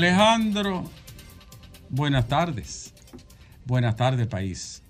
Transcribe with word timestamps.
Alejandro, 0.00 0.90
buenas 1.90 2.26
tardes. 2.26 2.94
Buenas 3.66 3.96
tardes, 3.96 4.26
país. 4.28 4.82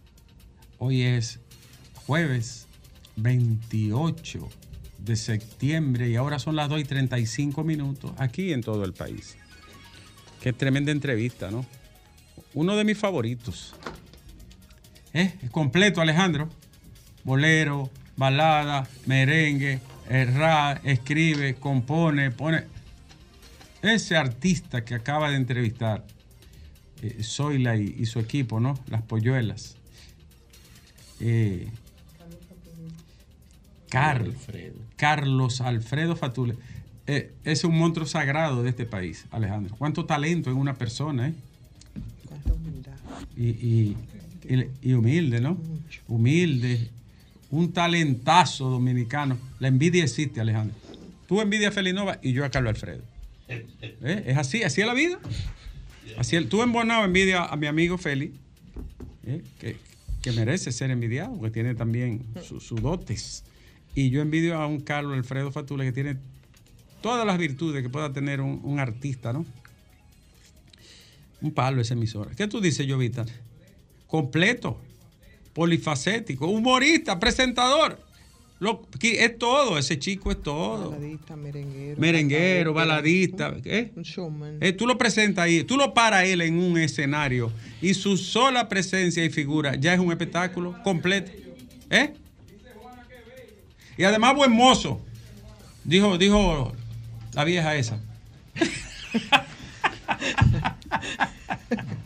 Hoy 0.79 1.03
es 1.03 1.41
jueves 2.07 2.69
28 3.17 4.49
de 4.99 5.17
septiembre 5.17 6.09
y 6.11 6.15
ahora 6.15 6.39
son 6.39 6.55
las 6.55 6.69
2 6.69 6.83
y 6.83 6.85
35 6.85 7.65
minutos 7.65 8.13
aquí 8.19 8.53
en 8.53 8.61
todo 8.61 8.85
el 8.85 8.93
país. 8.93 9.37
Qué 10.41 10.53
tremenda 10.53 10.93
entrevista, 10.93 11.51
¿no? 11.51 11.67
Uno 12.55 12.77
de 12.77 12.85
mis 12.85 12.97
favoritos. 12.97 13.75
¿Eh? 15.13 15.35
Es 15.43 15.51
completo, 15.51 16.01
Alejandro. 16.01 16.49
Bolero, 17.25 17.91
balada, 18.17 18.87
merengue, 19.07 19.81
erra, 20.09 20.81
escribe, 20.85 21.57
compone, 21.57 22.31
pone. 22.31 22.63
Ese 23.83 24.17
artista 24.17 24.85
que 24.85 24.95
acaba 24.95 25.31
de 25.31 25.37
entrevistar, 25.37 26.05
eh, 27.03 27.23
Zoila 27.23 27.77
y, 27.77 27.95
y 27.99 28.07
su 28.07 28.19
equipo, 28.19 28.61
¿no? 28.61 28.79
Las 28.89 29.03
Polluelas. 29.03 29.77
Eh, 31.21 31.69
Carlos, 33.89 34.35
Carlos 34.97 35.61
Alfredo 35.61 36.17
Fatule. 36.17 36.55
Eh, 37.07 37.33
es 37.45 37.65
un 37.65 37.77
monstruo 37.77 38.07
sagrado 38.07 38.63
de 38.63 38.71
este 38.71 38.87
país, 38.87 39.27
Alejandro. 39.31 39.75
Cuánto 39.77 40.05
talento 40.05 40.51
en 40.51 40.57
una 40.57 40.75
persona, 40.75 41.29
¿eh? 41.29 41.35
Y, 43.37 43.49
y- 43.49 43.97
y- 44.49 44.91
y 44.91 44.93
humilde, 44.93 45.41
¿no? 45.41 45.57
Humilde. 46.07 46.91
Un 47.51 47.73
talentazo 47.73 48.69
dominicano. 48.71 49.37
La 49.59 49.69
envidia 49.69 50.05
existe, 50.05 50.41
Alejandro. 50.41 50.77
Tú 51.27 51.41
envidias 51.41 51.73
a 51.73 51.75
Felinova 51.75 52.19
y 52.23 52.33
yo 52.33 52.45
a 52.45 52.51
Carlos 52.51 52.71
Alfredo. 52.75 53.03
¿Eh? 53.51 54.25
Es 54.27 54.37
así, 54.37 54.63
así 54.63 54.81
es 54.81 54.87
la 54.87 54.95
vida. 54.95 55.19
Así. 56.17 56.43
Tú 56.47 56.63
en 56.63 56.73
Bonao 56.73 57.05
envidia 57.05 57.45
a 57.45 57.57
mi 57.57 57.67
amigo 57.67 57.99
Feli, 57.99 58.33
¿eh? 59.27 59.43
que, 59.59 59.77
que 60.23 60.33
merece 60.33 60.73
ser 60.73 60.91
envidiado, 60.91 61.35
porque 61.37 61.51
tiene 61.51 61.75
también 61.75 62.25
su- 62.43 62.61
sus 62.61 62.81
dotes. 62.81 63.45
Y 63.95 64.11
yo 64.11 64.21
envidio 64.23 64.57
a 64.57 64.67
un 64.67 64.81
Carlos 64.81 65.15
Alfredo 65.17 65.51
Fatule 65.51 65.85
que 65.85 65.93
tiene 65.93 66.17
todas 67.03 67.27
las 67.27 67.39
virtudes 67.39 67.83
que 67.83 67.89
pueda 67.89 68.13
tener 68.13 68.41
un, 68.41 68.61
un 68.63 68.79
artista, 68.79 69.33
¿no? 69.33 69.45
Un 71.43 71.53
palo 71.53 71.81
esa 71.81 71.95
emisora. 71.95 72.31
¿Qué 72.37 72.47
tú 72.47 72.61
dices, 72.61 72.87
Jovita? 72.89 73.25
Completo, 74.07 74.79
polifacético, 75.55 76.47
humorista, 76.47 77.19
presentador. 77.19 77.99
Lo, 78.61 78.87
es 79.01 79.39
todo, 79.39 79.79
ese 79.79 79.99
chico 79.99 80.31
es 80.31 80.43
todo. 80.43 80.91
Baladista, 80.91 81.35
merenguero. 81.35 81.99
Merenguero, 81.99 82.75
baladista. 82.75 83.57
¿eh? 83.65 83.91
Un 83.97 84.03
showman. 84.03 84.59
Eh, 84.61 84.75
tú 84.75 84.87
lo 84.87 84.99
presentas 84.99 85.47
ahí, 85.47 85.65
tú 85.65 85.79
lo 85.79 85.95
paras 85.95 86.25
él 86.25 86.43
en 86.43 86.59
un 86.59 86.77
escenario 86.77 87.51
y 87.81 87.95
su 87.95 88.19
sola 88.19 88.69
presencia 88.69 89.25
y 89.25 89.31
figura 89.31 89.77
ya 89.77 89.95
es 89.95 89.99
un 89.99 90.13
espectáculo 90.13 90.77
completo. 90.85 91.33
¿Eh? 91.89 92.13
Y 93.97 94.05
además 94.05 94.37
buen 94.37 94.53
mozo. 94.53 95.01
Dijo, 95.83 96.19
dijo 96.19 96.75
la 97.33 97.45
vieja 97.45 97.75
esa. 97.77 97.99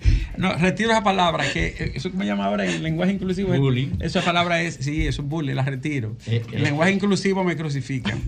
No, 0.45 0.55
retiro 0.57 0.91
esa 0.91 1.03
palabra, 1.03 1.51
que 1.51 1.69
eh, 1.69 1.93
eso 1.95 2.11
que 2.11 2.19
me 2.19 2.27
llama 2.27 2.45
ahora 2.45 2.67
en 2.67 2.83
lenguaje 2.83 3.13
inclusivo. 3.13 3.55
es- 3.55 3.61
Bullying. 3.61 3.93
Esa 4.01 4.21
palabra 4.23 4.61
es, 4.61 4.75
sí, 4.75 5.07
es 5.07 5.19
un 5.19 5.31
bullying, 5.31 5.55
la 5.55 5.63
retiro. 5.63 6.17
Eh, 6.27 6.43
eh. 6.53 6.59
lenguaje 6.59 6.93
inclusivo 6.93 7.43
me 7.45 7.57
crucifican. 7.57 8.21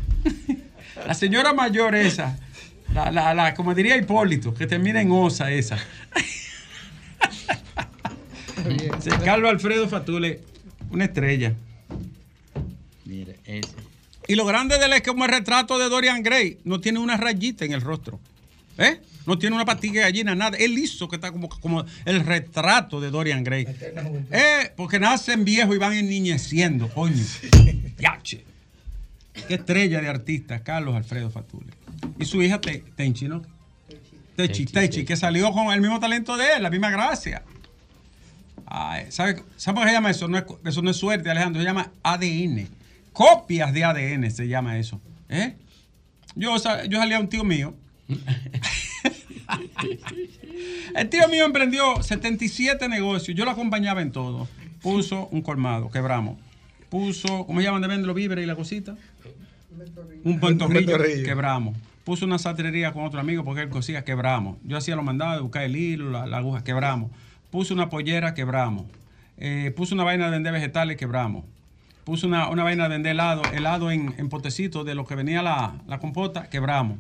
La 1.07 1.13
señora 1.13 1.53
mayor 1.53 1.95
esa, 1.95 2.39
la, 2.95 3.11
la, 3.13 3.35
la- 3.35 3.53
como 3.55 3.75
diría 3.75 3.97
Hipólito, 3.99 4.55
que 4.55 4.67
termina 4.67 5.01
en 5.03 5.11
osa 5.13 5.51
esa. 5.53 5.79
Sí, 9.01 9.11
Carlos 9.25 9.51
Alfredo 9.51 9.89
Fatule, 9.89 10.41
una 10.91 11.05
estrella. 11.05 11.55
Mira, 13.05 13.35
ese. 13.45 13.69
Y 14.27 14.35
lo 14.35 14.45
grande 14.45 14.79
de 14.79 14.87
él 14.87 14.93
es 14.95 15.03
que 15.03 15.11
como 15.11 15.25
el 15.25 15.31
retrato 15.31 15.79
de 15.79 15.89
Dorian 15.89 16.23
Gray, 16.23 16.59
no 16.65 16.81
tiene 16.81 16.99
una 16.99 17.17
rayita 17.17 17.65
en 17.65 17.73
el 17.73 17.81
rostro. 17.81 18.19
¿Eh? 18.79 19.01
No 19.27 19.39
tiene 19.39 19.57
una 19.57 19.65
patilla 19.65 19.95
de 19.95 20.01
gallina, 20.03 20.35
nada. 20.35 20.57
Él 20.57 20.79
hizo 20.79 21.09
que 21.09 21.17
está 21.17 21.33
como, 21.33 21.49
como 21.49 21.85
el 22.05 22.21
retrato 22.25 23.01
de 23.01 23.11
Dorian 23.11 23.43
Gray. 23.43 23.67
Eh, 24.31 24.73
porque 24.77 25.01
nacen 25.01 25.45
viejos 25.45 25.75
y 25.75 25.79
van 25.79 25.95
enniñeciendo, 25.95 26.89
coño. 26.89 27.25
Yache. 27.99 28.45
Qué 29.49 29.55
estrella 29.55 30.01
de 30.01 30.09
artista, 30.09 30.61
Carlos 30.63 30.95
Alfredo 30.95 31.31
Fatule. 31.31 31.73
Y 32.19 32.25
su 32.25 32.43
hija 32.43 32.61
Te- 32.61 32.85
Tenchi, 32.95 33.27
¿no? 33.29 33.43
Techi, 34.37 34.67
Techi, 34.67 35.05
que 35.05 35.17
salió 35.17 35.51
con 35.53 35.73
el 35.73 35.81
mismo 35.81 35.99
talento 35.99 36.37
de 36.37 36.55
él, 36.57 36.63
la 36.63 36.71
misma 36.71 36.91
gracia. 36.91 37.43
Ay, 38.67 39.07
¿Sabe 39.11 39.43
sabe 39.57 39.75
cómo 39.77 39.87
se 39.87 39.93
llama 39.93 40.11
eso? 40.11 40.29
No 40.29 40.39
es, 40.39 40.45
eso 40.65 40.83
no 40.83 40.91
es 40.91 40.97
suerte, 40.97 41.31
Alejandro. 41.31 41.61
Se 41.63 41.67
llama 41.67 41.91
ADN. 42.03 42.69
Copias 43.13 43.73
de 43.73 43.85
ADN 43.85 44.31
se 44.31 44.47
llama 44.49 44.79
eso. 44.79 45.01
¿Eh? 45.29 45.55
Yo, 46.35 46.55
yo 46.89 46.99
salí 46.99 47.15
a 47.15 47.21
un 47.21 47.29
tío 47.29 47.45
mío. 47.45 47.75
El 50.95 51.09
tío 51.09 51.29
mío 51.29 51.45
emprendió 51.45 52.03
77 52.03 52.89
negocios. 52.89 53.37
Yo 53.37 53.45
lo 53.45 53.51
acompañaba 53.51 54.03
en 54.03 54.13
todo. 54.13 54.49
Puso 54.81 55.29
un 55.29 55.43
colmado, 55.43 55.91
quebramos. 55.91 56.39
Puso, 56.89 57.47
¿cómo 57.47 57.61
se 57.61 57.67
llaman 57.67 57.83
de 57.83 57.89
vender 57.89 58.07
los 58.07 58.17
víveres 58.17 58.45
y 58.45 58.47
la 58.47 58.55
cosita? 58.55 58.97
Un 60.25 60.41
pantorrillo, 60.41 60.97
quebramos. 61.25 61.77
Puso 62.05 62.25
una 62.25 62.39
satrería 62.39 62.93
con 62.93 63.05
otro 63.05 63.19
amigo 63.19 63.45
porque 63.45 63.63
él 63.63 63.69
cosía, 63.69 64.05
quebramos. 64.05 64.59
Yo 64.63 64.77
hacía 64.77 64.95
los 64.95 65.05
mandados 65.05 65.37
de 65.37 65.43
buscar 65.43 65.65
el 65.65 65.77
hilo, 65.77 66.11
la, 66.11 66.27
la 66.27 66.39
aguja, 66.39 66.63
quebramos. 66.63 67.11
Puso 67.51 67.75
una 67.75 67.91
pollera, 67.91 68.35
quebramos. 68.35 68.87
Eh, 69.39 69.73
puso 69.77 69.95
una 69.95 70.05
vaina 70.05 70.27
de 70.27 70.31
vender 70.31 70.53
vegetales, 70.53 70.97
quebramos. 70.97 71.45
Puso 72.07 72.29
una, 72.29 72.49
una 72.51 72.63
vaina 72.63 72.85
de 72.85 72.91
vender 72.91 73.11
helado, 73.13 73.43
helado 73.53 73.91
en, 73.91 74.15
en 74.17 74.29
potecitos 74.29 74.87
de 74.87 74.95
lo 74.95 75.05
que 75.05 75.17
venía 75.17 75.43
la, 75.43 75.75
la 75.89 75.99
compota, 75.99 76.49
quebramos. 76.49 76.99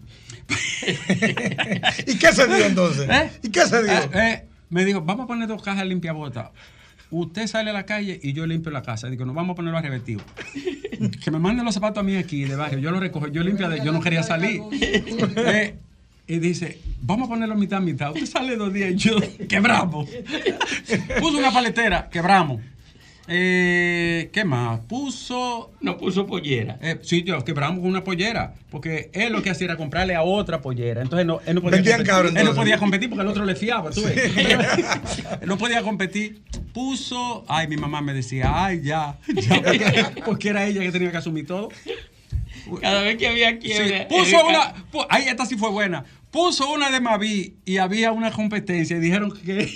¿Y 2.06 2.16
qué 2.18 2.32
se 2.32 2.46
dio 2.48 2.66
entonces? 2.66 3.08
¿Eh? 3.08 3.30
¿Y 3.44 3.50
qué 3.50 3.62
se 3.66 3.84
dio? 3.84 3.92
Eh, 3.92 4.10
eh, 4.14 4.44
me 4.68 4.84
dijo, 4.84 5.00
vamos 5.02 5.24
a 5.24 5.26
poner 5.28 5.46
dos 5.46 5.62
cajas 5.62 5.86
limpiabotas. 5.86 6.50
Usted 7.12 7.46
sale 7.46 7.70
a 7.70 7.72
la 7.72 7.86
calle 7.86 8.18
y 8.20 8.32
yo 8.32 8.46
limpio 8.46 8.72
la 8.72 8.82
casa. 8.82 9.08
Digo, 9.08 9.24
nos 9.24 9.36
vamos 9.36 9.52
a 9.54 9.56
ponerlo 9.56 9.78
a 9.78 9.82
revertido. 9.82 10.22
que 11.24 11.30
me 11.30 11.38
manden 11.38 11.64
los 11.64 11.74
zapatos 11.74 12.00
a 12.00 12.02
mí 12.02 12.16
aquí 12.16 12.42
de 12.44 12.56
barrio. 12.56 12.80
Yo 12.80 12.90
los 12.90 12.98
recojo, 12.98 13.28
yo 13.28 13.44
limpio. 13.44 13.68
de- 13.68 13.84
Yo 13.84 13.92
no 13.92 14.00
quería 14.00 14.22
salir. 14.24 14.60
Eh, 15.36 15.76
y 16.26 16.40
dice, 16.40 16.80
vamos 17.02 17.26
a 17.26 17.30
ponerlo 17.30 17.54
mitad 17.54 17.80
mitad. 17.80 18.10
Usted 18.10 18.26
sale 18.26 18.56
dos 18.56 18.72
días 18.72 18.90
y 18.90 18.96
yo 18.96 19.14
quebramos. 19.48 20.08
Puso 21.20 21.38
una 21.38 21.52
paletera, 21.52 22.08
quebramos. 22.10 22.60
Eh, 23.28 24.30
¿Qué 24.32 24.44
más? 24.44 24.80
Puso. 24.80 25.72
No 25.80 25.96
puso 25.98 26.26
pollera. 26.26 26.78
Eh, 26.80 26.98
sí, 27.02 27.22
yo 27.24 27.44
quebramos 27.44 27.80
con 27.80 27.88
una 27.88 28.04
pollera. 28.04 28.54
Porque 28.70 29.10
él 29.14 29.32
lo 29.32 29.42
que 29.42 29.50
hacía 29.50 29.64
era 29.66 29.76
comprarle 29.76 30.14
a 30.14 30.22
otra 30.22 30.60
pollera. 30.60 31.02
Entonces 31.02 31.26
no, 31.26 31.40
él 31.46 31.56
no 31.56 31.60
podía 31.62 31.76
Vendían 31.76 32.04
competir. 32.04 32.38
Él 32.38 32.44
no 32.44 32.54
podía 32.54 32.78
competir 32.78 33.08
porque 33.08 33.22
el 33.22 33.28
otro 33.28 33.44
le 33.44 33.56
fiaba, 33.56 33.90
tú 33.90 34.02
ves. 34.04 34.16
Él 35.40 35.46
no 35.48 35.58
podía 35.58 35.82
competir. 35.82 36.42
Puso. 36.72 37.44
Ay, 37.48 37.66
mi 37.68 37.76
mamá 37.76 38.00
me 38.00 38.12
decía, 38.14 38.52
ay, 38.64 38.82
ya. 38.82 39.18
ya 39.26 39.62
porque, 40.24 40.48
era 40.50 40.66
ella 40.66 40.80
que 40.82 40.92
tenía 40.92 41.10
que 41.10 41.16
asumir 41.16 41.46
todo. 41.46 41.68
Cada 42.80 43.02
vez 43.02 43.16
que 43.16 43.26
había 43.28 43.50
Sí, 43.52 43.58
quiebra. 43.58 44.08
puso 44.08 44.46
una. 44.46 44.74
pu- 44.92 45.06
ay, 45.08 45.24
esta 45.28 45.46
sí 45.46 45.56
fue 45.56 45.70
buena. 45.70 46.04
Puso 46.30 46.70
una 46.70 46.90
de 46.90 47.00
Maví 47.00 47.56
y 47.64 47.78
había 47.78 48.12
una 48.12 48.30
competencia 48.30 48.96
y 48.96 49.00
dijeron 49.00 49.32
que, 49.44 49.72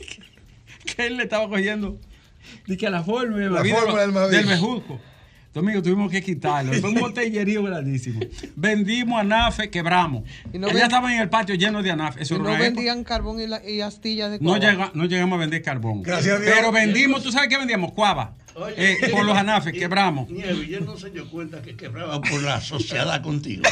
que 0.96 1.06
él 1.06 1.16
le 1.16 1.24
estaba 1.24 1.48
cogiendo. 1.48 1.98
Dije 2.66 2.86
a 2.86 2.90
la 2.90 3.02
fórmula 3.02 3.44
de 3.44 3.50
La 3.50 3.64
fórmula 3.76 4.02
del 4.02 4.12
Maví. 4.12 4.36
del 4.36 4.46
Bejuco. 4.46 5.00
Domingo 5.52 5.82
tuvimos 5.82 6.12
que 6.12 6.22
quitarlo. 6.22 6.72
Fue 6.74 6.90
un 6.90 7.00
botellerío 7.00 7.64
grandísimo. 7.64 8.20
Vendimos 8.54 9.20
anafe, 9.20 9.68
quebramos. 9.68 10.22
Y 10.52 10.58
no 10.60 10.68
Ella 10.68 10.74
ven- 10.74 10.82
estaba 10.84 11.12
en 11.12 11.20
el 11.22 11.28
patio 11.28 11.56
lleno 11.56 11.82
de 11.82 11.90
anafe. 11.90 12.22
Eso 12.22 12.36
Y 12.36 12.38
no 12.38 12.50
época. 12.50 12.60
vendían 12.62 13.02
carbón 13.02 13.40
y, 13.40 13.48
la- 13.48 13.68
y 13.68 13.80
astillas 13.80 14.30
de 14.30 14.38
No, 14.38 14.50
coba. 14.54 14.58
llega- 14.60 14.92
no 14.94 15.06
llegamos 15.06 15.36
a 15.36 15.40
vender 15.40 15.60
carbón. 15.62 16.02
Gracias 16.04 16.36
a 16.36 16.38
Dios. 16.38 16.52
Pero 16.54 16.70
vendimos, 16.70 17.24
¿tú 17.24 17.32
sabes 17.32 17.48
qué 17.48 17.58
vendíamos? 17.58 17.90
Cuava. 17.92 18.36
eh, 18.76 18.96
con 19.12 19.26
los 19.26 19.36
anafes 19.36 19.72
quebramos. 19.72 20.28
Nieves, 20.28 20.68
yo 20.68 20.80
no 20.80 20.96
se 20.96 21.10
dio 21.10 21.28
cuenta 21.30 21.62
que 21.62 21.76
quebraba 21.76 22.20
por 22.20 22.42
la 22.42 22.60
sociedad 22.60 23.22
contigo. 23.22 23.62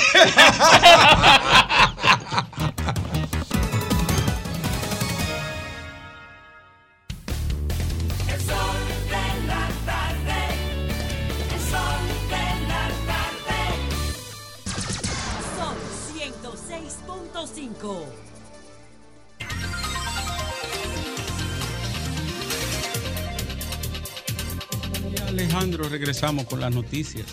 Con 26.28 26.60
las 26.60 26.74
noticias. 26.74 27.24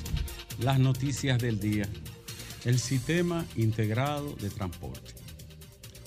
Las 0.57 0.79
noticias 0.79 1.37
del 1.37 1.59
día. 1.59 1.85
El 2.63 2.79
sistema 2.79 3.45
integrado 3.57 4.35
de 4.35 4.49
transporte. 4.49 5.13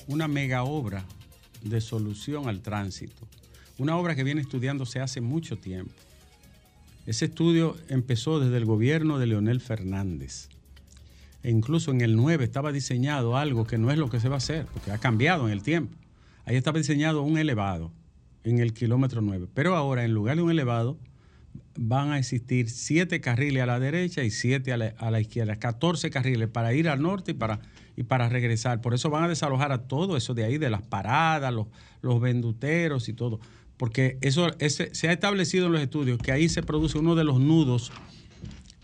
Una 0.06 0.26
mega 0.26 0.62
obra 0.62 1.04
de 1.62 1.82
solución 1.82 2.48
al 2.48 2.62
tránsito. 2.62 3.28
Una 3.76 3.94
obra 3.98 4.14
que 4.14 4.24
viene 4.24 4.40
estudiándose 4.40 5.00
hace 5.00 5.20
mucho 5.20 5.58
tiempo. 5.58 5.92
Ese 7.04 7.26
estudio 7.26 7.76
empezó 7.90 8.40
desde 8.40 8.56
el 8.56 8.64
gobierno 8.64 9.18
de 9.18 9.26
Leonel 9.26 9.60
Fernández. 9.60 10.48
E 11.42 11.50
incluso 11.50 11.90
en 11.90 12.00
el 12.00 12.16
9 12.16 12.42
estaba 12.42 12.72
diseñado 12.72 13.36
algo 13.36 13.66
que 13.66 13.76
no 13.76 13.90
es 13.90 13.98
lo 13.98 14.08
que 14.08 14.18
se 14.18 14.30
va 14.30 14.36
a 14.36 14.38
hacer, 14.38 14.64
porque 14.64 14.92
ha 14.92 14.98
cambiado 14.98 15.46
en 15.46 15.52
el 15.52 15.62
tiempo. 15.62 15.94
Ahí 16.46 16.56
estaba 16.56 16.78
diseñado 16.78 17.20
un 17.20 17.36
elevado 17.36 17.92
en 18.44 18.60
el 18.60 18.72
kilómetro 18.72 19.20
9. 19.20 19.46
Pero 19.52 19.76
ahora, 19.76 20.06
en 20.06 20.14
lugar 20.14 20.36
de 20.36 20.42
un 20.42 20.50
elevado, 20.50 20.96
van 21.80 22.10
a 22.10 22.18
existir 22.18 22.68
siete 22.68 23.20
carriles 23.20 23.62
a 23.62 23.66
la 23.66 23.78
derecha 23.78 24.24
y 24.24 24.30
siete 24.32 24.72
a 24.72 24.76
la, 24.76 24.94
a 24.98 25.10
la 25.12 25.20
izquierda, 25.20 25.56
14 25.56 26.10
carriles 26.10 26.48
para 26.48 26.74
ir 26.74 26.88
al 26.88 27.00
norte 27.00 27.30
y 27.30 27.34
para, 27.34 27.60
y 27.96 28.02
para 28.02 28.28
regresar. 28.28 28.80
Por 28.80 28.94
eso 28.94 29.10
van 29.10 29.22
a 29.24 29.28
desalojar 29.28 29.70
a 29.70 29.86
todo 29.86 30.16
eso 30.16 30.34
de 30.34 30.44
ahí, 30.44 30.58
de 30.58 30.70
las 30.70 30.82
paradas, 30.82 31.54
los, 31.54 31.68
los 32.02 32.20
venduteros 32.20 33.08
y 33.08 33.12
todo. 33.12 33.38
Porque 33.76 34.18
eso 34.22 34.50
ese- 34.58 34.92
se 34.92 35.08
ha 35.08 35.12
establecido 35.12 35.66
en 35.66 35.72
los 35.72 35.80
estudios 35.80 36.18
que 36.18 36.32
ahí 36.32 36.48
se 36.48 36.64
produce 36.64 36.98
uno 36.98 37.14
de 37.14 37.22
los 37.22 37.38
nudos 37.38 37.92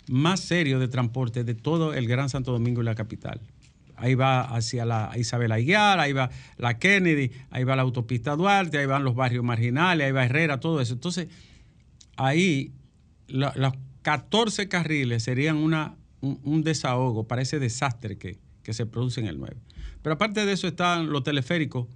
más 0.08 0.38
serios 0.38 0.78
de 0.80 0.86
transporte 0.86 1.42
de 1.42 1.54
todo 1.54 1.94
el 1.94 2.06
Gran 2.06 2.28
Santo 2.28 2.52
Domingo 2.52 2.80
y 2.80 2.84
la 2.84 2.94
capital. 2.94 3.40
Ahí 3.96 4.14
va 4.14 4.40
hacia 4.42 4.84
la 4.84 5.10
Isabel 5.16 5.50
Aguiar, 5.50 5.98
ahí 5.98 6.12
va 6.12 6.30
la 6.58 6.78
Kennedy, 6.78 7.32
ahí 7.50 7.64
va 7.64 7.74
la 7.74 7.82
autopista 7.82 8.36
Duarte, 8.36 8.78
ahí 8.78 8.86
van 8.86 9.02
los 9.02 9.16
barrios 9.16 9.42
marginales, 9.44 10.06
ahí 10.06 10.12
va 10.12 10.24
Herrera, 10.24 10.60
todo 10.60 10.80
eso. 10.80 10.94
Entonces, 10.94 11.26
ahí 12.16 12.72
la- 13.28 13.52
los 13.56 13.72
14 14.02 14.68
carriles 14.68 15.22
serían 15.22 15.56
una, 15.56 15.96
un, 16.20 16.38
un 16.44 16.62
desahogo 16.62 17.26
para 17.26 17.42
ese 17.42 17.58
desastre 17.58 18.16
que, 18.18 18.38
que 18.62 18.72
se 18.74 18.86
produce 18.86 19.20
en 19.20 19.26
el 19.26 19.38
9. 19.38 19.56
Pero 20.02 20.14
aparte 20.14 20.44
de 20.44 20.52
eso 20.52 20.66
están 20.68 21.10
los 21.10 21.22
teleféricos. 21.22 21.86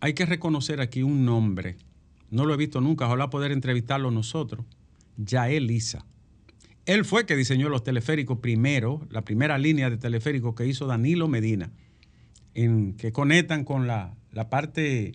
Hay 0.00 0.14
que 0.14 0.24
reconocer 0.26 0.80
aquí 0.80 1.02
un 1.02 1.24
nombre. 1.26 1.76
No 2.30 2.46
lo 2.46 2.54
he 2.54 2.56
visto 2.56 2.80
nunca, 2.80 3.06
ojalá 3.06 3.28
poder 3.28 3.52
entrevistarlo 3.52 4.10
nosotros. 4.10 4.64
Yael 5.18 5.70
Isa. 5.70 6.06
Él 6.86 7.04
fue 7.04 7.26
que 7.26 7.36
diseñó 7.36 7.68
los 7.68 7.84
teleféricos 7.84 8.38
primero, 8.38 9.06
la 9.10 9.22
primera 9.22 9.58
línea 9.58 9.90
de 9.90 9.98
teleféricos 9.98 10.54
que 10.54 10.66
hizo 10.66 10.86
Danilo 10.86 11.28
Medina, 11.28 11.70
en, 12.54 12.94
que 12.94 13.12
conectan 13.12 13.64
con 13.64 13.86
la, 13.86 14.14
la 14.32 14.48
parte 14.48 15.12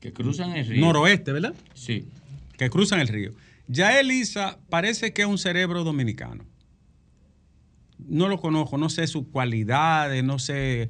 Que 0.00 0.12
cruzan 0.12 0.52
el 0.56 0.66
río. 0.66 0.80
noroeste, 0.80 1.32
¿verdad? 1.32 1.54
Sí. 1.74 2.06
que 2.56 2.70
cruzan 2.70 3.00
el 3.00 3.08
río. 3.08 3.32
Ya 3.66 3.98
Elisa 3.98 4.58
parece 4.68 5.12
que 5.12 5.22
es 5.22 5.28
un 5.28 5.38
cerebro 5.38 5.84
dominicano. 5.84 6.44
No 7.98 8.28
lo 8.28 8.38
conozco, 8.38 8.76
no 8.76 8.90
sé 8.90 9.06
sus 9.06 9.28
cualidades, 9.28 10.22
no 10.22 10.38
sé 10.38 10.88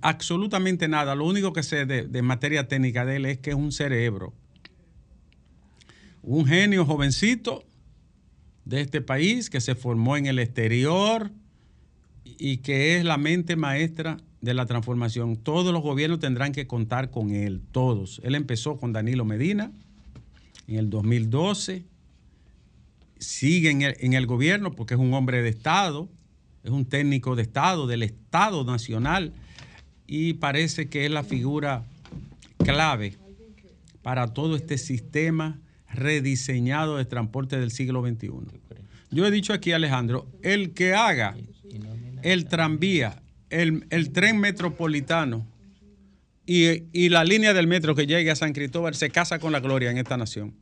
absolutamente 0.00 0.88
nada. 0.88 1.14
Lo 1.14 1.24
único 1.24 1.52
que 1.52 1.62
sé 1.62 1.86
de, 1.86 2.06
de 2.06 2.22
materia 2.22 2.68
técnica 2.68 3.04
de 3.04 3.16
él 3.16 3.26
es 3.26 3.38
que 3.38 3.50
es 3.50 3.56
un 3.56 3.72
cerebro. 3.72 4.34
Un 6.22 6.46
genio 6.46 6.84
jovencito 6.84 7.64
de 8.64 8.80
este 8.80 9.00
país 9.00 9.50
que 9.50 9.60
se 9.60 9.74
formó 9.74 10.16
en 10.16 10.26
el 10.26 10.38
exterior 10.38 11.32
y 12.24 12.58
que 12.58 12.96
es 12.96 13.04
la 13.04 13.16
mente 13.16 13.56
maestra 13.56 14.18
de 14.40 14.54
la 14.54 14.66
transformación. 14.66 15.36
Todos 15.36 15.72
los 15.72 15.82
gobiernos 15.82 16.20
tendrán 16.20 16.52
que 16.52 16.66
contar 16.66 17.10
con 17.10 17.30
él, 17.30 17.62
todos. 17.72 18.20
Él 18.24 18.34
empezó 18.34 18.76
con 18.76 18.92
Danilo 18.92 19.24
Medina 19.24 19.72
en 20.66 20.76
el 20.76 20.90
2012, 20.90 21.84
sigue 23.22 23.70
en 23.70 24.12
el, 24.12 24.26
gobierno 24.26 24.72
porque 24.72 24.94
es 24.94 25.00
un 25.00 25.14
hombre 25.14 25.42
de 25.42 25.48
Estado, 25.48 26.08
es 26.64 26.70
un 26.70 26.84
técnico 26.84 27.36
de 27.36 27.42
Estado, 27.42 27.86
del 27.86 28.02
Estado 28.02 28.64
Nacional, 28.64 29.32
y 30.06 30.34
parece 30.34 30.88
que 30.88 31.06
es 31.06 31.10
la 31.10 31.22
figura 31.22 31.84
clave 32.58 33.16
para 34.02 34.34
todo 34.34 34.56
este 34.56 34.76
sistema 34.76 35.58
rediseñado 35.88 36.96
de 36.96 37.04
transporte 37.04 37.58
del 37.58 37.70
siglo 37.70 38.04
XXI. 38.04 38.30
Yo 39.10 39.26
he 39.26 39.30
dicho 39.30 39.52
aquí, 39.52 39.72
Alejandro, 39.72 40.26
el 40.42 40.72
que 40.72 40.94
haga 40.94 41.36
el 42.22 42.46
tranvía, 42.46 43.22
el, 43.50 43.86
el 43.90 44.10
tren 44.10 44.38
metropolitano 44.38 45.46
y, 46.46 46.84
y 46.92 47.08
la 47.08 47.24
línea 47.24 47.52
del 47.52 47.66
metro 47.66 47.94
que 47.94 48.06
llegue 48.06 48.30
a 48.30 48.36
San 48.36 48.52
Cristóbal 48.52 48.94
se 48.94 49.10
casa 49.10 49.38
con 49.38 49.52
la 49.52 49.60
gloria 49.60 49.90
en 49.90 49.98
esta 49.98 50.16
nación. 50.16 50.54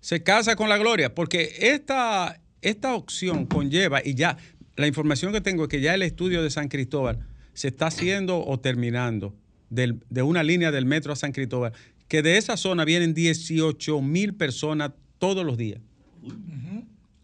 Se 0.00 0.22
casa 0.22 0.56
con 0.56 0.68
la 0.68 0.78
gloria, 0.78 1.14
porque 1.14 1.52
esta, 1.60 2.40
esta 2.62 2.94
opción 2.94 3.46
conlleva, 3.46 4.00
y 4.04 4.14
ya 4.14 4.36
la 4.76 4.86
información 4.86 5.32
que 5.32 5.40
tengo 5.40 5.64
es 5.64 5.68
que 5.68 5.80
ya 5.80 5.94
el 5.94 6.02
estudio 6.02 6.42
de 6.42 6.50
San 6.50 6.68
Cristóbal 6.68 7.18
se 7.52 7.68
está 7.68 7.88
haciendo 7.88 8.44
o 8.44 8.58
terminando 8.58 9.34
de 9.70 10.22
una 10.22 10.42
línea 10.42 10.72
del 10.72 10.84
metro 10.84 11.12
a 11.12 11.16
San 11.16 11.32
Cristóbal, 11.32 11.72
que 12.08 12.22
de 12.22 12.38
esa 12.38 12.56
zona 12.56 12.84
vienen 12.84 13.14
18 13.14 14.02
mil 14.02 14.34
personas 14.34 14.90
todos 15.18 15.46
los 15.46 15.56
días. 15.56 15.80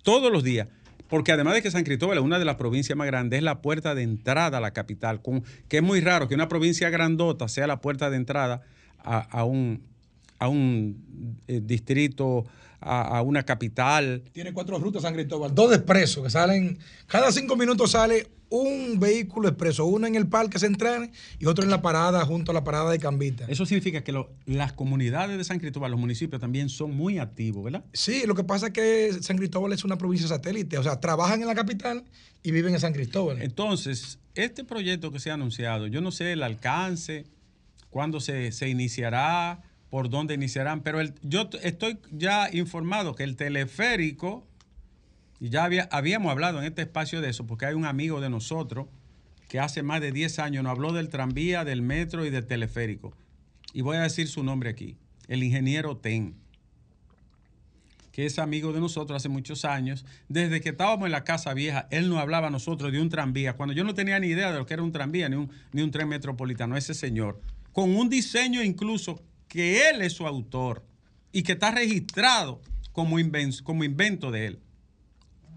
Todos 0.03 0.33
los 0.33 0.45
días. 0.45 0.69
Porque 1.09 1.33
además 1.33 1.55
de 1.55 1.63
que 1.63 1.71
San 1.71 1.85
Cristóbal 1.85 2.19
es 2.19 2.25
una 2.25 2.39
de 2.39 2.45
las 2.45 2.57
provincias 2.57 2.97
más 2.97 3.07
grandes, 3.07 3.39
es 3.39 3.43
la 3.43 3.63
puerta 3.63 3.95
de 3.95 4.03
entrada 4.03 4.59
a 4.59 4.61
la 4.61 4.73
capital, 4.73 5.21
que 5.69 5.79
es 5.79 5.83
muy 5.83 6.01
raro 6.01 6.29
que 6.29 6.35
una 6.35 6.49
provincia 6.49 6.91
grandota 6.91 7.49
sea 7.49 7.67
la 7.67 7.81
puerta 7.81 8.11
de 8.11 8.17
entrada 8.17 8.63
a, 8.99 9.19
a 9.19 9.45
un, 9.45 9.83
a 10.39 10.49
un 10.49 11.39
eh, 11.49 11.61
distrito, 11.63 12.45
a, 12.81 13.19
a 13.19 13.23
una 13.23 13.43
capital. 13.45 14.23
Tiene 14.33 14.53
cuatro 14.53 14.79
rutas 14.79 15.03
San 15.03 15.15
Cristóbal, 15.15 15.55
dos 15.55 15.71
de 15.71 15.77
expreso 15.77 16.23
que 16.23 16.31
salen, 16.31 16.79
cada 17.07 17.33
cinco 17.33 17.57
minutos 17.57 17.93
sale 17.93 18.29
un 18.49 19.01
vehículo 19.01 19.49
expreso, 19.49 19.87
uno 19.87 20.07
en 20.07 20.15
el 20.15 20.29
parque 20.29 20.61
central 20.61 21.11
y 21.41 21.47
otro 21.47 21.65
en 21.65 21.71
la 21.71 21.83
parada 21.83 22.25
junto 22.25 22.53
a 22.53 22.55
la 22.55 22.63
parada 22.63 22.93
de 22.93 23.01
Cambita. 23.01 23.45
Eso 23.49 23.67
significa 23.67 24.05
que 24.05 24.13
lo- 24.13 24.31
las 24.47 24.73
comunidades 24.73 25.37
de 25.37 25.43
San 25.43 25.59
Cristóbal, 25.59 25.91
los 25.91 25.99
municipios 25.99 26.41
también 26.41 26.69
son 26.69 26.95
muy 26.95 27.19
activos, 27.19 27.65
¿verdad? 27.65 27.85
Sí, 27.93 28.23
lo 28.25 28.37
que 28.37 28.45
pasa 28.45 28.69
es 28.69 28.73
que 28.73 29.13
San 29.21 29.37
Cristóbal 29.37 29.73
es 29.73 29.83
una 29.85 29.99
provincia 29.99 30.29
satélite, 30.29 30.79
o 30.79 30.83
sea, 30.85 31.01
trabajan 31.01 31.41
en 31.41 31.49
la 31.49 31.57
capital 31.57 32.05
y 32.45 32.53
viven 32.53 32.73
en 32.75 32.81
San 32.81 32.93
Cristóbal. 32.93 33.43
Entonces, 33.43 34.21
este 34.37 34.63
proyecto 34.63 35.11
que 35.11 35.19
se 35.19 35.33
ha 35.33 35.35
anunciado, 35.35 35.89
yo 35.89 36.01
no 36.01 36.13
sé 36.13 36.31
el 36.33 36.45
alcance, 36.45 37.25
cuándo 37.91 38.21
se, 38.21 38.53
se 38.53 38.69
iniciará, 38.69 39.61
por 39.91 40.09
dónde 40.11 40.35
iniciarán, 40.35 40.83
pero 40.83 41.01
el- 41.01 41.15
yo 41.23 41.49
estoy 41.63 41.99
ya 42.11 42.49
informado 42.53 43.15
que 43.15 43.23
el 43.25 43.37
teleférico, 43.37 44.47
y 45.41 45.49
ya 45.51 45.65
había- 45.65 45.89
habíamos 45.93 46.31
hablado 46.33 46.59
en 46.59 46.65
este 46.65 46.83
espacio 46.83 47.21
de 47.21 47.31
eso, 47.31 47.47
porque 47.47 47.67
hay 47.67 47.75
un 47.75 47.85
amigo 47.85 48.21
de 48.21 48.31
nosotros 48.31 48.87
que 49.49 49.61
hace 49.61 49.83
más 49.83 50.01
de 50.01 50.11
10 50.11 50.39
años 50.39 50.65
nos 50.65 50.73
habló 50.73 50.93
del 50.93 51.09
tranvía, 51.09 51.65
del 51.65 51.83
metro 51.83 52.27
y 52.27 52.31
del 52.31 52.47
teleférico. 52.47 53.13
Y 53.73 53.83
voy 53.83 53.97
a 53.97 54.03
decir 54.03 54.27
su 54.29 54.43
nombre 54.43 54.71
aquí, 54.71 54.97
el 55.29 55.43
ingeniero 55.43 55.97
Ten 55.97 56.35
que 58.13 58.25
es 58.25 58.39
amigo 58.39 58.73
de 58.73 58.81
nosotros 58.81 59.15
hace 59.15 59.29
muchos 59.29 59.67
años. 59.67 60.07
Desde 60.27 60.63
que 60.63 60.71
estábamos 60.71 61.05
en 61.05 61.13
la 61.13 61.23
Casa 61.23 61.53
Vieja, 61.53 61.87
él 61.91 62.09
nos 62.09 62.17
hablaba 62.19 62.47
a 62.47 62.51
nosotros 62.51 62.91
de 62.91 62.99
un 62.99 63.11
tranvía, 63.11 63.53
cuando 63.53 63.75
yo 63.75 63.85
no 63.85 63.93
tenía 63.93 64.19
ni 64.19 64.29
idea 64.29 64.51
de 64.53 64.59
lo 64.59 64.65
que 64.65 64.73
era 64.73 64.83
un 64.83 64.91
tranvía, 64.91 65.29
ni 65.29 65.37
un, 65.37 65.51
ni 65.73 65.83
un 65.83 65.91
tren 65.91 66.09
metropolitano, 66.09 66.79
ese 66.79 66.95
señor, 66.95 67.43
con 67.75 67.95
un 67.95 68.09
diseño 68.09 68.63
incluso 68.63 69.23
que 69.49 69.89
él 69.89 70.03
es 70.03 70.13
su 70.13 70.27
autor 70.27 70.85
y 71.33 71.43
que 71.43 71.53
está 71.53 71.71
registrado 71.71 72.61
como, 72.93 73.19
inven- 73.19 73.63
como 73.63 73.85
invento 73.85 74.31
de 74.31 74.47
él. 74.47 74.59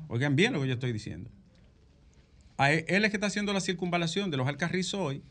Oigan 0.08 0.36
bien 0.36 0.54
lo 0.54 0.62
que 0.62 0.68
yo 0.68 0.74
estoy 0.74 0.92
diciendo. 0.92 1.30
A 2.58 2.72
él, 2.72 2.86
él 2.88 3.06
es 3.06 3.12
que 3.12 3.18
está 3.18 3.28
haciendo 3.28 3.54
la 3.54 3.62
circunvalación 3.62 4.32
de 4.32 4.38
los 4.38 4.48
Alcarrizos 4.48 5.00
hoy 5.00 5.24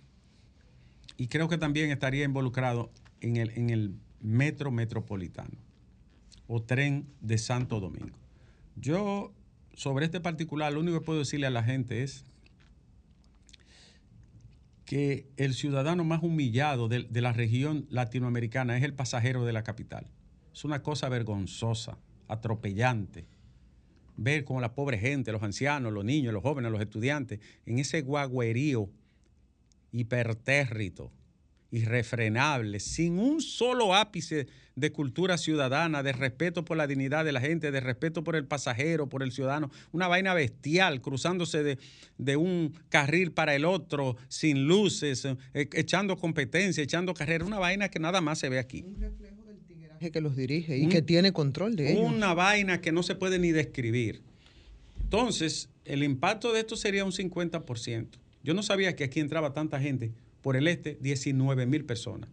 y 1.16 1.26
creo 1.26 1.48
que 1.48 1.58
también 1.58 1.90
estaría 1.90 2.24
involucrado 2.24 2.90
en 3.20 3.36
el, 3.36 3.50
en 3.50 3.70
el 3.70 3.94
metro 4.20 4.70
metropolitano 4.70 5.56
o 6.46 6.62
tren 6.62 7.06
de 7.20 7.36
Santo 7.38 7.80
Domingo. 7.80 8.16
Yo, 8.76 9.32
sobre 9.74 10.06
este 10.06 10.20
particular, 10.20 10.72
lo 10.72 10.80
único 10.80 11.00
que 11.00 11.04
puedo 11.04 11.18
decirle 11.18 11.46
a 11.46 11.50
la 11.50 11.62
gente 11.62 12.02
es 12.02 12.24
que 14.88 15.28
el 15.36 15.52
ciudadano 15.52 16.02
más 16.02 16.22
humillado 16.22 16.88
de, 16.88 17.06
la 17.20 17.34
región 17.34 17.86
latinoamericana 17.90 18.74
es 18.78 18.82
el 18.82 18.94
pasajero 18.94 19.44
de 19.44 19.52
la 19.52 19.62
capital. 19.62 20.06
Es 20.50 20.64
una 20.64 20.82
cosa 20.82 21.10
vergonzosa, 21.10 21.98
atropellante. 22.26 23.26
Ver 24.16 24.46
cómo 24.46 24.62
la 24.62 24.74
pobre 24.74 24.96
gente, 24.96 25.30
los 25.30 25.42
ancianos, 25.42 25.92
los 25.92 26.06
niños, 26.06 26.32
los 26.32 26.42
jóvenes, 26.42 26.72
los 26.72 26.80
estudiantes, 26.80 27.38
en 27.66 27.78
ese 27.78 28.00
guagüerío 28.00 28.88
hipertérrito, 29.92 31.12
irrefrenable, 31.70 32.80
sin 32.80 33.18
un 33.18 33.40
solo 33.40 33.94
ápice 33.94 34.46
de 34.76 34.92
cultura 34.92 35.36
ciudadana, 35.38 36.02
de 36.02 36.12
respeto 36.12 36.64
por 36.64 36.76
la 36.76 36.86
dignidad 36.86 37.24
de 37.24 37.32
la 37.32 37.40
gente, 37.40 37.70
de 37.72 37.80
respeto 37.80 38.22
por 38.22 38.36
el 38.36 38.44
pasajero, 38.46 39.08
por 39.08 39.22
el 39.22 39.32
ciudadano, 39.32 39.70
una 39.92 40.06
vaina 40.06 40.34
bestial, 40.34 41.00
cruzándose 41.00 41.62
de, 41.64 41.78
de 42.16 42.36
un 42.36 42.72
carril 42.88 43.32
para 43.32 43.54
el 43.56 43.64
otro, 43.64 44.16
sin 44.28 44.66
luces, 44.68 45.24
eh, 45.54 45.68
echando 45.72 46.16
competencia, 46.16 46.82
echando 46.82 47.12
carrera, 47.12 47.44
una 47.44 47.58
vaina 47.58 47.88
que 47.90 47.98
nada 47.98 48.20
más 48.20 48.38
se 48.38 48.48
ve 48.48 48.58
aquí. 48.58 48.84
que 50.12 50.20
los 50.20 50.36
dirige 50.36 50.78
y 50.78 50.84
Un- 50.84 50.90
que 50.90 51.02
tiene 51.02 51.32
control 51.32 51.74
de 51.74 51.92
ellos. 51.92 52.04
Una 52.12 52.32
vaina 52.32 52.80
que 52.80 52.92
no 52.92 53.02
se 53.02 53.16
puede 53.16 53.40
ni 53.40 53.50
describir. 53.50 54.20
Entonces, 55.02 55.68
el 55.84 56.02
impacto 56.04 56.52
de 56.52 56.60
esto 56.60 56.76
sería 56.76 57.04
un 57.04 57.10
50%. 57.12 58.06
Yo 58.44 58.54
no 58.54 58.62
sabía 58.62 58.94
que 58.94 59.04
aquí 59.04 59.18
entraba 59.20 59.52
tanta 59.52 59.80
gente. 59.80 60.12
Por 60.42 60.56
el 60.56 60.68
este, 60.68 60.98
19 61.00 61.66
mil 61.66 61.84
personas. 61.84 62.30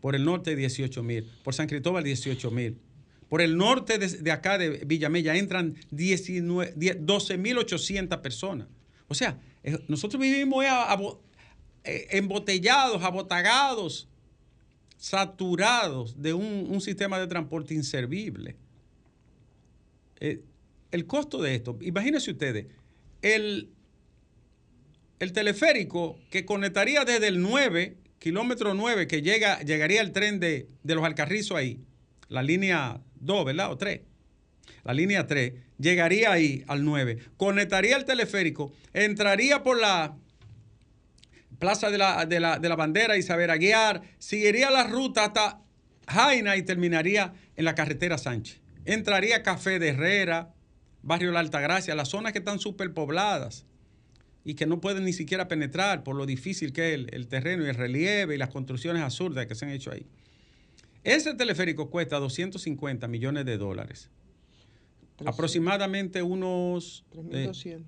Por 0.00 0.14
el 0.14 0.24
norte, 0.24 0.56
18 0.56 1.02
mil. 1.02 1.24
Por 1.42 1.54
San 1.54 1.66
Cristóbal, 1.66 2.04
18 2.04 2.50
mil. 2.50 2.78
Por 3.28 3.42
el 3.42 3.56
norte 3.56 3.98
de, 3.98 4.32
acá, 4.32 4.58
de 4.58 4.84
Villamella, 4.84 5.36
entran 5.36 5.76
19 5.90 6.72
10 6.76 7.02
12.800 7.02 8.20
personas. 8.20 8.66
O 9.06 9.14
sea, 9.14 9.38
eh, 9.62 9.78
nosotros 9.88 10.20
vivimos 10.20 10.64
eh, 10.64 10.68
eh, 11.84 12.06
embotellados, 12.10 13.02
abotagados, 13.02 14.08
saturados 14.96 16.20
de 16.20 16.34
un, 16.34 16.80
sistema 16.80 17.18
de 17.18 17.26
transporte 17.26 17.74
inservible. 17.74 18.56
El 20.18 21.06
costo 21.06 21.40
de 21.40 21.54
esto, 21.54 21.78
imagínense 21.80 22.30
ustedes, 22.30 22.66
el, 23.22 23.70
el 25.20 25.32
teleférico 25.32 26.18
que 26.30 26.46
conectaría 26.46 27.04
desde 27.04 27.28
el 27.28 27.40
9, 27.42 27.98
kilómetro 28.18 28.74
9, 28.74 29.06
que 29.06 29.20
llega, 29.22 29.60
llegaría 29.60 30.00
el 30.00 30.12
tren 30.12 30.40
de, 30.40 30.66
de 30.82 30.94
los 30.94 31.04
Alcarrizos 31.04 31.56
ahí, 31.56 31.78
la 32.28 32.42
línea 32.42 33.00
2, 33.20 33.44
¿verdad? 33.44 33.70
O 33.70 33.76
3. 33.76 34.00
La 34.82 34.94
línea 34.94 35.26
3, 35.26 35.52
llegaría 35.78 36.32
ahí 36.32 36.64
al 36.66 36.84
9, 36.84 37.18
conectaría 37.36 37.98
el 37.98 38.06
teleférico, 38.06 38.72
entraría 38.94 39.62
por 39.62 39.78
la 39.78 40.16
Plaza 41.58 41.90
de 41.90 41.98
la, 41.98 42.24
de 42.24 42.40
la, 42.40 42.58
de 42.58 42.68
la 42.70 42.76
Bandera 42.76 43.18
y 43.18 43.22
saber 43.22 43.50
guiar, 43.58 44.00
seguiría 44.18 44.70
la 44.70 44.84
ruta 44.84 45.26
hasta 45.26 45.60
Jaina 46.08 46.56
y 46.56 46.62
terminaría 46.62 47.34
en 47.54 47.66
la 47.66 47.74
carretera 47.74 48.16
Sánchez. 48.16 48.62
Entraría 48.86 49.42
Café 49.42 49.78
de 49.78 49.88
Herrera, 49.88 50.54
Barrio 51.02 51.32
La 51.32 51.40
Altagracia, 51.40 51.94
las 51.94 52.08
zonas 52.08 52.32
que 52.32 52.38
están 52.38 52.58
superpobladas 52.58 53.66
y 54.44 54.54
que 54.54 54.66
no 54.66 54.80
pueden 54.80 55.04
ni 55.04 55.12
siquiera 55.12 55.48
penetrar 55.48 56.02
por 56.02 56.16
lo 56.16 56.26
difícil 56.26 56.72
que 56.72 56.88
es 56.88 56.94
el, 56.94 57.08
el 57.12 57.26
terreno 57.28 57.64
y 57.64 57.68
el 57.68 57.74
relieve 57.74 58.34
y 58.34 58.38
las 58.38 58.48
construcciones 58.50 59.02
absurdas 59.02 59.46
que 59.46 59.54
se 59.54 59.64
han 59.66 59.70
hecho 59.72 59.92
ahí. 59.92 60.06
Ese 61.04 61.34
teleférico 61.34 61.90
cuesta 61.90 62.18
250 62.18 63.06
millones 63.08 63.44
de 63.44 63.56
dólares. 63.58 64.10
Aproximadamente 65.24 66.22
unos... 66.22 67.04
eh, 67.30 67.48
3.200. 67.50 67.82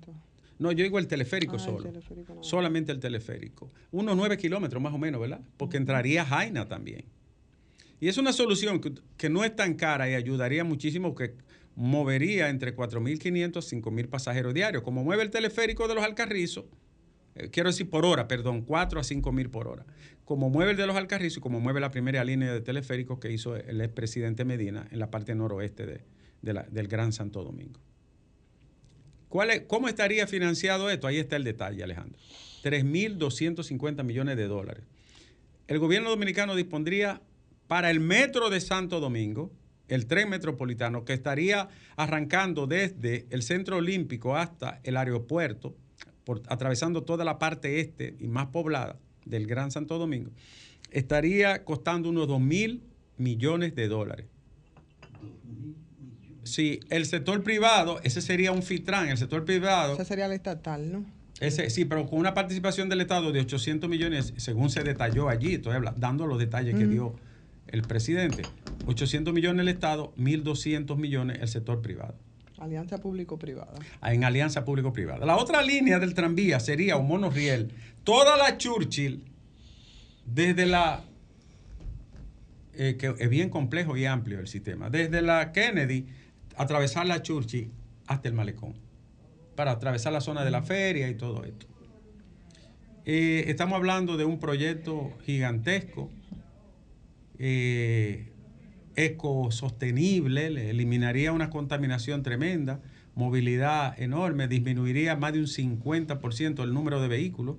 no, 0.59 0.71
yo 0.71 0.83
digo 0.83 0.99
el 0.99 1.07
teleférico 1.07 1.53
Ah, 1.53 1.57
el 1.57 1.63
solo. 1.63 1.83
teleférico. 1.83 2.43
Solamente 2.43 2.91
el 2.91 2.99
teleférico. 2.99 3.71
Unos 3.91 4.15
nueve 4.15 4.37
kilómetros 4.37 4.81
más 4.81 4.93
o 4.93 4.97
menos, 4.97 5.19
¿verdad? 5.19 5.41
Porque 5.57 5.77
entraría 5.77 6.25
Jaina 6.25 6.67
también. 6.67 7.05
Y 7.99 8.07
es 8.09 8.17
una 8.17 8.33
solución 8.33 8.79
que, 8.81 8.93
que 9.17 9.29
no 9.29 9.43
es 9.43 9.55
tan 9.55 9.75
cara 9.75 10.09
y 10.09 10.13
ayudaría 10.13 10.63
muchísimo, 10.63 11.15
que 11.15 11.33
movería 11.75 12.49
entre 12.49 12.75
4.500 12.75 13.57
a 13.57 13.61
5.000 13.61 14.07
pasajeros 14.07 14.53
diarios. 14.53 14.83
Como 14.83 15.03
mueve 15.03 15.23
el 15.23 15.29
teleférico 15.31 15.87
de 15.87 15.95
los 15.95 16.03
Alcarrizos, 16.03 16.65
eh, 17.35 17.49
quiero 17.49 17.69
decir 17.69 17.89
por 17.89 18.05
hora, 18.05 18.27
perdón, 18.27 18.61
4 18.61 18.99
a 18.99 19.03
5.000 19.03 19.49
por 19.49 19.67
hora. 19.67 19.85
Como 20.25 20.49
mueve 20.49 20.71
el 20.71 20.77
de 20.77 20.85
los 20.87 20.95
Alcarrizos 20.95 21.37
y 21.37 21.41
como 21.41 21.59
mueve 21.59 21.79
la 21.79 21.91
primera 21.91 22.23
línea 22.23 22.53
de 22.53 22.61
teleféricos 22.61 23.19
que 23.19 23.31
hizo 23.31 23.55
el 23.55 23.81
expresidente 23.81 24.45
Medina 24.45 24.87
en 24.91 24.99
la 24.99 25.09
parte 25.11 25.33
noroeste 25.35 25.85
de- 25.85 26.01
del 26.41 26.87
Gran 26.87 27.11
Santo 27.13 27.43
Domingo. 27.43 27.79
¿Cuál 29.29 29.49
es- 29.49 29.61
¿Cómo 29.61 29.87
estaría 29.87 30.27
financiado 30.27 30.89
esto? 30.89 31.07
Ahí 31.07 31.17
está 31.17 31.35
el 31.37 31.43
detalle, 31.43 31.83
Alejandro. 31.83 32.19
3.250 32.61 34.03
millones 34.03 34.37
de 34.37 34.47
dólares. 34.47 34.83
El 35.67 35.79
gobierno 35.79 36.09
dominicano 36.09 36.55
dispondría 36.55 37.21
para 37.67 37.89
el 37.89 37.99
metro 37.99 38.49
de 38.49 38.61
Santo 38.61 38.99
Domingo, 38.99 39.51
el 39.87 40.05
tren 40.07 40.29
metropolitano, 40.29 41.03
que 41.05 41.13
estaría 41.13 41.67
arrancando 41.95 42.67
desde 42.67 43.25
el 43.29 43.43
centro 43.43 43.77
olímpico 43.77 44.35
hasta 44.37 44.79
el 44.83 44.97
aeropuerto, 44.97 45.75
por- 46.23 46.41
atravesando 46.47 47.03
toda 47.03 47.25
la 47.25 47.37
parte 47.39 47.79
este 47.79 48.15
y 48.19 48.27
más 48.27 48.47
poblada 48.47 48.97
del 49.25 49.45
Gran 49.47 49.71
Santo 49.71 49.97
Domingo, 49.97 50.31
estaría 50.91 51.63
costando 51.65 52.09
unos 52.09 52.27
2 52.27 52.39
mil 52.41 52.83
millones 53.17 53.75
de 53.75 53.87
dólares. 53.87 54.25
Si 56.43 56.79
el 56.89 57.05
sector 57.05 57.41
privado, 57.43 57.99
ese 58.03 58.21
sería 58.21 58.51
un 58.51 58.63
FITRAN, 58.63 59.07
el 59.09 59.17
sector 59.17 59.45
privado, 59.45 59.93
Esa 59.93 60.03
sería 60.05 60.27
la 60.27 60.35
estatal, 60.35 60.91
¿no? 60.91 61.05
ese, 61.39 61.69
sí, 61.69 61.85
pero 61.85 62.05
con 62.05 62.19
una 62.19 62.33
participación 62.33 62.89
del 62.89 63.01
Estado 63.01 63.31
de 63.31 63.39
800 63.41 63.89
millones, 63.89 64.33
según 64.37 64.69
se 64.69 64.83
detalló 64.83 65.29
allí, 65.29 65.55
estoy 65.55 65.73
habla- 65.75 65.93
dando 65.97 66.27
los 66.27 66.37
detalles 66.39 66.75
que 66.75 66.85
dio 66.85 67.15
el 67.67 67.81
presidente. 67.83 68.43
800 68.85 69.33
millones 69.33 69.61
el 69.61 69.69
Estado, 69.69 70.13
1.200 70.17 70.97
millones 70.97 71.39
el 71.41 71.47
sector 71.47 71.81
privado, 71.81 72.15
Alianza 72.63 72.99
público-privada. 72.99 73.73
en 74.03 74.23
alianza 74.23 74.63
público-privada. 74.63 75.25
La 75.25 75.37
otra 75.37 75.61
línea 75.61 75.99
del 75.99 76.13
tranvía 76.13 76.59
sería 76.59 76.97
un 76.97 77.07
monorriel, 77.07 77.71
toda 78.03 78.37
la 78.37 78.57
Churchill, 78.57 79.23
desde 80.25 80.65
la, 80.65 81.03
eh, 82.75 82.95
que 82.97 83.15
es 83.17 83.29
bien 83.29 83.49
complejo 83.49 83.97
y 83.97 84.05
amplio 84.05 84.39
el 84.39 84.47
sistema, 84.47 84.89
desde 84.89 85.21
la 85.21 85.51
Kennedy, 85.51 86.05
atravesar 86.55 87.05
la 87.05 87.21
Churchill 87.21 87.71
hasta 88.07 88.29
el 88.29 88.33
malecón, 88.33 88.75
para 89.55 89.71
atravesar 89.71 90.13
la 90.13 90.21
zona 90.21 90.45
de 90.45 90.51
la 90.51 90.63
feria 90.63 91.09
y 91.09 91.15
todo 91.15 91.43
esto. 91.43 91.67
Eh, 93.05 93.45
estamos 93.47 93.75
hablando 93.75 94.15
de 94.15 94.23
un 94.23 94.39
proyecto 94.39 95.11
gigantesco, 95.25 96.09
eh, 97.39 98.31
ecosostenible, 98.95 100.49
le 100.49 100.69
eliminaría 100.69 101.31
una 101.31 101.49
contaminación 101.49 102.23
tremenda, 102.23 102.79
movilidad 103.15 103.99
enorme, 103.99 104.47
disminuiría 104.47 105.15
más 105.15 105.33
de 105.33 105.39
un 105.39 105.47
50% 105.47 106.63
el 106.63 106.73
número 106.73 107.01
de 107.01 107.07
vehículos, 107.07 107.57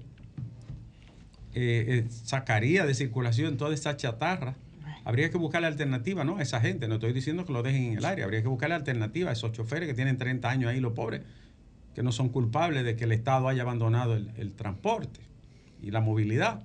eh, 1.55 1.85
eh, 1.89 2.07
sacaría 2.09 2.85
de 2.85 2.95
circulación 2.95 3.57
toda 3.57 3.75
esa 3.75 3.97
chatarra. 3.97 4.57
Habría 5.05 5.31
que 5.31 5.37
buscarle 5.37 5.67
alternativa, 5.67 6.25
¿no? 6.25 6.39
A 6.39 6.43
esa 6.43 6.61
gente, 6.61 6.89
no 6.89 6.95
estoy 6.95 7.13
diciendo 7.13 7.45
que 7.45 7.53
lo 7.53 7.63
dejen 7.63 7.85
en 7.85 7.99
el 7.99 8.05
aire, 8.05 8.23
habría 8.23 8.43
que 8.43 8.49
buscarle 8.49 8.75
alternativa 8.75 9.31
a 9.31 9.33
esos 9.35 9.53
choferes 9.53 9.87
que 9.87 9.95
tienen 9.95 10.17
30 10.17 10.49
años 10.49 10.71
ahí, 10.71 10.81
los 10.81 10.95
pobres, 10.95 11.21
que 11.95 12.03
no 12.03 12.11
son 12.11 12.31
culpables 12.31 12.85
de 12.85 12.97
que 12.97 13.05
el 13.05 13.13
Estado 13.13 13.49
haya 13.49 13.63
abandonado 13.63 14.17
el, 14.17 14.31
el 14.37 14.53
transporte 14.55 15.21
y 15.83 15.91
la 15.91 16.01
movilidad. 16.01 16.65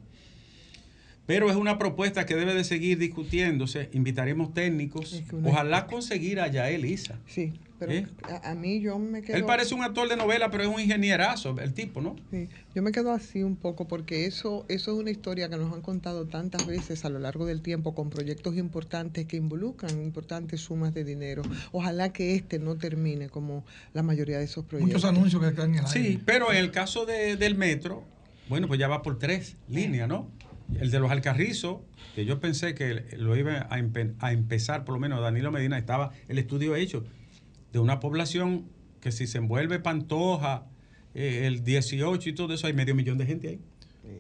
Pero 1.29 1.47
es 1.51 1.55
una 1.55 1.77
propuesta 1.77 2.25
que 2.25 2.35
debe 2.35 2.55
de 2.55 2.63
seguir 2.63 2.97
discutiéndose. 2.97 3.87
Invitaremos 3.93 4.51
técnicos. 4.51 5.13
Es 5.13 5.29
que 5.29 5.35
uno- 5.35 5.49
Ojalá 5.49 5.85
conseguir 5.85 6.39
a 6.39 6.47
Yael 6.47 6.85
Isa. 6.85 7.19
Sí, 7.27 7.53
pero 7.77 7.91
¿Eh? 7.91 8.07
a, 8.23 8.49
a 8.49 8.55
mí 8.55 8.81
yo 8.81 8.97
me 8.97 9.21
quedo... 9.21 9.37
Él 9.37 9.45
parece 9.45 9.75
un 9.75 9.83
actor 9.83 10.09
de 10.09 10.17
novela, 10.17 10.49
pero 10.49 10.63
es 10.63 10.69
un 10.69 10.81
ingenierazo, 10.81 11.55
el 11.59 11.75
tipo, 11.75 12.01
¿no? 12.01 12.15
Sí, 12.31 12.49
yo 12.73 12.81
me 12.81 12.91
quedo 12.91 13.11
así 13.13 13.43
un 13.43 13.57
poco 13.57 13.87
porque 13.87 14.25
eso, 14.25 14.65
eso 14.69 14.91
es 14.93 14.99
una 14.99 15.11
historia 15.11 15.49
que 15.49 15.57
nos 15.57 15.71
han 15.71 15.81
contado 15.81 16.25
tantas 16.25 16.65
veces 16.65 17.05
a 17.05 17.09
lo 17.09 17.19
largo 17.19 17.45
del 17.45 17.61
tiempo 17.61 17.93
con 17.93 18.09
proyectos 18.09 18.57
importantes 18.57 19.27
que 19.27 19.37
involucran 19.37 20.01
importantes 20.01 20.61
sumas 20.61 20.95
de 20.95 21.03
dinero. 21.03 21.43
Ojalá 21.71 22.11
que 22.11 22.33
este 22.33 22.57
no 22.57 22.75
termine 22.77 23.29
como 23.29 23.63
la 23.93 24.01
mayoría 24.01 24.39
de 24.39 24.45
esos 24.45 24.65
proyectos. 24.65 24.95
Muchos 24.95 25.05
anuncios 25.07 25.39
que 25.43 25.49
están 25.49 25.75
en 25.75 25.79
el 25.81 25.85
aire. 25.85 26.09
Sí, 26.09 26.19
pero 26.25 26.51
en 26.51 26.57
el 26.57 26.71
caso 26.71 27.05
de- 27.05 27.35
del 27.35 27.53
metro, 27.53 28.03
bueno, 28.49 28.67
pues 28.67 28.79
ya 28.79 28.87
va 28.87 29.03
por 29.03 29.19
tres 29.19 29.57
líneas, 29.69 30.09
¿no? 30.09 30.27
El 30.77 30.91
de 30.91 30.99
los 30.99 31.09
Alcarrizos, 31.11 31.81
que 32.15 32.25
yo 32.25 32.39
pensé 32.39 32.73
que 32.75 33.05
lo 33.17 33.35
iba 33.35 33.67
a, 33.69 33.79
empe- 33.79 34.15
a 34.19 34.31
empezar, 34.31 34.85
por 34.85 34.93
lo 34.95 34.99
menos 34.99 35.21
Danilo 35.21 35.51
Medina, 35.51 35.77
estaba 35.77 36.11
el 36.27 36.37
estudio 36.37 36.75
hecho 36.75 37.03
de 37.71 37.79
una 37.79 37.99
población 37.99 38.65
que 39.01 39.11
si 39.11 39.27
se 39.27 39.37
envuelve 39.37 39.79
Pantoja, 39.79 40.65
eh, 41.13 41.45
el 41.47 41.63
18 41.63 42.29
y 42.29 42.33
todo 42.33 42.53
eso, 42.53 42.67
hay 42.67 42.73
medio 42.73 42.95
millón 42.95 43.17
de 43.17 43.25
gente 43.25 43.47
ahí. 43.49 43.59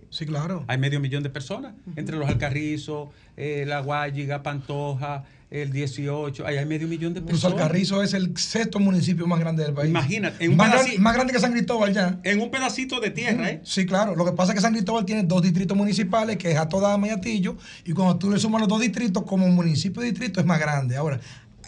Sí, 0.09 0.25
claro. 0.25 0.63
Hay 0.67 0.77
medio 0.77 0.99
millón 0.99 1.23
de 1.23 1.29
personas, 1.29 1.73
entre 1.95 2.17
los 2.17 2.27
Alcarrizos, 2.27 3.09
eh, 3.37 3.63
la 3.67 3.79
Guayiga, 3.81 4.41
Pantoja, 4.43 5.23
el 5.51 5.71
18, 5.71 6.45
ahí 6.45 6.57
hay 6.57 6.65
medio 6.65 6.87
millón 6.87 7.13
de 7.13 7.21
personas. 7.21 7.57
Alcarrizo 7.59 8.03
es 8.03 8.13
el 8.13 8.37
sexto 8.37 8.79
municipio 8.79 9.25
más 9.27 9.39
grande 9.39 9.63
del 9.63 9.73
país. 9.73 9.89
Imagínate, 9.89 10.45
en 10.45 10.51
un 10.51 10.57
más, 10.57 10.71
gran- 10.71 10.85
pedaci- 10.85 10.97
más 10.99 11.13
grande 11.15 11.33
que 11.33 11.39
San 11.39 11.51
Cristóbal 11.53 11.93
ya. 11.93 12.19
En 12.23 12.39
un 12.39 12.51
pedacito 12.51 12.99
de 12.99 13.09
tierra, 13.09 13.49
¿eh? 13.49 13.61
Sí, 13.63 13.85
claro. 13.85 14.15
Lo 14.15 14.25
que 14.25 14.31
pasa 14.33 14.51
es 14.51 14.55
que 14.57 14.61
San 14.61 14.73
Cristóbal 14.73 15.05
tiene 15.05 15.23
dos 15.23 15.41
distritos 15.41 15.75
municipales, 15.75 16.37
que 16.37 16.51
es 16.51 16.57
Atodama 16.57 17.07
y 17.07 17.09
Atillo, 17.11 17.57
y 17.85 17.93
cuando 17.93 18.17
tú 18.17 18.29
le 18.29 18.39
sumas 18.39 18.61
los 18.61 18.67
dos 18.69 18.81
distritos, 18.81 19.23
como 19.23 19.47
municipio 19.47 20.01
distrito, 20.03 20.39
es 20.39 20.45
más 20.45 20.59
grande. 20.59 20.97
Ahora, 20.97 21.19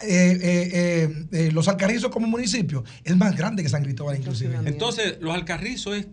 eh, 0.02 0.38
eh, 0.42 0.70
eh, 0.72 1.26
eh, 1.46 1.50
Los 1.52 1.66
Alcarrizos 1.68 2.10
como 2.10 2.26
municipio 2.26 2.82
es 3.04 3.16
más 3.16 3.36
grande 3.36 3.62
que 3.62 3.68
San 3.68 3.82
Cristóbal 3.82 4.16
inclusive. 4.16 4.58
Entonces, 4.64 5.16
los 5.20 5.34
Alcarrizos 5.34 5.96
es 5.96 6.06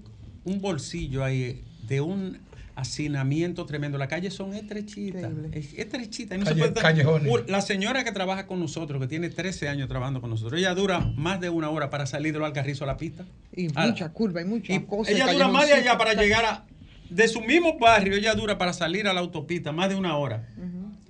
un 0.43 0.59
bolsillo 0.61 1.23
ahí 1.23 1.63
de 1.89 2.01
un 2.01 2.37
hacinamiento 2.75 3.65
tremendo. 3.65 3.97
Las 3.97 4.07
calles 4.07 4.33
son 4.33 4.53
estrechitas. 4.53 5.29
Es 5.51 5.73
estrechitas. 5.73 6.37
y 6.37 6.39
no 6.39 6.45
se 6.45 6.55
Calle- 6.55 6.73
callejones. 6.73 7.33
La 7.47 7.59
señora 7.61 8.03
que 8.05 8.11
trabaja 8.13 8.47
con 8.47 8.59
nosotros, 8.59 9.01
que 9.01 9.07
tiene 9.07 9.29
13 9.29 9.67
años 9.67 9.89
trabajando 9.89 10.21
con 10.21 10.29
nosotros, 10.29 10.59
ella 10.59 10.73
dura 10.75 10.99
más 11.17 11.41
de 11.41 11.49
una 11.49 11.69
hora 11.69 11.89
para 11.89 12.05
salir 12.05 12.31
de 12.31 12.39
los 12.39 12.45
Alcarrizos 12.47 12.83
a 12.83 12.85
la 12.85 12.95
pista. 12.97 13.25
Y 13.53 13.67
A 13.75 13.81
la- 13.85 13.87
mucha 13.91 14.09
curva 14.13 14.41
y 14.41 14.45
muchas 14.45 14.79
cosas. 14.83 15.13
ella 15.13 15.31
dura 15.31 15.47
más 15.49 15.67
de 15.67 15.73
allá 15.73 15.97
para 15.97 16.13
llegar 16.13 16.45
a. 16.45 16.65
De 17.09 17.27
su 17.27 17.41
mismo 17.41 17.77
barrio, 17.79 18.13
ella 18.15 18.35
dura 18.35 18.57
para 18.57 18.71
salir 18.71 19.07
a 19.07 19.13
la 19.13 19.19
autopista 19.19 19.71
más 19.71 19.89
de 19.89 19.95
una 19.95 20.15
hora. 20.15 20.47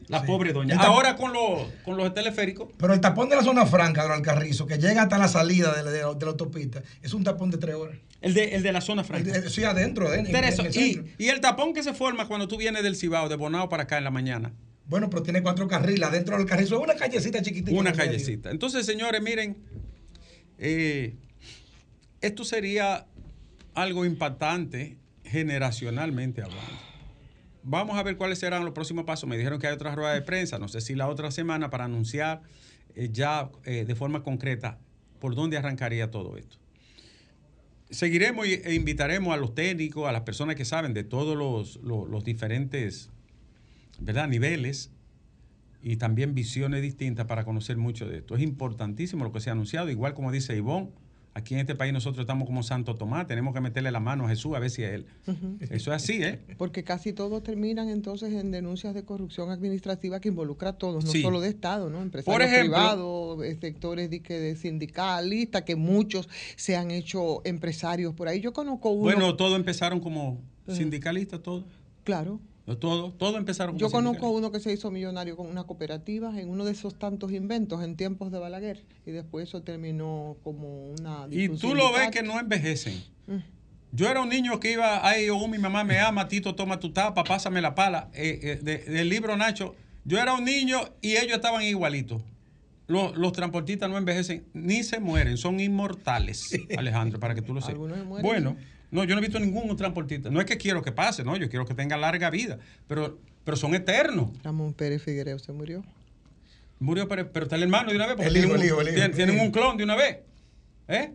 La 0.08 0.24
pobre 0.24 0.54
doña. 0.54 0.76
Ahora 0.78 1.16
con 1.16 1.34
los, 1.34 1.68
con 1.86 1.96
los 1.96 2.12
teleféricos. 2.16 2.70
Pero 2.80 2.94
el 2.96 3.00
tapón 3.00 3.30
de 3.30 3.36
la 3.36 3.44
zona 3.44 3.68
franca 3.68 4.02
de 4.02 4.08
los 4.08 4.18
Alcarrizos, 4.18 4.66
que 4.66 4.80
llega 4.80 5.04
hasta 5.04 5.20
la 5.20 5.28
salida 5.28 5.72
de 5.76 5.84
la, 5.84 5.92
de 5.92 6.02
la- 6.02 6.14
de 6.16 6.26
la 6.26 6.32
autopista, 6.32 6.82
es 7.04 7.14
un 7.14 7.24
tapón 7.24 7.52
de 7.52 7.60
tres 7.60 7.76
horas. 7.76 7.98
El 8.22 8.34
de, 8.34 8.56
el 8.56 8.64
de 8.64 8.72
la 8.74 8.82
zona 8.82 9.04
franca. 9.04 9.34
El 9.34 9.44
de- 9.44 9.50
sí, 9.50 9.64
adentro, 9.64 10.14
en- 10.14 10.28
en 10.28 10.36
el 10.36 10.76
y, 10.76 11.02
y 11.18 11.28
el 11.30 11.40
tapón 11.40 11.74
que 11.74 11.84
se 11.84 11.94
forma 11.94 12.28
cuando 12.28 12.48
tú 12.48 12.58
vienes 12.58 12.84
del 12.84 12.96
Cibao, 12.96 13.30
de 13.30 13.36
Bonao 13.36 13.70
para 13.70 13.84
acá 13.84 13.98
en 13.98 14.04
la 14.04 14.12
mañana. 14.12 14.54
Bueno, 14.86 15.10
pero 15.10 15.22
tiene 15.24 15.42
cuatro 15.42 15.68
carriles 15.68 16.04
adentro 16.08 16.36
del 16.36 16.44
Alcarrizo. 16.44 16.76
Es 16.78 16.82
una 16.84 16.96
callecita 16.96 17.42
chiquitita. 17.42 17.78
Una 17.80 17.94
callecita. 17.94 18.50
Entonces, 18.52 18.86
señores, 18.86 19.22
miren, 19.22 19.58
eh, 20.58 21.16
esto 22.22 22.44
sería 22.44 23.06
algo 23.76 24.04
impactante 24.06 24.98
generacionalmente 25.24 26.42
hablando. 26.42 26.74
Vamos 27.64 27.98
a 28.00 28.04
ver 28.04 28.18
cuáles 28.18 28.40
serán 28.40 28.66
los 28.66 28.74
próximos 28.74 29.06
pasos. 29.06 29.30
Me 29.30 29.38
dijeron 29.38 29.60
que 29.60 29.68
hay 29.68 29.74
otra 29.74 29.94
rueda 29.96 30.14
de 30.14 30.22
prensa, 30.22 30.58
no 30.60 30.68
sé 30.68 30.82
si 30.82 30.96
la 30.96 31.08
otra 31.08 31.30
semana, 31.32 31.70
para 31.70 31.86
anunciar 31.86 32.42
eh, 32.96 33.10
ya 33.12 33.50
eh, 33.66 33.86
de 33.86 33.96
forma 33.96 34.24
concreta 34.24 34.80
por 35.20 35.36
dónde 35.36 35.58
arrancaría 35.58 36.10
todo 36.10 36.36
esto. 36.38 36.58
Seguiremos 37.90 38.46
e 38.46 38.76
invitaremos 38.76 39.34
a 39.34 39.38
los 39.38 39.56
técnicos, 39.56 40.08
a 40.08 40.12
las 40.12 40.22
personas 40.22 40.56
que 40.56 40.66
saben 40.66 40.94
de 40.94 41.04
todos 41.04 41.36
los, 41.36 41.78
los- 41.84 42.08
los 42.08 42.24
diferentes 42.24 43.10
¿verdad? 44.00 44.28
niveles 44.28 44.92
y 45.82 45.96
también 45.96 46.36
visiones 46.36 46.82
distintas 46.82 47.26
para 47.26 47.46
conocer 47.46 47.78
mucho 47.78 48.08
de 48.08 48.18
esto. 48.20 48.36
Es 48.36 48.42
importantísimo 48.44 49.24
lo 49.24 49.32
que 49.32 49.40
se 49.40 49.50
ha 49.50 49.54
anunciado, 49.54 49.90
igual 49.90 50.14
como 50.14 50.32
dice 50.32 50.56
Ivonne, 50.56 50.90
aquí 51.34 51.54
en 51.54 51.62
este 51.62 51.76
país 51.76 51.94
nosotros 51.94 52.24
estamos 52.24 52.46
como 52.48 52.64
Santo 52.64 52.96
Tomás, 52.96 53.28
tenemos 53.28 53.54
que 53.54 53.62
meterle 53.62 53.92
la 53.92 54.00
mano 54.00 54.26
a 54.26 54.30
Jesús 54.30 54.56
a 54.56 54.60
ver 54.60 54.70
si 54.70 54.84
es 54.84 54.92
él. 54.94 55.06
Eso 55.62 55.94
es 55.94 56.04
así, 56.04 56.22
¿eh? 56.24 56.40
Porque 56.58 56.84
casi 56.84 57.14
todos 57.14 57.42
terminan 57.44 57.88
entonces 57.90 58.34
en 58.34 58.52
denuncias 58.52 58.94
de 58.94 59.04
corrupción 59.04 59.50
administrativa 59.52 60.20
que 60.20 60.30
involucra 60.30 60.70
a 60.70 60.74
todos, 60.78 61.06
no 61.06 61.12
Sí. 61.12 61.22
solo 61.22 61.40
de 61.40 61.50
Estado, 61.50 61.90
¿no? 61.90 62.02
Empresarios 62.02 62.50
ejemplo- 62.50 62.62
privados, 62.76 63.44
eh, 63.46 63.58
sectores 63.62 64.10
de, 64.10 64.20
de 64.20 64.56
sindicalistas, 64.56 65.62
que 65.64 65.76
muchos 65.76 66.28
se 66.56 66.76
han 66.76 66.92
hecho 66.92 67.42
empresarios 67.46 68.14
por 68.14 68.28
ahí. 68.28 68.42
Yo 68.42 68.52
conozco 68.54 68.90
uno. 68.90 69.04
Bueno, 69.04 69.36
todos 69.36 69.56
empezaron 69.58 70.00
como 70.00 70.42
sindicalistas, 70.68 71.42
todos. 71.42 71.64
Claro. 72.04 72.40
Todo, 72.78 73.12
todo 73.12 73.38
empezaron 73.38 73.78
Yo 73.78 73.90
conozco 73.90 74.30
uno 74.30 74.52
que 74.52 74.60
se 74.60 74.72
hizo 74.72 74.92
millonario 74.92 75.36
con 75.36 75.48
una 75.48 75.64
cooperativa 75.64 76.40
en 76.40 76.50
uno 76.50 76.66
de 76.66 76.72
esos 76.72 76.98
tantos 76.98 77.32
inventos 77.32 77.84
en 77.84 77.96
tiempos 77.96 78.32
de 78.32 78.40
Balaguer 78.40 78.84
y 79.06 79.12
después 79.12 79.48
eso 79.48 79.62
terminó 79.62 80.38
como 80.44 80.92
una... 80.92 81.28
Y 81.32 81.50
tú 81.50 81.74
lo 81.76 81.92
ves 81.94 82.10
que 82.12 82.24
no 82.24 82.40
envejecen. 82.40 83.02
Mm. 83.28 83.38
Yo 83.92 84.08
era 84.08 84.22
un 84.22 84.30
niño 84.30 84.60
que 84.60 84.72
iba, 84.74 85.08
ay, 85.08 85.30
oh, 85.30 85.48
mi 85.48 85.58
mamá 85.58 85.84
me 85.84 86.00
ama, 86.00 86.28
Tito, 86.28 86.54
toma 86.54 86.80
tu 86.80 86.92
tapa, 86.92 87.24
pásame 87.24 87.60
la 87.62 87.74
pala. 87.74 88.10
Eh, 88.14 88.40
eh, 88.44 88.60
de- 88.62 88.78
del 88.80 89.10
libro 89.10 89.36
Nacho, 89.36 89.76
yo 90.06 90.20
era 90.20 90.34
un 90.34 90.46
niño 90.46 90.80
y 91.02 91.18
ellos 91.18 91.38
estaban 91.38 91.64
igualitos. 91.64 92.22
Los, 92.88 93.16
los 93.18 93.34
transportistas 93.34 93.90
no 93.90 93.98
envejecen 93.98 94.46
ni 94.54 94.84
se 94.84 95.00
mueren, 95.00 95.38
son 95.38 95.60
inmortales, 95.60 96.50
Alejandro, 96.78 97.20
para 97.20 97.36
que 97.36 97.42
tú 97.42 97.54
lo 97.54 97.62
sepas. 97.62 97.80
Bueno, 98.22 98.58
no, 98.92 99.04
yo 99.04 99.16
no 99.16 99.20
he 99.20 99.22
visto 99.22 99.40
ningún 99.40 99.76
transportista. 99.78 100.30
No 100.30 100.40
es 100.40 100.46
que 100.46 100.58
quiero 100.58 100.82
que 100.82 100.92
pase, 100.92 101.24
no, 101.24 101.36
yo 101.38 101.50
quiero 101.50 101.66
que 101.66 101.74
tenga 101.74 101.96
larga 101.98 102.30
vida, 102.30 102.58
pero, 102.88 103.20
pero 103.44 103.58
son 103.58 103.76
eternos. 103.76 104.30
Ramón 104.44 104.74
Pérez 104.74 105.04
Figuereo 105.04 105.38
se 105.40 105.52
murió. 105.52 105.84
Murió, 106.80 107.08
pero, 107.08 107.32
pero 107.32 107.46
está 107.46 107.56
el 107.58 107.64
hermano 107.64 107.90
de 107.90 107.96
una 107.98 108.06
vez. 108.08 108.16
porque 108.16 108.28
El 108.28 108.34
tienen 108.34 108.50
hijo, 108.50 108.56
el 108.56 108.62
un- 108.62 108.66
hijo, 108.68 108.82
el 108.82 108.88
hijo. 108.88 108.96
tienen- 108.96 109.16
Tienen 109.16 109.40
un 109.40 109.52
clon 109.52 109.78
de 109.78 109.84
una 109.84 109.96
vez. 109.96 110.20
¿Eh? 110.88 111.12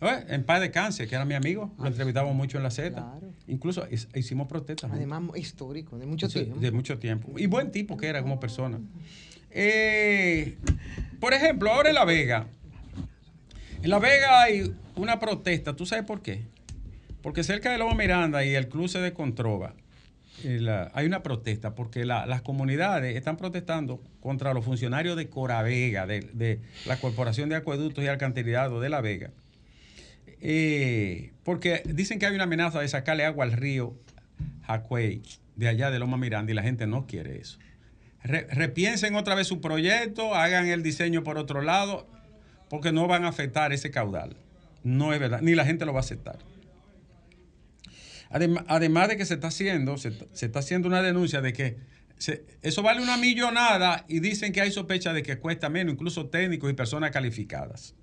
¿Eh? 0.00 0.24
En 0.30 0.42
paz 0.44 0.60
de 0.60 0.70
cáncer, 0.72 1.06
que 1.08 1.14
era 1.14 1.24
mi 1.24 1.34
amigo. 1.34 1.72
Lo 1.78 1.86
entrevistamos 1.86 2.34
mucho 2.34 2.56
en 2.56 2.64
la 2.64 2.70
Z. 2.70 2.90
Claro. 2.92 3.28
Incluso 3.46 3.86
hicimos 4.14 4.48
protestas. 4.48 4.90
Además, 4.90 5.22
histórico, 5.36 5.98
de 5.98 6.06
mucho 6.06 6.28
Sí, 6.28 6.40
tiempo. 6.40 6.58
De 6.58 6.72
mucho 6.72 6.98
tiempo. 6.98 7.38
Y 7.38 7.46
buen 7.46 7.70
tipo 7.70 7.96
que 7.96 8.06
era 8.08 8.20
como 8.22 8.40
persona. 8.40 8.80
Eh, 9.50 10.56
por 11.20 11.34
ejemplo, 11.34 11.70
ahora 11.70 11.90
en 11.90 11.94
La 11.94 12.04
Vega. 12.04 12.46
En 13.82 13.90
La 13.90 13.98
Vega 13.98 14.42
hay 14.42 14.74
una 14.96 15.20
protesta. 15.20 15.76
¿Tú 15.76 15.86
sabes 15.86 16.04
por 16.04 16.22
qué? 16.22 16.42
Porque 17.22 17.44
cerca 17.44 17.70
de 17.72 17.78
Loma 17.78 17.94
Miranda 17.94 18.44
y 18.44 18.54
el 18.54 18.68
cruce 18.68 18.98
de 19.00 19.12
Controva 19.12 19.74
eh, 20.44 20.58
la- 20.60 20.90
hay 20.94 21.06
una 21.06 21.22
protesta 21.22 21.74
porque 21.74 22.04
la- 22.04 22.26
las 22.26 22.42
comunidades 22.42 23.16
están 23.16 23.36
protestando 23.36 24.02
contra 24.20 24.54
los 24.54 24.64
funcionarios 24.64 25.16
de 25.16 25.28
Coravega, 25.28 26.06
de, 26.06 26.60
la 26.86 26.96
Corporación 26.98 27.48
de 27.48 27.56
Acueductos 27.56 28.02
y 28.02 28.08
Alcantarillado 28.08 28.80
de 28.80 28.88
La 28.88 29.00
Vega. 29.02 29.30
Eh, 30.40 31.32
porque 31.44 31.82
dicen 31.84 32.18
que 32.18 32.26
hay 32.26 32.34
una 32.34 32.44
amenaza 32.44 32.80
de 32.80 32.88
sacarle 32.88 33.24
agua 33.24 33.44
al 33.44 33.52
río 33.52 33.94
Jacuey, 34.66 35.22
de 35.56 35.68
allá 35.68 35.90
de 35.90 35.98
Loma 35.98 36.16
Miranda, 36.16 36.50
y 36.50 36.54
la 36.54 36.62
gente 36.62 36.86
no 36.86 37.06
quiere 37.06 37.38
eso. 37.38 37.58
Re- 38.24 38.46
repiensen 38.50 39.14
otra 39.14 39.34
vez 39.34 39.46
su 39.46 39.60
proyecto, 39.60 40.34
hagan 40.34 40.66
el 40.68 40.82
diseño 40.82 41.22
por 41.22 41.38
otro 41.38 41.60
lado, 41.62 42.06
porque 42.70 42.90
no 42.92 43.06
van 43.06 43.24
a 43.24 43.28
afectar 43.28 43.72
ese 43.72 43.90
caudal. 43.90 44.36
No 44.82 45.12
es 45.12 45.20
verdad, 45.20 45.40
ni 45.42 45.54
la 45.54 45.64
gente 45.64 45.84
lo 45.84 45.92
va 45.92 46.00
a 46.00 46.02
aceptar. 46.02 46.38
Adem- 48.32 48.64
además 48.66 49.08
de 49.08 49.16
que 49.16 49.26
se 49.26 49.34
está 49.34 49.48
haciendo, 49.48 49.98
se, 49.98 50.12
se 50.32 50.46
está 50.46 50.60
haciendo 50.60 50.88
una 50.88 51.02
denuncia 51.02 51.40
de 51.40 51.52
que 51.52 51.76
eso 52.62 52.82
vale 52.82 53.02
una 53.02 53.16
millonada 53.16 54.04
y 54.08 54.20
dicen 54.20 54.52
que 54.52 54.60
hay 54.60 54.70
sospecha 54.70 55.12
de 55.12 55.22
que 55.22 55.38
cuesta 55.38 55.68
menos, 55.68 55.94
incluso 55.94 56.26
técnicos 56.26 56.70
y 56.70 56.74
personas 56.74 57.10
calificadas. 57.10 57.94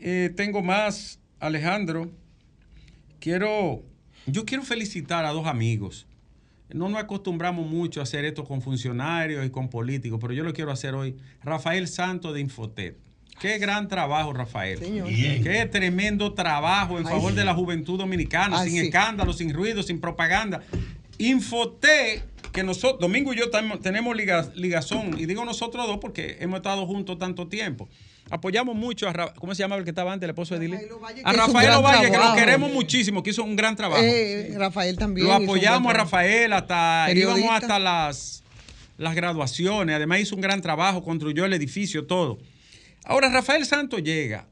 Eh, 0.00 0.32
tengo 0.36 0.62
más, 0.62 1.20
Alejandro. 1.38 2.10
Quiero, 3.20 3.84
yo 4.26 4.44
quiero 4.44 4.64
felicitar 4.64 5.24
a 5.24 5.30
dos 5.30 5.46
amigos. 5.46 6.06
No 6.68 6.88
nos 6.88 7.00
acostumbramos 7.00 7.66
mucho 7.66 8.00
a 8.00 8.02
hacer 8.02 8.24
esto 8.24 8.44
con 8.44 8.60
funcionarios 8.60 9.46
y 9.46 9.50
con 9.50 9.68
políticos, 9.70 10.18
pero 10.20 10.32
yo 10.32 10.42
lo 10.42 10.52
quiero 10.52 10.72
hacer 10.72 10.94
hoy. 10.94 11.16
Rafael 11.42 11.86
Santos 11.86 12.34
de 12.34 12.40
Infotet. 12.40 12.98
Qué 13.40 13.58
gran 13.58 13.88
trabajo, 13.88 14.32
Rafael. 14.32 14.78
Señor. 14.78 15.08
Bien. 15.08 15.42
Qué 15.42 15.66
tremendo 15.66 16.32
trabajo 16.34 16.98
en 16.98 17.06
Ay, 17.06 17.12
favor 17.12 17.32
sí. 17.32 17.36
de 17.38 17.44
la 17.44 17.54
juventud 17.54 17.98
dominicana, 17.98 18.60
Ay, 18.60 18.70
sin 18.70 18.80
sí. 18.80 18.86
escándalo, 18.86 19.32
sin 19.32 19.52
ruido, 19.52 19.82
sin 19.82 20.00
propaganda. 20.00 20.62
Infoté, 21.18 22.22
que 22.52 22.62
nosotros, 22.62 23.00
Domingo 23.00 23.32
y 23.32 23.36
yo 23.38 23.50
tenemos 23.50 24.16
liga- 24.16 24.48
ligazón, 24.54 25.18
y 25.18 25.26
digo 25.26 25.44
nosotros 25.44 25.86
dos 25.86 25.98
porque 26.00 26.36
hemos 26.40 26.58
estado 26.58 26.86
juntos 26.86 27.18
tanto 27.18 27.48
tiempo. 27.48 27.88
Apoyamos 28.30 28.74
mucho 28.74 29.08
a, 29.08 29.12
Ra- 29.12 29.34
¿cómo 29.34 29.54
se 29.54 29.62
llamaba 29.62 29.78
el 29.78 29.84
que 29.84 29.90
estaba 29.90 30.12
antes, 30.12 30.24
el 30.24 30.30
esposo 30.30 30.54
de 30.54 30.60
Dile? 30.60 30.88
A 31.24 31.32
Rafael 31.32 31.70
Ovalle, 31.72 32.10
que 32.10 32.16
lo 32.16 32.34
queremos 32.34 32.72
muchísimo, 32.72 33.22
que 33.22 33.30
hizo 33.30 33.42
un 33.44 33.54
gran 33.56 33.76
trabajo. 33.76 34.02
Eh, 34.02 34.54
Rafael 34.56 34.96
también. 34.96 35.26
Lo 35.26 35.34
apoyamos 35.34 35.92
a. 35.92 35.96
Rafael 35.98 36.52
hasta 36.52 37.06
íbamos 37.10 37.34
Periodista. 37.34 37.56
hasta 37.56 37.78
las, 37.78 38.42
las 38.96 39.14
graduaciones. 39.14 39.94
Además 39.96 40.20
hizo 40.20 40.34
un 40.34 40.40
gran 40.40 40.62
trabajo, 40.62 41.02
construyó 41.04 41.44
el 41.44 41.52
edificio, 41.52 42.06
todo. 42.06 42.38
Ahora 43.04 43.28
Rafael 43.28 43.64
Santos 43.66 44.02
llega. 44.02 44.48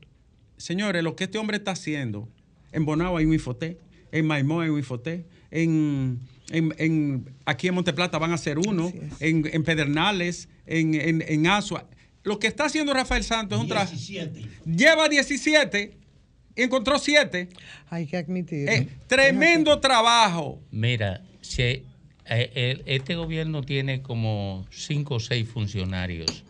Señores, 0.57 1.03
lo 1.03 1.17
que 1.17 1.25
este 1.25 1.39
hombre 1.39 1.57
está 1.57 1.73
haciendo, 1.73 2.29
en 2.73 2.85
Bonao 2.85 3.17
hay 3.17 3.25
un 3.25 3.33
Infoté, 3.33 3.79
en 4.13 4.27
Maimó 4.27 4.61
hay 4.61 4.69
un 4.69 4.79
Infoté, 4.79 5.25
en, 5.51 6.21
en- 6.51 6.75
en- 6.79 7.25
aquí 7.45 7.69
en 7.69 7.75
Monteplata 7.75 8.19
van 8.19 8.31
a 8.31 8.35
hacer 8.35 8.59
uno, 8.59 8.93
en, 9.21 9.49
en 9.53 9.65
Pedernales, 9.65 10.49
en, 10.67 10.95
en, 10.95 11.25
en 11.27 11.47
Asua. 11.49 11.89
Lo 12.23 12.39
que 12.39 12.47
está 12.47 12.67
haciendo 12.67 12.95
Rafael 12.95 13.25
Santos 13.25 13.57
es 13.59 13.63
un 13.63 13.69
trabajo. 13.69 13.91
17. 13.93 14.49
Lleva 14.65 15.09
17, 15.09 15.97
encontró 16.55 16.99
7. 16.99 17.49
Hay 17.91 18.07
que 18.07 18.17
admitir. 18.19 18.69
Eh, 18.69 18.89
tremendo 19.09 19.81
trabajo. 19.81 20.61
Mira, 20.71 21.23
si, 21.41 21.63
eh, 21.63 21.83
el- 22.27 22.83
este 22.87 23.17
gobierno 23.17 23.63
tiene 23.63 24.03
como 24.03 24.65
cinco 24.71 25.17
o 25.17 25.21
seis 25.21 25.49
funcionarios. 25.49 26.45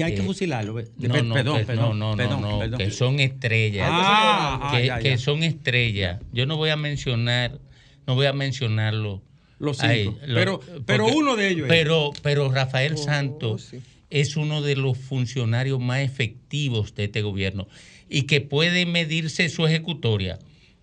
Que 0.00 0.04
hay 0.04 0.14
que 0.14 0.22
Eh, 0.22 0.24
fusilarlo. 0.24 0.72
No, 0.96 1.22
no, 1.22 1.34
perdón, 1.34 1.58
que, 1.58 1.64
perdón, 1.64 1.98
no, 1.98 2.10
no, 2.12 2.16
perdón, 2.16 2.40
no, 2.42 2.58
perdón. 2.58 2.78
que 2.78 2.90
son 2.90 3.20
estrellas. 3.20 3.86
Ah, 3.90 4.70
que, 4.72 4.76
ah, 4.78 4.84
ya, 4.86 4.98
que 4.98 5.10
ya. 5.10 5.18
son 5.18 5.42
estrellas. 5.42 6.20
Yo 6.32 6.46
no 6.46 6.56
voy 6.56 6.70
a 6.70 6.76
mencionar, 6.76 7.58
no 8.06 8.14
voy 8.14 8.24
a 8.26 8.32
mencionarlo. 8.32 9.20
Los 9.58 9.80
ahí, 9.82 10.04
cinco. 10.04 10.18
lo- 10.26 10.34
pero, 10.34 10.60
pero 10.86 11.04
porque- 11.04 11.18
uno 11.18 11.36
de 11.36 11.48
ellos. 11.50 11.64
es- 11.64 11.68
Pero, 11.68 12.12
pero 12.22 12.50
Rafael 12.50 12.94
Oh, 12.94 12.96
Santos 12.96 13.62
sí. 13.72 13.80
es 14.08 14.36
uno 14.36 14.62
de 14.62 14.76
los 14.76 14.96
funcionarios 14.96 15.78
más 15.80 16.00
efectivos 16.00 16.94
de 16.94 17.04
este 17.04 17.20
gobierno 17.20 17.68
y 18.08 18.22
que 18.22 18.40
puede 18.40 18.86
medirse 18.86 19.50
su 19.50 19.66
ejecutoria. 19.66 20.38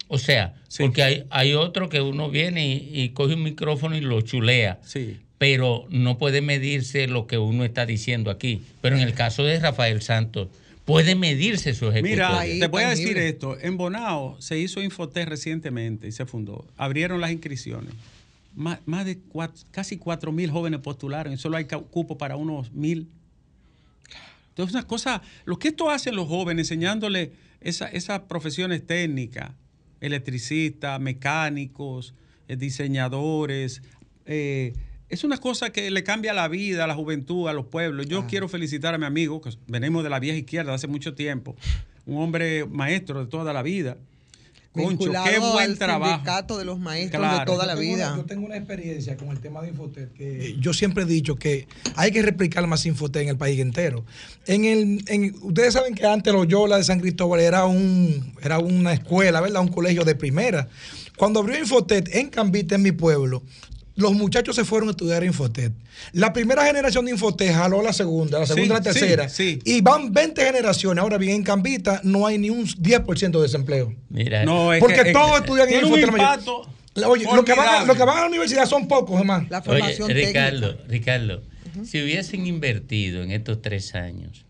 O 0.10 0.20
sea, 0.20 0.54
Sí. 0.68 0.84
porque 0.84 1.02
hay, 1.02 1.24
hay 1.32 1.54
otro 1.56 1.90
que 1.90 2.02
uno 2.02 2.30
viene 2.30 2.68
y, 2.68 3.02
y 3.02 3.10
coge 3.10 3.34
un 3.34 3.42
micrófono 3.44 3.98
y 3.98 4.02
lo 4.02 4.22
chulea. 4.22 4.80
Sí. 4.84 5.18
Pero 5.38 5.86
no 5.90 6.18
puede 6.18 6.42
medirse 6.42 7.08
lo 7.08 7.28
que 7.28 7.38
uno 7.38 7.64
está 7.64 7.86
diciendo 7.86 8.32
aquí. 8.32 8.64
Pero 8.82 8.96
en 8.98 9.04
el 9.04 9.14
caso 9.14 9.44
de 9.44 9.60
Rafael 9.60 10.02
Santos, 10.02 10.48
puede 10.86 11.16
medirse 11.16 11.74
su 11.74 11.90
ejecutoria. 11.90 12.42
Mira, 12.44 12.60
te 12.60 12.68
voy 12.68 12.84
a 12.84 12.90
decir 12.90 13.18
esto. 13.18 13.58
En 13.60 13.78
Bonao 13.78 14.36
se 14.40 14.58
hizo 14.58 14.82
Infotec 14.82 15.28
recientemente 15.28 16.08
y 16.08 16.12
se 16.12 16.26
fundó. 16.26 16.66
Abrieron 16.78 17.22
las 17.22 17.32
inscripciones. 17.32 17.94
Más, 18.56 18.80
más 18.88 19.06
de 19.06 19.20
cuat- 19.20 19.66
casi 19.70 19.98
4 19.98 20.32
mil 20.32 20.50
jóvenes 20.50 20.80
postularon 20.80 21.32
y 21.34 21.38
solo 21.38 21.58
hay 21.58 21.66
cupo 21.66 22.18
para 22.18 22.36
unos 22.36 22.72
mil. 22.72 23.08
Entonces, 24.50 24.74
una 24.74 24.88
cosa, 24.88 25.22
lo 25.46 25.60
que 25.60 25.68
esto 25.68 25.92
hacen 25.92 26.16
los 26.16 26.28
jóvenes, 26.28 26.66
enseñándole 26.72 27.32
esa- 27.62 27.90
esas 27.90 28.22
profesiones 28.22 28.84
técnicas, 28.88 29.52
electricistas, 30.02 31.00
mecánicos, 31.00 32.16
eh, 32.48 32.56
diseñadores, 32.56 33.84
eh, 34.26 34.74
es 35.10 35.24
una 35.24 35.38
cosa 35.38 35.70
que 35.72 35.90
le 35.92 36.04
cambia 36.04 36.34
la 36.34 36.48
vida 36.48 36.84
a 36.84 36.88
la 36.88 36.96
juventud, 36.96 37.48
a 37.48 37.54
los 37.54 37.66
pueblos. 37.66 38.08
Yo 38.08 38.28
quiero 38.28 38.48
felicitar 38.50 38.94
a 38.94 38.98
mi 38.98 39.06
amigo, 39.06 39.42
que 39.42 39.52
venimos 39.68 40.04
de 40.04 40.10
la 40.10 40.20
vieja 40.20 40.38
izquierda 40.38 40.74
hace 40.74 40.88
mucho 40.88 41.14
tiempo, 41.16 41.56
un 42.06 42.22
hombre 42.22 42.66
maestro 42.66 43.20
de 43.24 43.30
toda 43.30 43.54
la 43.54 43.62
vida. 43.64 43.98
Concho, 44.74 45.12
qué 45.26 45.40
buen 45.40 45.72
al 45.72 45.78
trabajo. 45.80 46.12
sindicato 46.14 46.58
de 46.60 46.66
los 46.66 46.78
maestros 46.78 47.20
Claro. 47.20 47.40
de 47.40 47.46
toda 47.48 47.66
la 47.66 47.74
Yo 47.74 47.80
tengo 47.80 47.96
vida. 47.96 48.08
una- 48.10 48.18
yo 48.18 48.26
tengo 48.26 48.46
una 48.46 48.58
experiencia 48.58 49.18
con 49.18 49.30
el 49.30 49.40
tema 49.40 49.60
de 49.64 49.70
Infotec 49.70 50.14
que 50.14 50.56
yo 50.60 50.72
siempre 50.72 51.02
he 51.04 51.08
dicho 51.08 51.36
que 51.36 51.68
hay 51.96 52.12
que 52.12 52.22
replicar 52.22 52.68
más 52.68 52.86
Infotec 52.86 53.24
en 53.24 53.30
el 53.30 53.38
país 53.38 53.60
entero. 53.60 54.06
En 54.46 54.66
el, 54.66 55.04
en- 55.08 55.36
ustedes 55.42 55.74
saben 55.74 55.96
que 55.96 56.06
antes 56.06 56.32
Loyola 56.32 56.78
de 56.78 56.84
San 56.84 57.00
Cristóbal 57.00 57.40
era, 57.40 57.66
un, 57.66 58.36
era 58.44 58.60
una 58.60 58.94
escuela, 58.94 59.42
¿verdad? 59.42 59.62
Un 59.64 59.70
colegio 59.70 60.04
de 60.06 60.14
primera. 60.14 60.68
Cuando 61.18 61.40
abrió 61.40 61.58
Infotec 61.58 62.14
en 62.14 62.30
Cambita, 62.30 62.76
en 62.76 62.84
mi 62.84 62.92
pueblo, 62.92 63.42
los 63.98 64.14
muchachos 64.14 64.56
se 64.56 64.64
fueron 64.64 64.88
a 64.88 64.92
estudiar 64.92 65.24
Infotec. 65.24 65.74
La 66.14 66.32
primera 66.32 66.64
generación 66.66 67.04
de 67.06 67.12
Infotec 67.12 67.52
jaló 67.54 67.82
la 67.82 67.92
segunda, 67.94 68.40
la 68.40 68.46
Sí, 68.46 68.54
segunda, 68.54 68.76
la 68.76 68.94
sí, 68.94 69.00
tercera. 69.00 69.28
sí. 69.30 69.60
Y 69.66 69.82
van 69.82 70.14
20 70.14 70.44
generaciones. 70.46 71.02
Ahora 71.02 71.18
bien, 71.18 71.36
en 71.38 71.44
Cambita 71.44 72.00
no 72.04 72.26
hay 72.26 72.38
ni 72.38 72.50
un 72.50 72.66
10% 72.66 73.32
de 73.40 73.44
desempleo. 73.44 73.94
Mira, 74.10 74.46
No, 74.46 74.72
es 74.72 74.80
Porque 74.80 75.02
que- 75.02 75.08
es 75.10 75.14
todos 75.14 75.32
que 75.32 75.38
estudian 75.40 75.70
en 75.70 75.92
la 75.92 75.98
impacto 76.00 76.62
Oye, 77.06 77.26
lo 77.26 77.44
que, 77.46 77.52
van 77.54 77.60
a, 77.60 77.64
formidable. 77.64 77.88
lo 77.88 77.96
que 77.96 78.04
van 78.04 78.18
a 78.18 78.22
la 78.22 78.28
universidad 78.28 78.66
son 78.66 78.88
pocos, 78.88 79.20
hermano. 79.20 79.46
La 79.50 79.60
Oye, 79.60 79.66
formación 79.66 80.10
Ricardo, 80.10 80.70
técnica. 80.76 80.92
Ricardo, 80.92 81.42
si 81.84 82.02
hubiesen 82.02 82.48
invertido 82.48 83.22
en 83.22 83.32
estos 83.32 83.62
tres 83.62 83.94
años 83.94 84.46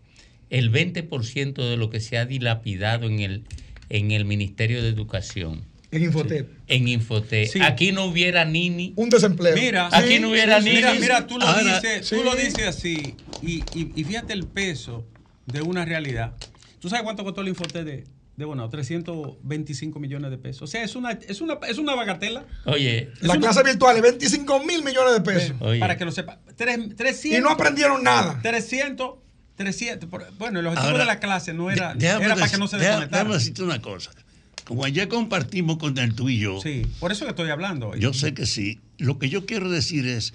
el 0.50 0.70
20% 0.70 1.68
de 1.68 1.76
lo 1.76 1.90
que 1.90 2.00
se 2.00 2.16
ha 2.16 2.24
dilapidado 2.24 3.06
en 3.06 3.20
el, 3.20 3.44
en 3.90 4.12
el 4.12 4.24
Ministerio 4.24 4.82
de 4.82 4.88
Educación, 4.88 5.62
En 5.90 6.02
Infotec. 6.02 6.46
en 6.66 6.86
Infote, 6.88 7.46
Sí. 7.46 7.60
aquí 7.62 7.92
no 7.92 8.04
hubiera 8.04 8.44
Nini. 8.44 8.92
Un 8.96 9.08
desempleo. 9.08 9.54
Mira, 9.54 9.88
Aquí 9.92 10.18
no 10.18 10.28
hubiera 10.30 10.60
ni- 10.60 10.72
Mira, 10.72 10.92
mira, 10.94 11.26
tú 11.26 11.38
lo 11.38 11.46
Ahora, 11.46 11.80
dices, 11.80 12.08
tú 12.08 12.16
sí. 12.16 12.22
lo 12.24 12.34
dices 12.34 12.66
así 12.66 13.14
y, 13.42 13.62
y- 13.74 13.92
y 13.96 14.04
fíjate 14.04 14.34
el 14.34 14.44
peso 14.46 15.06
de 15.46 15.62
una 15.62 15.84
realidad. 15.86 16.34
¿Tú 16.78 16.88
sabes 16.90 17.04
cuánto 17.04 17.24
costó 17.24 17.40
el 17.40 17.48
Infote 17.48 17.84
de, 17.84 18.04
de 18.36 18.44
Bonao? 18.44 18.68
325 18.68 19.98
millones 19.98 20.30
de 20.30 20.36
pesos. 20.38 20.62
O 20.62 20.66
sea, 20.66 20.82
es 20.82 20.94
una, 20.94 21.12
es 21.12 21.40
una, 21.40 21.58
es 21.68 21.78
una 21.78 21.94
bagatela. 21.94 22.44
Oye, 22.66 23.10
La 23.20 23.38
clase 23.38 23.62
virtual 23.62 23.96
es 23.96 24.02
25 24.02 24.62
mil 24.64 24.84
millones 24.84 25.14
de 25.14 25.20
pesos. 25.22 25.56
oye. 25.60 25.80
Para 25.80 25.96
que 25.96 26.04
lo 26.04 26.12
sepa. 26.12 26.38
Tres- 26.54 26.94
300, 26.96 27.38
Y 27.38 27.42
no 27.42 27.50
aprendieron 27.50 28.02
nada. 28.04 28.38
300, 28.42 29.14
300. 29.56 30.08
por- 30.08 30.30
Bueno, 30.38 30.60
el 30.60 30.66
objetivo 30.66 30.88
Ahora, 30.90 30.98
de 31.00 31.06
la 31.06 31.18
clase 31.18 31.54
no 31.54 31.70
era, 31.70 31.94
de- 31.94 32.06
era 32.06 32.18
para 32.34 32.48
que 32.48 32.58
no 32.58 32.68
se 32.68 32.76
desconectaran. 32.76 33.10
Déjame 33.10 33.34
decirte 33.34 33.62
una 33.62 33.80
cosa. 33.80 34.10
Como 34.68 34.84
ayer 34.84 35.08
compartimos 35.08 35.78
con 35.78 35.96
el 35.96 36.14
tú 36.14 36.28
y 36.28 36.38
yo, 36.38 36.60
Sí, 36.60 36.82
por 37.00 37.10
eso 37.10 37.24
que 37.24 37.30
estoy 37.30 37.48
hablando. 37.48 37.88
hoy. 37.88 38.00
yo 38.00 38.12
sé 38.12 38.34
que 38.34 38.44
sí. 38.44 38.78
Lo 38.98 39.18
que 39.18 39.30
yo 39.30 39.46
quiero 39.46 39.70
decir 39.70 40.06
es 40.06 40.34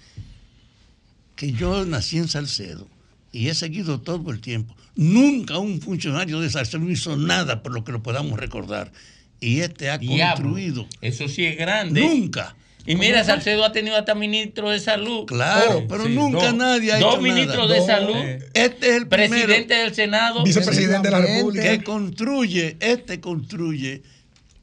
que 1.35 1.51
yo 1.51 1.85
nací 1.85 2.17
en 2.17 2.27
Salcedo 2.27 2.87
y 3.31 3.49
he 3.49 3.53
seguido 3.55 4.01
todo 4.01 4.31
el 4.31 4.41
tiempo. 4.41 4.75
Nunca 4.95 5.59
un 5.59 5.79
funcionario 5.81 6.39
de 6.39 6.49
Salcedo 6.49 6.89
hizo 6.89 7.15
nada 7.15 7.61
por 7.61 7.73
lo 7.73 7.83
que 7.83 7.91
lo 7.91 8.01
podamos 8.01 8.39
recordar. 8.39 8.91
Y 9.39 9.59
este 9.59 9.89
ha 9.91 9.97
Diablo, 9.99 10.43
construido. 10.45 10.87
Eso 11.01 11.27
sí 11.27 11.45
es 11.45 11.55
grande. 11.57 12.01
Nunca. 12.01 12.55
Y 12.85 12.95
mira, 12.95 13.23
Salcedo 13.23 13.63
ha 13.63 13.71
tenido 13.71 13.95
hasta 13.95 14.13
ministro 14.15 14.69
de 14.69 14.79
salud. 14.79 15.25
Claro, 15.25 15.79
Oh, 15.79 15.87
pero 15.87 16.05
sí, 16.05 16.09
nunca 16.13 16.47
dos- 16.47 16.55
nadie 16.55 16.91
ha 16.91 16.99
Dos 16.99 17.13
hecho 17.13 17.21
ministros 17.21 17.57
nada. 17.69 17.73
de 17.73 17.77
Dos, 17.79 17.87
salud. 17.87 18.15
eh, 18.15 18.49
Este 18.55 18.89
es 18.89 18.95
el 18.95 19.07
Presidente 19.07 19.45
primero 19.65 19.83
del 19.85 19.93
Senado. 19.95 20.43
Vicepresidente 20.43 21.07
de 21.07 21.11
la. 21.11 21.21
República. 21.21 21.63
que 21.77 21.83
construye, 21.83 22.77
este 22.79 23.19
construye 23.21 24.01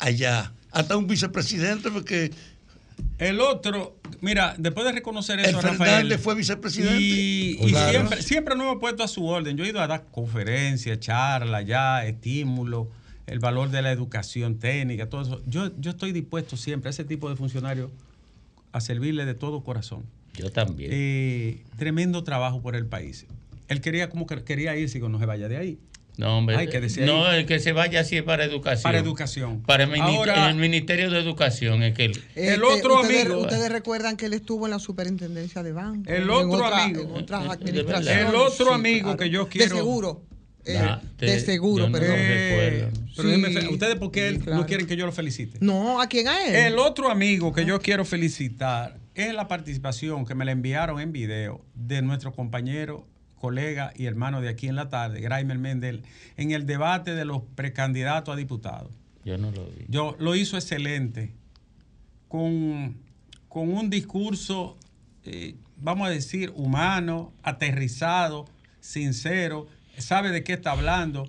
allá. 0.00 0.52
Hasta 0.72 0.96
un 0.96 1.06
vicepresidente, 1.06 1.90
porque 1.90 2.30
El 3.18 3.40
otro, 3.40 3.96
mira, 4.20 4.54
después 4.58 4.84
de 4.86 4.92
reconocer 4.92 5.38
el 5.40 5.46
eso, 5.46 5.60
Rafael. 5.60 5.78
Fernández 5.78 6.20
fue 6.20 6.34
vicepresidente. 6.34 7.00
Y, 7.00 7.58
y 7.60 7.70
Claro. 7.70 7.90
siempre, 7.90 8.22
siempre 8.22 8.54
nos 8.56 8.66
hemos 8.66 8.78
puesto 8.80 9.02
a 9.02 9.08
su 9.08 9.26
orden. 9.26 9.56
Yo 9.56 9.64
he 9.64 9.68
ido 9.68 9.80
a 9.80 9.86
dar 9.86 10.04
conferencias, 10.10 10.98
charlas, 11.00 11.64
ya, 11.66 12.04
estímulos, 12.04 12.88
el 13.26 13.38
valor 13.38 13.70
de 13.70 13.82
la 13.82 13.90
educación 13.92 14.58
técnica, 14.58 15.08
todo 15.08 15.22
eso. 15.22 15.42
Yo, 15.46 15.70
yo 15.78 15.90
estoy 15.92 16.12
dispuesto 16.12 16.56
siempre 16.56 16.88
a 16.88 16.90
ese 16.90 17.04
tipo 17.04 17.28
de 17.30 17.36
funcionarios 17.36 17.90
a 18.72 18.80
servirle 18.80 19.24
de 19.24 19.34
todo 19.34 19.62
corazón. 19.64 20.04
Yo 20.34 20.50
también. 20.50 20.90
Eh, 20.92 21.62
tremendo 21.78 22.22
trabajo 22.24 22.60
por 22.62 22.76
el 22.76 22.86
país. 22.86 23.26
Él 23.68 23.80
quería 23.80 24.08
como 24.10 24.26
que 24.26 24.42
quería 24.44 24.76
irse 24.76 24.98
y 24.98 25.00
que 25.00 25.08
no 25.08 25.18
se 25.18 25.26
vaya 25.26 25.48
de 25.48 25.56
ahí. 25.56 25.78
No, 26.20 26.38
hombre. 26.38 26.56
Ay, 26.56 26.68
que 26.68 26.80
decía 26.80 27.06
no, 27.06 27.30
el 27.32 27.46
que 27.46 27.58
se 27.60 27.72
vaya 27.72 28.00
así 28.00 28.16
es 28.16 28.22
para 28.22 28.44
educación. 28.44 28.82
Para 28.82 28.98
educación. 28.98 29.62
Para 29.62 29.84
el, 29.84 29.90
mini- 29.90 30.16
Ahora- 30.16 30.50
el 30.50 30.56
Ministerio 30.56 31.10
de 31.10 31.18
Educación 31.18 31.82
es 31.82 31.94
que 31.94 32.04
el- 32.06 32.22
El 32.34 32.62
otro 32.62 33.00
ustedes, 33.00 33.24
amigo- 33.26 33.40
Ustedes 33.40 33.72
recuerdan 33.72 34.16
que 34.16 34.26
él 34.26 34.34
estuvo 34.34 34.66
en 34.66 34.72
la 34.72 34.78
superintendencia 34.78 35.62
de 35.62 35.72
banco. 35.72 36.10
El 36.10 36.24
en 36.24 36.30
otro 36.30 36.66
otra- 36.66 36.84
amigo. 36.84 37.00
En 37.02 37.10
otras 37.22 37.40
De 37.42 37.48
verdad. 37.48 37.52
administraciones. 37.62 38.28
El 38.28 38.34
otro 38.34 38.66
Sí, 38.66 38.72
amigo 38.74 39.16
que 39.16 39.30
yo 39.30 39.48
quiero- 39.48 39.74
De 39.74 39.80
seguro. 39.80 40.22
eh, 40.66 40.74
Nah, 40.78 40.98
te- 41.16 41.26
de 41.26 41.40
seguro, 41.40 41.86
no 41.88 41.92
pero. 41.98 42.12
Eh, 42.14 42.90
Sí, 43.16 43.22
déjeme 43.26 43.68
¿Ustedes 43.70 43.96
por 43.96 44.10
qué 44.12 44.32
sí, 44.32 44.50
no 44.50 44.66
quieren 44.66 44.86
que 44.86 44.96
yo 44.96 45.04
lo 45.06 45.12
felicite? 45.12 45.58
No, 45.60 46.00
¿a 46.00 46.06
quién 46.06 46.28
a 46.28 46.44
él? 46.46 46.54
El 46.54 46.78
otro 46.78 47.10
amigo 47.10 47.52
que 47.52 47.64
yo 47.64 47.80
quiero 47.80 48.04
felicitar 48.04 48.98
es 49.14 49.34
la 49.34 49.48
participación 49.48 50.24
que 50.26 50.34
me 50.34 50.44
la 50.44 50.52
enviaron 50.52 51.00
en 51.00 51.12
video 51.12 51.64
de 51.74 52.02
nuestro 52.02 52.32
compañero, 52.32 53.06
colega 53.40 53.92
y 53.96 54.04
hermano 54.04 54.40
de 54.40 54.50
aquí 54.50 54.68
en 54.68 54.76
la 54.76 54.88
tarde, 54.90 55.20
Graimer 55.20 55.58
Mendel, 55.58 56.02
en 56.36 56.52
el 56.52 56.66
debate 56.66 57.14
de 57.14 57.24
los 57.24 57.42
precandidatos 57.54 58.34
a 58.34 58.36
diputados. 58.36 58.92
Yo 59.24 59.38
no 59.38 59.50
lo 59.50 59.64
vi. 59.66 59.86
Yo 59.88 60.14
lo 60.18 60.36
hizo 60.36 60.56
excelente, 60.56 61.32
con, 62.28 62.98
con 63.48 63.72
un 63.72 63.88
discurso, 63.88 64.76
eh, 65.24 65.56
vamos 65.78 66.06
a 66.06 66.10
decir, 66.10 66.52
humano, 66.54 67.32
aterrizado, 67.42 68.46
sincero, 68.80 69.66
sabe 69.96 70.30
de 70.30 70.44
qué 70.44 70.52
está 70.52 70.72
hablando. 70.72 71.28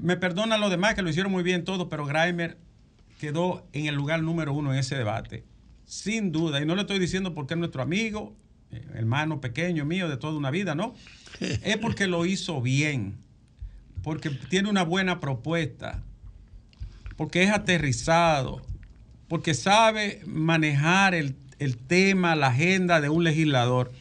Me 0.00 0.16
perdona 0.16 0.58
los 0.58 0.70
demás 0.70 0.94
que 0.94 1.02
lo 1.02 1.08
hicieron 1.08 1.32
muy 1.32 1.42
bien 1.42 1.64
todos, 1.64 1.88
pero 1.88 2.04
Grimer 2.04 2.58
quedó 3.18 3.66
en 3.72 3.86
el 3.86 3.94
lugar 3.94 4.22
número 4.22 4.52
uno 4.52 4.72
en 4.72 4.78
ese 4.78 4.96
debate, 4.96 5.44
sin 5.86 6.30
duda. 6.30 6.60
Y 6.60 6.66
no 6.66 6.74
le 6.74 6.82
estoy 6.82 6.98
diciendo 6.98 7.34
porque 7.34 7.54
es 7.54 7.58
nuestro 7.58 7.82
amigo, 7.82 8.34
hermano 8.94 9.40
pequeño 9.40 9.84
mío 9.84 10.08
de 10.08 10.16
toda 10.16 10.36
una 10.36 10.50
vida, 10.50 10.74
¿no? 10.74 10.94
Es 11.40 11.76
porque 11.78 12.06
lo 12.06 12.26
hizo 12.26 12.60
bien, 12.60 13.16
porque 14.02 14.30
tiene 14.30 14.68
una 14.68 14.82
buena 14.82 15.20
propuesta, 15.20 16.02
porque 17.16 17.42
es 17.42 17.50
aterrizado, 17.50 18.62
porque 19.28 19.54
sabe 19.54 20.22
manejar 20.26 21.14
el, 21.14 21.34
el 21.58 21.76
tema, 21.76 22.36
la 22.36 22.48
agenda 22.48 23.00
de 23.00 23.08
un 23.08 23.24
legislador. 23.24 23.92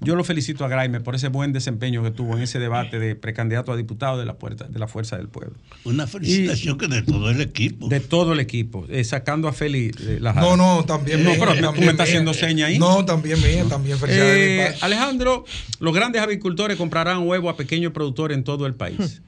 Yo 0.00 0.14
lo 0.14 0.22
felicito 0.22 0.64
a 0.64 0.68
Graime 0.68 1.00
por 1.00 1.16
ese 1.16 1.28
buen 1.28 1.52
desempeño 1.52 2.04
que 2.04 2.12
tuvo 2.12 2.36
en 2.36 2.42
ese 2.42 2.60
debate 2.60 3.00
de 3.00 3.16
precandidato 3.16 3.72
a 3.72 3.76
diputado 3.76 4.18
de 4.18 4.26
la, 4.26 4.34
puerta, 4.34 4.68
de 4.68 4.78
la 4.78 4.86
Fuerza 4.86 5.16
del 5.16 5.28
Pueblo. 5.28 5.56
Una 5.84 6.06
felicitación 6.06 6.78
que 6.78 6.86
de 6.86 7.02
todo 7.02 7.30
el 7.30 7.40
equipo. 7.40 7.88
De 7.88 7.98
todo 7.98 8.32
el 8.32 8.40
equipo, 8.40 8.86
eh, 8.88 9.02
sacando 9.02 9.48
a 9.48 9.52
Félix 9.52 10.04
de 10.04 10.20
la 10.20 10.32
No, 10.34 10.56
no, 10.56 10.84
también 10.84 11.24
No, 11.24 11.32
pero 11.38 11.54
tú 11.54 11.62
también 11.62 11.86
me 11.86 11.90
estás 11.92 12.08
haciendo 12.08 12.32
seña 12.32 12.66
ahí. 12.66 12.78
No, 12.78 13.04
también 13.04 13.40
mía, 13.42 13.64
también 13.68 13.98
felicidades. 13.98 14.36
Eh, 14.36 14.52
mi 14.52 14.64
padre. 14.66 14.78
Alejandro, 14.82 15.44
los 15.80 15.92
grandes 15.92 16.22
avicultores 16.22 16.76
comprarán 16.76 17.26
huevo 17.26 17.50
a 17.50 17.56
pequeños 17.56 17.92
productores 17.92 18.36
en 18.36 18.44
todo 18.44 18.66
el 18.66 18.74
país. 18.74 19.20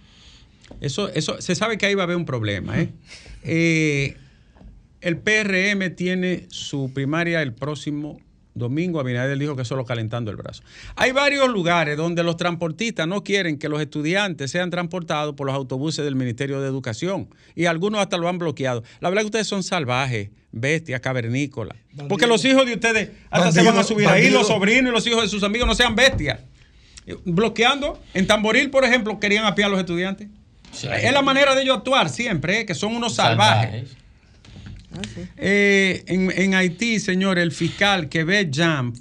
Eso, 0.80 1.08
eso, 1.08 1.40
se 1.40 1.54
sabe 1.54 1.78
que 1.78 1.86
ahí 1.86 1.94
va 1.94 2.02
a 2.02 2.04
haber 2.04 2.16
un 2.16 2.24
problema. 2.24 2.78
¿eh? 2.80 2.90
Eh, 3.42 4.16
el 5.00 5.16
PRM 5.18 5.94
tiene 5.96 6.46
su 6.48 6.92
primaria 6.94 7.42
el 7.42 7.52
próximo 7.52 8.20
domingo. 8.54 9.00
Abinader 9.00 9.38
dijo 9.38 9.56
que 9.56 9.64
solo 9.64 9.84
calentando 9.84 10.30
el 10.30 10.36
brazo. 10.36 10.62
Hay 10.96 11.12
varios 11.12 11.48
lugares 11.48 11.96
donde 11.96 12.22
los 12.22 12.36
transportistas 12.36 13.06
no 13.06 13.22
quieren 13.22 13.58
que 13.58 13.68
los 13.68 13.80
estudiantes 13.80 14.50
sean 14.50 14.70
transportados 14.70 15.34
por 15.34 15.46
los 15.46 15.54
autobuses 15.54 16.04
del 16.04 16.16
Ministerio 16.16 16.60
de 16.60 16.68
Educación. 16.68 17.28
Y 17.54 17.66
algunos 17.66 18.00
hasta 18.00 18.16
lo 18.16 18.28
han 18.28 18.38
bloqueado. 18.38 18.82
La 19.00 19.08
verdad 19.08 19.22
es 19.22 19.24
que 19.24 19.28
ustedes 19.28 19.46
son 19.46 19.62
salvajes, 19.62 20.30
bestias, 20.52 21.00
cavernícolas. 21.00 21.76
Porque 22.08 22.26
los 22.26 22.44
hijos 22.44 22.66
de 22.66 22.74
ustedes 22.74 23.10
hasta 23.30 23.52
se 23.52 23.60
van 23.60 23.68
a 23.68 23.70
Bandido, 23.78 23.88
subir 23.88 24.08
ahí, 24.08 24.30
los 24.30 24.46
sobrinos 24.46 24.90
y 24.90 24.94
los 24.94 25.06
hijos 25.06 25.22
de 25.22 25.28
sus 25.28 25.42
amigos, 25.42 25.66
no 25.66 25.74
sean 25.74 25.94
bestias. 25.94 26.40
Bloqueando. 27.24 28.00
En 28.14 28.26
Tamboril, 28.26 28.70
por 28.70 28.84
ejemplo, 28.84 29.18
querían 29.18 29.44
apiar 29.44 29.68
a 29.68 29.70
los 29.70 29.80
estudiantes. 29.80 30.28
Sí. 30.72 30.88
Es 30.92 31.12
la 31.12 31.22
manera 31.22 31.54
de 31.54 31.62
ellos 31.62 31.78
actuar 31.78 32.08
siempre, 32.08 32.60
¿eh? 32.60 32.66
que 32.66 32.74
son 32.74 32.94
unos 32.94 33.14
salvajes. 33.16 33.96
Ah. 34.92 35.00
Eh, 35.36 36.04
en, 36.06 36.54
Haití, 36.54 36.98
señor, 37.00 37.38
el 37.38 37.52
fiscal 37.52 38.08
que 38.08 38.24
ve 38.24 38.50
Jam 38.52 38.92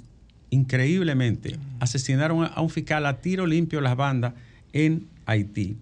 increíblemente, 0.50 1.56
asesinaron 1.80 2.42
a- 2.44 2.46
a 2.48 2.60
un 2.60 2.70
fiscal 2.70 3.06
a 3.06 3.20
tiro 3.20 3.46
limpio 3.46 3.80
las 3.80 3.96
bandas 3.96 4.34
en 4.72 5.06
Haití. 5.26 5.76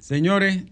Señores, 0.00 0.64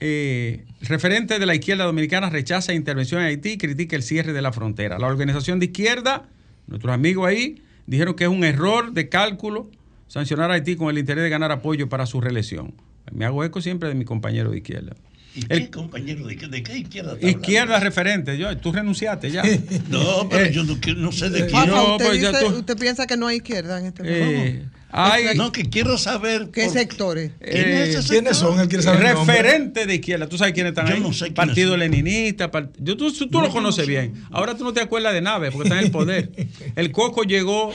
eh, 0.00 0.64
referente 0.82 1.38
de 1.38 1.46
la 1.46 1.54
izquierda 1.54 1.84
dominicana 1.84 2.30
rechaza 2.30 2.72
intervención 2.72 3.20
en 3.20 3.28
Haití 3.28 3.50
y 3.50 3.58
critica 3.58 3.96
el 3.96 4.02
cierre 4.02 4.32
de 4.32 4.42
la 4.42 4.52
frontera. 4.52 4.98
La 4.98 5.06
organización 5.06 5.58
de 5.58 5.66
izquierda, 5.66 6.28
nuestros 6.66 6.92
amigos 6.92 7.26
ahí, 7.28 7.62
dijeron 7.86 8.14
que 8.14 8.24
es 8.24 8.30
un 8.30 8.44
error 8.44 8.92
de 8.92 9.08
cálculo 9.08 9.70
sancionar 10.08 10.50
a 10.50 10.54
Haití 10.54 10.76
con 10.76 10.90
el 10.90 10.98
interés 10.98 11.24
de 11.24 11.30
ganar 11.30 11.50
apoyo 11.52 11.88
para 11.88 12.06
su 12.06 12.20
reelección. 12.20 12.74
Me 13.12 13.24
hago 13.24 13.42
eco 13.44 13.60
siempre 13.60 13.88
de 13.88 13.94
mi 13.94 14.04
compañero 14.04 14.50
de 14.50 14.58
izquierda. 14.58 14.94
¿Y 15.38 15.46
El- 15.48 15.58
qué 15.64 15.70
compañero 15.70 16.26
de, 16.26 16.36
qué- 16.36 16.48
de 16.48 16.62
qué 16.62 16.78
izquierda 16.78 17.14
está 17.14 17.28
Izquierda 17.28 17.62
hablando? 17.76 17.84
referente, 17.84 18.38
yo, 18.38 18.56
tú 18.58 18.72
renunciaste 18.72 19.30
ya. 19.30 19.42
No, 19.88 20.28
pero 20.28 20.44
Eh, 20.44 20.52
yo 20.52 20.64
no, 20.64 21.12
sé 21.12 21.30
de 21.30 21.40
eh, 21.40 21.46
quién. 21.46 21.66
no, 21.66 21.74
Rafa, 21.74 21.92
usted, 21.92 22.06
pues 22.06 22.20
ya 22.20 22.30
dice- 22.32 22.44
tú- 22.44 22.56
usted 22.58 22.78
piensa 22.78 23.06
que 23.06 23.16
no 23.16 23.26
hay 23.26 23.36
izquierda 23.36 23.78
en 23.78 23.86
este 23.86 24.02
Eh, 24.04 24.64
hay 24.90 25.36
No, 25.36 25.52
que 25.52 25.64
quiero 25.68 25.98
saber. 25.98 26.48
¿Qué 26.50 26.64
por- 26.64 26.72
sectores? 26.72 27.32
¿Quién 27.40 27.68
ese 27.68 28.08
¿Quiénes 28.08 28.36
son? 28.38 28.58
Él 28.58 28.68
quiere 28.68 28.82
saber 28.82 29.04
el 29.06 29.14
nombre. 29.14 29.36
referente 29.36 29.84
de 29.86 29.94
izquierda. 29.96 30.28
¿Tú 30.28 30.38
sabes 30.38 30.54
quiénes 30.54 30.70
están 30.70 30.86
Yo 30.88 30.94
ahí? 30.94 31.00
no 31.00 31.12
sé 31.12 31.18
quiénes 31.26 31.34
Partido 31.36 31.70
son. 31.72 31.80
Leninista. 31.80 32.50
part- 32.50 32.70
yo, 32.78 32.96
tú 32.96 33.12
tú, 33.12 33.26
tú 33.28 33.38
No, 33.38 33.46
lo 33.46 33.50
conoces 33.52 33.84
no 33.84 33.88
bien. 33.90 34.14
Ahora 34.30 34.56
tú 34.56 34.64
no 34.64 34.72
te 34.72 34.80
acuerdas 34.80 35.12
de 35.12 35.20
Nave 35.20 35.50
porque 35.52 35.68
está 35.68 35.78
en 35.78 35.84
el 35.86 35.90
poder. 35.90 36.30
El 36.76 36.90
coco 36.92 37.22
llegó 37.24 37.72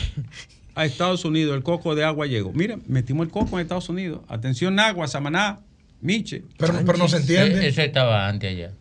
a 0.76 0.86
Estados 0.86 1.24
Unidos. 1.24 1.56
El 1.56 1.62
coco 1.62 1.94
de 1.94 2.04
agua 2.04 2.26
llegó. 2.26 2.52
Mira, 2.52 2.80
metimos 2.88 3.28
el 3.28 3.32
coco 3.32 3.58
en 3.60 3.62
Estados 3.62 3.90
Unidos. 3.90 4.22
Atención, 4.28 4.74
Nagua, 4.74 5.08
Samaná, 5.08 5.60
Miche. 6.04 6.44
Pero, 6.58 6.74
pero 6.86 6.98
no 6.98 7.08
se 7.08 7.18
entiende. 7.18 7.68
Ese 7.68 7.86
estaba 7.86 8.28
antes 8.28 8.52
allá. 8.52 8.72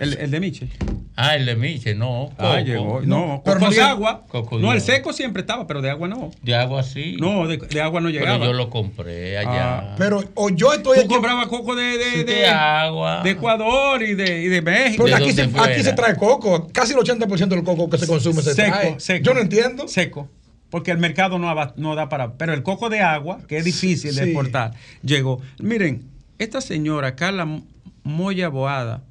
El, 0.00 0.14
el 0.14 0.30
de 0.30 0.40
Miche. 0.40 0.68
Ah, 1.14 1.36
el 1.36 1.44
de 1.46 1.54
Miche, 1.54 1.94
no. 1.94 2.30
Ah, 2.38 2.60
llegó. 2.60 3.02
No, 3.02 3.42
pero 3.44 3.56
coco 3.58 3.66
no 3.66 3.70
de 3.70 3.76
se- 3.76 3.82
agua. 3.82 4.24
Coco 4.28 4.58
no, 4.58 4.72
el 4.72 4.80
seco 4.80 5.12
siempre 5.12 5.42
estaba, 5.42 5.66
pero 5.66 5.80
de 5.82 5.90
agua 5.90 6.08
no. 6.08 6.30
De 6.42 6.54
agua 6.56 6.82
sí. 6.82 7.16
No, 7.20 7.46
de, 7.46 7.58
de 7.58 7.80
agua 7.82 8.00
no 8.00 8.08
pero 8.08 8.18
llegaba. 8.18 8.44
yo 8.46 8.52
lo 8.54 8.68
compré 8.70 9.36
allá. 9.38 9.78
Ah, 9.92 9.94
Pero 9.98 10.24
o 10.34 10.48
yo 10.48 10.72
estoy 10.72 10.96
Tú 10.96 11.04
aquí. 11.04 11.08
comprabas 11.14 11.46
coco 11.48 11.76
de, 11.76 11.98
de, 11.98 12.24
de, 12.24 12.24
de- 12.24 12.46
agua. 12.46 13.20
de 13.22 13.30
Ecuador 13.30 14.02
y 14.02 14.14
de, 14.14 14.42
y 14.42 14.48
de 14.48 14.62
México. 14.62 15.04
Pero 15.04 15.16
¿De 15.18 15.22
aquí 15.24 15.32
se, 15.34 15.42
aquí 15.42 15.82
se 15.82 15.92
trae 15.92 16.16
coco. 16.16 16.68
Casi 16.72 16.94
el 16.94 16.98
80% 16.98 17.48
del 17.48 17.62
coco 17.62 17.88
que 17.90 17.98
se 17.98 18.06
consume 18.06 18.42
se 18.42 18.54
seco, 18.54 18.70
trae. 18.78 18.98
seco. 18.98 19.24
Yo 19.24 19.34
no 19.34 19.40
entiendo. 19.40 19.86
Seco. 19.86 20.28
Porque 20.70 20.90
el 20.90 20.98
mercado 20.98 21.38
no, 21.38 21.54
no 21.76 21.94
da 21.94 22.08
para. 22.08 22.32
Pero 22.38 22.54
el 22.54 22.62
coco 22.62 22.88
de 22.88 23.00
agua, 23.00 23.40
que 23.46 23.58
es 23.58 23.64
difícil 23.66 24.14
de 24.16 24.22
Sí. 24.22 24.28
exportar, 24.30 24.72
llegó. 25.04 25.40
Miren, 25.60 26.10
esta 26.42 26.60
señora, 26.60 27.16
Carla 27.16 27.62
Moya 28.04 28.48
Boada, 28.48 29.04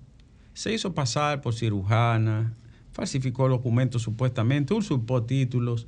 se 0.53 0.73
hizo 0.73 0.93
pasar 0.93 1.41
por 1.41 1.53
cirujana, 1.53 2.53
falsificó 2.91 3.47
documentos 3.47 4.01
supuestamente, 4.01 4.73
usurpó 4.73 5.23
títulos. 5.23 5.87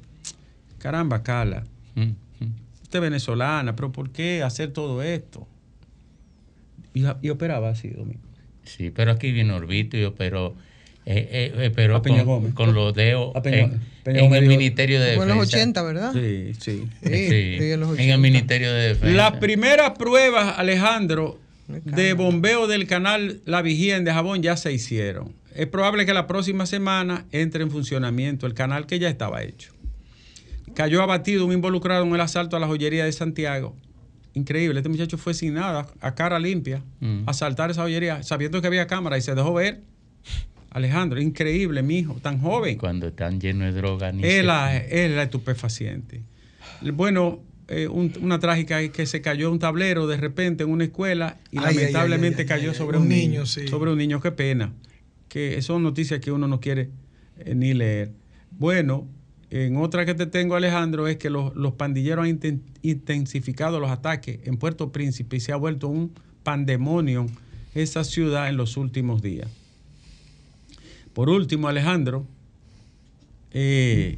Caramba, 0.79 1.23
Carla, 1.23 1.63
Mm, 1.95 2.01
mm. 2.01 2.53
usted 2.81 2.99
es 2.99 3.01
venezolana, 3.01 3.75
pero 3.75 3.91
¿por 3.91 4.09
qué 4.09 4.41
hacer 4.41 4.71
todo 4.73 5.03
esto? 5.03 5.47
Y, 6.93 7.03
y 7.21 7.29
operaba 7.29 7.69
así, 7.69 7.89
Domingo. 7.89 8.19
Sí, 8.63 8.89
pero 8.89 9.11
aquí 9.11 9.31
vino 9.31 9.55
Orbito 9.55 9.97
y 9.97 10.03
operó, 10.05 10.55
eh, 11.05 11.27
eh, 11.31 11.53
eh, 11.65 11.71
pero 11.75 11.95
A 11.97 12.01
Peña 12.01 12.19
con, 12.23 12.25
Gómez. 12.35 12.53
con 12.53 12.73
los 12.73 12.93
dedos 12.93 13.33
en, 13.45 13.79
en 14.05 14.33
el 14.33 14.45
Ministerio 14.47 14.99
de 15.01 15.15
Fue 15.15 15.23
en 15.23 15.29
Defensa. 15.29 15.35
los 15.35 15.47
80, 15.53 15.83
¿verdad? 15.83 16.13
Sí, 16.13 16.53
sí. 16.59 16.83
Sí, 17.03 17.09
Sí, 17.09 17.57
sí, 17.59 17.71
en 17.71 17.79
los 17.79 17.89
en 17.89 17.93
80. 17.95 18.13
el 18.13 18.19
Ministerio 18.21 18.73
de 18.73 18.87
Defensa. 18.89 19.15
Las 19.15 19.31
primeras 19.39 19.91
pruebas, 19.97 20.57
Alejandro, 20.57 21.39
de 21.67 22.13
bombeo 22.13 22.67
del 22.67 22.87
canal 22.87 23.39
La 23.45 23.61
Vigía 23.61 23.95
en 23.97 24.03
de 24.03 24.11
Jabón 24.13 24.41
ya 24.43 24.55
se 24.57 24.71
hicieron. 24.73 25.33
Es 25.55 25.67
probable 25.67 26.05
que 26.05 26.13
la 26.13 26.25
próxima 26.27 26.65
semana 26.65 27.25
entre 27.31 27.63
en 27.63 27.69
funcionamiento 27.71 28.47
el 28.47 28.53
canal 28.53 28.85
que 28.85 28.97
ya 28.99 29.09
estaba 29.09 29.43
hecho. 29.43 29.71
Cayó 30.75 31.01
abatido 31.03 31.45
un 31.45 31.53
involucrado 31.53 32.03
en 32.05 32.13
el 32.15 32.21
asalto 32.21 32.57
a 32.57 32.59
la 32.59 32.67
joyería 32.67 33.05
de 33.05 33.11
Santiago. 33.11 33.75
Increíble, 34.33 34.79
este 34.79 34.89
muchacho 34.89 35.19
fue 35.19 35.35
sin 35.35 35.53
nada, 35.53 35.85
a 36.01 36.15
cara 36.15 36.39
limpia, 36.39 36.81
Mm. 36.99 37.23
a 37.27 37.31
asaltar 37.31 37.69
esa 37.69 37.83
joyería, 37.83 38.23
sabiendo 38.23 38.59
que 38.61 38.67
había 38.67 38.87
cámara 38.87 39.17
y 39.17 39.21
se 39.21 39.35
dejó 39.35 39.53
ver. 39.53 39.81
Alejandro, 40.73 41.21
increíble, 41.21 41.81
mi 41.83 41.99
hijo, 41.99 42.15
tan 42.21 42.39
joven. 42.39 42.77
Cuando 42.77 43.07
están 43.07 43.39
llenos 43.39 43.73
de 43.73 43.79
droga. 43.79 44.11
ni 44.11 44.23
Es 44.23 44.33
se- 44.35 44.43
la, 44.43 44.75
es 44.77 45.11
la 45.11 45.23
estupefaciente. 45.23 46.21
Bueno, 46.93 47.41
eh, 47.67 47.87
un- 47.87 48.11
una 48.21 48.39
trágica 48.39 48.81
es 48.81 48.91
que 48.91 49.05
se 49.05 49.21
cayó 49.21 49.51
un 49.51 49.59
tablero 49.59 50.07
de 50.07 50.17
repente 50.17 50.63
en 50.63 50.69
una 50.69 50.83
escuela 50.85 51.37
y 51.51 51.57
Ay, 51.59 51.75
lamentablemente 51.75 52.41
ay, 52.41 52.43
ay, 52.43 52.47
cayó 52.57 52.71
ay, 52.71 52.75
sobre 52.75 52.97
un 52.97 53.03
un, 53.03 53.09
niño. 53.09 53.29
niño, 53.29 53.45
sí. 53.45 53.67
Sobre 53.67 53.91
un 53.91 53.97
niño, 53.97 54.19
qué 54.19 54.31
pena. 54.31 54.73
Que 55.29 55.61
son 55.61 55.81
noticias 55.83 56.19
que 56.19 56.31
uno 56.31 56.47
no 56.47 56.59
quiere 56.59 56.89
eh, 57.39 57.55
ni 57.55 57.73
leer. 57.73 58.11
Bueno, 58.51 59.07
en 59.49 59.77
otra 59.77 60.05
que 60.05 60.13
te 60.15 60.25
tengo, 60.25 60.55
Alejandro, 60.55 61.07
es 61.07 61.17
que 61.17 61.29
los, 61.29 61.55
los 61.55 61.73
pandilleros 61.73 62.25
han 62.25 62.39
inten- 62.39 62.61
intensificado 62.81 63.79
los 63.79 63.91
ataques 63.91 64.39
en 64.43 64.57
Puerto 64.57 64.91
Príncipe 64.91 65.37
y 65.37 65.39
se 65.39 65.51
ha 65.51 65.55
vuelto 65.55 65.87
un 65.87 66.13
pandemonio 66.43 67.27
esa 67.75 68.03
ciudad 68.03 68.49
en 68.49 68.57
los 68.57 68.77
últimos 68.77 69.21
días. 69.21 69.47
Por 71.13 71.29
último, 71.29 71.67
Alejandro, 71.67 72.25
eh, 73.51 74.17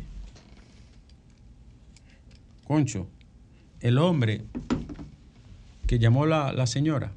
Concho, 2.65 3.07
el 3.81 3.97
hombre 3.97 4.41
que 5.87 5.99
llamó 5.99 6.25
la, 6.25 6.53
la 6.53 6.65
señora 6.65 7.11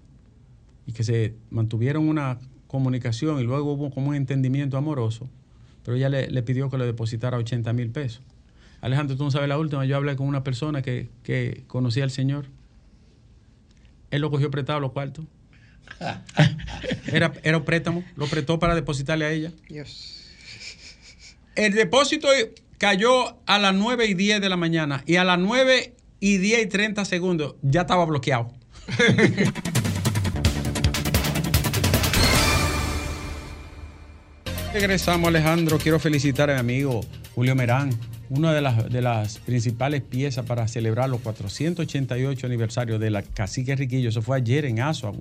y 0.87 0.93
que 0.93 1.05
se 1.05 1.35
mantuvieron 1.51 2.09
una 2.09 2.39
comunicación 2.67 3.41
y 3.41 3.45
luego 3.45 3.73
hubo 3.73 3.91
como 3.91 4.11
un 4.11 4.15
entendimiento 4.15 4.77
amoroso, 4.77 5.29
pero 5.85 5.97
ella 5.97 6.09
le, 6.09 6.29
le 6.29 6.43
pidió 6.43 6.69
que 6.69 6.77
le 6.77 6.85
depositara 6.85 7.39
80 7.39 7.73
mil 7.73 7.91
pesos. 7.91 8.23
Alejandro, 8.81 9.17
tú 9.17 9.25
no 9.25 9.31
sabes 9.31 9.49
la 9.49 9.59
última, 9.59 9.85
yo 9.87 9.97
hablé 9.97 10.17
con 10.17 10.27
una 10.27 10.45
persona 10.45 10.83
que, 10.83 11.09
que 11.23 11.65
conocía 11.67 12.05
al 12.05 12.11
señor. 12.11 12.47
Él 14.11 14.21
lo 14.21 14.31
cogió 14.31 14.51
prestado 14.51 14.81
los 14.81 14.93
cuartos. 14.93 15.25
Era, 17.07 17.33
era 17.43 17.57
un 17.57 17.65
préstamo, 17.65 18.05
lo 18.17 18.27
prestó 18.27 18.59
para 18.59 18.75
depositarle 18.75 19.25
a 19.25 19.31
ella. 19.31 19.53
Dios. 19.69 20.25
El 21.55 21.73
depósito 21.73 22.29
cayó 22.77 23.39
a 23.47 23.59
las 23.59 23.75
9 23.75 24.07
y 24.07 24.15
10 24.15 24.41
de 24.41 24.49
la 24.49 24.57
mañana 24.57 25.03
y 25.07 25.17
a 25.17 25.25
las 25.25 25.39
9 25.39 25.95
y 26.21 26.39
10 26.39 26.63
y 26.63 26.67
30 26.67 27.05
segundos 27.05 27.57
ya 27.63 27.81
estaba 27.83 28.05
bloqueado. 28.05 28.53
Regresamos, 34.73 35.29
Alejandro. 35.29 35.79
Quiero 35.79 35.99
felicitar 35.99 36.51
a 36.51 36.55
mi 36.55 36.61
amigo 36.61 37.01
Julio 37.35 37.57
Merán, 37.57 37.91
una 38.29 38.53
de 38.53 38.61
las, 38.61 38.91
de 38.91 39.01
las 39.01 39.39
principales 39.39 40.03
piezas 40.03 40.45
para 40.45 40.69
celebrar 40.69 41.09
los 41.09 41.21
488 41.23 42.47
aniversarios 42.47 43.01
de 43.01 43.11
la 43.11 43.23
Cacique 43.23 43.75
Riquillo. 43.75 44.11
Eso 44.11 44.21
fue 44.23 44.37
ayer 44.37 44.67
en 44.67 44.81
Asua, 44.81 45.13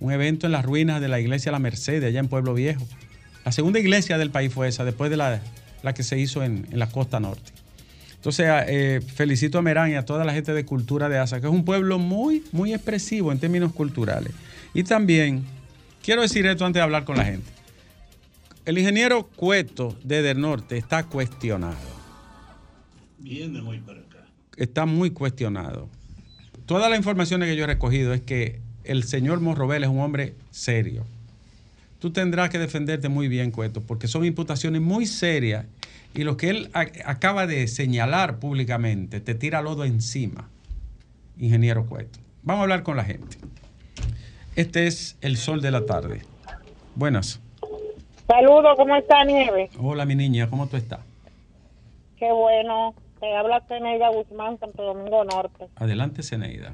un, 0.00 0.12
evento 0.12 0.46
en 0.46 0.52
las 0.52 0.64
ruinas 0.64 1.00
de 1.00 1.08
la 1.08 1.20
iglesia 1.20 1.52
La 1.52 1.58
Merced, 1.58 2.02
allá 2.02 2.20
en 2.20 2.28
Pueblo 2.28 2.54
Viejo. 2.54 2.86
La 3.44 3.52
segunda 3.52 3.78
iglesia 3.78 4.18
del 4.18 4.30
país 4.30 4.52
fue 4.52 4.68
esa, 4.68 4.84
después 4.84 5.10
de 5.10 5.16
la, 5.16 5.40
la 5.82 5.94
que 5.94 6.02
se 6.02 6.18
hizo 6.18 6.42
en, 6.42 6.66
en 6.70 6.78
la 6.78 6.90
costa 6.90 7.20
norte. 7.20 7.52
Entonces, 8.20 8.46
eh, 8.68 9.00
felicito 9.00 9.56
a 9.56 9.62
Merán 9.62 9.90
y 9.90 9.94
a 9.94 10.04
toda 10.04 10.26
la 10.26 10.34
gente 10.34 10.52
de 10.52 10.66
cultura 10.66 11.08
de 11.08 11.16
Asa, 11.16 11.40
que 11.40 11.46
es 11.46 11.52
un 11.52 11.64
pueblo 11.64 11.98
muy, 11.98 12.44
muy 12.52 12.74
expresivo 12.74 13.32
en 13.32 13.38
términos 13.38 13.72
culturales. 13.72 14.34
Y 14.74 14.82
también, 14.82 15.42
quiero 16.02 16.20
decir 16.20 16.44
esto 16.44 16.66
antes 16.66 16.80
de 16.80 16.84
hablar 16.84 17.06
con 17.06 17.16
la 17.16 17.24
gente. 17.24 17.50
El 18.66 18.76
ingeniero 18.76 19.26
Cueto 19.36 19.96
de 20.04 20.20
Del 20.20 20.38
Norte 20.38 20.76
está 20.76 21.04
cuestionado. 21.04 21.78
Viene 23.16 23.58
hoy 23.60 23.78
para 23.78 24.00
acá. 24.00 24.26
Está 24.58 24.84
muy 24.84 25.12
cuestionado. 25.12 25.88
Todas 26.66 26.90
las 26.90 26.98
informaciones 26.98 27.48
que 27.48 27.56
yo 27.56 27.64
he 27.64 27.68
recogido 27.68 28.12
es 28.12 28.20
que 28.20 28.60
el 28.84 29.04
señor 29.04 29.40
Morrobel 29.40 29.84
es 29.84 29.88
un 29.88 30.00
hombre 30.00 30.34
serio. 30.50 31.04
Tú 31.98 32.12
tendrás 32.12 32.50
que 32.50 32.58
defenderte 32.58 33.08
muy 33.08 33.28
bien, 33.28 33.50
Cueto, 33.50 33.82
porque 33.82 34.08
son 34.08 34.24
imputaciones 34.24 34.80
muy 34.80 35.06
serias 35.06 35.66
y 36.14 36.24
lo 36.24 36.36
que 36.36 36.48
él 36.48 36.70
acaba 36.72 37.46
de 37.46 37.68
señalar 37.68 38.38
públicamente 38.38 39.20
te 39.20 39.34
tira 39.34 39.62
lodo 39.62 39.84
encima, 39.84 40.48
ingeniero 41.38 41.86
Cueto. 41.86 42.18
Vamos 42.42 42.60
a 42.60 42.62
hablar 42.62 42.82
con 42.82 42.96
la 42.96 43.04
gente. 43.04 43.36
Este 44.56 44.86
es 44.86 45.16
el 45.20 45.36
sol 45.36 45.60
de 45.60 45.70
la 45.70 45.86
tarde. 45.86 46.22
Buenas. 46.94 47.40
Saludos, 48.26 48.74
¿cómo 48.76 48.96
está 48.96 49.24
Nieve? 49.24 49.70
Hola, 49.78 50.06
mi 50.06 50.14
niña, 50.14 50.48
¿cómo 50.48 50.66
tú 50.68 50.76
estás? 50.76 51.00
Qué 52.18 52.30
bueno. 52.32 52.94
Te 53.20 53.36
habla 53.36 53.60
Teneida 53.60 54.08
Guzmán, 54.08 54.58
Santo 54.58 54.82
Domingo 54.82 55.24
Norte. 55.24 55.68
Adelante, 55.76 56.22
Zeneida. 56.22 56.72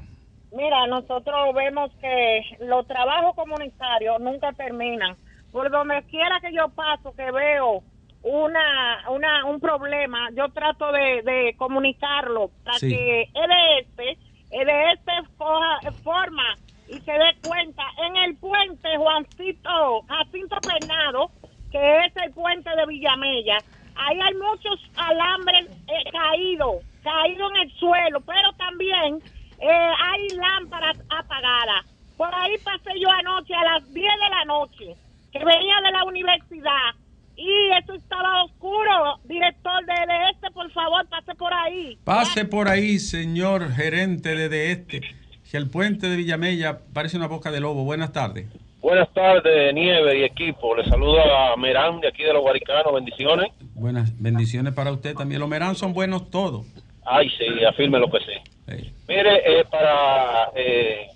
Mira, 0.51 0.87
nosotros 0.87 1.53
vemos 1.53 1.91
que 1.99 2.41
los 2.61 2.87
trabajos 2.87 3.35
comunitarios 3.35 4.19
nunca 4.19 4.51
terminan. 4.53 5.15
Por 5.51 5.69
donde 5.71 6.03
quiera 6.03 6.39
que 6.39 6.53
yo 6.53 6.69
paso, 6.69 7.13
que 7.15 7.31
veo 7.31 7.83
una, 8.23 9.09
una 9.09 9.45
un 9.45 9.59
problema, 9.59 10.29
yo 10.35 10.49
trato 10.49 10.91
de, 10.91 11.21
de 11.23 11.55
comunicarlo 11.57 12.49
para 12.63 12.77
Sí. 12.79 12.89
que 12.89 13.21
EDS, 13.33 14.17
EDS 14.51 15.29
coja 15.37 15.79
forma 16.03 16.57
y 16.87 16.99
se 17.01 17.11
dé 17.11 17.35
cuenta. 17.45 17.83
En 18.05 18.15
el 18.17 18.37
puente 18.37 18.97
Juancito, 18.97 20.01
Jacinto 20.07 20.57
Pernado, 20.61 21.31
que 21.71 22.05
es 22.05 22.15
el 22.23 22.31
puente 22.33 22.69
de 22.75 22.85
Villamella, 22.85 23.57
ahí 23.95 24.19
hay 24.19 24.33
muchos 24.35 24.79
alambres 24.95 25.67
eh, 25.87 26.11
caídos, 26.11 26.83
caídos 27.03 27.51
en 27.51 27.61
el 27.61 27.71
suelo, 27.73 28.21
pero 28.21 28.51
también 28.57 29.19
eh, 29.59 29.67
hay 29.67 30.27
lámparas 30.29 30.97
apagadas. 31.09 31.85
Por 32.17 32.33
ahí 32.33 32.57
pasé 32.63 32.99
yo 32.99 33.09
anoche 33.11 33.53
a 33.53 33.63
las 33.63 33.93
10 33.93 33.93
de 33.93 34.29
la 34.29 34.45
noche, 34.45 34.95
que 35.31 35.39
venía 35.39 35.75
de 35.83 35.91
la 35.91 36.03
universidad, 36.03 36.95
y 37.35 37.69
eso 37.79 37.93
estaba 37.93 38.43
oscuro. 38.43 39.19
Director 39.25 39.85
de, 39.85 39.93
de 39.93 40.29
este, 40.33 40.49
por 40.51 40.71
favor, 40.71 41.07
pase 41.07 41.35
por 41.35 41.53
ahí. 41.53 41.97
Pase 42.03 42.45
por 42.45 42.67
ahí, 42.67 42.97
señor 42.97 43.71
gerente 43.71 44.35
de, 44.35 44.49
de 44.49 44.71
este, 44.71 45.01
que 45.49 45.57
el 45.57 45.69
puente 45.69 46.07
de 46.09 46.15
Villamella 46.15 46.79
parece 46.93 47.17
una 47.17 47.27
boca 47.27 47.51
de 47.51 47.59
lobo. 47.59 47.83
Buenas 47.83 48.11
tardes. 48.11 48.47
Buenas 48.81 49.11
tardes, 49.13 49.73
Nieve 49.73 50.19
y 50.19 50.23
equipo. 50.23 50.75
Les 50.75 50.87
saluda 50.87 51.53
a 51.53 51.55
Merán 51.57 51.99
de 51.99 52.07
aquí 52.07 52.23
de 52.23 52.33
los 52.33 52.41
Guaricanos. 52.41 52.93
Bendiciones. 52.93 53.51
Buenas 53.75 54.19
bendiciones 54.19 54.73
para 54.73 54.91
usted 54.91 55.13
también. 55.13 55.41
Los 55.41 55.49
Merán 55.49 55.75
son 55.75 55.93
buenos 55.93 56.29
todos. 56.31 56.65
Ay, 57.05 57.29
sí, 57.37 57.45
afirme 57.65 57.99
lo 57.99 58.09
que 58.09 58.19
sí. 58.19 58.56
Mire, 59.07 59.59
eh, 59.59 59.63
para 59.71 60.51
eh, 60.55 61.07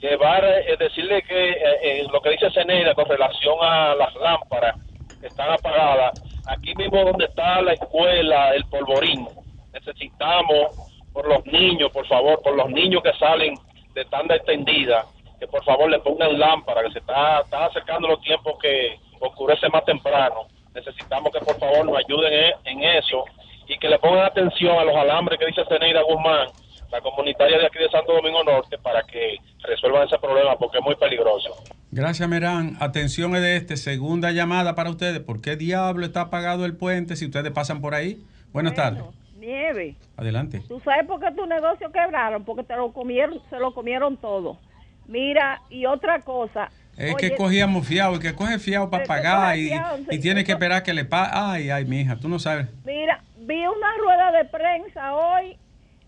llevar, 0.00 0.44
eh, 0.44 0.76
decirle 0.78 1.22
que 1.22 1.50
eh, 1.50 1.78
eh, 1.82 2.06
lo 2.10 2.20
que 2.20 2.30
dice 2.30 2.50
Ceneida 2.50 2.94
con 2.94 3.04
relación 3.06 3.56
a 3.60 3.94
las 3.94 4.14
lámparas 4.14 4.76
que 5.20 5.26
están 5.26 5.50
apagadas, 5.50 6.22
aquí 6.46 6.74
mismo 6.74 7.04
donde 7.04 7.26
está 7.26 7.60
la 7.60 7.74
escuela, 7.74 8.54
el 8.54 8.64
polvorín, 8.66 9.28
necesitamos 9.72 10.70
por 11.12 11.28
los 11.28 11.44
niños, 11.44 11.92
por 11.92 12.06
favor, 12.06 12.40
por 12.42 12.56
los 12.56 12.70
niños 12.70 13.02
que 13.02 13.12
salen 13.18 13.54
de 13.92 14.04
tanda 14.06 14.36
extendida, 14.36 15.04
que 15.38 15.46
por 15.46 15.62
favor 15.64 15.90
le 15.90 15.98
pongan 15.98 16.38
lámpara, 16.38 16.82
que 16.82 16.92
se 16.92 16.98
está, 17.00 17.40
está 17.40 17.66
acercando 17.66 18.08
los 18.08 18.20
tiempos 18.22 18.58
que 18.62 18.98
oscurece 19.18 19.68
más 19.68 19.84
temprano. 19.84 20.46
Necesitamos 20.74 21.32
que 21.32 21.40
por 21.40 21.58
favor 21.58 21.84
nos 21.84 21.98
ayuden 21.98 22.32
en, 22.32 22.52
en 22.64 22.96
eso 22.96 23.24
y 23.70 23.78
que 23.78 23.88
le 23.88 23.98
pongan 24.00 24.24
atención 24.24 24.76
a 24.76 24.84
los 24.84 24.96
alambres 24.96 25.38
que 25.38 25.46
dice 25.46 25.62
Ceneida 25.68 26.02
Guzmán, 26.02 26.48
la 26.90 27.00
comunitaria 27.00 27.56
de 27.56 27.66
aquí 27.66 27.78
de 27.78 27.88
Santo 27.88 28.12
Domingo 28.12 28.42
Norte, 28.42 28.76
para 28.78 29.02
que 29.04 29.36
resuelvan 29.62 30.08
ese 30.08 30.18
problema 30.18 30.56
porque 30.58 30.78
es 30.78 30.84
muy 30.84 30.96
peligroso. 30.96 31.50
Gracias, 31.92 32.28
Merán. 32.28 32.76
Atención 32.80 33.36
es 33.36 33.42
de 33.42 33.56
este. 33.56 33.76
Segunda 33.76 34.32
llamada 34.32 34.74
para 34.74 34.90
ustedes. 34.90 35.20
¿Por 35.20 35.40
qué 35.40 35.54
diablo 35.54 36.04
está 36.04 36.22
apagado 36.22 36.64
el 36.64 36.76
puente 36.76 37.14
si 37.14 37.26
ustedes 37.26 37.52
pasan 37.52 37.80
por 37.80 37.94
ahí? 37.94 38.18
Buenas 38.52 38.74
tardes. 38.74 39.04
Nieve, 39.38 39.94
Adelante. 40.16 40.62
¿tú 40.68 40.80
sabes 40.84 41.06
por 41.06 41.20
qué 41.20 41.30
tu 41.34 41.46
negocio 41.46 41.90
quebraron? 41.92 42.44
Porque 42.44 42.64
te 42.64 42.76
lo 42.76 42.92
comieron, 42.92 43.40
se 43.48 43.58
lo 43.58 43.72
comieron 43.72 44.16
todo. 44.16 44.58
Mira, 45.06 45.62
y 45.70 45.86
otra 45.86 46.20
cosa. 46.20 46.70
Es 46.96 47.14
oye, 47.14 47.30
que 47.30 47.36
cogíamos 47.36 47.86
fiado, 47.86 48.14
el 48.14 48.20
que 48.20 48.34
coge 48.34 48.58
fiado 48.58 48.90
para 48.90 49.04
pagar 49.04 49.56
y, 49.56 49.68
fiado, 49.68 49.98
y 50.10 50.18
tiene 50.18 50.44
que 50.44 50.52
esperar 50.52 50.82
que 50.82 50.92
le 50.92 51.04
pague. 51.04 51.30
Ay, 51.32 51.70
ay, 51.70 51.84
mija, 51.86 52.16
tú 52.16 52.28
no 52.28 52.38
sabes. 52.38 52.66
Mira, 52.84 53.22
vi 53.50 53.66
una 53.66 53.96
rueda 53.98 54.32
de 54.32 54.44
prensa 54.44 55.14
hoy, 55.14 55.56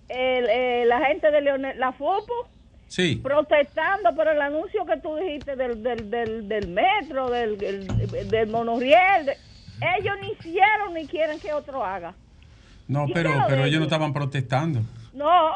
el, 0.08 0.46
eh, 0.48 0.84
la 0.86 1.04
gente 1.06 1.30
de 1.30 1.40
Leonel, 1.40 1.78
la 1.78 1.92
FOPO, 1.92 2.48
Sí. 2.86 3.16
protestando 3.22 4.14
por 4.14 4.28
el 4.28 4.40
anuncio 4.40 4.84
que 4.84 4.98
tú 4.98 5.16
dijiste 5.16 5.56
del, 5.56 5.82
del, 5.82 6.10
del, 6.10 6.46
del 6.48 6.68
metro, 6.68 7.30
del, 7.30 7.56
del, 7.58 7.86
del 8.28 8.48
monorriel. 8.50 9.26
de- 9.26 9.36
ellos 9.98 10.14
ni 10.20 10.28
hicieron 10.32 10.94
ni 10.94 11.06
quieren 11.06 11.40
que 11.40 11.52
otro 11.52 11.84
haga. 11.84 12.14
No, 12.86 13.06
¿Y 13.08 13.12
pero, 13.14 13.30
pero 13.48 13.64
ellos 13.64 13.78
no 13.80 13.86
estaban 13.86 14.12
protestando. 14.12 14.80
No, 15.14 15.52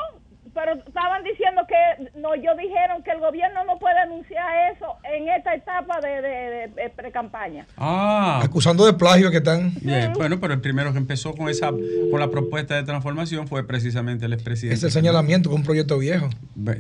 pero 0.57 0.73
estaban 0.73 1.23
diciendo 1.23 1.63
que, 1.69 2.19
no, 2.19 2.33
ellos 2.35 2.57
dijeron 2.57 3.03
que 3.05 3.11
el 3.13 3.21
gobierno 3.21 3.63
no 3.67 3.79
puede 3.79 3.99
anunciar 4.01 4.73
eso 4.75 4.87
en 5.05 5.29
esta 5.29 5.55
etapa 5.55 6.01
de, 6.01 6.09
de, 6.23 6.29
de- 6.29 6.69
de 6.83 6.91
pre-campaña. 6.91 7.67
Ah. 7.77 8.41
Acusando 8.43 8.87
de 8.87 8.95
plagio 8.95 9.31
que 9.31 9.37
están. 9.37 9.75
Bien, 9.83 10.13
bueno, 10.15 10.41
pero 10.41 10.55
el 10.55 10.61
primero 10.63 10.93
que 10.93 10.99
empezó 10.99 11.35
con 11.35 11.49
esa 11.51 11.71
con 12.11 12.19
la 12.19 12.31
propuesta 12.31 12.75
de 12.75 12.83
transformación 12.85 13.47
fue 13.47 13.67
precisamente 13.67 14.25
el 14.25 14.33
expresidente. 14.33 14.75
Es 14.77 14.83
el 14.83 14.91
señalamiento 14.91 15.51
con 15.51 15.61
un 15.61 15.65
proyecto 15.65 15.99
viejo. 15.99 16.29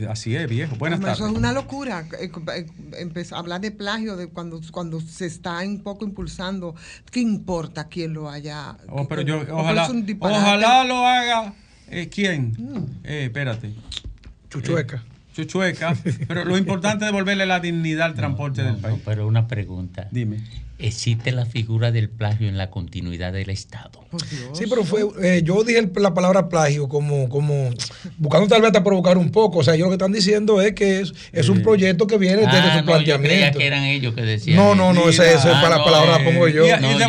Así 0.08 0.34
es, 0.34 0.48
viejo. 0.48 0.74
Buenas 0.76 0.98
Hombre, 0.98 1.12
Eso 1.12 1.20
tardes. 1.24 1.34
es 1.34 1.38
una 1.38 1.52
locura. 1.52 2.04
eh, 2.18 2.30
eh, 2.56 2.66
empezar 2.98 3.36
a 3.36 3.40
hablar 3.40 3.60
de 3.60 3.70
plagio 3.70 4.16
de 4.16 4.28
cuando, 4.28 4.58
cuando 4.72 5.00
se 5.00 5.26
está 5.26 5.58
un 5.60 5.82
poco 5.82 6.04
impulsando. 6.06 6.74
¿Qué 7.12 7.20
importa 7.20 7.88
quién 7.88 8.14
lo 8.14 8.30
haya? 8.30 8.76
Oh, 8.88 9.06
pero 9.06 9.20
yo, 9.22 9.42
ojalá, 9.52 9.86
ojalá 10.20 10.84
lo 10.84 11.06
haga. 11.06 11.52
Eh, 11.90 12.08
¿Quién? 12.08 12.54
Mm. 12.58 12.86
Eh, 13.04 13.24
espérate. 13.24 13.72
Chuchueca. 14.50 15.02
Chuchueca. 15.34 15.96
pero 16.26 16.44
lo 16.44 16.56
importante 16.58 17.04
es 17.04 17.12
devolverle 17.12 17.46
la 17.46 17.60
dignidad 17.60 18.06
al 18.06 18.14
transporte 18.14 18.62
del 18.62 18.76
país. 18.76 19.00
Pero 19.04 19.26
una 19.26 19.46
pregunta. 19.46 20.08
Dime. 20.10 20.40
¿Existe 20.78 21.32
la 21.32 21.46
figura 21.46 21.90
del 21.90 22.10
plagio 22.10 22.48
en 22.48 22.58
la 22.58 22.68
continuidad 22.70 23.32
del 23.32 23.48
Estado? 23.50 24.04
Sí, 24.52 24.64
pero 24.68 24.84
fue, 24.84 25.06
eh, 25.22 25.40
yo 25.42 25.64
dije 25.64 25.88
la 25.96 26.12
palabra 26.12 26.48
plagio 26.48 26.86
como, 26.88 27.28
como 27.30 27.70
buscando 28.18 28.46
tal 28.46 28.60
vez 28.60 28.68
hasta 28.68 28.84
provocar 28.84 29.16
un 29.16 29.30
poco. 29.30 29.60
O 29.60 29.64
sea, 29.64 29.74
ellos 29.74 29.86
lo 29.86 29.90
que 29.90 29.94
están 29.94 30.12
diciendo 30.12 30.60
es 30.60 30.74
que 30.74 31.00
es, 31.00 31.14
es 31.32 31.48
un 31.48 31.62
proyecto 31.62 32.06
que 32.06 32.18
viene 32.18 32.42
desde 32.42 32.48
Ah, 32.58 32.78
su 32.80 32.84
no, 32.84 33.00
yo 33.00 33.04
creía 33.04 33.16
planteamiento. 33.16 33.58
que 33.58 33.66
eran 33.66 33.84
ellos 33.84 34.14
que 34.14 34.22
decían. 34.22 34.56
No, 34.56 34.74
no, 34.74 34.92
no, 34.92 35.08
esa, 35.08 35.24
Ah, 35.24 35.60
para 35.62 35.70
la 35.70 35.78
no, 35.78 35.84
palabra 35.84 36.16
eh, 36.16 36.18
la 36.18 36.24
pongo 36.24 36.48
yo. 36.48 36.66
ironía, 36.66 37.08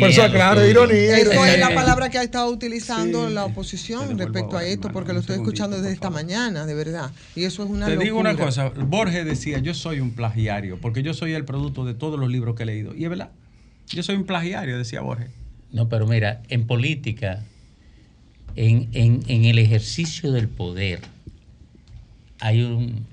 Por 0.00 0.08
eso, 0.10 0.22
claro, 0.30 0.66
ironía. 0.68 1.18
Eso 1.18 1.32
ironía. 1.32 1.54
es 1.54 1.60
la 1.60 1.74
palabra 1.74 2.10
que 2.10 2.18
ha 2.18 2.22
estado 2.22 2.50
utilizando 2.50 3.28
la 3.30 3.44
oposición 3.44 4.18
respecto 4.18 4.56
a 4.56 4.64
esto, 4.64 4.90
porque 4.92 5.12
lo 5.12 5.20
estoy 5.20 5.36
escuchando 5.36 5.76
desde 5.80 5.92
esta 5.92 6.10
mañana, 6.10 6.66
de 6.66 6.74
verdad. 6.74 7.10
Y 7.36 7.44
eso 7.44 7.62
es 7.64 7.70
una 7.70 7.86
Te 7.86 7.92
locura. 7.92 8.04
digo 8.04 8.18
una 8.18 8.36
cosa, 8.36 8.68
Borges 8.76 9.24
decía, 9.24 9.58
yo 9.58 9.74
soy 9.74 10.00
un 10.00 10.10
plagiario, 10.12 10.78
porque 10.80 11.02
yo 11.02 11.14
soy 11.14 11.32
el 11.34 11.44
producto 11.44 11.84
de 11.84 11.94
todos 11.94 12.18
los 12.18 12.28
libros 12.30 12.54
que 12.56 12.63
he 12.64 12.66
leído. 12.66 12.94
Y 12.94 13.04
es 13.04 13.10
verdad, 13.10 13.30
yo 13.88 14.02
soy 14.02 14.16
un 14.16 14.24
plagiario, 14.24 14.76
decía 14.76 15.00
Borges. 15.00 15.30
No, 15.70 15.88
pero 15.88 16.06
mira, 16.06 16.42
en 16.48 16.66
política, 16.66 17.44
en, 18.56 18.88
en- 18.92 19.22
en 19.28 19.44
el 19.44 19.58
ejercicio 19.58 20.32
del 20.32 20.48
poder, 20.48 21.00
hay 22.40 22.62
un- 22.62 23.06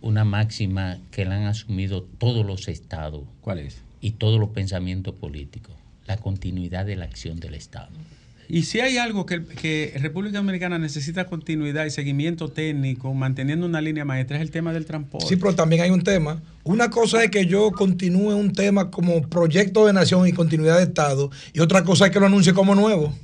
una 0.00 0.24
máxima 0.24 0.98
que 1.10 1.24
la 1.24 1.36
han 1.36 1.44
asumido 1.44 2.02
todos 2.02 2.44
los 2.44 2.68
estados. 2.68 3.24
¿Cuál 3.40 3.60
es? 3.60 3.82
Y 4.00 4.12
todos 4.12 4.38
los 4.40 4.50
pensamientos 4.50 5.14
políticos. 5.14 5.74
La 6.06 6.16
continuidad 6.16 6.84
de 6.86 6.96
la 6.96 7.04
acción 7.04 7.38
del 7.40 7.54
Estado. 7.54 7.90
Y 8.48 8.64
si 8.64 8.80
hay 8.80 8.98
algo 8.98 9.24
que, 9.24 9.44
que 9.44 9.94
República 10.00 10.38
Dominicana 10.38 10.78
necesita 10.78 11.26
continuidad 11.26 11.84
y 11.86 11.90
seguimiento 11.90 12.48
técnico, 12.48 13.14
manteniendo 13.14 13.64
una 13.66 13.80
línea 13.80 14.04
maestra, 14.04 14.36
es 14.36 14.42
el 14.42 14.50
tema 14.50 14.72
del 14.72 14.84
transporte. 14.84 15.26
Sí, 15.28 15.36
pero 15.36 15.54
también 15.54 15.82
hay 15.82 15.90
un 15.90 16.02
tema. 16.02 16.42
Una 16.64 16.90
cosa 16.90 17.22
es 17.24 17.30
que 17.30 17.46
yo 17.46 17.70
continúe 17.72 18.34
un 18.34 18.52
tema 18.52 18.90
como 18.90 19.22
proyecto 19.22 19.86
de 19.86 19.92
nación 19.92 20.26
y 20.28 20.32
continuidad 20.32 20.76
de 20.78 20.84
Estado, 20.84 21.30
y 21.52 21.60
otra 21.60 21.82
cosa 21.84 22.06
es 22.06 22.12
que 22.12 22.20
lo 22.20 22.26
anuncie 22.26 22.52
como 22.52 22.74
nuevo. 22.74 23.14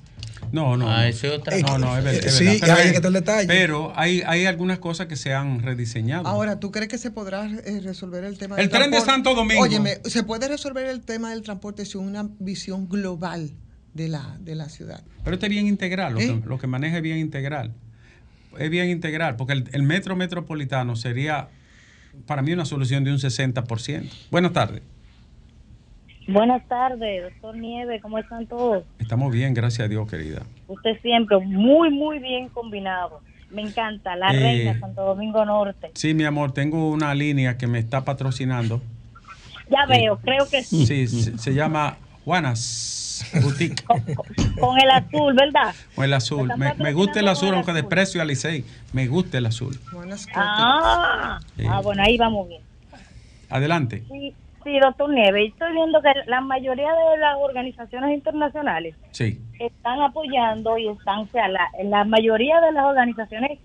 No, 0.51 0.79
no. 0.79 0.89
Ah, 0.89 1.03
no. 1.03 1.09
eso 1.09 1.27
es 1.27 1.33
otra 1.41 1.59
No, 1.59 1.77
no, 1.77 1.99
es, 1.99 2.05
ver- 2.05 2.15
Eh, 2.15 2.21
es 2.25 2.35
sí, 2.35 2.45
verdad. 2.45 2.61
Pero, 2.62 2.75
hay- 2.75 2.93
que 3.01 3.07
el 3.07 3.12
detalle. 3.12 3.47
pero 3.49 3.93
hay, 3.97 4.23
hay 4.27 4.47
algunas 4.47 4.79
cosas 4.79 5.07
que 5.07 5.16
se 5.16 5.35
han 5.35 5.61
rediseñado. 5.62 6.27
Ahora, 6.27 6.59
¿tú 6.59 6.71
crees 6.71 6.89
que 6.89 6.97
se 6.97 7.11
podrá 7.11 7.45
eh, 7.66 7.81
resolver 7.83 8.25
el 8.25 8.39
tema 8.39 8.57
El 8.57 8.71
tren 8.71 8.91
de 8.91 9.01
Santo 9.03 9.35
Domingo. 9.35 9.61
Óyeme, 9.62 9.99
¿se 10.05 10.23
puede 10.23 10.49
resolver 10.49 10.87
el 10.87 11.03
tema 11.03 11.31
del 11.33 11.43
transporte 11.43 11.85
sin 11.85 12.01
una 12.01 12.31
visión 12.39 12.89
global 12.89 13.51
de 13.99 14.09
la, 14.09 14.36
de 14.40 14.55
la 14.55 14.68
ciudad? 14.70 15.03
Pero 15.24 15.34
este 15.34 15.46
es 15.46 15.51
bien 15.51 15.66
integral, 15.66 16.14
lo, 16.14 16.20
¿Eh? 16.20 16.40
que, 16.40 16.49
lo 16.49 16.59
que 16.59 16.66
maneja 16.66 16.96
es 16.96 17.03
bien 17.03 17.18
integral. 17.18 17.72
Es 18.59 18.70
bien 18.70 18.88
integral, 18.88 19.36
porque 19.36 19.53
el, 19.53 19.64
el 19.72 19.82
metro 19.82 20.16
metropolitano 20.16 20.96
sería 20.96 21.49
para 22.26 22.40
mí 22.42 22.53
una 22.53 22.64
solución 22.64 23.05
de 23.05 23.11
un 23.12 23.18
60%. 23.18 24.11
Buenas 24.30 24.53
tardes. 24.53 24.82
Buenas 26.26 26.66
tardes, 26.68 27.22
doctor 27.24 27.57
Nieve, 27.57 28.01
¿cómo 28.01 28.18
están 28.18 28.46
todos? 28.46 28.84
Estamos 28.99 29.32
bien, 29.32 29.55
gracias 29.55 29.86
a 29.86 29.88
Dios, 29.88 30.09
querida. 30.11 30.42
Usted 30.66 31.01
siempre 31.01 31.38
muy, 31.38 31.90
muy 31.90 32.18
bien 32.18 32.49
combinado. 32.51 33.20
Me 33.51 33.62
encanta, 33.62 34.14
la 34.14 34.28
Eh, 34.34 34.38
reina 34.38 34.78
Santo 34.78 35.03
Domingo 35.03 35.42
Norte. 35.46 35.90
Sí, 35.94 36.12
mi 36.12 36.24
amor, 36.24 36.53
tengo 36.53 36.90
una 36.90 37.14
línea 37.14 37.57
que 37.57 37.66
me 37.66 37.78
está 37.78 38.05
patrocinando. 38.05 38.82
Ya 39.70 39.86
veo, 39.86 40.18
creo 40.18 40.46
que 40.51 40.62
sí. 40.62 40.86
Sí, 40.86 41.07
se, 41.07 41.38
se 41.38 41.55
llama 41.55 41.96
Juanas 42.26 42.59
Boutique, 43.43 43.83
Con 44.61 44.79
el 44.81 44.91
azul, 44.91 45.35
¿verdad? 45.35 45.75
o 45.97 46.05
el 46.05 46.12
azul. 46.14 46.51
Me, 46.57 46.75
me 46.75 46.93
gusta 46.93 47.21
el 47.21 47.29
azul, 47.29 47.55
aunque 47.55 47.73
desprecio 47.73 48.21
a 48.23 48.25
Licey. 48.25 48.64
Me 48.93 49.07
gusta 49.07 49.39
el 49.39 49.47
azul. 49.47 49.79
Ah, 50.35 51.39
Sí. 51.57 51.64
ah, 51.69 51.81
bueno, 51.83 52.03
ahí 52.03 52.16
vamos 52.16 52.49
bien. 52.49 52.62
Adelante. 53.51 54.03
Sí, 54.11 54.35
sí, 54.64 54.79
doctor 54.81 55.11
Nieve, 55.11 55.47
estoy 55.47 55.73
viendo 55.73 56.01
que 56.03 56.11
la 56.27 56.41
mayoría 56.41 56.89
de 56.93 57.19
las 57.19 57.37
organizaciones 57.41 58.12
internacionales 58.14 58.95
Sí. 59.12 59.41
están 59.59 60.01
apoyando 60.03 60.77
y 60.79 60.89
están, 60.89 61.21
o 61.21 61.27
sea, 61.29 61.49
la, 61.49 61.69
la 61.85 62.05
mayoría 62.05 62.61
de 62.61 62.73
las 62.73 62.85
organizaciones 62.85 63.59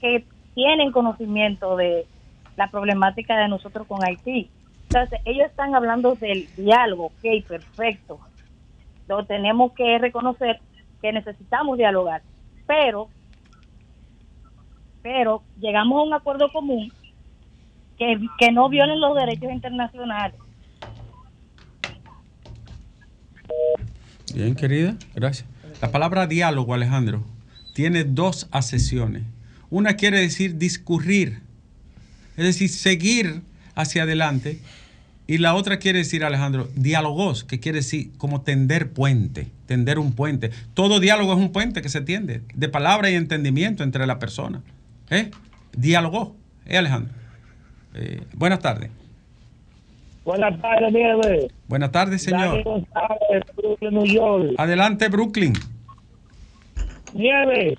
que 0.00 0.24
tienen 0.54 0.90
conocimiento 0.92 1.76
de 1.76 2.06
la 2.56 2.70
problemática 2.70 3.36
de 3.38 3.48
nosotros 3.48 3.86
con 3.86 4.02
Haití. 4.04 4.50
Entonces, 4.88 5.20
ellos 5.24 5.46
están 5.48 5.74
hablando 5.74 6.14
del 6.16 6.48
diálogo, 6.56 7.06
ok, 7.06 7.46
perfecto. 7.46 8.18
Tenemos 9.26 9.72
que 9.72 9.98
reconocer 9.98 10.60
que 11.02 11.12
necesitamos 11.12 11.76
dialogar, 11.78 12.22
pero, 12.66 13.08
pero 15.02 15.42
llegamos 15.58 15.98
a 15.98 16.02
un 16.02 16.14
acuerdo 16.14 16.50
común 16.52 16.92
que, 17.98 18.18
que 18.38 18.52
no 18.52 18.68
violen 18.68 19.00
los 19.00 19.16
derechos 19.16 19.50
internacionales. 19.50 20.38
Bien, 24.34 24.54
querida, 24.54 24.96
gracias. 25.14 25.48
La 25.82 25.90
palabra 25.90 26.26
diálogo, 26.26 26.74
Alejandro, 26.74 27.24
tiene 27.74 28.04
dos 28.04 28.48
acepciones. 28.52 29.24
Una 29.70 29.94
quiere 29.94 30.20
decir 30.20 30.56
discurrir, 30.56 31.40
es 32.36 32.44
decir, 32.44 32.68
seguir 32.68 33.42
hacia 33.74 34.04
adelante. 34.04 34.60
Y 35.30 35.38
la 35.38 35.54
otra 35.54 35.78
quiere 35.78 36.00
decir, 36.00 36.24
Alejandro, 36.24 36.66
diálogos, 36.74 37.44
que 37.44 37.60
quiere 37.60 37.76
decir 37.76 38.10
como 38.18 38.40
tender 38.40 38.92
puente, 38.92 39.46
tender 39.66 40.00
un 40.00 40.12
puente. 40.12 40.50
Todo 40.74 40.98
diálogo 40.98 41.34
es 41.34 41.38
un 41.38 41.52
puente 41.52 41.82
que 41.82 41.88
se 41.88 42.00
tiende, 42.00 42.42
de 42.52 42.68
palabra 42.68 43.10
y 43.10 43.14
entendimiento 43.14 43.84
entre 43.84 44.08
la 44.08 44.18
persona. 44.18 44.60
¿Eh? 45.08 45.30
Diálogo, 45.70 46.34
¿eh, 46.66 46.78
Alejandro? 46.78 47.14
Eh, 47.94 48.22
buenas 48.34 48.58
tardes. 48.58 48.90
Buenas 50.24 50.60
tardes, 50.60 50.92
Nieves. 50.92 51.52
Buenas 51.68 51.92
tardes, 51.92 52.22
señor. 52.24 52.50
Dani 52.50 52.62
González, 52.64 53.44
Brooklyn, 53.54 53.94
New 53.94 54.06
York. 54.06 54.54
Adelante, 54.58 55.08
Brooklyn. 55.10 55.52
Nieves, 57.14 57.78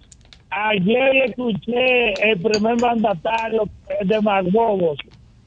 ayer 0.51 1.15
escuché 1.25 2.13
el 2.31 2.39
primer 2.39 2.79
mandatario 2.79 3.67
de 4.05 4.21
Magobos, 4.21 4.97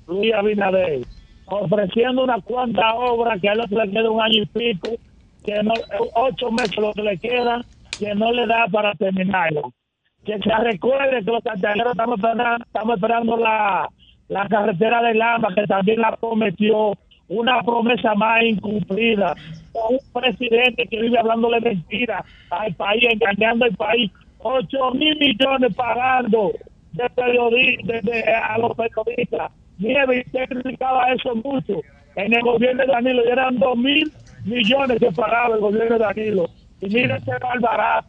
Luis 0.07 0.35
Abinader, 0.35 1.01
ofreciendo 1.47 2.25
una 2.25 2.41
cuanta 2.41 2.95
obra 2.95 3.39
que 3.39 3.49
a 3.49 3.53
él 3.53 3.61
le 3.69 3.91
queda 3.91 4.11
un 4.11 4.21
año 4.21 4.43
y 4.43 4.47
pico, 4.47 4.89
que 5.45 5.63
no, 5.63 5.75
ocho 6.15 6.51
meses 6.51 6.77
lo 6.77 6.93
que 6.93 7.03
le 7.03 7.19
queda, 7.19 7.61
que 7.99 8.15
no 8.15 8.33
le 8.33 8.47
da 8.47 8.67
para 8.71 8.95
terminarlo. 8.95 9.73
Que 10.25 10.39
se 10.39 10.55
recuerde 10.57 11.23
que 11.25 11.31
los 11.31 11.43
santiagueros 11.43 11.93
estamos 11.93 12.17
esperando, 12.19 12.65
estamos 12.65 12.95
esperando 12.97 13.37
la, 13.37 13.89
la 14.29 14.49
carretera 14.49 15.03
de 15.03 15.15
Lama, 15.15 15.49
que 15.55 15.67
también 15.67 16.01
la 16.01 16.17
prometió, 16.17 16.93
una 17.29 17.63
promesa 17.63 18.15
más 18.15 18.43
incumplida. 18.43 19.35
Un 19.75 19.99
presidente 20.13 20.87
que 20.87 21.01
vive 21.01 21.19
hablándole 21.19 21.61
mentiras 21.61 22.25
al 22.51 22.75
país, 22.75 23.05
engañando 23.11 23.65
al 23.67 23.75
país. 23.75 24.11
8 24.39 24.91
mil 24.93 25.19
millones 25.19 25.75
pagando 25.75 26.53
de 26.93 27.11
periodistas 27.11 28.03
de, 28.03 28.13
de- 28.13 28.23
a 28.33 28.57
los 28.59 28.73
periodistas. 28.77 29.51
Nieves, 29.79 30.27
usted 30.27 30.49
criticaba 30.49 31.13
eso 31.13 31.35
mucho. 31.37 31.81
En 32.17 32.33
el 32.33 32.41
gobierno 32.43 32.85
de 32.85 32.93
Danilo 32.93 33.25
y 33.25 33.29
eran 33.29 33.59
2 33.59 33.77
mil 33.77 34.13
millones 34.45 34.99
que 35.01 35.11
pagaba 35.13 35.55
el 35.57 35.61
gobierno 35.61 35.99
de 35.99 36.05
Danilo. 36.05 36.49
Y 36.81 36.87
mire 36.89 37.17
ese 37.17 37.33
barbarazo, 37.41 38.09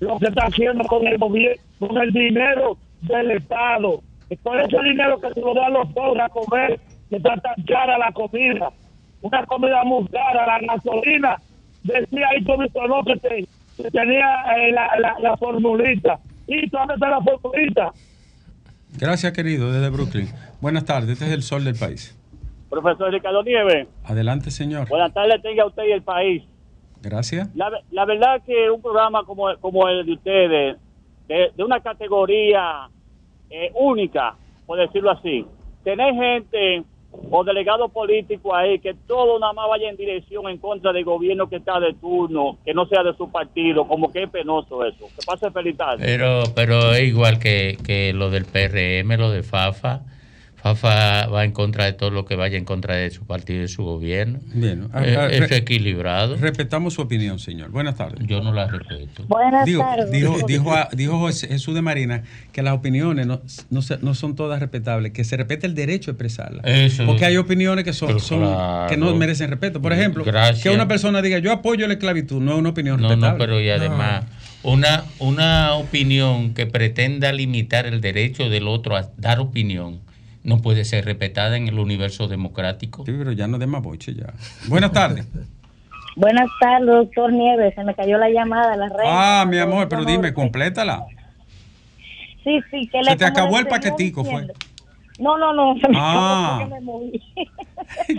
lo 0.00 0.18
que 0.18 0.26
está 0.26 0.46
haciendo 0.46 0.84
con 0.84 1.06
el 1.06 1.18
gobierno, 1.18 1.62
con 1.78 1.96
el 1.98 2.10
dinero 2.12 2.76
del 3.02 3.30
Estado. 3.32 4.00
Y 4.30 4.36
con 4.38 4.58
ese 4.58 4.76
dinero 4.82 5.20
que 5.20 5.32
se 5.34 5.40
lo 5.40 5.54
dan 5.54 5.72
los 5.74 5.88
pobres 5.92 6.24
a 6.24 6.28
comer, 6.30 6.80
que 7.10 7.16
está 7.16 7.36
tan 7.36 7.54
cara 7.64 7.98
la 7.98 8.10
comida. 8.12 8.70
Una 9.22 9.46
comida 9.46 9.84
muy 9.84 10.06
cara, 10.08 10.46
la 10.46 10.74
gasolina. 10.74 11.36
Decía 11.82 12.26
ahí 12.30 12.42
todo 12.44 12.58
que, 13.04 13.16
te- 13.16 13.46
que 13.76 13.90
tenía 13.90 14.42
eh, 14.56 14.72
la, 14.72 14.90
la, 14.98 15.14
la 15.20 15.36
formulita. 15.36 16.18
¿Y 16.46 16.68
dónde 16.70 16.94
está 16.94 17.08
la 17.10 17.20
formulita? 17.20 17.92
Gracias, 18.98 19.32
querido, 19.32 19.72
desde 19.72 19.90
Brooklyn. 19.90 20.28
Buenas 20.60 20.84
tardes, 20.84 21.10
este 21.10 21.26
es 21.26 21.32
el 21.32 21.42
sol 21.42 21.64
del 21.64 21.74
país. 21.76 22.16
Profesor 22.70 23.12
Ricardo 23.12 23.42
Nieves, 23.42 23.86
Adelante, 24.04 24.50
señor. 24.50 24.88
buenas 24.88 25.12
tardes 25.14 25.40
tenga 25.42 25.64
usted 25.66 25.84
y 25.88 25.92
el 25.92 26.02
país. 26.02 26.42
Gracias. 27.02 27.48
La, 27.54 27.70
la 27.90 28.04
verdad 28.04 28.42
que 28.44 28.70
un 28.70 28.80
programa 28.80 29.24
como, 29.24 29.54
como 29.60 29.88
el 29.88 30.06
de 30.06 30.12
ustedes, 30.12 30.76
de, 31.28 31.50
de 31.56 31.64
una 31.64 31.80
categoría 31.80 32.88
eh, 33.50 33.70
única, 33.74 34.34
por 34.66 34.78
decirlo 34.78 35.10
así, 35.10 35.44
tener 35.84 36.14
gente 36.14 36.82
o 37.30 37.44
delegados 37.44 37.90
políticos 37.90 38.52
ahí 38.54 38.78
que 38.78 38.94
todo 39.06 39.38
nada 39.38 39.52
más 39.52 39.68
vaya 39.68 39.88
en 39.88 39.96
dirección 39.96 40.48
en 40.48 40.58
contra 40.58 40.92
del 40.92 41.04
gobierno 41.04 41.48
que 41.48 41.56
está 41.56 41.80
de 41.80 41.94
turno, 41.94 42.58
que 42.64 42.74
no 42.74 42.86
sea 42.86 43.02
de 43.02 43.16
su 43.16 43.30
partido, 43.30 43.86
como 43.86 44.12
que 44.12 44.24
es 44.24 44.30
penoso 44.30 44.84
eso. 44.84 45.06
Que 45.16 45.26
pase 45.26 45.50
feliz 45.50 45.76
tarde. 45.76 46.04
Pero, 46.04 46.44
pero 46.54 46.92
es 46.92 47.02
igual 47.02 47.38
que 47.38 48.12
lo 48.14 48.30
del 48.30 48.44
PRM, 48.44 49.18
lo 49.18 49.30
de 49.30 49.42
FAFA. 49.42 50.02
FAFA 50.74 51.26
va 51.26 51.44
en 51.44 51.52
contra 51.52 51.84
de 51.84 51.92
todo 51.92 52.08
lo 52.08 52.24
que 52.24 52.36
vaya 52.36 52.56
en 52.56 52.64
contra 52.64 52.94
de 52.96 53.10
su 53.10 53.26
partido 53.26 53.58
y 53.58 53.62
de 53.62 53.68
su 53.68 53.84
gobierno. 53.84 54.40
Bien. 54.54 54.88
ah, 54.94 55.04
Eh, 55.04 55.16
ah, 55.18 55.26
es 55.30 55.50
re- 55.50 55.56
equilibrado. 55.58 56.36
Respetamos 56.36 56.94
su 56.94 57.02
opinión, 57.02 57.38
señor. 57.38 57.70
Buenas 57.70 57.96
tardes. 57.96 58.26
Yo 58.26 58.40
no 58.40 58.50
la 58.50 58.66
respeto. 58.68 59.24
Buenas 59.28 59.66
Digo, 59.66 59.82
tardes. 59.82 60.10
dijo, 60.10 60.38
dijo, 60.46 60.72
a- 60.72 60.88
dijo 60.92 61.18
José- 61.18 61.48
Jesús 61.48 61.74
de 61.74 61.82
Marina 61.82 62.22
que 62.52 62.62
las 62.62 62.72
opiniones 62.72 63.26
no, 63.26 63.42
no, 63.70 64.14
son 64.14 64.36
todas 64.36 64.58
respetables, 64.58 65.12
que 65.12 65.22
se 65.24 65.36
respete 65.36 65.66
el 65.66 65.74
derecho 65.74 66.10
a 66.10 66.12
expresarlas. 66.12 66.62
Eso. 66.64 67.04
Porque 67.04 67.26
hay 67.26 67.36
opiniones 67.36 67.84
que 67.84 67.92
son, 67.92 68.06
Pero 68.08 68.20
son- 68.20 68.38
claro. 68.40 68.88
que 68.88 68.96
no 68.96 69.14
merecen 69.14 69.50
respeto. 69.50 69.82
Por 69.82 69.92
ejemplo, 69.92 70.24
Gracias. 70.24 70.62
que 70.62 70.70
una 70.70 70.88
persona 70.88 71.20
diga 71.20 71.38
yo 71.40 71.52
apoyo 71.52 71.86
la 71.86 71.92
esclavitud, 71.92 72.40
no 72.40 72.52
es 72.52 72.58
una 72.58 72.70
opinión 72.70 73.02
No, 73.02 73.08
respetable. 73.08 73.32
no, 73.32 73.38
pero 73.38 73.60
y 73.60 73.68
además, 73.68 74.24
una, 74.62 75.04
una 75.18 75.74
opinión 75.74 76.54
que 76.54 76.64
pretenda 76.64 77.32
limitar 77.34 77.84
el 77.84 78.00
derecho 78.00 78.48
del 78.48 78.66
otro 78.66 78.96
a 78.96 79.10
dar 79.18 79.40
opinión 79.40 80.00
no 80.44 80.58
puede 80.62 80.84
ser 80.84 81.04
respetada 81.04 81.56
en 81.56 81.66
el 81.68 81.78
universo 81.78 82.28
democrático. 82.28 83.04
Sí, 83.04 83.12
pero 83.16 83.32
ya 83.32 83.48
no 83.48 83.58
demos 83.58 83.82
boche 83.82 84.14
ya. 84.14 84.32
Buenas 84.68 84.92
tardes. 84.92 85.26
Buenas 86.16 86.48
tardes, 86.60 86.86
doctor 86.86 87.32
Nieves. 87.32 87.74
Se 87.74 87.82
me 87.82 87.94
cayó 87.94 88.18
la 88.18 88.28
llamada, 88.30 88.76
la 88.76 88.88
red. 88.88 89.04
Ah, 89.06 89.44
mi 89.48 89.58
amor, 89.58 89.88
pero 89.88 90.04
dime, 90.04 90.32
complétala. 90.32 91.04
Sí, 92.44 92.60
sí, 92.70 92.86
que 92.92 93.02
Se 93.02 93.10
le 93.10 93.16
te 93.16 93.24
como 93.24 93.26
acabó 93.26 93.58
el 93.58 93.66
paquetico, 93.66 94.24
fue. 94.24 94.46
No, 95.18 95.38
no, 95.38 95.52
no. 95.52 95.74
Se 95.80 95.88
me 95.88 95.96
Ah. 95.98 96.56
acabó 96.56 96.60
porque 96.60 96.74
me 96.74 96.80
moví. 96.80 97.22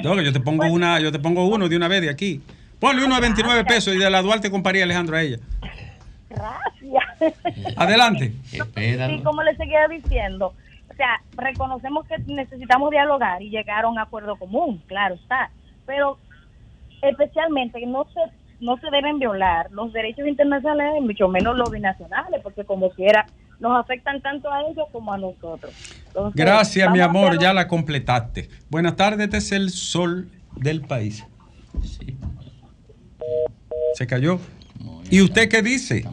No, 0.04 0.22
yo 0.22 0.34
te 0.34 0.40
pongo 0.40 0.66
una, 0.66 1.00
yo 1.00 1.12
te 1.12 1.20
pongo 1.20 1.48
uno 1.48 1.70
de 1.70 1.76
una 1.78 1.88
vez 1.88 2.02
de 2.02 2.10
aquí. 2.10 2.42
Ponle 2.80 3.06
uno 3.06 3.16
de 3.16 3.22
29 3.22 3.64
pesos 3.66 3.96
y 3.96 3.98
de 4.00 4.10
la 4.10 4.22
Duarte 4.22 4.50
comparía 4.52 4.84
Alejandro 4.84 5.16
a 5.16 5.22
ella. 5.22 5.38
Gracias. 6.30 7.34
Adelante. 7.78 8.34
Sí, 8.46 8.60
como 9.24 9.42
le 9.44 9.56
seguía 9.56 9.88
diciendo, 9.88 10.54
o 10.96 10.98
sea, 10.98 11.22
reconocemos 11.36 12.08
que 12.08 12.18
necesitamos 12.20 12.90
dialogar 12.90 13.42
y 13.42 13.50
llegar 13.50 13.84
a 13.84 13.90
un 13.90 14.00
acuerdo 14.00 14.38
común, 14.38 14.82
claro 14.88 15.16
está, 15.16 15.52
pero 15.86 16.18
especialmente 17.02 17.86
no 17.86 18.06
se 18.06 18.22
no 18.62 18.78
se 18.78 18.90
deben 18.90 19.20
violar 19.20 19.70
los 19.72 19.92
derechos 19.92 20.26
internacionales, 20.26 21.02
mucho 21.02 21.28
menos 21.28 21.58
los 21.58 21.70
binacionales, 21.70 22.40
porque 22.42 22.64
como 22.64 22.90
quiera 22.92 23.26
nos 23.60 23.78
afectan 23.78 24.22
tanto 24.22 24.50
a 24.50 24.62
ellos 24.62 24.88
como 24.94 25.12
a 25.12 25.18
nosotros. 25.18 25.74
Entonces, 26.08 26.34
Gracias, 26.34 26.90
mi 26.90 27.02
amor, 27.02 27.38
ya 27.38 27.54
la 27.54 27.68
completaste. 27.68 28.50
Buenas 28.70 28.96
tardes, 28.96 29.26
este 29.26 29.38
es 29.38 29.52
el 29.52 29.70
sol 29.72 30.30
del 30.56 30.82
país. 30.82 31.26
Se 33.96 34.08
cayó. 34.08 34.40
¿Y 35.10 35.22
usted 35.22 35.50
qué 35.50 35.62
dice? 35.62 36.06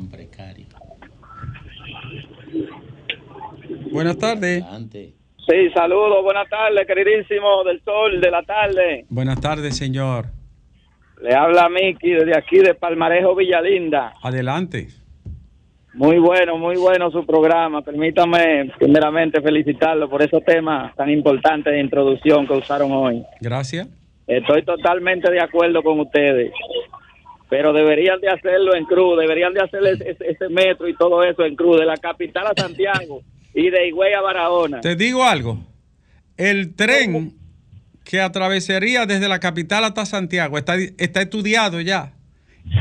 Buenas 3.92 4.16
tardes. 4.16 4.64
Sí, 4.90 5.70
saludos, 5.74 6.22
buenas 6.22 6.48
tardes, 6.48 6.86
queridísimo 6.86 7.62
del 7.64 7.82
sol 7.84 8.20
de 8.20 8.30
la 8.30 8.42
tarde. 8.42 9.04
Buenas 9.10 9.38
tardes, 9.40 9.76
señor. 9.76 10.26
Le 11.20 11.34
habla 11.34 11.68
Miki 11.68 12.10
desde 12.10 12.36
aquí 12.36 12.58
de 12.58 12.74
Palmarejo 12.74 13.34
Villalinda. 13.34 14.14
Adelante. 14.22 14.88
Muy 15.94 16.18
bueno, 16.18 16.56
muy 16.56 16.76
bueno 16.76 17.10
su 17.10 17.26
programa. 17.26 17.82
Permítame 17.82 18.72
primeramente 18.78 19.42
felicitarlo 19.42 20.08
por 20.08 20.22
esos 20.22 20.42
temas 20.42 20.94
tan 20.96 21.10
importantes 21.10 21.70
de 21.70 21.80
introducción 21.80 22.46
que 22.46 22.54
usaron 22.54 22.90
hoy. 22.92 23.22
Gracias. 23.40 23.88
Estoy 24.26 24.64
totalmente 24.64 25.30
de 25.30 25.40
acuerdo 25.40 25.82
con 25.82 26.00
ustedes. 26.00 26.50
Pero 27.50 27.74
deberían 27.74 28.18
de 28.20 28.30
hacerlo 28.30 28.74
en 28.74 28.86
cruz, 28.86 29.18
deberían 29.18 29.52
de 29.52 29.60
hacer 29.60 29.82
ese, 29.84 30.48
metro 30.48 30.88
y 30.88 30.96
todo 30.96 31.22
eso 31.22 31.44
en 31.44 31.54
cruz, 31.54 31.78
de 31.78 31.84
la 31.84 31.98
capital 31.98 32.46
a 32.46 32.54
Santiago 32.56 33.22
y 33.54 33.70
de 33.70 33.88
Higüey 33.88 34.12
a 34.14 34.20
Barahona. 34.20 34.80
Te 34.80 34.96
digo 34.96 35.24
algo. 35.24 35.64
El 36.36 36.74
tren 36.74 37.34
que 38.04 38.20
atravesaría 38.20 39.06
desde 39.06 39.28
la 39.28 39.38
capital 39.40 39.84
hasta 39.84 40.04
Santiago 40.06 40.58
está, 40.58 40.76
está 40.98 41.22
estudiado 41.22 41.80
ya. 41.80 42.14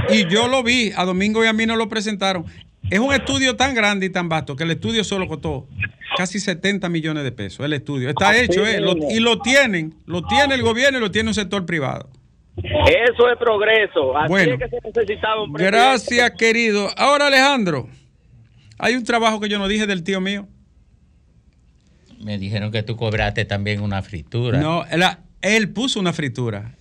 Y 0.09 0.28
yo 0.28 0.47
lo 0.47 0.63
vi, 0.63 0.91
a 0.95 1.05
Domingo 1.05 1.43
y 1.43 1.47
a 1.47 1.53
mí 1.53 1.65
nos 1.65 1.78
lo 1.78 1.89
presentaron. 1.89 2.45
Es 2.89 2.99
un 2.99 3.13
estudio 3.13 3.55
tan 3.55 3.74
grande 3.76 4.05
y 4.07 4.09
tan 4.09 4.30
vasto 4.30 4.55
que 4.55 4.63
el 4.63 4.72
estudio 4.72 5.03
solo 5.03 5.28
costó 5.28 5.67
casi 6.17 6.39
70 6.39 6.89
millones 6.89 7.24
de 7.24 7.32
pesos. 7.32 7.65
El 7.65 7.74
estudio 7.74 8.09
está 8.09 8.36
hecho 8.38 8.65
eh, 8.65 8.80
lo- 8.80 8.95
y 9.09 9.19
lo 9.19 9.39
tienen, 9.39 9.93
lo 10.05 10.24
tiene 10.24 10.55
el 10.55 10.61
gobierno 10.63 10.97
y 10.97 11.01
lo 11.01 11.11
tiene 11.11 11.30
un 11.30 11.34
sector 11.36 11.65
privado. 11.65 12.09
Eso 12.57 13.30
es 13.32 13.38
progreso. 13.39 14.17
Así 14.17 14.30
Bueno. 14.30 14.53
es 14.55 14.59
que 14.59 14.69
se 14.69 14.88
necesitaba 14.88 15.43
un. 15.43 15.53
Gracias, 15.53 16.32
querido. 16.32 16.89
Ahora, 16.97 17.28
Alejandro, 17.28 17.88
hay 18.78 18.95
un 18.95 19.03
trabajo 19.03 19.39
que 19.39 19.47
yo 19.49 19.57
no 19.57 19.67
dije 19.67 19.88
del 19.88 20.03
tío 20.03 20.19
mío. 20.19 20.47
Me 22.24 22.38
dijeron 22.38 22.72
que 22.72 22.84
tú 22.84 22.95
cobraste 22.95 23.45
también 23.45 23.82
una 23.82 24.01
fritura. 24.01 24.59
No, 24.59 24.86
él, 24.86 25.03
él 25.41 25.69
puso 25.69 25.99
una 25.99 26.13
fritura. 26.13 26.76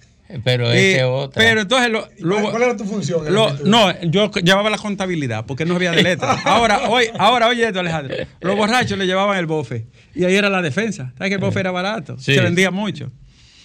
Pero 0.45 0.71
Eh, 0.71 0.93
ese 0.93 1.05
otra. 1.05 1.43
Pero 1.43 1.63
entonces 1.63 1.91
lo, 1.91 2.09
luego- 2.21 2.51
¿Cuál 2.51 2.63
era 2.63 2.77
tu 2.77 2.85
función? 2.85 3.35
lo- 3.35 3.53
no, 3.65 4.01
yo 4.03 4.31
llevaba 4.31 4.71
la 4.71 4.79
contabilidad 4.79 5.45
porque 5.45 5.65
no 5.65 5.75
había 5.75 5.91
de 5.91 6.05
letra. 6.05 6.33
Ahora, 6.45 6.89
hoy, 6.89 7.07
ahora 7.19 7.49
oye 7.49 7.67
esto, 7.67 7.81
Alejandro. 7.81 8.15
Los 8.41 8.55
borrachos 8.57 8.97
le 8.97 9.07
llevaban 9.07 9.37
el 9.39 9.47
bofe 9.47 9.87
y 10.15 10.25
ahí 10.25 10.37
era 10.37 10.49
la 10.49 10.63
defensa. 10.63 11.13
¿Sabes 11.19 11.31
que 11.31 11.35
el 11.35 11.41
bofe 11.41 11.59
era 11.59 11.73
barato? 11.73 12.17
Sí. 12.19 12.35
Se 12.35 12.41
vendía 12.43 12.71
mucho. 12.71 13.11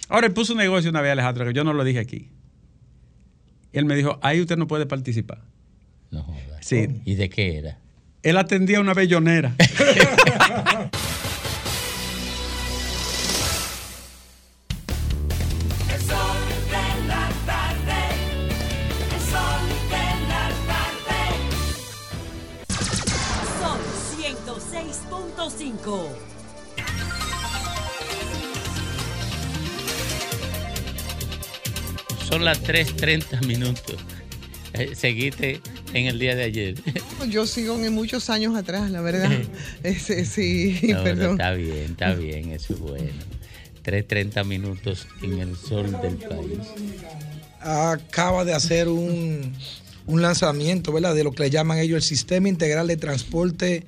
Ahora 0.08 0.26
él 0.26 0.32
puso 0.32 0.54
un 0.54 0.58
negocio 0.58 0.90
una 0.90 1.00
vez, 1.02 1.12
Alejandro, 1.12 1.44
que 1.46 1.52
yo 1.52 1.62
no 1.62 1.72
lo 1.72 1.84
dije 1.84 2.00
aquí. 2.00 2.30
Y 3.72 3.78
él 3.78 3.84
me 3.84 3.94
dijo, 3.94 4.18
ahí 4.22 4.40
usted 4.40 4.56
no 4.56 4.66
puede 4.66 4.86
participar. 4.86 5.42
No 6.10 6.22
jodas. 6.24 6.40
Sí. 6.62 6.88
¿Y 7.04 7.14
de 7.14 7.28
qué 7.28 7.58
era? 7.58 7.78
Él 8.24 8.36
atendía 8.38 8.80
una 8.80 8.92
bellonera. 8.92 9.54
Son 32.36 32.44
las 32.44 32.62
3.30 32.64 33.46
minutos. 33.46 33.96
Eh, 34.74 34.90
seguiste 34.94 35.62
en 35.94 36.04
el 36.04 36.18
día 36.18 36.36
de 36.36 36.44
ayer. 36.44 36.74
Yo 37.30 37.46
sigo 37.46 37.82
en 37.82 37.94
muchos 37.94 38.28
años 38.28 38.54
atrás, 38.54 38.90
la 38.90 39.00
verdad. 39.00 39.32
Ese, 39.82 40.26
sí, 40.26 40.78
No, 40.82 41.02
pero 41.02 41.04
perdón. 41.16 41.30
está 41.40 41.52
bien, 41.54 41.84
está 41.92 42.12
bien, 42.12 42.52
eso 42.52 42.74
es 42.74 42.80
bueno. 42.80 43.08
3.30 43.86 44.44
minutos 44.44 45.06
en 45.22 45.38
el 45.38 45.56
sol 45.56 45.90
del 46.02 46.16
país. 46.16 46.58
acaba 47.58 48.44
de 48.44 48.52
hacer 48.52 48.88
un, 48.88 49.54
un 50.04 50.20
lanzamiento, 50.20 50.92
¿verdad? 50.92 51.14
De 51.14 51.24
lo 51.24 51.32
que 51.32 51.44
le 51.44 51.50
llaman 51.50 51.78
ellos 51.78 51.96
el 51.96 52.02
Sistema 52.02 52.50
Integral 52.50 52.86
de 52.86 52.98
Transporte 52.98 53.86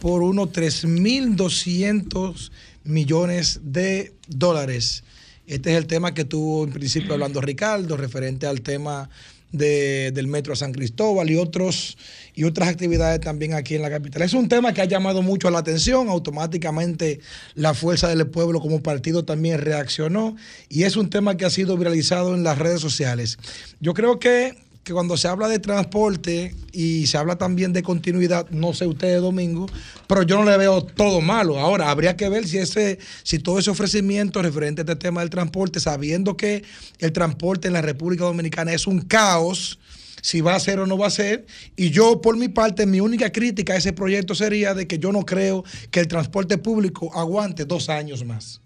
por 0.00 0.24
unos 0.24 0.48
3.200 0.48 2.50
millones 2.82 3.60
de 3.62 4.14
dólares. 4.26 5.04
Este 5.48 5.70
es 5.72 5.78
el 5.78 5.86
tema 5.86 6.12
que 6.12 6.24
tuvo 6.24 6.64
en 6.64 6.72
principio 6.72 7.14
hablando 7.14 7.40
Ricardo, 7.40 7.96
referente 7.96 8.46
al 8.46 8.60
tema 8.60 9.08
de- 9.50 10.10
del 10.12 10.26
Metro 10.26 10.54
San 10.54 10.72
Cristóbal 10.72 11.30
y 11.30 11.36
otros 11.36 11.96
y 12.34 12.44
otras 12.44 12.68
actividades 12.68 13.18
también 13.20 13.54
aquí 13.54 13.74
en 13.76 13.80
la 13.82 13.88
capital. 13.88 14.20
Es 14.20 14.34
un 14.34 14.46
tema 14.46 14.74
que 14.74 14.82
ha 14.82 14.84
llamado 14.84 15.22
mucho 15.22 15.48
la 15.50 15.60
atención, 15.60 16.10
automáticamente 16.10 17.20
la 17.54 17.72
Fuerza 17.72 18.08
del 18.08 18.26
Pueblo 18.26 18.60
como 18.60 18.82
partido 18.82 19.24
también 19.24 19.58
reaccionó 19.58 20.36
y 20.68 20.82
es 20.82 20.96
un 20.96 21.08
tema 21.08 21.38
que 21.38 21.46
ha 21.46 21.50
sido 21.50 21.78
viralizado 21.78 22.34
en 22.34 22.44
las 22.44 22.58
redes 22.58 22.82
sociales. 22.82 23.38
Yo 23.80 23.94
creo 23.94 24.18
que, 24.18 24.54
que 24.88 24.94
cuando 24.94 25.18
se 25.18 25.28
habla 25.28 25.48
de 25.48 25.58
transporte 25.58 26.54
y 26.72 27.06
se 27.08 27.18
habla 27.18 27.36
también 27.36 27.74
de 27.74 27.82
continuidad, 27.82 28.48
no 28.48 28.72
sé 28.72 28.86
ustedes 28.86 29.20
Domingo, 29.20 29.66
pero 30.06 30.22
yo 30.22 30.38
no 30.38 30.50
le 30.50 30.56
veo 30.56 30.82
todo 30.82 31.20
malo. 31.20 31.58
Ahora, 31.58 31.90
habría 31.90 32.16
que 32.16 32.26
ver 32.30 32.48
si 32.48 32.56
ese, 32.56 32.98
si 33.22 33.38
todo 33.38 33.58
ese 33.58 33.68
ofrecimiento 33.68 34.40
referente 34.40 34.80
a 34.80 34.84
este 34.84 34.96
tema 34.96 35.20
del 35.20 35.28
transporte, 35.28 35.78
sabiendo 35.78 36.38
que 36.38 36.64
el 37.00 37.12
transporte 37.12 37.68
en 37.68 37.74
la 37.74 37.82
República 37.82 38.24
Dominicana 38.24 38.72
es 38.72 38.86
un 38.86 39.02
caos, 39.02 39.78
si 40.22 40.40
va 40.40 40.54
a 40.54 40.60
ser 40.60 40.80
o 40.80 40.86
no 40.86 40.96
va 40.96 41.08
a 41.08 41.10
ser. 41.10 41.44
Y 41.76 41.90
yo, 41.90 42.22
por 42.22 42.38
mi 42.38 42.48
parte, 42.48 42.86
mi 42.86 43.02
única 43.02 43.30
crítica 43.30 43.74
a 43.74 43.76
ese 43.76 43.92
proyecto 43.92 44.34
sería 44.34 44.72
de 44.72 44.86
que 44.86 44.98
yo 44.98 45.12
no 45.12 45.26
creo 45.26 45.64
que 45.90 46.00
el 46.00 46.08
transporte 46.08 46.56
público 46.56 47.14
aguante 47.14 47.66
dos 47.66 47.90
años 47.90 48.24
más. 48.24 48.62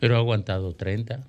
Pero 0.00 0.16
ha 0.16 0.18
aguantado 0.20 0.72
30. 0.72 1.20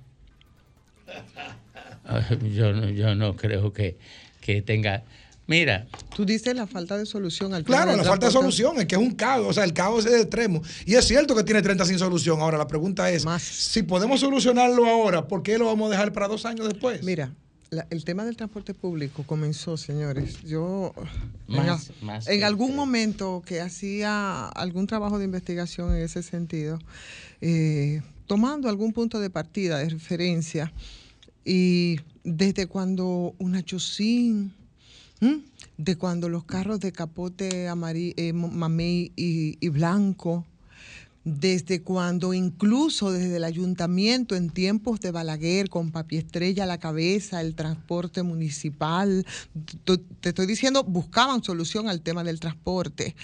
Yo 2.54 2.72
no, 2.72 2.88
yo 2.90 3.14
no 3.14 3.36
creo 3.36 3.72
que, 3.72 3.96
que 4.40 4.62
tenga. 4.62 5.02
Mira, 5.46 5.86
Tú 6.14 6.24
dices 6.24 6.54
la 6.54 6.66
falta 6.68 6.96
de 6.96 7.04
solución 7.04 7.52
al 7.52 7.64
tema 7.64 7.82
Claro, 7.82 7.96
la 7.96 8.04
falta 8.04 8.26
de 8.26 8.32
solución, 8.32 8.78
es 8.78 8.86
que 8.86 8.94
es 8.94 9.00
un 9.00 9.10
caos, 9.12 9.46
o 9.48 9.52
sea, 9.52 9.64
el 9.64 9.72
caos 9.72 10.06
es 10.06 10.12
de 10.12 10.20
extremo. 10.20 10.62
Y 10.86 10.94
es 10.94 11.04
cierto 11.04 11.34
que 11.34 11.42
tiene 11.42 11.60
30 11.62 11.84
sin 11.84 11.98
solución. 11.98 12.40
Ahora, 12.40 12.56
la 12.58 12.68
pregunta 12.68 13.10
es, 13.10 13.24
si 13.40 13.82
podemos 13.82 14.20
solucionarlo 14.20 14.86
ahora, 14.86 15.26
¿por 15.26 15.42
qué 15.42 15.58
lo 15.58 15.66
vamos 15.66 15.88
a 15.88 15.90
dejar 15.90 16.12
para 16.12 16.28
dos 16.28 16.46
años 16.46 16.68
después? 16.68 17.02
Mira, 17.02 17.34
la- 17.70 17.86
el 17.90 18.04
tema 18.04 18.24
del 18.24 18.36
transporte 18.36 18.72
público 18.72 19.24
comenzó, 19.26 19.76
señores. 19.76 20.40
Yo 20.44 20.94
en, 21.48 21.56
Más- 21.56 21.90
a- 21.90 22.04
más 22.04 22.28
en 22.28 22.38
que- 22.38 22.44
algún 22.44 22.76
momento 22.76 23.42
que 23.44 23.60
hacía 23.60 24.46
algún 24.48 24.86
trabajo 24.86 25.18
de 25.18 25.24
investigación 25.24 25.92
en 25.94 26.02
ese 26.02 26.22
sentido, 26.22 26.78
eh, 27.40 28.00
tomando 28.28 28.68
algún 28.68 28.92
punto 28.92 29.18
de 29.20 29.28
partida, 29.28 29.78
de 29.78 29.88
referencia, 29.88 30.72
y 31.44 32.00
desde 32.24 32.66
cuando 32.66 33.34
una 33.38 33.64
chocín, 33.64 34.52
¿m? 35.20 35.42
de 35.78 35.96
cuando 35.96 36.28
los 36.28 36.44
carros 36.44 36.80
de 36.80 36.92
capote 36.92 37.68
amarillo, 37.68 38.34
mamey 38.34 39.12
y, 39.16 39.56
y 39.60 39.68
blanco, 39.68 40.44
desde 41.24 41.82
cuando 41.82 42.34
incluso 42.34 43.12
desde 43.12 43.36
el 43.36 43.44
ayuntamiento 43.44 44.34
en 44.34 44.50
tiempos 44.50 45.00
de 45.00 45.12
Balaguer 45.12 45.68
con 45.68 45.92
papi 45.92 46.16
estrella 46.16 46.64
a 46.64 46.66
la 46.66 46.78
cabeza, 46.78 47.40
el 47.40 47.54
transporte 47.54 48.22
municipal, 48.24 49.24
te 49.84 50.28
estoy 50.28 50.46
diciendo, 50.46 50.82
buscaban 50.82 51.44
solución 51.44 51.88
al 51.88 52.00
tema 52.00 52.24
del 52.24 52.40
transporte. 52.40 53.14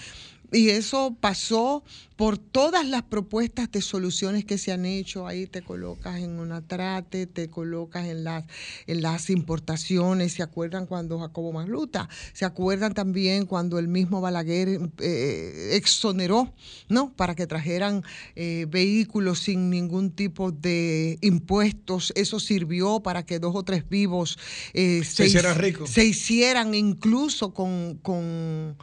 Y 0.51 0.69
eso 0.69 1.15
pasó 1.19 1.83
por 2.15 2.37
todas 2.37 2.85
las 2.85 3.03
propuestas 3.03 3.71
de 3.71 3.81
soluciones 3.81 4.43
que 4.43 4.57
se 4.57 4.71
han 4.71 4.85
hecho. 4.85 5.25
Ahí 5.25 5.47
te 5.47 5.61
colocas 5.61 6.19
en 6.19 6.39
una 6.39 6.61
trate, 6.61 7.27
te 7.27 7.49
colocas 7.49 8.07
en 8.07 8.23
las, 8.23 8.43
en 8.87 9.01
las 9.01 9.29
importaciones. 9.29 10.33
¿Se 10.33 10.43
acuerdan 10.43 10.85
cuando 10.85 11.19
Jacobo 11.19 11.53
Magluta? 11.53 12.09
¿Se 12.33 12.43
acuerdan 12.45 12.93
también 12.93 13.45
cuando 13.45 13.79
el 13.79 13.87
mismo 13.87 14.19
Balaguer 14.21 14.81
eh, 14.99 15.69
exoneró, 15.73 16.53
¿no? 16.89 17.13
Para 17.13 17.35
que 17.35 17.47
trajeran 17.47 18.03
eh, 18.35 18.65
vehículos 18.67 19.39
sin 19.39 19.69
ningún 19.69 20.11
tipo 20.11 20.51
de 20.51 21.19
impuestos. 21.21 22.11
Eso 22.15 22.39
sirvió 22.39 22.99
para 22.99 23.23
que 23.25 23.39
dos 23.39 23.55
o 23.55 23.63
tres 23.63 23.87
vivos 23.87 24.37
eh, 24.73 25.03
Se 25.05 25.27
hicieran 25.27 25.57
ricos. 25.57 25.89
se 25.89 26.05
hicieran 26.05 26.73
incluso 26.73 27.53
con, 27.53 27.97
con 28.01 28.75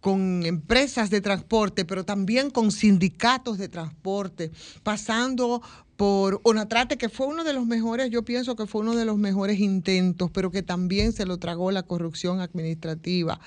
con 0.00 0.44
empresas 0.44 1.10
de 1.10 1.20
transporte, 1.20 1.84
pero 1.84 2.04
también 2.04 2.50
con 2.50 2.70
sindicatos 2.70 3.58
de 3.58 3.68
transporte, 3.68 4.50
pasando 4.82 5.62
por 5.98 6.40
Onatrate, 6.44 6.96
que 6.96 7.08
fue 7.08 7.26
uno 7.26 7.42
de 7.42 7.52
los 7.52 7.66
mejores, 7.66 8.08
yo 8.08 8.22
pienso 8.22 8.54
que 8.54 8.68
fue 8.68 8.82
uno 8.82 8.94
de 8.94 9.04
los 9.04 9.18
mejores 9.18 9.58
intentos, 9.58 10.30
pero 10.30 10.52
que 10.52 10.62
también 10.62 11.12
se 11.12 11.26
lo 11.26 11.38
tragó 11.38 11.72
la 11.72 11.82
corrupción 11.82 12.38
administrativa. 12.40 13.40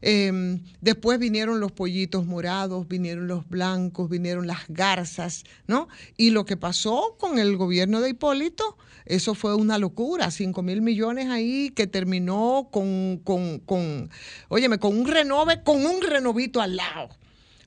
Eh, 0.00 0.60
después 0.80 1.18
vinieron 1.18 1.58
los 1.58 1.72
pollitos 1.72 2.26
morados, 2.26 2.86
vinieron 2.86 3.26
los 3.26 3.48
blancos, 3.48 4.08
vinieron 4.08 4.46
las 4.46 4.68
garzas, 4.68 5.42
¿no? 5.66 5.88
Y 6.16 6.30
lo 6.30 6.44
que 6.44 6.56
pasó 6.56 7.16
con 7.18 7.40
el 7.40 7.56
gobierno 7.56 8.00
de 8.00 8.10
Hipólito, 8.10 8.78
eso 9.04 9.34
fue 9.34 9.56
una 9.56 9.76
locura, 9.76 10.30
5 10.30 10.62
mil 10.62 10.82
millones 10.82 11.26
ahí 11.26 11.70
que 11.70 11.88
terminó 11.88 12.68
con, 12.70 13.20
con, 13.24 13.58
con, 13.58 14.10
óyeme, 14.48 14.78
con 14.78 14.96
un 14.96 15.08
renove, 15.08 15.64
con 15.64 15.84
un 15.84 16.00
renovito 16.02 16.60
al 16.60 16.76
lado. 16.76 17.08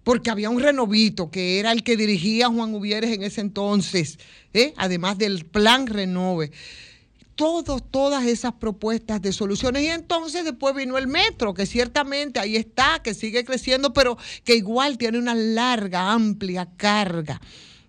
Porque 0.04 0.30
había 0.30 0.50
un 0.50 0.60
renovito 0.60 1.32
que 1.32 1.60
era 1.60 1.72
el 1.72 1.84
que 1.84 1.96
dirigía 1.96 2.50
Juan 2.50 2.74
Uvieres 2.74 3.12
en 3.12 3.24
ese 3.24 3.42
entonces, 3.42 4.20
¿eh? 4.54 4.74
además 4.78 5.18
del 5.18 5.46
plan 5.46 5.88
renove 5.88 6.52
todos, 7.36 7.84
todas 7.90 8.26
esas 8.26 8.54
propuestas 8.54 9.22
de 9.22 9.32
soluciones. 9.32 9.84
Y 9.84 9.88
entonces 9.88 10.46
después 10.46 10.76
vino 10.76 10.98
el 10.98 11.08
metro, 11.08 11.54
que 11.54 11.66
ciertamente 11.66 12.40
ahí 12.40 12.56
está, 12.56 13.02
que 13.04 13.14
sigue 13.14 13.44
creciendo, 13.44 13.94
pero 13.94 14.18
que 14.44 14.56
igual 14.56 14.98
tiene 14.98 15.18
una 15.18 15.36
larga, 15.36 16.12
amplia 16.12 16.70
carga. 16.78 17.42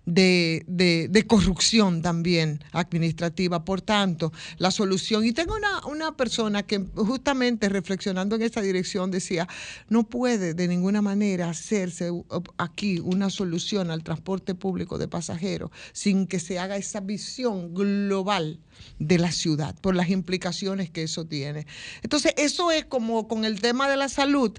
De, 0.05 0.63
de- 0.67 1.25
corrupción 1.25 2.03
también 2.03 2.63
administrativa. 2.71 3.65
Por 3.65 3.81
tanto, 3.81 4.31
la 4.57 4.69
solución, 4.69 5.25
y 5.25 5.31
tengo 5.31 5.55
una, 5.55 5.85
una 5.87 6.15
persona 6.15 6.63
que 6.63 6.79
justamente 6.95 7.69
reflexionando 7.69 8.35
en 8.35 8.43
esa 8.43 8.61
dirección 8.61 9.09
decía, 9.09 9.47
no 9.89 10.03
puede 10.03 10.53
de 10.53 10.67
ninguna 10.67 11.01
manera 11.01 11.49
hacerse 11.49 12.11
aquí 12.57 12.99
una 12.99 13.29
solución 13.31 13.89
al 13.89 14.03
transporte 14.03 14.53
público 14.53 14.97
de 14.99 15.07
pasajeros 15.07 15.71
sin 15.93 16.27
que 16.27 16.39
se 16.39 16.59
haga 16.59 16.77
esa 16.77 16.99
visión 16.99 17.73
global 17.73 18.59
de 18.99 19.17
la 19.17 19.31
ciudad, 19.31 19.75
por 19.81 19.95
las 19.95 20.09
implicaciones 20.09 20.89
que 20.91 21.03
eso 21.03 21.25
tiene. 21.25 21.65
Entonces, 22.03 22.33
eso 22.37 22.71
es 22.71 22.85
como 22.85 23.27
con 23.27 23.45
el 23.45 23.59
tema 23.61 23.89
de 23.89 23.97
la 23.97 24.09
salud 24.09 24.51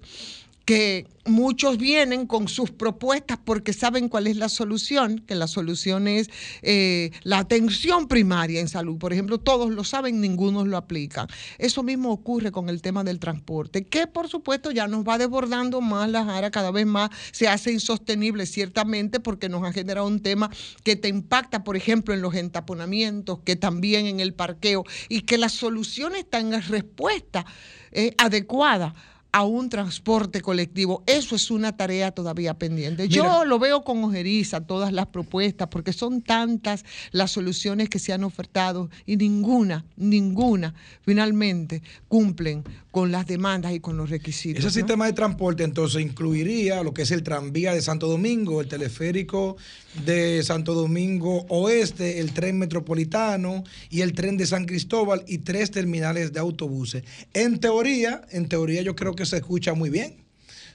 que 0.67 1.07
muchos 1.25 1.79
vienen 1.79 2.27
con 2.27 2.49
sus 2.49 2.73
propuestas 2.73 3.39
porque 3.45 3.73
saben 3.73 4.09
cuál 4.09 4.27
es 4.27 4.37
la 4.37 4.49
solución, 4.49 5.21
que 5.21 5.37
la 5.37 5.47
solución 5.47 6.09
es 6.09 6.29
eh, 6.63 7.13
la 7.23 7.39
atención 7.39 8.09
primaria 8.09 8.61
en 8.61 8.69
salud. 8.69 8.99
Por 8.99 9.13
ejemplo, 9.13 9.39
todos 9.39 9.71
lo 9.71 9.85
saben, 9.85 10.21
ninguno 10.21 10.65
lo 10.65 10.77
aplican. 10.77 11.29
Eso 11.59 11.85
mismo 11.85 12.11
ocurre 12.11 12.51
con 12.51 12.69
el 12.69 12.83
tema 12.83 13.05
del 13.05 13.21
transporte, 13.21 13.85
que 13.85 14.09
por 14.09 14.29
supuesto 14.29 14.73
ya 14.73 14.89
nos 14.89 15.07
va 15.07 15.19
desbordando 15.19 15.81
más 15.81 16.11
la 16.11 16.25
jara, 16.25 16.51
cada 16.51 16.73
vez 16.73 16.85
más 16.85 17.11
se 17.31 17.47
hace 17.47 17.73
insostenible 17.73 18.45
ciertamente 18.45 19.21
porque 19.21 19.49
nos 19.49 19.63
ha 19.63 19.73
generado 19.73 20.07
un 20.09 20.21
tema 20.21 20.51
que 20.83 20.97
te 20.97 21.07
impacta, 21.07 21.63
por 21.63 21.77
ejemplo, 21.77 22.13
en 22.13 22.23
los 22.23 22.35
entaponamientos, 22.35 23.39
que 23.45 23.55
también 23.55 24.07
en 24.07 24.19
el 24.19 24.35
parqueo, 24.35 24.85
y 25.09 25.21
que 25.23 25.39
la 25.39 25.49
solución 25.49 26.17
está 26.17 26.41
en 26.41 26.61
respuesta 26.61 27.47
eh, 27.93 28.15
adecuada 28.19 28.95
a 29.37 29.43
un 29.43 29.69
transporte 29.69 30.41
colectivo. 30.41 31.03
Eso 31.07 31.37
es 31.37 31.51
una 31.51 31.77
tarea 31.77 32.11
todavía 32.11 32.55
pendiente. 32.55 33.07
Yo 33.07 33.45
lo 33.45 33.59
veo 33.59 33.85
con 33.85 34.03
ojeriza 34.03 34.63
todas 34.63 34.95
las 34.95 35.09
propuestas 35.09 35.69
porque 35.69 35.93
son 35.93 36.23
tantas 36.23 36.87
las 37.13 37.33
soluciones 37.33 37.91
que 37.91 37.99
se 37.99 38.15
han 38.15 38.25
ofertado 38.25 38.89
y 39.05 39.19
ninguna, 39.19 39.85
ninguna 39.95 40.73
finalmente 41.03 41.83
cumplen 42.09 42.65
con 42.91 43.13
las 43.13 43.27
demandas 43.27 43.75
y 43.75 43.81
con 43.81 43.99
los 43.99 44.09
requisitos. 44.09 44.61
Ese 44.61 44.69
¿no? 44.69 44.73
sistema 44.73 45.05
de 45.05 45.13
transporte 45.13 45.65
entonces 45.65 46.01
incluiría 46.01 46.83
lo 46.83 46.95
que 46.95 47.03
es 47.03 47.11
el 47.11 47.23
tranvía 47.23 47.75
de 47.75 47.83
Santo 47.83 48.09
Domingo, 48.09 48.63
el 48.63 48.69
teleférico 48.69 49.59
de 50.07 50.43
Santo 50.43 50.73
Domingo 50.73 51.45
Oeste, 51.51 52.21
el 52.21 52.33
tren 52.33 52.59
metropolitano 52.59 53.65
y 53.91 54.01
el 54.01 54.15
tren 54.15 54.39
de 54.39 54.47
San 54.47 54.65
Cristóbal 54.65 55.25
y 55.27 55.39
tres 55.39 55.71
terminales 55.71 56.33
de 56.33 56.41
autobuses. 56.41 57.05
En 57.35 57.61
teoría, 57.61 58.23
en 58.31 58.49
teoría 58.49 58.81
yo 58.81 58.97
creo 58.97 59.15
que 59.15 59.26
se 59.27 59.37
escucha 59.37 59.75
muy 59.75 59.91
bien. 59.91 60.25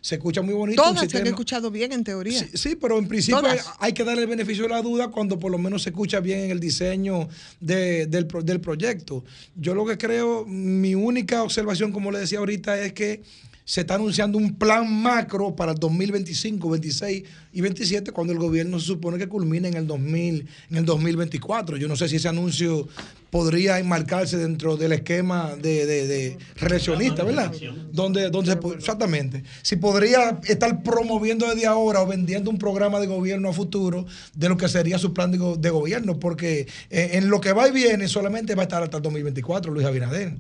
Se 0.04 0.16
escucha 0.16 0.42
muy 0.42 0.56
bonito. 0.56 0.82
Todas 0.82 1.10
se 1.12 1.18
han 1.18 1.28
escuchado 1.28 1.70
bien 1.70 1.92
en 1.92 2.04
teoría. 2.04 2.40
Sí, 2.40 2.50
sí, 2.56 2.76
pero 2.76 2.98
en 2.98 3.08
principio 3.08 3.40
hay, 3.80 3.94
que 3.94 4.04
darle 4.04 4.24
el 4.24 4.28
beneficio 4.28 4.64
de 4.64 4.70
la 4.70 4.82
duda 4.82 5.10
cuando 5.10 5.38
por 5.38 5.52
lo 5.52 5.60
menos 5.60 5.84
se 5.84 5.90
escucha 5.92 6.20
bien 6.20 6.40
en 6.40 6.50
el 6.52 6.60
diseño 6.60 7.30
de- 7.60 8.08
del, 8.08 8.26
pro- 8.26 8.42
del 8.42 8.60
proyecto. 8.60 9.24
Yo 9.56 9.76
lo 9.76 9.86
que 9.86 10.00
creo, 10.00 10.44
mi 10.48 10.96
única 10.96 11.44
observación, 11.44 11.92
como 11.92 12.10
le 12.12 12.18
decía 12.18 12.40
ahorita, 12.40 12.80
es 12.82 12.94
que 12.94 13.22
se 13.66 13.82
está 13.82 13.96
anunciando 13.96 14.38
un 14.38 14.56
plan 14.56 14.92
macro 15.02 15.56
para 15.56 15.72
el 15.72 15.78
2025, 15.78 16.70
26 16.70 17.24
y 17.54 17.62
27, 17.62 18.12
cuando 18.12 18.34
el 18.34 18.40
gobierno 18.40 18.80
se 18.80 18.88
supone 18.88 19.18
que 19.18 19.28
culmina 19.28 19.68
en 19.68 19.76
el, 19.76 19.88
2000, 19.88 20.48
en 20.70 20.78
el 20.78 20.86
2024. 20.86 21.78
Yo 21.78 21.88
no 21.88 21.96
sé 21.96 22.10
si 22.10 22.18
ese 22.18 22.28
anuncio 22.28 22.88
podría 23.30 23.80
enmarcarse 23.80 24.38
dentro 24.38 24.76
del 24.76 24.92
esquema 24.92 25.56
de, 25.56 25.86
de, 25.86 26.08
de 26.08 26.38
reeleccionista, 26.58 27.24
¿verdad? 27.24 27.54
Donde, 27.92 28.30
donde 28.30 28.60
exactamente. 28.76 29.44
Si 29.62 29.78
podría 29.78 30.40
estar 30.44 30.84
promoviendo 30.84 31.48
desde 31.48 31.66
ahora 31.66 32.02
o 32.02 32.08
vendiendo 32.08 32.50
un 32.50 32.58
programa 32.58 33.00
de 33.00 33.08
gobierno 33.08 33.50
a 33.50 33.54
futuro 33.54 34.06
de 34.34 34.50
lo 34.50 34.58
que 34.58 34.68
sería 34.68 34.98
su 34.98 35.14
plan 35.14 35.32
de 35.32 35.70
gobierno, 35.70 36.20
porque 36.20 36.68
eh, 36.90 37.12
en 37.14 37.30
lo 37.30 37.40
que 37.40 37.54
va 37.54 37.70
y 37.70 37.72
viene 37.72 38.08
solamente 38.08 38.54
va 38.54 38.64
a 38.64 38.66
estar 38.66 38.84
hasta 38.84 38.98
el 38.98 39.04
2024, 39.04 39.72
Luis 39.72 39.86
Abinader. 39.86 40.34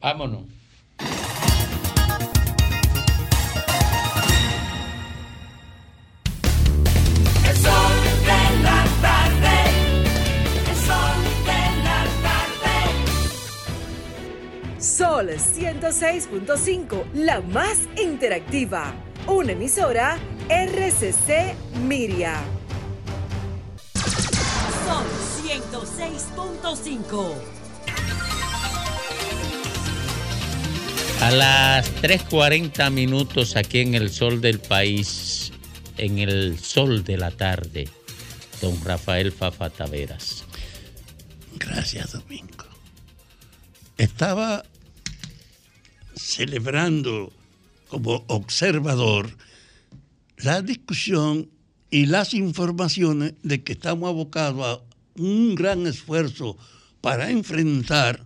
Vámonos. 0.00 0.59
Sol 15.00 15.30
106.5, 15.30 17.12
la 17.14 17.40
más 17.40 17.78
interactiva. 17.96 18.92
Una 19.26 19.52
emisora 19.52 20.18
RCC 20.50 21.54
Miria. 21.86 22.38
Sol 24.84 25.06
106.5. 25.42 27.34
A 31.22 31.30
las 31.30 31.90
3.40 32.02 32.90
minutos 32.90 33.56
aquí 33.56 33.78
en 33.78 33.94
el 33.94 34.10
sol 34.10 34.42
del 34.42 34.60
país, 34.60 35.50
en 35.96 36.18
el 36.18 36.58
sol 36.58 37.04
de 37.04 37.16
la 37.16 37.30
tarde, 37.30 37.88
don 38.60 38.78
Rafael 38.84 39.32
Fafa 39.32 39.70
Taveras. 39.70 40.44
Gracias, 41.54 42.12
Domingo. 42.12 42.66
Estaba 43.96 44.62
celebrando 46.30 47.32
como 47.88 48.24
observador 48.28 49.36
la 50.38 50.62
discusión 50.62 51.50
y 51.90 52.06
las 52.06 52.34
informaciones 52.34 53.34
de 53.42 53.64
que 53.64 53.72
estamos 53.72 54.08
abocados 54.08 54.64
a 54.64 55.20
un 55.20 55.56
gran 55.56 55.86
esfuerzo 55.88 56.56
para 57.00 57.30
enfrentar 57.30 58.24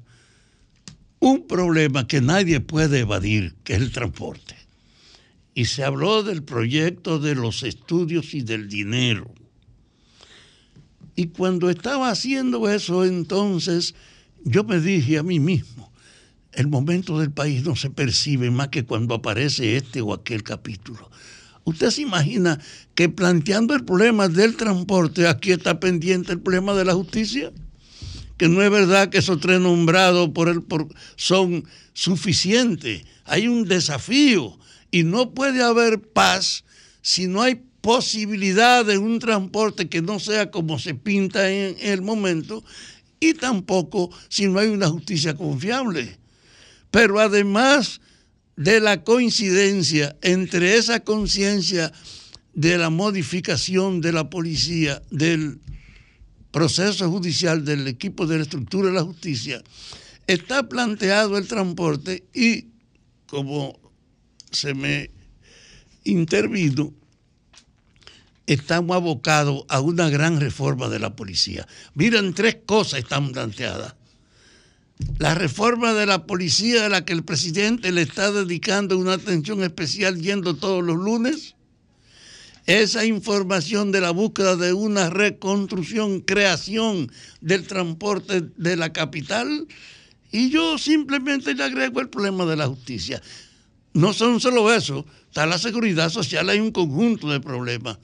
un 1.19 1.47
problema 1.47 2.07
que 2.07 2.21
nadie 2.21 2.61
puede 2.61 3.01
evadir, 3.01 3.55
que 3.65 3.75
es 3.75 3.81
el 3.81 3.91
transporte. 3.91 4.55
Y 5.55 5.65
se 5.65 5.83
habló 5.83 6.23
del 6.23 6.43
proyecto 6.43 7.19
de 7.19 7.35
los 7.35 7.63
estudios 7.63 8.35
y 8.35 8.43
del 8.43 8.69
dinero. 8.69 9.33
Y 11.17 11.29
cuando 11.29 11.71
estaba 11.71 12.11
haciendo 12.11 12.69
eso, 12.69 13.05
entonces 13.07 13.95
yo 14.45 14.63
me 14.65 14.79
dije 14.79 15.17
a 15.17 15.23
mí 15.23 15.41
mismo, 15.41 15.74
el 16.55 16.69
momento 16.69 17.19
del 17.19 17.31
país 17.31 17.65
no 17.65 17.77
se 17.77 17.91
percibe 17.91 18.51
más 18.51 18.69
que 18.69 18.85
cuando 18.85 19.15
aparece 19.15 19.77
este 19.77 20.01
o 20.01 20.13
aquel 20.15 20.43
capítulo. 20.43 21.11
¿Usted 21.65 21.91
se 21.91 22.03
imagina 22.03 22.61
que 22.95 23.09
planteando 23.09 23.75
el 23.75 23.85
problema 23.85 24.29
del 24.29 24.57
transporte, 24.57 25.27
aquí 25.27 25.53
está 25.53 25.81
pendiente 25.81 26.33
el 26.33 26.41
problema 26.41 26.75
de 26.75 26.85
la 26.85 26.95
justicia? 26.95 27.53
Que 28.37 28.49
no 28.49 28.63
es 28.63 28.71
verdad 28.71 29.09
que 29.09 29.19
esos 29.19 29.41
tres 29.41 29.61
nombrados 29.61 30.29
por 30.31 30.49
el, 30.49 30.63
por, 30.63 30.89
son 31.17 31.65
suficientes. 31.95 33.05
Hay 33.25 33.49
un 33.49 33.65
desafío 33.65 34.59
y 34.91 35.05
no 35.05 35.31
puede 35.31 35.63
haber 35.63 36.01
paz 36.01 36.65
si 37.01 37.27
no 37.27 37.43
hay 37.43 37.63
posibilidad 37.81 38.85
de 38.85 38.99
un 38.99 39.19
transporte 39.19 39.89
que 39.89 40.03
no 40.03 40.19
sea 40.19 40.51
como 40.51 40.79
se 40.79 40.95
pinta 40.95 41.51
en 41.51 41.77
el 41.81 42.03
momento 42.03 42.63
y 43.21 43.35
tampoco 43.35 44.11
si 44.29 44.47
no 44.47 44.59
hay 44.59 44.69
una 44.69 44.89
justicia 44.89 45.35
confiable. 45.35 46.19
Pero 46.95 47.19
además 47.19 48.01
de 48.55 48.79
la 48.79 49.03
coincidencia 49.03 50.17
entre 50.23 50.77
esa 50.77 51.01
conciencia 51.01 51.91
de 52.53 52.79
la 52.79 52.89
modificación 52.89 54.01
de 54.01 54.13
la 54.13 54.31
policía, 54.31 55.03
del 55.11 55.59
proceso 56.53 57.11
judicial, 57.11 57.65
del 57.65 57.89
equipo 57.89 58.29
de 58.29 58.37
la 58.37 58.45
estructura 58.45 58.91
de 58.91 58.95
la 58.95 59.03
justicia, 59.03 59.61
está 60.29 60.69
planteado 60.69 61.37
el 61.37 61.49
transporte 61.49 62.29
y 62.33 62.67
como 63.27 63.77
se 64.53 64.73
me 64.73 65.11
intervino, 66.05 66.95
estamos 68.47 68.95
abocados 68.95 69.65
a 69.69 69.81
una 69.81 70.09
gran 70.11 70.39
reforma 70.39 70.89
de 70.89 71.01
la 71.01 71.17
policía. 71.17 71.67
Miren, 71.95 72.35
tres 72.35 72.59
cosas 72.65 73.01
están 73.01 73.33
planteadas. 73.33 73.97
La 75.19 75.35
reforma 75.35 75.93
de 75.93 76.07
la 76.07 76.27
policía 76.27 76.87
a 76.87 76.89
la 76.89 77.05
que 77.05 77.13
el 77.13 77.25
presidente 77.25 77.91
le 77.91 78.03
está 78.03 78.31
dedicando 78.31 78.97
una 78.97 79.15
atención 79.15 79.63
especial 79.63 80.21
yendo 80.21 80.55
todos 80.55 80.85
los 80.85 80.97
lunes. 80.97 81.55
Esa 82.67 83.05
información 83.05 83.93
de 83.93 84.01
la 84.01 84.11
búsqueda 84.11 84.57
de 84.57 84.73
una 84.73 85.11
reconstrucción, 85.11 86.21
creación 86.21 87.11
del 87.41 87.67
transporte 87.67 88.43
de 88.57 88.77
la 88.77 88.93
capital. 88.93 89.67
Y 90.31 90.51
yo 90.51 90.79
simplemente 90.79 91.55
le 91.55 91.65
agrego 91.65 92.01
el 92.01 92.09
problema 92.09 92.47
de 92.47 92.57
la 92.57 92.69
justicia. 92.69 93.21
No 93.93 94.13
son 94.13 94.41
solo 94.41 94.73
eso, 94.73 95.05
está 95.29 95.47
la 95.47 95.59
seguridad 95.59 96.11
social, 96.11 96.49
hay 96.49 96.59
un 96.59 96.73
conjunto 96.73 97.29
de 97.31 97.41
problemas. 97.41 97.99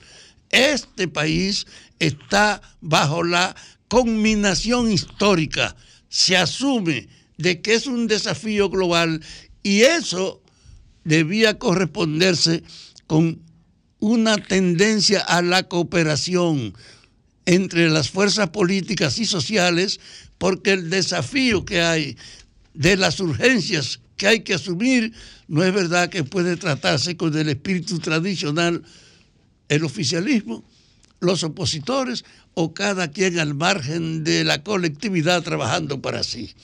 Este 0.50 1.08
país 1.08 1.66
está 1.98 2.60
bajo 2.80 3.24
la 3.24 3.56
combinación 3.88 4.90
histórica 4.90 5.74
se 6.10 6.36
asume 6.36 7.08
de 7.38 7.62
que 7.62 7.72
es 7.72 7.86
un 7.86 8.06
desafío 8.06 8.68
global 8.68 9.22
y 9.62 9.82
eso 9.82 10.42
debía 11.04 11.58
corresponderse 11.58 12.62
con 13.06 13.40
una 14.00 14.36
tendencia 14.36 15.20
a 15.20 15.40
la 15.40 15.62
cooperación 15.62 16.74
entre 17.46 17.88
las 17.88 18.10
fuerzas 18.10 18.50
políticas 18.50 19.18
y 19.18 19.24
sociales, 19.24 20.00
porque 20.36 20.72
el 20.72 20.90
desafío 20.90 21.64
que 21.64 21.80
hay 21.80 22.16
de 22.74 22.96
las 22.96 23.20
urgencias 23.20 24.00
que 24.16 24.26
hay 24.26 24.40
que 24.40 24.54
asumir 24.54 25.12
no 25.48 25.64
es 25.64 25.72
verdad 25.72 26.10
que 26.10 26.24
puede 26.24 26.56
tratarse 26.56 27.16
con 27.16 27.36
el 27.36 27.48
espíritu 27.48 27.98
tradicional, 27.98 28.82
el 29.68 29.84
oficialismo, 29.84 30.64
los 31.20 31.44
opositores 31.44 32.24
o 32.54 32.74
cada 32.74 33.10
quien 33.10 33.38
al 33.38 33.54
margen 33.54 34.24
de 34.24 34.44
la 34.44 34.62
colectividad 34.62 35.42
trabajando 35.42 36.00
para 36.00 36.22
sí. 36.22 36.54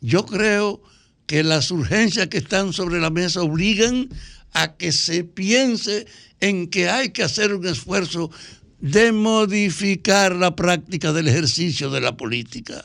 Yo 0.00 0.24
creo 0.26 0.82
que 1.26 1.42
las 1.42 1.70
urgencias 1.70 2.28
que 2.28 2.38
están 2.38 2.72
sobre 2.72 3.00
la 3.00 3.10
mesa 3.10 3.42
obligan 3.42 4.08
a 4.52 4.76
que 4.76 4.92
se 4.92 5.24
piense 5.24 6.06
en 6.40 6.68
que 6.68 6.88
hay 6.88 7.10
que 7.10 7.22
hacer 7.22 7.52
un 7.54 7.66
esfuerzo 7.66 8.30
de 8.80 9.12
modificar 9.12 10.34
la 10.36 10.54
práctica 10.54 11.12
del 11.12 11.28
ejercicio 11.28 11.90
de 11.90 12.00
la 12.00 12.16
política. 12.16 12.84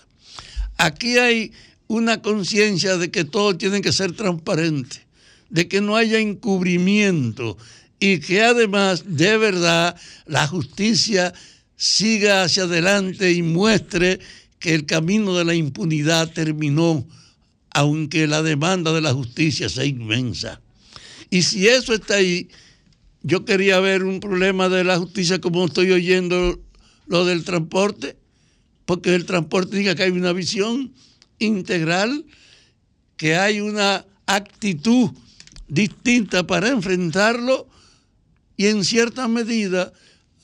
Aquí 0.77 1.17
hay 1.17 1.53
una 1.87 2.21
conciencia 2.21 2.97
de 2.97 3.11
que 3.11 3.23
todo 3.23 3.55
tiene 3.55 3.81
que 3.81 3.91
ser 3.91 4.13
transparente, 4.13 5.05
de 5.49 5.67
que 5.67 5.81
no 5.81 5.95
haya 5.95 6.19
encubrimiento 6.19 7.57
y 8.03 8.19
que 8.19 8.41
además 8.41 9.05
de 9.07 9.37
verdad 9.37 9.95
la 10.25 10.45
justicia 10.45 11.33
siga 11.77 12.43
hacia 12.43 12.63
adelante 12.63 13.31
y 13.31 13.41
muestre 13.41 14.19
que 14.59 14.75
el 14.75 14.85
camino 14.85 15.33
de 15.37 15.45
la 15.45 15.55
impunidad 15.55 16.29
terminó 16.33 17.07
aunque 17.69 18.27
la 18.27 18.43
demanda 18.43 18.91
de 18.91 18.99
la 18.99 19.13
justicia 19.13 19.69
sea 19.69 19.85
inmensa. 19.85 20.59
Y 21.29 21.43
si 21.43 21.69
eso 21.69 21.93
está 21.93 22.15
ahí, 22.15 22.49
yo 23.21 23.45
quería 23.45 23.79
ver 23.79 24.03
un 24.03 24.19
problema 24.19 24.67
de 24.67 24.83
la 24.83 24.97
justicia 24.97 25.39
como 25.39 25.63
estoy 25.63 25.93
oyendo 25.93 26.59
lo 27.07 27.23
del 27.23 27.45
transporte, 27.45 28.17
porque 28.83 29.15
el 29.15 29.25
transporte 29.25 29.77
diga 29.77 29.95
que 29.95 30.03
hay 30.03 30.11
una 30.11 30.33
visión 30.33 30.91
integral, 31.39 32.25
que 33.15 33.37
hay 33.37 33.61
una 33.61 34.05
actitud 34.25 35.09
distinta 35.69 36.45
para 36.45 36.67
enfrentarlo 36.67 37.69
y 38.57 38.67
en 38.67 38.83
cierta 38.83 39.27
medida 39.27 39.93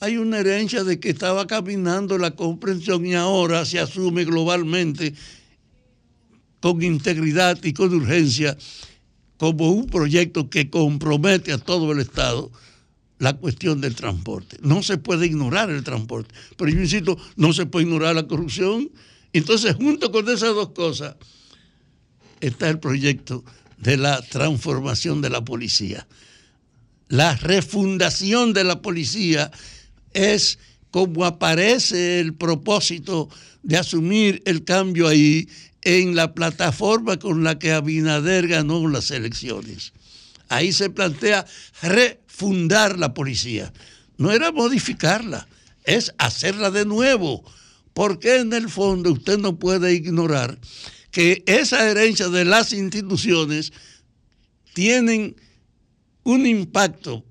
hay 0.00 0.16
una 0.16 0.38
herencia 0.38 0.82
de 0.82 0.98
que 0.98 1.10
estaba 1.10 1.46
caminando 1.46 2.16
la 2.18 2.32
comprensión 2.32 3.04
y 3.06 3.14
ahora 3.14 3.64
se 3.64 3.78
asume 3.78 4.24
globalmente 4.24 5.14
con 6.60 6.82
integridad 6.82 7.62
y 7.62 7.72
con 7.72 7.94
urgencia 7.94 8.56
como 9.36 9.70
un 9.70 9.86
proyecto 9.86 10.50
que 10.50 10.68
compromete 10.68 11.52
a 11.52 11.58
todo 11.58 11.92
el 11.92 12.00
Estado 12.00 12.50
la 13.18 13.34
cuestión 13.34 13.80
del 13.80 13.94
transporte. 13.94 14.56
No 14.62 14.82
se 14.82 14.96
puede 14.96 15.26
ignorar 15.26 15.70
el 15.70 15.84
transporte, 15.84 16.34
pero 16.56 16.70
yo 16.70 16.80
insisto, 16.80 17.18
no 17.36 17.52
se 17.52 17.66
puede 17.66 17.84
ignorar 17.84 18.14
la 18.14 18.26
corrupción. 18.26 18.90
Entonces, 19.32 19.76
junto 19.76 20.10
con 20.10 20.28
esas 20.28 20.54
dos 20.54 20.70
cosas, 20.70 21.16
está 22.40 22.68
el 22.68 22.80
proyecto 22.80 23.44
de 23.76 23.98
la 23.98 24.20
transformación 24.22 25.20
de 25.20 25.30
la 25.30 25.44
policía. 25.44 26.06
La 27.10 27.34
refundación 27.34 28.52
de 28.52 28.62
la 28.62 28.82
policía 28.82 29.50
es 30.12 30.60
como 30.92 31.24
aparece 31.24 32.20
el 32.20 32.34
propósito 32.34 33.28
de 33.64 33.78
asumir 33.78 34.40
el 34.46 34.62
cambio 34.62 35.08
ahí 35.08 35.48
en 35.82 36.14
la 36.14 36.34
plataforma 36.34 37.18
con 37.18 37.42
la 37.42 37.58
que 37.58 37.72
Abinader 37.72 38.46
ganó 38.46 38.86
las 38.86 39.10
elecciones. 39.10 39.92
Ahí 40.48 40.72
se 40.72 40.88
plantea 40.88 41.44
refundar 41.82 42.96
la 42.96 43.12
policía. 43.12 43.72
No 44.16 44.30
era 44.30 44.52
modificarla, 44.52 45.48
es 45.82 46.14
hacerla 46.16 46.70
de 46.70 46.84
nuevo. 46.84 47.42
Porque 47.92 48.36
en 48.36 48.52
el 48.52 48.70
fondo 48.70 49.10
usted 49.10 49.36
no 49.36 49.58
puede 49.58 49.94
ignorar 49.94 50.60
que 51.10 51.42
esa 51.46 51.90
herencia 51.90 52.28
de 52.28 52.44
las 52.44 52.72
instituciones 52.72 53.72
tienen 54.74 55.34
un 56.24 56.46
impacto 56.46 57.24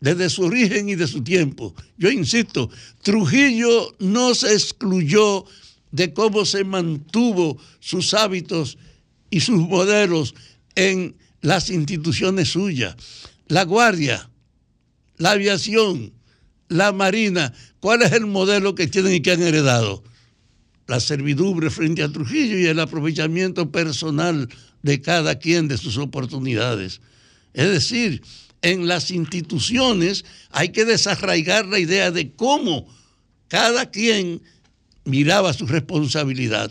desde 0.00 0.30
su 0.30 0.44
origen 0.44 0.88
y 0.88 0.94
de 0.94 1.06
su 1.06 1.22
tiempo. 1.22 1.74
Yo 1.98 2.10
insisto, 2.10 2.70
Trujillo 3.02 3.94
no 3.98 4.34
se 4.34 4.52
excluyó 4.52 5.44
de 5.92 6.12
cómo 6.12 6.44
se 6.44 6.64
mantuvo 6.64 7.58
sus 7.80 8.14
hábitos 8.14 8.78
y 9.30 9.40
sus 9.40 9.60
modelos 9.60 10.34
en 10.74 11.16
las 11.40 11.70
instituciones 11.70 12.48
suyas. 12.48 12.96
La 13.48 13.64
Guardia, 13.64 14.30
la 15.16 15.32
aviación, 15.32 16.12
la 16.68 16.92
Marina, 16.92 17.52
¿cuál 17.80 18.02
es 18.02 18.12
el 18.12 18.26
modelo 18.26 18.74
que 18.74 18.86
tienen 18.86 19.14
y 19.14 19.20
que 19.20 19.32
han 19.32 19.42
heredado? 19.42 20.02
La 20.86 21.00
servidumbre 21.00 21.70
frente 21.70 22.02
a 22.02 22.10
Trujillo 22.10 22.58
y 22.58 22.66
el 22.66 22.80
aprovechamiento 22.80 23.70
personal 23.70 24.48
de 24.82 25.00
cada 25.00 25.38
quien 25.38 25.68
de 25.68 25.78
sus 25.78 25.98
oportunidades. 25.98 27.00
Es 27.52 27.70
decir, 27.70 28.22
en 28.62 28.86
las 28.86 29.10
instituciones 29.10 30.24
hay 30.50 30.70
que 30.70 30.84
desarraigar 30.84 31.66
la 31.66 31.78
idea 31.78 32.10
de 32.10 32.32
cómo 32.32 32.86
cada 33.48 33.90
quien 33.90 34.42
miraba 35.04 35.52
su 35.52 35.66
responsabilidad. 35.66 36.70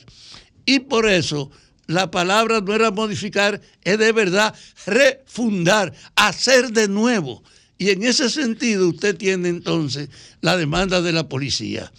Y 0.66 0.80
por 0.80 1.08
eso 1.08 1.52
la 1.88 2.12
palabra 2.12 2.62
no 2.62 2.74
era 2.74 2.92
modificar, 2.92 3.62
es 3.84 3.98
de 3.98 4.12
verdad 4.12 4.54
refundar, 4.86 5.94
hacer 6.16 6.72
de 6.72 6.88
nuevo. 6.88 7.44
Y 7.78 7.90
en 7.90 8.04
ese 8.04 8.30
sentido 8.30 8.90
usted 8.90 9.18
tiene 9.18 9.50
entonces 9.50 10.10
la 10.42 10.58
demanda 10.58 11.02
de 11.02 11.12
la 11.12 11.28
policía. 11.28 11.92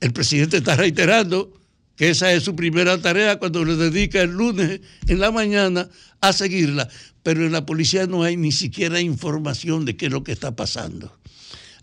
El 0.00 0.12
presidente 0.12 0.58
está 0.58 0.76
reiterando 0.76 1.52
que 1.96 2.10
esa 2.10 2.32
es 2.32 2.42
su 2.42 2.56
primera 2.56 3.00
tarea 3.00 3.38
cuando 3.38 3.64
le 3.64 3.76
dedica 3.76 4.22
el 4.22 4.30
lunes 4.30 4.80
en 5.06 5.20
la 5.20 5.30
mañana 5.30 5.88
a 6.20 6.32
seguirla 6.32 6.88
pero 7.24 7.44
en 7.44 7.52
la 7.52 7.66
policía 7.66 8.06
no 8.06 8.22
hay 8.22 8.36
ni 8.36 8.52
siquiera 8.52 9.00
información 9.00 9.84
de 9.84 9.96
qué 9.96 10.06
es 10.06 10.12
lo 10.12 10.22
que 10.22 10.30
está 10.30 10.54
pasando. 10.54 11.10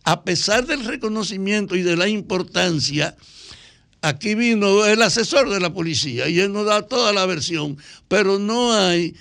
A 0.03 0.23
pesar 0.23 0.65
del 0.67 0.85
reconocimiento 0.85 1.75
y 1.75 1.81
de 1.81 1.97
la 1.97 2.07
importancia, 2.07 3.17
aquí 4.01 4.35
vino 4.35 4.85
el 4.85 5.01
asesor 5.01 5.49
de 5.49 5.59
la 5.59 5.73
policía 5.73 6.29
y 6.29 6.39
él 6.39 6.53
nos 6.53 6.67
da 6.67 6.83
toda 6.83 7.11
la 7.11 7.25
versión, 7.25 7.77
pero 8.07 8.37
no 8.37 8.71
hay, 8.71 9.15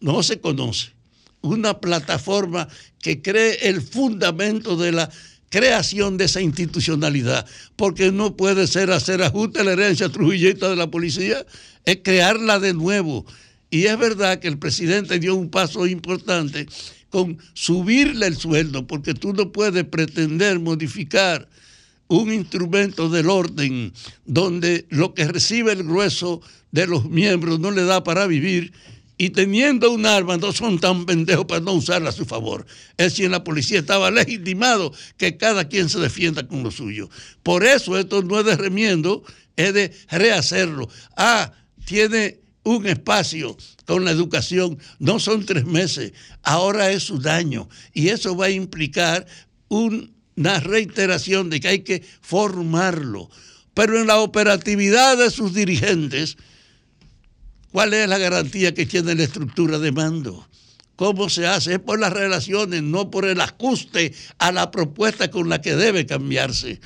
no 0.00 0.22
se 0.22 0.40
conoce 0.40 0.92
una 1.40 1.80
plataforma 1.80 2.68
que 3.00 3.22
cree 3.22 3.68
el 3.68 3.80
fundamento 3.80 4.76
de 4.76 4.92
la 4.92 5.10
creación 5.48 6.18
de 6.18 6.24
esa 6.24 6.42
institucionalidad, 6.42 7.46
porque 7.76 8.12
no 8.12 8.36
puede 8.36 8.66
ser 8.66 8.90
hacer 8.90 9.22
ajuste 9.22 9.60
a 9.60 9.64
la 9.64 9.72
herencia 9.72 10.10
trujilleta 10.10 10.68
de 10.68 10.76
la 10.76 10.90
policía, 10.90 11.46
es 11.84 12.00
crearla 12.02 12.58
de 12.58 12.74
nuevo 12.74 13.24
y 13.70 13.86
es 13.86 13.98
verdad 13.98 14.38
que 14.38 14.48
el 14.48 14.58
presidente 14.58 15.18
dio 15.18 15.34
un 15.34 15.50
paso 15.50 15.86
importante 15.86 16.66
con 17.10 17.38
subirle 17.54 18.26
el 18.26 18.36
sueldo, 18.36 18.86
porque 18.86 19.14
tú 19.14 19.32
no 19.32 19.52
puedes 19.52 19.84
pretender 19.84 20.60
modificar 20.60 21.48
un 22.08 22.32
instrumento 22.32 23.08
del 23.08 23.28
orden 23.28 23.92
donde 24.24 24.86
lo 24.90 25.14
que 25.14 25.26
recibe 25.26 25.72
el 25.72 25.82
grueso 25.82 26.40
de 26.70 26.86
los 26.86 27.08
miembros 27.08 27.58
no 27.58 27.70
le 27.70 27.84
da 27.84 28.04
para 28.04 28.26
vivir 28.26 28.72
y 29.18 29.30
teniendo 29.30 29.90
un 29.90 30.04
arma 30.04 30.36
no 30.36 30.52
son 30.52 30.78
tan 30.78 31.06
pendejos 31.06 31.46
para 31.46 31.60
no 31.60 31.72
usarla 31.72 32.10
a 32.10 32.12
su 32.12 32.26
favor. 32.26 32.66
Es 32.98 33.18
en 33.18 33.30
la 33.30 33.44
policía 33.44 33.78
estaba 33.78 34.10
legitimado 34.10 34.92
que 35.16 35.36
cada 35.36 35.68
quien 35.68 35.88
se 35.88 35.98
defienda 35.98 36.46
con 36.46 36.62
lo 36.62 36.70
suyo. 36.70 37.08
Por 37.42 37.64
eso 37.64 37.98
esto 37.98 38.22
no 38.22 38.38
es 38.38 38.44
de 38.44 38.56
remiendo, 38.56 39.24
es 39.56 39.72
de 39.72 39.92
rehacerlo. 40.10 40.88
Ah, 41.16 41.52
tiene 41.86 42.40
un 42.66 42.84
espacio 42.86 43.56
con 43.84 44.04
la 44.04 44.10
educación, 44.10 44.78
no 44.98 45.20
son 45.20 45.46
tres 45.46 45.64
meses, 45.64 46.12
ahora 46.42 46.90
es 46.90 47.10
un 47.10 47.26
año. 47.28 47.68
Y 47.94 48.08
eso 48.08 48.36
va 48.36 48.46
a 48.46 48.50
implicar 48.50 49.24
una 49.68 50.60
reiteración 50.60 51.48
de 51.48 51.60
que 51.60 51.68
hay 51.68 51.78
que 51.80 52.02
formarlo. 52.20 53.30
Pero 53.72 54.00
en 54.00 54.08
la 54.08 54.18
operatividad 54.18 55.16
de 55.16 55.30
sus 55.30 55.54
dirigentes, 55.54 56.36
¿cuál 57.70 57.94
es 57.94 58.08
la 58.08 58.18
garantía 58.18 58.74
que 58.74 58.84
tiene 58.84 59.14
la 59.14 59.22
estructura 59.22 59.78
de 59.78 59.92
mando? 59.92 60.48
¿Cómo 60.96 61.28
se 61.28 61.46
hace? 61.46 61.74
Es 61.74 61.78
por 61.78 62.00
las 62.00 62.12
relaciones, 62.12 62.82
no 62.82 63.12
por 63.12 63.26
el 63.26 63.40
ajuste 63.40 64.12
a 64.38 64.50
la 64.50 64.72
propuesta 64.72 65.30
con 65.30 65.48
la 65.48 65.60
que 65.60 65.76
debe 65.76 66.04
cambiarse. 66.04 66.80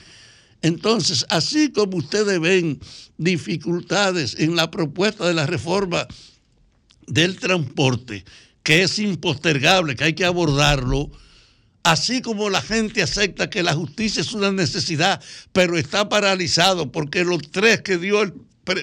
Entonces, 0.63 1.25
así 1.31 1.73
como 1.73 1.97
ustedes 1.97 2.39
ven 2.41 2.81
dificultades 3.17 4.37
en 4.39 4.57
la 4.57 4.71
propuesta 4.71 5.27
de 5.27 5.35
la 5.35 5.47
reforma 5.47 6.07
del 7.07 7.39
transporte, 7.39 8.25
que 8.63 8.83
es 8.83 8.99
impostergable, 8.99 9.97
que 9.97 10.05
hay 10.05 10.13
que 10.15 10.25
abordarlo, 10.25 11.11
así 11.83 12.21
como 12.21 12.51
la 12.51 12.61
gente 12.61 13.03
acepta 13.03 13.49
que 13.49 13.63
la 13.63 13.75
justicia 13.75 14.21
es 14.21 14.33
una 14.33 14.53
necesidad, 14.53 15.23
pero 15.53 15.79
está 15.79 16.09
paralizado 16.09 16.93
porque 16.93 17.25
los 17.25 17.51
tres 17.51 17.81
que 17.81 17.97
dio 17.97 18.23
el, 18.23 18.35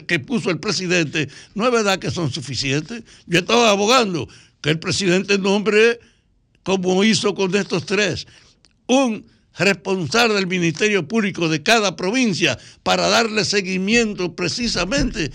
que 0.07 0.19
puso 0.19 0.49
el 0.49 0.59
presidente, 0.59 1.29
no 1.53 1.65
es 1.65 1.71
verdad 1.71 1.99
que 1.99 2.11
son 2.11 2.31
suficientes. 2.31 3.03
Yo 3.27 3.39
estaba 3.39 3.69
abogando 3.69 4.27
que 4.61 4.71
el 4.71 4.79
presidente 4.79 5.37
nombre, 5.37 5.99
como 6.63 7.03
hizo 7.03 7.35
con 7.35 7.55
estos 7.55 7.85
tres, 7.85 8.25
un 8.87 9.25
responsable 9.57 10.35
del 10.35 10.47
Ministerio 10.47 11.07
Público 11.07 11.49
de 11.49 11.63
cada 11.63 11.95
provincia 11.95 12.57
para 12.83 13.07
darle 13.07 13.45
seguimiento 13.45 14.35
precisamente 14.35 15.31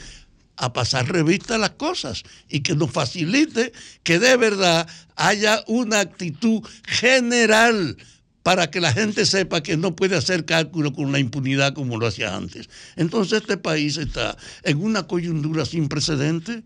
a 0.57 0.73
pasar 0.73 1.11
revista 1.11 1.57
a 1.57 1.59
las 1.59 1.71
cosas 1.71 2.23
y 2.49 2.61
que 2.61 2.77
nos 2.77 2.91
facilite 2.91 3.73
que 4.03 4.19
de 4.19 4.37
verdad 4.37 4.87
haya 5.17 5.63
una 5.67 6.01
actitud 6.01 6.63
general 6.85 7.97
para 8.43 8.71
que 8.71 8.81
la 8.81 8.93
gente 8.93 9.25
sepa 9.25 9.63
que 9.63 9.77
no 9.77 9.95
puede 9.95 10.17
hacer 10.17 10.45
cálculo 10.45 10.93
con 10.93 11.13
la 11.13 11.19
impunidad 11.19 11.75
como 11.75 11.99
lo 11.99 12.07
hacía 12.07 12.37
antes. 12.37 12.69
Entonces 12.97 13.41
este 13.43 13.57
país 13.57 13.97
está 13.97 14.37
en 14.65 14.83
una 14.83 15.05
coyuntura 15.05 15.65
sin 15.65 15.89
precedentes, 15.89 16.63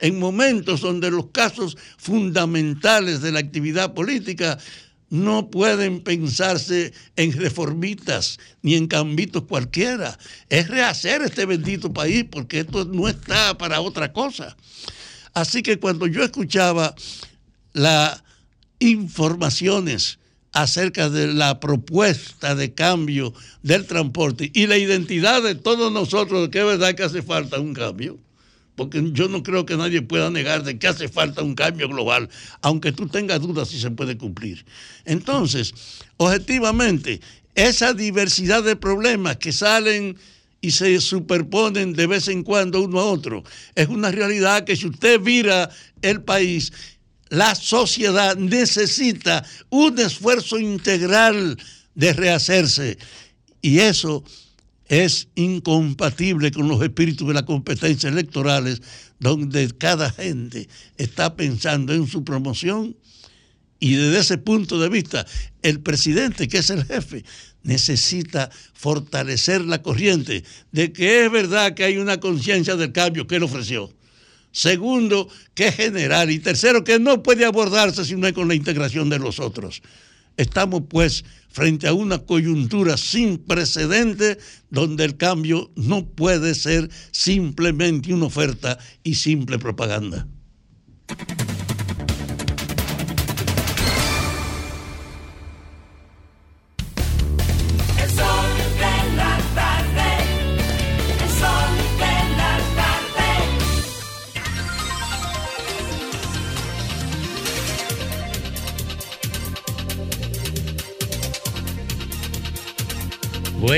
en 0.00 0.18
momentos 0.18 0.80
donde 0.80 1.10
los 1.10 1.26
casos 1.30 1.76
fundamentales 1.96 3.20
de 3.20 3.32
la 3.32 3.40
actividad 3.40 3.94
política 3.94 4.58
no 5.10 5.50
pueden 5.50 6.00
pensarse 6.00 6.92
en 7.16 7.32
reformitas 7.32 8.38
ni 8.62 8.74
en 8.74 8.86
cambitos 8.86 9.44
cualquiera. 9.44 10.18
Es 10.48 10.68
rehacer 10.68 11.22
este 11.22 11.46
bendito 11.46 11.92
país 11.92 12.24
porque 12.30 12.60
esto 12.60 12.84
no 12.84 13.08
está 13.08 13.56
para 13.56 13.80
otra 13.80 14.12
cosa. 14.12 14.56
Así 15.34 15.62
que 15.62 15.78
cuando 15.78 16.06
yo 16.06 16.22
escuchaba 16.22 16.94
las 17.72 18.22
informaciones 18.80 20.18
acerca 20.52 21.10
de 21.10 21.28
la 21.28 21.60
propuesta 21.60 22.54
de 22.54 22.74
cambio 22.74 23.32
del 23.62 23.86
transporte 23.86 24.50
y 24.54 24.66
la 24.66 24.78
identidad 24.78 25.42
de 25.42 25.54
todos 25.54 25.92
nosotros, 25.92 26.48
que 26.48 26.60
es 26.60 26.64
verdad 26.64 26.94
que 26.94 27.04
hace 27.04 27.22
falta 27.22 27.60
un 27.60 27.74
cambio, 27.74 28.18
porque 28.78 29.02
yo 29.12 29.28
no 29.28 29.42
creo 29.42 29.66
que 29.66 29.76
nadie 29.76 30.02
pueda 30.02 30.30
negar 30.30 30.62
de 30.62 30.78
que 30.78 30.86
hace 30.86 31.08
falta 31.08 31.42
un 31.42 31.56
cambio 31.56 31.88
global, 31.88 32.30
aunque 32.62 32.92
tú 32.92 33.08
tengas 33.08 33.40
dudas 33.40 33.68
si 33.68 33.80
se 33.80 33.90
puede 33.90 34.16
cumplir. 34.16 34.64
Entonces, 35.04 35.74
objetivamente, 36.16 37.20
esa 37.56 37.92
diversidad 37.92 38.62
de 38.62 38.76
problemas 38.76 39.38
que 39.38 39.52
salen 39.52 40.16
y 40.60 40.70
se 40.70 41.00
superponen 41.00 41.92
de 41.92 42.06
vez 42.06 42.28
en 42.28 42.44
cuando 42.44 42.80
uno 42.80 43.00
a 43.00 43.04
otro, 43.06 43.42
es 43.74 43.88
una 43.88 44.12
realidad 44.12 44.64
que 44.64 44.76
si 44.76 44.86
usted 44.86 45.20
mira 45.20 45.68
el 46.00 46.22
país, 46.22 46.72
la 47.30 47.56
sociedad 47.56 48.36
necesita 48.36 49.44
un 49.70 49.98
esfuerzo 49.98 50.56
integral 50.56 51.58
de 51.96 52.12
rehacerse. 52.12 52.96
Y 53.60 53.80
eso 53.80 54.22
es 54.88 55.28
incompatible 55.34 56.50
con 56.50 56.68
los 56.68 56.82
espíritus 56.82 57.28
de 57.28 57.34
las 57.34 57.42
competencias 57.44 58.12
electorales, 58.12 58.82
donde 59.20 59.70
cada 59.76 60.10
gente 60.10 60.68
está 60.96 61.36
pensando 61.36 61.92
en 61.92 62.06
su 62.06 62.24
promoción 62.24 62.96
y 63.80 63.94
desde 63.94 64.18
ese 64.18 64.38
punto 64.38 64.80
de 64.80 64.88
vista, 64.88 65.24
el 65.62 65.80
presidente, 65.80 66.48
que 66.48 66.58
es 66.58 66.70
el 66.70 66.84
jefe, 66.84 67.24
necesita 67.62 68.50
fortalecer 68.72 69.60
la 69.60 69.82
corriente 69.82 70.42
de 70.72 70.92
que 70.92 71.24
es 71.24 71.30
verdad 71.30 71.74
que 71.74 71.84
hay 71.84 71.98
una 71.98 72.18
conciencia 72.18 72.76
del 72.76 72.92
cambio 72.92 73.26
que 73.26 73.36
él 73.36 73.44
ofreció. 73.44 73.92
Segundo, 74.50 75.28
que 75.54 75.68
es 75.68 75.76
general. 75.76 76.30
Y 76.30 76.40
tercero, 76.40 76.82
que 76.82 76.98
no 76.98 77.22
puede 77.22 77.44
abordarse 77.44 78.04
si 78.04 78.16
no 78.16 78.26
es 78.26 78.32
con 78.32 78.48
la 78.48 78.54
integración 78.54 79.08
de 79.10 79.18
los 79.18 79.38
otros. 79.38 79.82
Estamos 80.38 80.84
pues 80.88 81.24
frente 81.50 81.88
a 81.88 81.92
una 81.92 82.18
coyuntura 82.18 82.96
sin 82.96 83.38
precedente 83.38 84.38
donde 84.70 85.04
el 85.04 85.16
cambio 85.16 85.72
no 85.74 86.06
puede 86.06 86.54
ser 86.54 86.88
simplemente 87.10 88.14
una 88.14 88.26
oferta 88.26 88.78
y 89.02 89.16
simple 89.16 89.58
propaganda. 89.58 90.28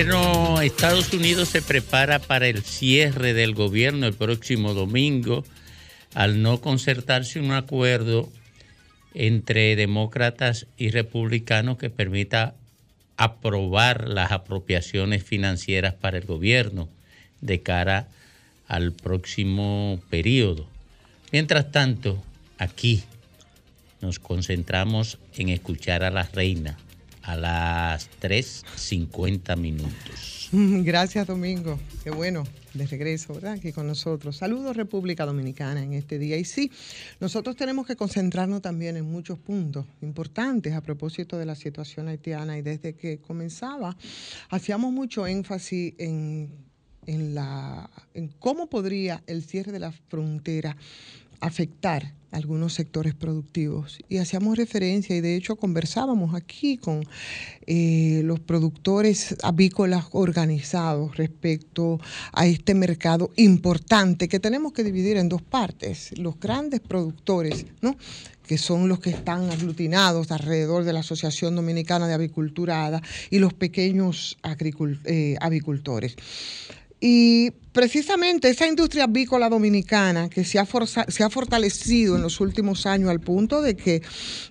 Bueno, 0.02 0.62
Estados 0.62 1.12
Unidos 1.12 1.50
se 1.50 1.60
prepara 1.60 2.20
para 2.20 2.48
el 2.48 2.62
cierre 2.62 3.34
del 3.34 3.52
gobierno 3.52 4.06
el 4.06 4.14
próximo 4.14 4.72
domingo 4.72 5.44
al 6.14 6.40
no 6.40 6.62
concertarse 6.62 7.38
un 7.38 7.52
acuerdo 7.52 8.32
entre 9.12 9.76
demócratas 9.76 10.66
y 10.78 10.88
republicanos 10.88 11.76
que 11.76 11.90
permita 11.90 12.54
aprobar 13.18 14.08
las 14.08 14.32
apropiaciones 14.32 15.22
financieras 15.22 15.92
para 15.92 16.16
el 16.16 16.24
gobierno 16.24 16.88
de 17.42 17.60
cara 17.60 18.08
al 18.68 18.92
próximo 18.92 20.00
periodo. 20.08 20.66
Mientras 21.30 21.72
tanto, 21.72 22.24
aquí 22.56 23.02
nos 24.00 24.18
concentramos 24.18 25.18
en 25.36 25.50
escuchar 25.50 26.04
a 26.04 26.10
la 26.10 26.22
reina 26.22 26.78
a 27.22 27.36
las 27.36 28.10
3.50 28.20 29.56
minutos. 29.56 30.48
Gracias, 30.52 31.26
Domingo. 31.26 31.78
Qué 32.02 32.10
bueno, 32.10 32.44
de 32.74 32.86
regreso, 32.86 33.34
¿verdad? 33.34 33.52
Aquí 33.52 33.72
con 33.72 33.86
nosotros. 33.86 34.36
Saludos, 34.36 34.76
República 34.76 35.24
Dominicana, 35.26 35.82
en 35.82 35.92
este 35.92 36.18
día. 36.18 36.36
Y 36.36 36.44
sí, 36.44 36.70
nosotros 37.20 37.56
tenemos 37.56 37.86
que 37.86 37.96
concentrarnos 37.96 38.62
también 38.62 38.96
en 38.96 39.10
muchos 39.10 39.38
puntos 39.38 39.86
importantes 40.02 40.74
a 40.74 40.80
propósito 40.80 41.38
de 41.38 41.46
la 41.46 41.54
situación 41.54 42.08
haitiana. 42.08 42.58
Y 42.58 42.62
desde 42.62 42.94
que 42.94 43.18
comenzaba, 43.18 43.96
hacíamos 44.48 44.92
mucho 44.92 45.26
énfasis 45.26 45.94
en, 45.98 46.50
en 47.06 47.34
la, 47.34 47.90
en 48.14 48.28
cómo 48.28 48.68
podría 48.68 49.22
el 49.26 49.42
cierre 49.44 49.72
de 49.72 49.78
la 49.78 49.92
frontera 49.92 50.76
afectar 51.40 52.14
algunos 52.30 52.74
sectores 52.74 53.14
productivos. 53.14 53.98
Y 54.08 54.18
hacíamos 54.18 54.56
referencia 54.56 55.16
y 55.16 55.20
de 55.20 55.36
hecho 55.36 55.56
conversábamos 55.56 56.34
aquí 56.34 56.76
con 56.76 57.04
eh, 57.66 58.22
los 58.24 58.40
productores 58.40 59.36
avícolas 59.42 60.06
organizados 60.12 61.16
respecto 61.16 61.98
a 62.32 62.46
este 62.46 62.74
mercado 62.74 63.30
importante 63.36 64.28
que 64.28 64.40
tenemos 64.40 64.72
que 64.72 64.84
dividir 64.84 65.16
en 65.16 65.28
dos 65.28 65.42
partes. 65.42 66.16
Los 66.18 66.38
grandes 66.38 66.80
productores, 66.80 67.66
¿no? 67.80 67.96
que 68.46 68.58
son 68.58 68.88
los 68.88 68.98
que 68.98 69.10
están 69.10 69.48
aglutinados 69.50 70.32
alrededor 70.32 70.82
de 70.82 70.92
la 70.92 71.00
Asociación 71.00 71.54
Dominicana 71.54 72.08
de 72.08 72.14
Avicultura 72.14 72.84
ADA 72.84 73.00
y 73.30 73.38
los 73.38 73.54
pequeños 73.54 74.38
eh, 75.04 75.36
avicultores. 75.40 76.16
Y 77.00 77.52
precisamente 77.72 78.48
esa 78.50 78.66
industria 78.66 79.04
avícola 79.04 79.48
dominicana 79.48 80.28
que 80.28 80.44
se 80.44 80.58
ha, 80.58 80.66
forza- 80.66 81.06
se 81.08 81.22
ha 81.22 81.30
fortalecido 81.30 82.16
en 82.16 82.22
los 82.22 82.40
últimos 82.40 82.84
años 82.86 83.10
al 83.10 83.20
punto 83.20 83.62
de 83.62 83.76
que 83.76 84.02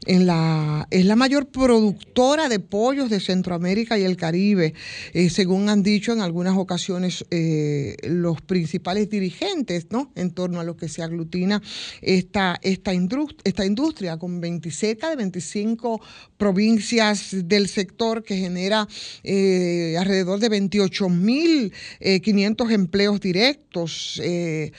en 0.05 0.25
la, 0.25 0.87
es 0.89 1.05
la 1.05 1.15
mayor 1.15 1.47
productora 1.47 2.47
de 2.47 2.59
pollos 2.59 3.09
de 3.09 3.19
Centroamérica 3.19 3.97
y 3.97 4.03
el 4.03 4.15
Caribe, 4.15 4.73
eh, 5.13 5.29
según 5.29 5.69
han 5.69 5.83
dicho 5.83 6.13
en 6.13 6.21
algunas 6.21 6.57
ocasiones 6.57 7.25
eh, 7.29 7.97
los 8.03 8.41
principales 8.41 9.09
dirigentes, 9.09 9.87
¿no? 9.89 10.11
En 10.15 10.31
torno 10.31 10.59
a 10.59 10.63
lo 10.63 10.77
que 10.77 10.87
se 10.87 11.03
aglutina 11.03 11.61
esta, 12.01 12.57
esta, 12.61 12.93
indru- 12.93 13.35
esta 13.43 13.65
industria, 13.65 14.17
con 14.17 14.39
20, 14.39 14.71
cerca 14.71 15.09
de 15.09 15.17
25 15.17 16.01
provincias 16.37 17.29
del 17.33 17.67
sector 17.67 18.23
que 18.23 18.37
genera 18.37 18.87
eh, 19.23 19.95
alrededor 19.99 20.39
de 20.39 20.49
28 20.49 21.09
mil 21.09 21.73
500 21.99 22.71
directos. 23.17 24.21
eh, 24.23 24.71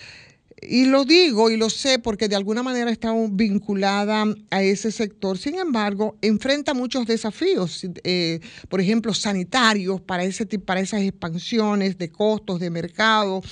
y 0.62 0.84
lo 0.84 1.04
digo 1.04 1.50
y 1.50 1.56
lo 1.56 1.70
sé 1.70 1.98
porque 1.98 2.28
de 2.28 2.36
alguna 2.36 2.62
manera 2.62 2.90
está 2.90 3.14
vinculada 3.30 4.26
a 4.50 4.62
ese 4.62 4.92
sector. 4.92 5.38
Sin 5.38 5.58
embargo, 5.58 6.16
enfrenta 6.20 6.74
muchos 6.74 7.06
desafíos, 7.06 7.86
eh, 8.04 8.40
por 8.68 8.80
ejemplo, 8.80 9.14
sanitarios 9.14 10.00
para, 10.02 10.24
ese, 10.24 10.46
para 10.58 10.80
esas 10.80 11.00
expansiones 11.02 11.96
de 11.96 12.10
costos 12.10 12.60
de 12.60 12.70
mercado. 12.70 13.42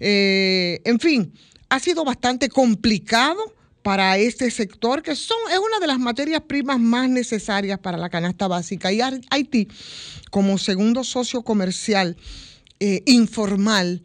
Eh, 0.00 0.80
en 0.84 0.98
fin, 0.98 1.32
ha 1.68 1.78
sido 1.80 2.04
bastante 2.04 2.48
complicado 2.48 3.40
para 3.82 4.16
este 4.16 4.50
sector, 4.50 5.02
que 5.02 5.14
son, 5.14 5.36
es 5.52 5.58
una 5.58 5.78
de 5.78 5.86
las 5.86 5.98
materias 5.98 6.40
primas 6.48 6.80
más 6.80 7.10
necesarias 7.10 7.78
para 7.78 7.98
la 7.98 8.08
canasta 8.08 8.48
básica. 8.48 8.90
Y 8.90 9.00
Haití, 9.28 9.68
como 10.30 10.56
segundo 10.56 11.04
socio 11.04 11.42
comercial 11.42 12.16
informal, 13.06 14.02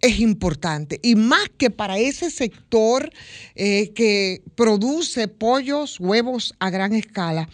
es 0.00 0.20
importante. 0.20 0.98
Y 1.02 1.14
más 1.14 1.48
que 1.56 1.70
para 1.70 1.98
ese 1.98 2.30
sector 2.30 3.10
eh, 3.54 3.92
que 3.94 4.42
produce 4.54 5.28
pollos, 5.28 6.00
huevos 6.00 6.54
a 6.58 6.70
gran 6.70 6.94
escala, 6.94 7.48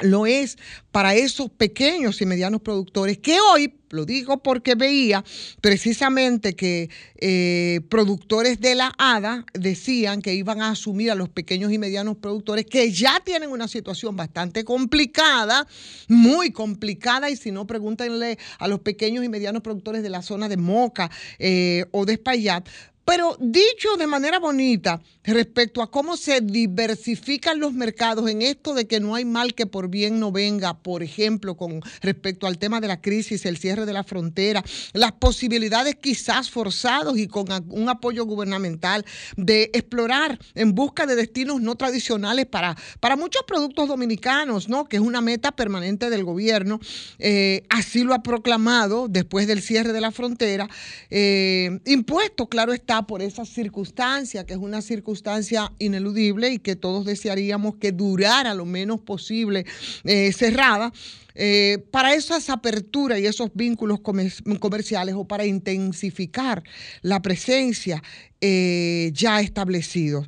lo 0.00 0.26
es 0.26 0.58
para 0.90 1.14
esos 1.14 1.50
pequeños 1.50 2.20
y 2.20 2.26
medianos 2.26 2.62
productores 2.62 3.18
que 3.18 3.38
hoy, 3.40 3.74
lo 3.90 4.04
digo 4.04 4.42
porque 4.42 4.74
veía 4.74 5.24
precisamente 5.60 6.54
que 6.54 6.90
eh, 7.16 7.80
productores 7.88 8.60
de 8.60 8.74
la 8.76 8.94
ADA 8.98 9.44
decían 9.52 10.22
que 10.22 10.34
iban 10.34 10.62
a 10.62 10.70
asumir 10.70 11.10
a 11.10 11.14
los 11.14 11.28
pequeños 11.28 11.72
y 11.72 11.78
medianos 11.78 12.16
productores 12.16 12.66
que 12.66 12.92
ya 12.92 13.20
tienen 13.24 13.50
una 13.50 13.68
situación 13.68 14.16
bastante 14.16 14.64
complicada, 14.64 15.66
muy 16.08 16.52
complicada, 16.52 17.30
y 17.30 17.36
si 17.36 17.50
no, 17.50 17.66
pregúntenle 17.66 18.38
a 18.58 18.68
los 18.68 18.80
pequeños 18.80 19.24
y 19.24 19.28
medianos 19.28 19.62
productores 19.62 20.02
de 20.02 20.10
la 20.10 20.22
zona 20.22 20.48
de 20.48 20.56
Moca 20.56 21.10
eh, 21.38 21.84
o 21.90 22.06
de 22.06 22.14
Espaillat, 22.14 22.68
pero 23.10 23.36
dicho 23.40 23.96
de 23.98 24.06
manera 24.06 24.38
bonita 24.38 25.02
respecto 25.24 25.82
a 25.82 25.90
cómo 25.90 26.16
se 26.16 26.40
diversifican 26.40 27.58
los 27.58 27.72
mercados 27.72 28.30
en 28.30 28.40
esto 28.40 28.72
de 28.72 28.86
que 28.86 29.00
no 29.00 29.16
hay 29.16 29.24
mal 29.24 29.54
que 29.54 29.66
por 29.66 29.88
bien 29.88 30.20
no 30.20 30.30
venga, 30.30 30.78
por 30.78 31.02
ejemplo, 31.02 31.56
con 31.56 31.82
respecto 32.02 32.46
al 32.46 32.58
tema 32.58 32.80
de 32.80 32.86
la 32.86 33.00
crisis, 33.00 33.44
el 33.46 33.58
cierre 33.58 33.84
de 33.84 33.92
la 33.92 34.04
frontera, 34.04 34.62
las 34.92 35.10
posibilidades 35.10 35.96
quizás 35.96 36.50
forzados 36.50 37.18
y 37.18 37.26
con 37.26 37.46
un 37.70 37.88
apoyo 37.88 38.24
gubernamental 38.26 39.04
de 39.36 39.70
explorar 39.74 40.38
en 40.54 40.76
busca 40.76 41.04
de 41.04 41.16
destinos 41.16 41.60
no 41.60 41.74
tradicionales 41.74 42.46
para, 42.46 42.76
para 43.00 43.16
muchos 43.16 43.42
productos 43.44 43.88
dominicanos, 43.88 44.68
¿no? 44.68 44.84
Que 44.84 44.98
es 44.98 45.02
una 45.02 45.20
meta 45.20 45.50
permanente 45.50 46.10
del 46.10 46.22
gobierno. 46.22 46.78
Eh, 47.18 47.64
así 47.70 48.04
lo 48.04 48.14
ha 48.14 48.22
proclamado 48.22 49.08
después 49.08 49.48
del 49.48 49.62
cierre 49.62 49.92
de 49.92 50.00
la 50.00 50.12
frontera. 50.12 50.68
Eh, 51.10 51.80
impuesto, 51.86 52.48
claro 52.48 52.72
está, 52.72 52.99
por 53.06 53.22
esa 53.22 53.44
circunstancia, 53.44 54.44
que 54.44 54.54
es 54.54 54.58
una 54.58 54.82
circunstancia 54.82 55.72
ineludible 55.78 56.50
y 56.50 56.58
que 56.58 56.76
todos 56.76 57.04
desearíamos 57.04 57.76
que 57.76 57.92
durara 57.92 58.54
lo 58.54 58.64
menos 58.64 59.00
posible 59.00 59.64
eh, 60.04 60.32
cerrada, 60.32 60.92
eh, 61.34 61.78
para 61.90 62.14
esas 62.14 62.50
aperturas 62.50 63.18
y 63.20 63.26
esos 63.26 63.50
vínculos 63.54 64.00
comer- 64.00 64.32
comerciales 64.58 65.14
o 65.14 65.24
para 65.24 65.46
intensificar 65.46 66.62
la 67.02 67.22
presencia 67.22 68.02
eh, 68.40 69.10
ya 69.14 69.40
establecidos. 69.40 70.26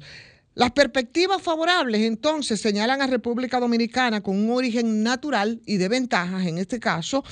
Las 0.54 0.72
perspectivas 0.72 1.40
favorables 1.40 2.02
entonces 2.02 2.60
señalan 2.60 3.00
a 3.00 3.06
República 3.06 3.58
Dominicana 3.58 4.22
con 4.22 4.36
un 4.36 4.50
origen 4.50 5.02
natural 5.02 5.60
y 5.64 5.78
de 5.78 5.88
ventajas, 5.88 6.46
en 6.46 6.58
este 6.58 6.78
caso, 6.78 7.24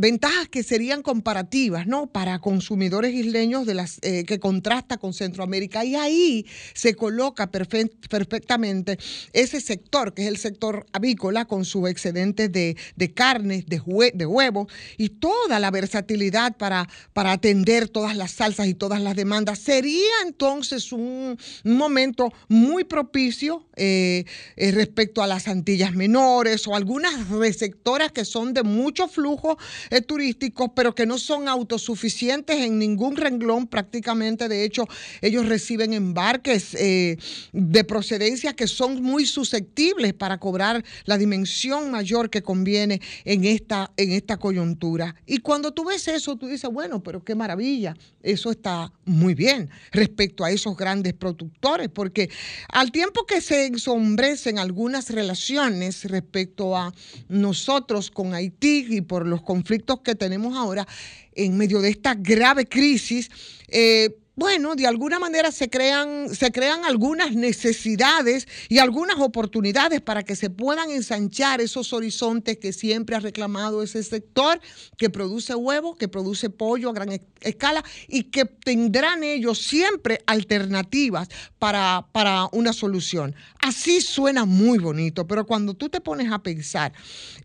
ventajas 0.00 0.48
que 0.48 0.62
serían 0.62 1.02
comparativas, 1.02 1.86
¿no? 1.86 2.06
Para 2.06 2.38
consumidores 2.38 3.14
isleños 3.14 3.66
de 3.66 3.74
las 3.74 3.98
eh, 4.00 4.24
que 4.24 4.40
contrasta 4.40 4.96
con 4.96 5.12
Centroamérica 5.12 5.84
y 5.84 5.94
ahí 5.94 6.46
se 6.72 6.94
coloca 6.94 7.52
perfe- 7.52 7.90
perfectamente 8.08 8.98
ese 9.34 9.60
sector 9.60 10.14
que 10.14 10.22
es 10.22 10.28
el 10.28 10.38
sector 10.38 10.86
avícola 10.92 11.44
con 11.44 11.66
sus 11.66 11.88
excedentes 11.88 12.50
de, 12.50 12.76
de 12.96 13.12
carnes, 13.12 13.66
de, 13.66 13.82
hue- 13.82 14.12
de 14.14 14.24
huevos 14.24 14.68
y 14.96 15.10
toda 15.10 15.60
la 15.60 15.70
versatilidad 15.70 16.56
para, 16.56 16.88
para 17.12 17.32
atender 17.32 17.88
todas 17.88 18.16
las 18.16 18.30
salsas 18.30 18.68
y 18.68 18.74
todas 18.74 19.02
las 19.02 19.14
demandas. 19.16 19.58
Sería 19.58 20.14
entonces 20.24 20.92
un, 20.92 21.36
un 21.64 21.76
momento 21.76 22.32
muy 22.48 22.84
propicio 22.84 23.66
eh, 23.76 24.24
eh, 24.56 24.72
respecto 24.72 25.22
a 25.22 25.26
las 25.26 25.46
Antillas 25.46 25.94
menores 25.94 26.66
o 26.66 26.74
algunas 26.74 27.28
receptoras 27.28 28.12
que 28.12 28.24
son 28.24 28.54
de 28.54 28.62
mucho 28.62 29.06
flujo 29.08 29.58
eh, 29.90 30.00
turístico, 30.00 30.74
pero 30.74 30.94
que 30.94 31.06
no 31.06 31.18
son 31.18 31.48
autosuficientes 31.48 32.56
en 32.56 32.78
ningún 32.78 33.16
renglón 33.16 33.66
prácticamente. 33.66 34.48
De 34.48 34.64
hecho, 34.64 34.86
ellos 35.20 35.46
reciben 35.46 35.92
embarques 35.92 36.74
eh, 36.74 37.16
de 37.52 37.84
procedencia 37.84 38.54
que 38.54 38.66
son 38.66 39.02
muy 39.02 39.26
susceptibles 39.26 40.14
para 40.14 40.38
cobrar 40.38 40.84
la 41.04 41.18
dimensión 41.18 41.90
mayor 41.90 42.30
que 42.30 42.42
conviene 42.42 43.00
en 43.24 43.44
esta, 43.44 43.90
en 43.96 44.12
esta 44.12 44.36
coyuntura. 44.36 45.16
Y 45.26 45.38
cuando 45.38 45.72
tú 45.72 45.84
ves 45.86 46.06
eso, 46.08 46.36
tú 46.36 46.46
dices, 46.46 46.70
bueno, 46.70 47.02
pero 47.02 47.24
qué 47.24 47.34
maravilla, 47.34 47.96
eso 48.22 48.50
está 48.50 48.92
muy 49.04 49.34
bien 49.34 49.70
respecto 49.90 50.44
a 50.44 50.50
esos 50.50 50.76
grandes 50.76 51.14
productores, 51.14 51.88
porque 51.88 52.30
al 52.68 52.92
tiempo 52.92 53.24
que 53.26 53.40
se 53.40 53.66
ensombrecen 53.66 54.58
algunas 54.58 55.10
relaciones 55.10 56.04
respecto 56.04 56.76
a 56.76 56.92
nosotros 57.28 58.10
con 58.10 58.34
Haití 58.34 58.86
y 58.88 59.00
por 59.00 59.26
los 59.26 59.42
conflictos 59.42 59.69
que 60.02 60.14
tenemos 60.14 60.56
ahora, 60.56 60.86
en 61.34 61.56
medio 61.56 61.80
de 61.80 61.90
esta 61.90 62.14
grave 62.14 62.66
crisis, 62.66 63.30
eh, 63.68 64.16
bueno, 64.40 64.74
de 64.74 64.86
alguna 64.86 65.18
manera 65.18 65.52
se 65.52 65.68
crean, 65.68 66.34
se 66.34 66.50
crean 66.50 66.86
algunas 66.86 67.34
necesidades 67.34 68.48
y 68.70 68.78
algunas 68.78 69.18
oportunidades 69.18 70.00
para 70.00 70.22
que 70.22 70.34
se 70.34 70.48
puedan 70.48 70.90
ensanchar 70.90 71.60
esos 71.60 71.92
horizontes 71.92 72.56
que 72.56 72.72
siempre 72.72 73.16
ha 73.16 73.20
reclamado 73.20 73.82
ese 73.82 74.02
sector 74.02 74.58
que 74.96 75.10
produce 75.10 75.54
huevos, 75.54 75.96
que 75.98 76.08
produce 76.08 76.48
pollo 76.48 76.88
a 76.88 76.94
gran 76.94 77.12
e- 77.12 77.22
escala 77.42 77.84
y 78.08 78.24
que 78.24 78.46
tendrán 78.46 79.24
ellos 79.24 79.58
siempre 79.58 80.22
alternativas 80.24 81.28
para, 81.58 82.06
para 82.10 82.48
una 82.52 82.72
solución. 82.72 83.34
Así 83.60 84.00
suena 84.00 84.46
muy 84.46 84.78
bonito, 84.78 85.26
pero 85.26 85.44
cuando 85.44 85.74
tú 85.74 85.90
te 85.90 86.00
pones 86.00 86.32
a 86.32 86.42
pensar 86.42 86.94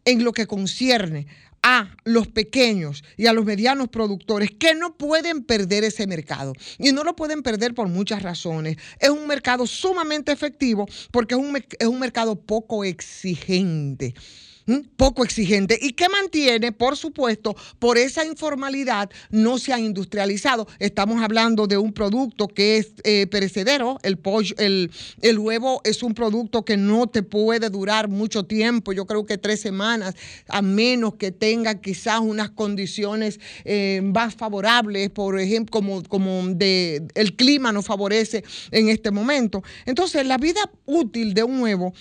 en 0.06 0.24
lo 0.24 0.32
que 0.32 0.48
concierne 0.48 1.28
a 1.68 1.90
los 2.04 2.28
pequeños 2.28 3.04
y 3.18 3.26
a 3.26 3.34
los 3.34 3.44
medianos 3.44 3.90
productores 3.90 4.52
que 4.52 4.76
no 4.76 4.96
pueden 4.98 5.44
perder 5.44 5.84
ese 5.84 6.06
mercado. 6.06 6.54
Y 6.78 6.92
no 6.92 7.04
lo 7.04 7.16
pueden 7.16 7.42
perder 7.42 7.74
por 7.74 7.88
muchas 7.88 8.22
razones. 8.22 8.78
Es 9.00 9.10
un 9.10 9.26
mercado 9.26 9.66
sumamente 9.66 10.32
efectivo 10.32 10.86
porque 11.10 11.34
es 11.34 11.42
un, 11.42 11.58
es 11.58 11.88
un 11.88 12.00
mercado 12.00 12.36
poco 12.40 12.84
exigente. 12.84 14.14
Poco 14.98 15.24
exigente 15.24 15.78
y 15.82 15.94
que 15.94 16.10
mantiene, 16.10 16.72
por 16.72 16.98
supuesto, 16.98 17.56
por 17.80 17.98
esa 17.98 18.26
informalidad, 18.26 19.10
no 19.30 19.58
se 19.58 19.74
ha 19.74 19.80
industrializado. 19.80 20.68
Estamos 20.80 21.24
hablando 21.24 21.68
de 21.68 21.78
un 21.78 21.94
producto 21.94 22.48
que 22.48 22.78
es 22.78 22.94
eh, 23.04 23.28
perecedero, 23.28 24.00
el 24.04 24.18
pollo, 24.18 24.56
el 24.58 25.40
huevo 25.40 25.82
es 25.84 26.04
un 26.04 26.14
producto 26.14 26.66
que 26.66 26.78
no 26.78 27.08
te 27.08 27.24
puede 27.24 27.70
durar 27.70 28.08
mucho 28.08 28.46
tiempo, 28.46 28.94
yo 28.94 29.06
creo 29.06 29.26
que 29.26 29.38
tres 29.38 29.62
semanas, 29.62 30.16
a 30.48 30.62
menos 30.62 31.16
que 31.16 31.32
tenga 31.32 31.80
quizás 31.82 32.20
unas 32.20 32.50
condiciones 32.50 33.40
eh, 33.64 34.02
más 34.04 34.36
favorables, 34.36 35.10
por 35.10 35.40
ejemplo, 35.40 35.72
como, 35.72 36.04
como 36.04 36.48
de, 36.48 37.08
el 37.16 37.36
clima 37.36 37.72
nos 37.72 37.86
favorece 37.86 38.44
en 38.72 38.90
este 38.90 39.12
momento. 39.12 39.64
Entonces, 39.86 40.26
la 40.26 40.38
vida 40.38 40.62
útil 40.86 41.34
de 41.34 41.44
un 41.44 41.62
huevo 41.62 41.94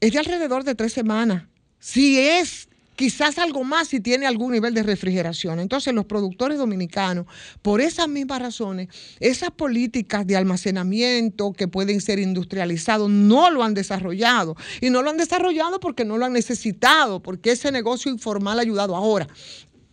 es 0.00 0.12
de 0.12 0.18
alrededor 0.18 0.64
de 0.64 0.74
tres 0.74 0.92
semanas. 0.92 1.49
Si 1.80 2.18
es 2.18 2.68
quizás 3.00 3.38
algo 3.38 3.64
más 3.64 3.88
si 3.88 4.00
tiene 4.00 4.26
algún 4.26 4.52
nivel 4.52 4.74
de 4.74 4.82
refrigeración. 4.82 5.58
Entonces 5.58 5.94
los 5.94 6.04
productores 6.04 6.58
dominicanos, 6.58 7.24
por 7.62 7.80
esas 7.80 8.08
mismas 8.08 8.42
razones, 8.42 8.88
esas 9.20 9.50
políticas 9.52 10.26
de 10.26 10.36
almacenamiento 10.36 11.54
que 11.54 11.66
pueden 11.66 12.02
ser 12.02 12.18
industrializados, 12.18 13.08
no 13.08 13.50
lo 13.50 13.62
han 13.62 13.72
desarrollado. 13.72 14.54
Y 14.82 14.90
no 14.90 15.00
lo 15.00 15.08
han 15.08 15.16
desarrollado 15.16 15.80
porque 15.80 16.04
no 16.04 16.18
lo 16.18 16.26
han 16.26 16.34
necesitado, 16.34 17.22
porque 17.22 17.52
ese 17.52 17.72
negocio 17.72 18.12
informal 18.12 18.58
ha 18.58 18.62
ayudado 18.62 18.94
ahora. 18.94 19.26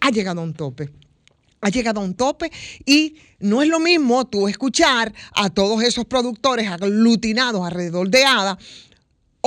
Ha 0.02 0.10
llegado 0.10 0.42
a 0.42 0.44
un 0.44 0.54
tope 0.54 0.92
ha 1.60 1.70
llegado 1.70 2.02
a 2.02 2.04
un 2.04 2.14
tope 2.14 2.52
y 2.86 3.16
no 3.40 3.64
es 3.64 3.68
lo 3.68 3.80
mismo 3.80 4.26
tú 4.26 4.48
escuchar 4.48 5.14
a 5.34 5.50
todos 5.50 5.82
esos 5.82 6.06
productores 6.06 6.70
aglutinados 6.70 7.66
alrededor 7.66 8.10
de 8.10 8.24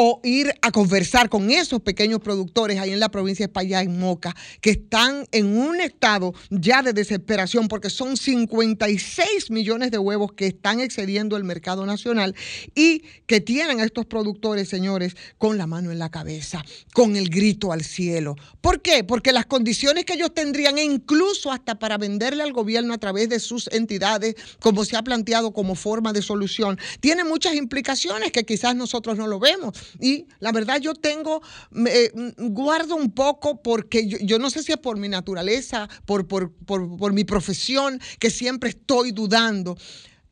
o 0.03 0.19
ir 0.25 0.55
a 0.63 0.71
conversar 0.71 1.29
con 1.29 1.51
esos 1.51 1.83
pequeños 1.83 2.21
productores 2.21 2.79
ahí 2.79 2.91
en 2.91 3.01
la 3.01 3.11
provincia 3.11 3.45
de 3.45 3.51
España, 3.51 3.83
en 3.83 4.01
Moca, 4.01 4.35
que 4.63 4.71
están 4.71 5.27
en 5.31 5.55
un 5.55 5.79
estado 5.79 6.33
ya 6.49 6.81
de 6.81 6.95
desesperación 6.95 7.69
porque 7.69 7.91
son 7.91 8.17
56 8.17 9.51
millones 9.51 9.91
de 9.91 9.99
huevos 9.99 10.33
que 10.33 10.47
están 10.47 10.81
excediendo 10.81 11.37
el 11.37 11.45
mercado 11.45 11.85
nacional 11.85 12.35
y 12.75 13.03
que 13.27 13.43
tienen 13.43 13.81
a 13.81 13.85
estos 13.85 14.07
productores, 14.07 14.71
señores, 14.71 15.17
con 15.37 15.59
la 15.59 15.67
mano 15.67 15.91
en 15.91 15.99
la 15.99 16.11
cabeza, 16.11 16.65
con 16.95 17.15
el 17.15 17.29
grito 17.29 17.71
al 17.71 17.85
cielo. 17.85 18.37
¿Por 18.63 18.81
qué? 18.81 19.05
Porque 19.05 19.33
las 19.33 19.45
condiciones 19.45 20.07
que 20.07 20.15
ellos 20.15 20.33
tendrían, 20.33 20.79
e 20.79 20.83
incluso 20.85 21.53
hasta 21.53 21.79
para 21.79 21.99
venderle 21.99 22.43
al 22.43 22.55
gobierno 22.55 22.95
a 22.95 22.99
través 22.99 23.29
de 23.29 23.39
sus 23.39 23.69
entidades, 23.71 24.35
como 24.61 24.87
se 24.87 24.97
ha 24.97 25.03
planteado 25.03 25.53
como 25.53 25.75
forma 25.75 26.15
de 26.15 26.23
solución, 26.23 26.79
tiene 27.01 27.23
muchas 27.23 27.55
implicaciones 27.55 28.33
que 28.33 28.47
quizás 28.47 28.75
nosotros 28.75 29.19
no 29.19 29.27
lo 29.27 29.39
vemos. 29.39 29.90
Y 29.99 30.27
la 30.39 30.53
verdad 30.53 30.81
yo 30.81 30.95
tengo, 30.95 31.43
eh, 31.87 32.11
guardo 32.39 32.97
un 32.97 33.13
poco 33.13 33.63
porque 33.63 34.07
yo, 34.07 34.19
yo 34.19 34.39
no 34.39 34.51
sé 34.51 34.63
si 34.63 34.73
es 34.73 34.79
por 34.79 34.97
mi 34.97 35.09
naturaleza, 35.09 35.89
por, 36.05 36.29
por, 36.29 36.53
por, 36.53 36.97
por 36.97 37.13
mi 37.13 37.25
profesión, 37.25 38.01
que 38.19 38.31
siempre 38.31 38.71
estoy 38.71 39.13
dudando. 39.13 39.77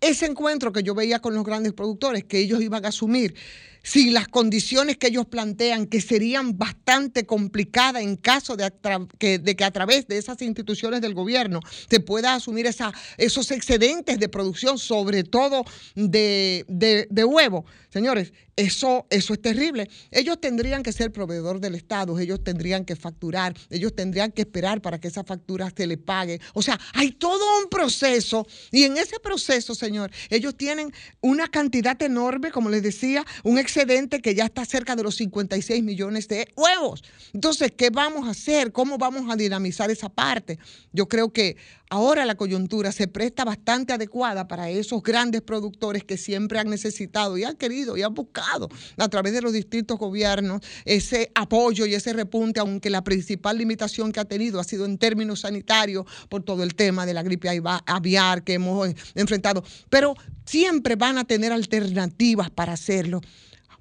Ese 0.01 0.27
encuentro 0.27 0.73
que 0.73 0.83
yo 0.83 0.95
veía 0.95 1.21
con 1.21 1.35
los 1.35 1.45
grandes 1.45 1.73
productores, 1.73 2.25
que 2.25 2.39
ellos 2.39 2.61
iban 2.63 2.85
a 2.85 2.89
asumir, 2.89 3.35
si 3.83 4.11
las 4.11 4.29
condiciones 4.29 4.97
que 4.97 5.09
ellos 5.09 5.27
plantean, 5.27 5.87
que 5.87 6.01
serían 6.01 6.59
bastante 6.59 7.27
complicadas 7.27 8.03
en 8.03 8.17
caso 8.17 8.57
de, 8.57 8.73
que, 9.19 9.39
de 9.39 9.57
que 9.57 9.65
a 9.65 9.71
través 9.71 10.07
de 10.09 10.19
esas 10.19 10.41
instituciones 10.43 11.01
del 11.01 11.15
gobierno 11.15 11.61
se 11.89 12.01
pueda 12.01 12.35
asumir 12.35 12.67
esa, 12.67 12.93
esos 13.17 13.51
excedentes 13.51 14.19
de 14.19 14.29
producción, 14.29 14.79
sobre 14.79 15.25
todo 15.25 15.65
de, 15.95 16.65
de, 16.69 17.07
de 17.11 17.25
huevo. 17.25 17.65
Señores, 17.91 18.33
eso, 18.59 19.07
eso 19.09 19.33
es 19.33 19.41
terrible. 19.41 19.89
Ellos 20.11 20.41
tendrían 20.41 20.83
que 20.83 20.93
ser 20.93 21.13
proveedor 21.13 21.61
del 21.61 21.77
Estado, 21.77 22.19
ellos 22.19 22.43
tendrían 22.43 22.85
que 22.85 22.97
facturar, 22.97 23.55
ellos 23.71 23.95
tendrían 23.95 24.33
que 24.33 24.43
esperar 24.43 24.83
para 24.83 25.01
que 25.01 25.09
esa 25.09 25.23
factura 25.23 25.73
se 25.75 25.87
le 25.87 25.97
pague. 25.97 26.41
O 26.55 26.61
sea, 26.61 26.79
hay 26.93 27.13
todo 27.13 27.45
un 27.63 27.71
proceso 27.71 28.47
y 28.73 28.83
en 28.83 28.99
ese 28.99 29.21
proceso, 29.21 29.75
señor, 29.75 30.11
ellos 30.29 30.57
tienen 30.57 30.93
una 31.21 31.47
cantidad 31.49 32.01
enorme, 32.03 32.51
como 32.51 32.69
les 32.69 32.83
decía, 32.83 33.25
un 33.45 33.59
excedente 33.69 34.21
que 34.23 34.35
ya 34.35 34.47
está 34.47 34.65
cerca 34.65 34.97
de 34.97 35.03
los 35.03 35.17
56 35.17 35.83
millones 35.85 36.27
de 36.27 36.49
huevos. 36.57 37.05
Entonces, 37.35 37.71
¿qué 37.77 37.91
vamos 37.91 38.27
a 38.27 38.31
hacer? 38.31 38.73
¿Cómo 38.73 38.97
vamos 38.97 39.31
a 39.31 39.37
dinamizar 39.37 39.91
esa 39.91 40.09
parte? 40.09 40.59
Yo 40.93 41.07
creo 41.07 41.31
que 41.35 41.57
ahora 41.91 42.25
la 42.25 42.35
coyuntura 42.35 42.93
se 42.93 43.09
presta 43.09 43.45
bastante 43.45 43.93
adecuada 43.93 44.49
para 44.49 44.71
esos 44.71 45.03
grandes 45.03 45.43
productores 45.43 46.03
que 46.05 46.17
siempre 46.17 46.59
han 46.59 46.71
necesitado 46.71 47.37
y 47.37 47.45
han 47.45 47.57
querido 47.57 47.97
y 47.99 48.03
han 48.03 48.15
buscado 48.15 48.69
a 48.97 49.09
través 49.09 49.35
de 49.35 49.43
los 49.43 49.53
distintos 49.53 49.99
gobiernos 49.99 50.63
ese 50.87 51.31
apoyo 51.35 51.85
y 51.85 51.95
ese 51.95 52.15
repunte, 52.15 52.61
aunque 52.61 52.89
la 52.89 53.05
principal 53.05 53.59
limitación 53.59 54.13
que 54.13 54.21
ha 54.21 54.25
tenido 54.25 54.61
ha 54.61 54.65
sido 54.65 54.87
en 54.87 54.97
términos 54.97 55.41
sanitarios 55.41 56.07
por 56.31 56.43
todo 56.43 56.63
el 56.63 56.75
tema 56.75 57.05
de 57.05 57.13
la 57.15 57.23
gripe 57.23 57.49
aviar- 57.51 58.45
que 58.45 58.55
hemos 58.55 58.89
enfrentado. 59.15 59.63
Pero 59.91 60.15
siempre 60.47 60.97
van 60.97 61.19
a 61.19 61.25
tener 61.25 61.53
alternativas 61.53 62.49
para 62.51 62.73
hacerlo. 62.73 63.21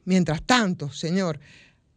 Mientras 0.07 0.41
tanto, 0.41 0.89
señor, 0.89 1.37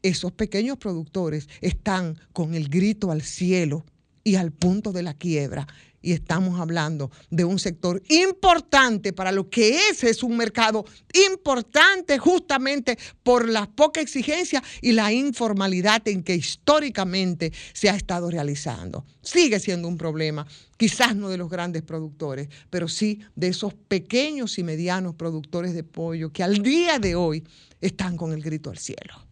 esos 0.03 0.33
pequeños 0.33 0.79
productores 0.79 1.49
están 1.61 2.19
con 2.33 2.55
el 2.55 2.69
grito 2.69 3.13
al 3.13 3.23
cielo 3.23 3.85
y 4.25 4.35
al 4.35 4.51
punto 4.51 4.91
de 4.91 5.05
la 5.05 5.15
quiebra. 5.15 5.69
Y 6.03 6.11
estamos 6.11 6.59
hablando 6.59 7.13
de 7.31 7.45
un 7.45 7.61
sector 7.61 8.03
importante 8.09 9.13
para 9.13 9.31
lo 9.31 9.49
que 9.49 9.91
es, 9.91 10.03
es 10.03 10.25
un 10.25 10.37
mercado 10.37 10.85
importante 11.29 12.19
justamente 12.19 12.99
por 13.23 13.49
la 13.49 13.71
poca 13.71 14.01
exigencia 14.01 14.61
y 14.83 14.91
la 14.91 15.13
informalidad 15.13 16.09
en 16.09 16.25
que 16.25 16.35
históricamente 16.35 17.53
se 17.73 17.91
ha 17.91 17.95
estado 17.95 18.29
realizando. 18.29 19.05
Sigue 19.23 19.61
siendo 19.61 19.87
un 19.87 19.99
problema, 19.99 20.49
quizás 20.77 21.15
no 21.15 21.29
de 21.29 21.37
los 21.37 21.49
grandes 21.49 21.83
productores, 21.83 22.49
pero 22.71 22.89
sí 22.89 23.21
de 23.37 23.49
esos 23.49 23.73
pequeños 23.75 24.59
y 24.59 24.65
medianos 24.65 25.15
productores 25.15 25.75
de 25.75 25.85
pollo 25.85 26.33
que 26.33 26.43
al 26.43 26.61
día 26.61 26.99
de 26.99 27.15
hoy 27.15 27.45
están 27.81 28.17
con 28.17 28.33
el 28.33 28.43
grito 28.43 28.71
al 28.71 28.79
cielo. 28.79 29.27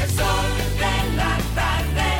El 0.00 0.10
sol 0.10 0.50
de 0.78 1.16
la 1.16 1.38
tarde. 1.54 2.10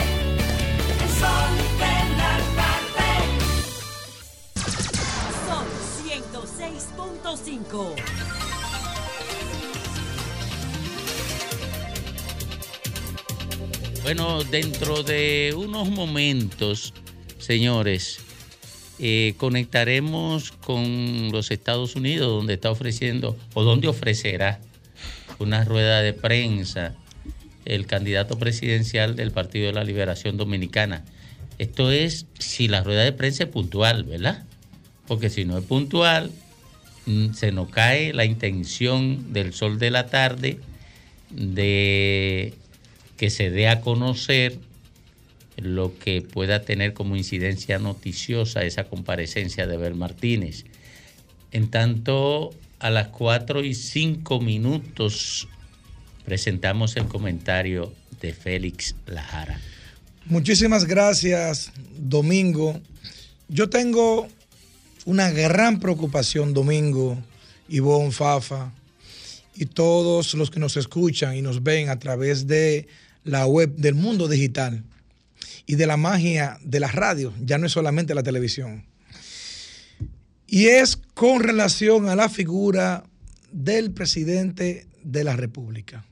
El 1.03 1.11
sol 1.21 1.57
de 1.81 1.97
la 2.17 2.35
tarde. 2.61 3.11
Sol 5.49 5.67
106.5. 6.07 7.95
Bueno, 14.03 14.45
dentro 14.45 15.03
de 15.03 15.55
unos 15.57 15.89
momentos, 15.89 16.93
señores, 17.39 18.24
eh, 18.99 19.35
conectaremos 19.39 20.53
con 20.53 21.31
los 21.33 21.51
Estados 21.51 21.97
Unidos, 21.97 22.29
donde 22.29 22.55
está 22.55 22.71
ofreciendo 22.71 23.37
o 23.55 23.65
donde 23.65 23.89
ofrecerá 23.89 24.61
una 25.39 25.65
rueda 25.65 26.01
de 26.01 26.13
prensa 26.13 26.95
el 27.65 27.87
candidato 27.87 28.39
presidencial 28.39 29.17
del 29.17 29.33
Partido 29.33 29.67
de 29.67 29.73
la 29.73 29.85
Liberación 29.85 30.37
Dominicana. 30.37 31.05
Esto 31.59 31.91
es 31.91 32.27
si 32.39 32.69
la 32.69 32.83
rueda 32.83 33.03
de 33.03 33.13
prensa 33.13 33.45
es 33.45 33.51
puntual, 33.51 34.05
¿verdad? 34.05 34.45
Porque 35.07 35.31
si 35.31 35.45
no 35.45 35.59
es 35.59 35.65
puntual, 35.65 36.31
mm, 37.07 37.33
se 37.33 37.53
nos 37.53 37.71
cae 37.71 38.13
la 38.13 38.25
intención 38.25 39.33
del 39.33 39.55
sol 39.55 39.79
de 39.79 39.91
la 39.91 40.07
tarde 40.07 40.61
de 41.31 42.55
que 43.17 43.31
se 43.31 43.51
dé 43.51 43.69
a 43.69 43.81
conocer 43.81 44.59
lo 45.57 45.97
que 45.99 46.23
pueda 46.23 46.63
tener 46.63 46.93
como 46.93 47.17
incidencia 47.17 47.79
noticiosa 47.79 48.65
esa 48.65 48.85
comparecencia 48.85 49.67
de 49.67 49.77
Bel 49.77 49.95
Martínez. 49.95 50.65
En 51.53 51.71
tanto, 51.71 52.53
a 52.81 52.91
las 52.91 53.09
4 53.09 53.65
y 53.65 53.75
5 53.75 54.41
minutos 54.41 55.49
presentamos 56.25 56.97
el 56.97 57.07
comentario 57.07 57.93
de 58.21 58.33
Félix 58.33 58.97
Lajara. 59.07 59.61
Muchísimas 60.27 60.87
gracias, 60.87 61.71
Domingo. 61.99 62.81
Yo 63.49 63.69
tengo 63.69 64.27
una 65.05 65.31
gran 65.31 65.81
preocupación, 65.81 66.55
Domingo, 66.55 67.19
Ivonne 67.69 68.11
Fafa, 68.11 68.73
y 69.55 69.67
todos 69.67 70.35
los 70.35 70.51
que 70.51 70.59
nos 70.59 70.77
escuchan 70.77 71.37
y 71.37 71.43
nos 71.43 71.63
ven 71.63 71.89
a 71.89 71.99
través 71.99 72.47
de 72.47 72.89
la 73.23 73.47
web 73.47 73.77
del 73.77 73.95
mundo 73.95 74.27
digital 74.29 74.83
y 75.67 75.77
de 75.77 75.87
la 75.87 75.97
magia 75.97 76.59
de 76.63 76.81
la 76.81 76.89
radio, 76.89 77.33
ya 77.41 77.59
no 77.59 77.67
es 77.67 77.73
solamente 77.73 78.15
la 78.15 78.23
televisión. 78.23 78.87
Y 80.47 80.67
es 80.67 80.97
con 80.97 81.41
relación 81.41 82.09
a 82.09 82.17
la 82.17 82.29
figura 82.29 83.05
del 83.51 83.93
presidente 83.93 84.87
de 85.03 85.25
la 85.25 85.37
República. 85.37 86.05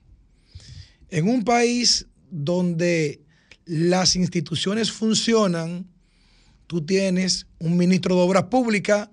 En 1.10 1.28
un 1.28 1.44
país 1.44 2.06
donde 2.30 3.20
las 3.66 4.16
instituciones 4.16 4.90
funcionan, 4.90 5.86
tú 6.66 6.84
tienes 6.84 7.46
un 7.58 7.76
ministro 7.76 8.16
de 8.16 8.22
Obras 8.22 8.44
Públicas 8.44 9.10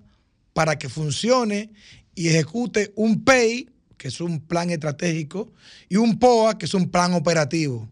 para 0.52 0.78
que 0.78 0.88
funcione 0.88 1.70
y 2.14 2.28
ejecute 2.28 2.92
un 2.96 3.22
PEI, 3.22 3.68
que 3.96 4.08
es 4.08 4.20
un 4.20 4.40
plan 4.40 4.70
estratégico, 4.70 5.52
y 5.88 5.96
un 5.96 6.18
POA, 6.18 6.58
que 6.58 6.66
es 6.66 6.74
un 6.74 6.90
plan 6.90 7.12
operativo. 7.12 7.88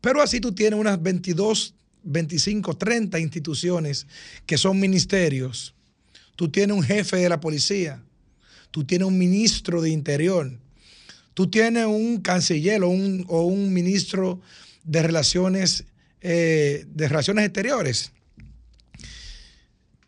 Pero 0.00 0.22
así 0.22 0.40
tú 0.40 0.52
tienes 0.52 0.78
unas 0.78 1.02
22, 1.02 1.74
25, 2.02 2.76
30 2.76 3.18
instituciones 3.18 4.06
que 4.46 4.56
son 4.56 4.80
ministerios. 4.80 5.74
Tú 6.36 6.50
tienes 6.50 6.76
un 6.76 6.82
jefe 6.82 7.16
de 7.16 7.28
la 7.28 7.40
policía. 7.40 8.02
Tú 8.70 8.84
tienes 8.84 9.06
un 9.06 9.18
ministro 9.18 9.82
de 9.82 9.90
interior. 9.90 10.58
Tú 11.34 11.50
tienes 11.50 11.86
un 11.86 12.20
canciller 12.20 12.82
o 12.82 12.88
un, 12.88 13.24
o 13.28 13.44
un 13.44 13.72
ministro 13.72 14.40
de 14.84 15.02
relaciones, 15.02 15.84
eh, 16.20 16.84
de 16.88 17.08
relaciones 17.08 17.44
exteriores. 17.44 18.12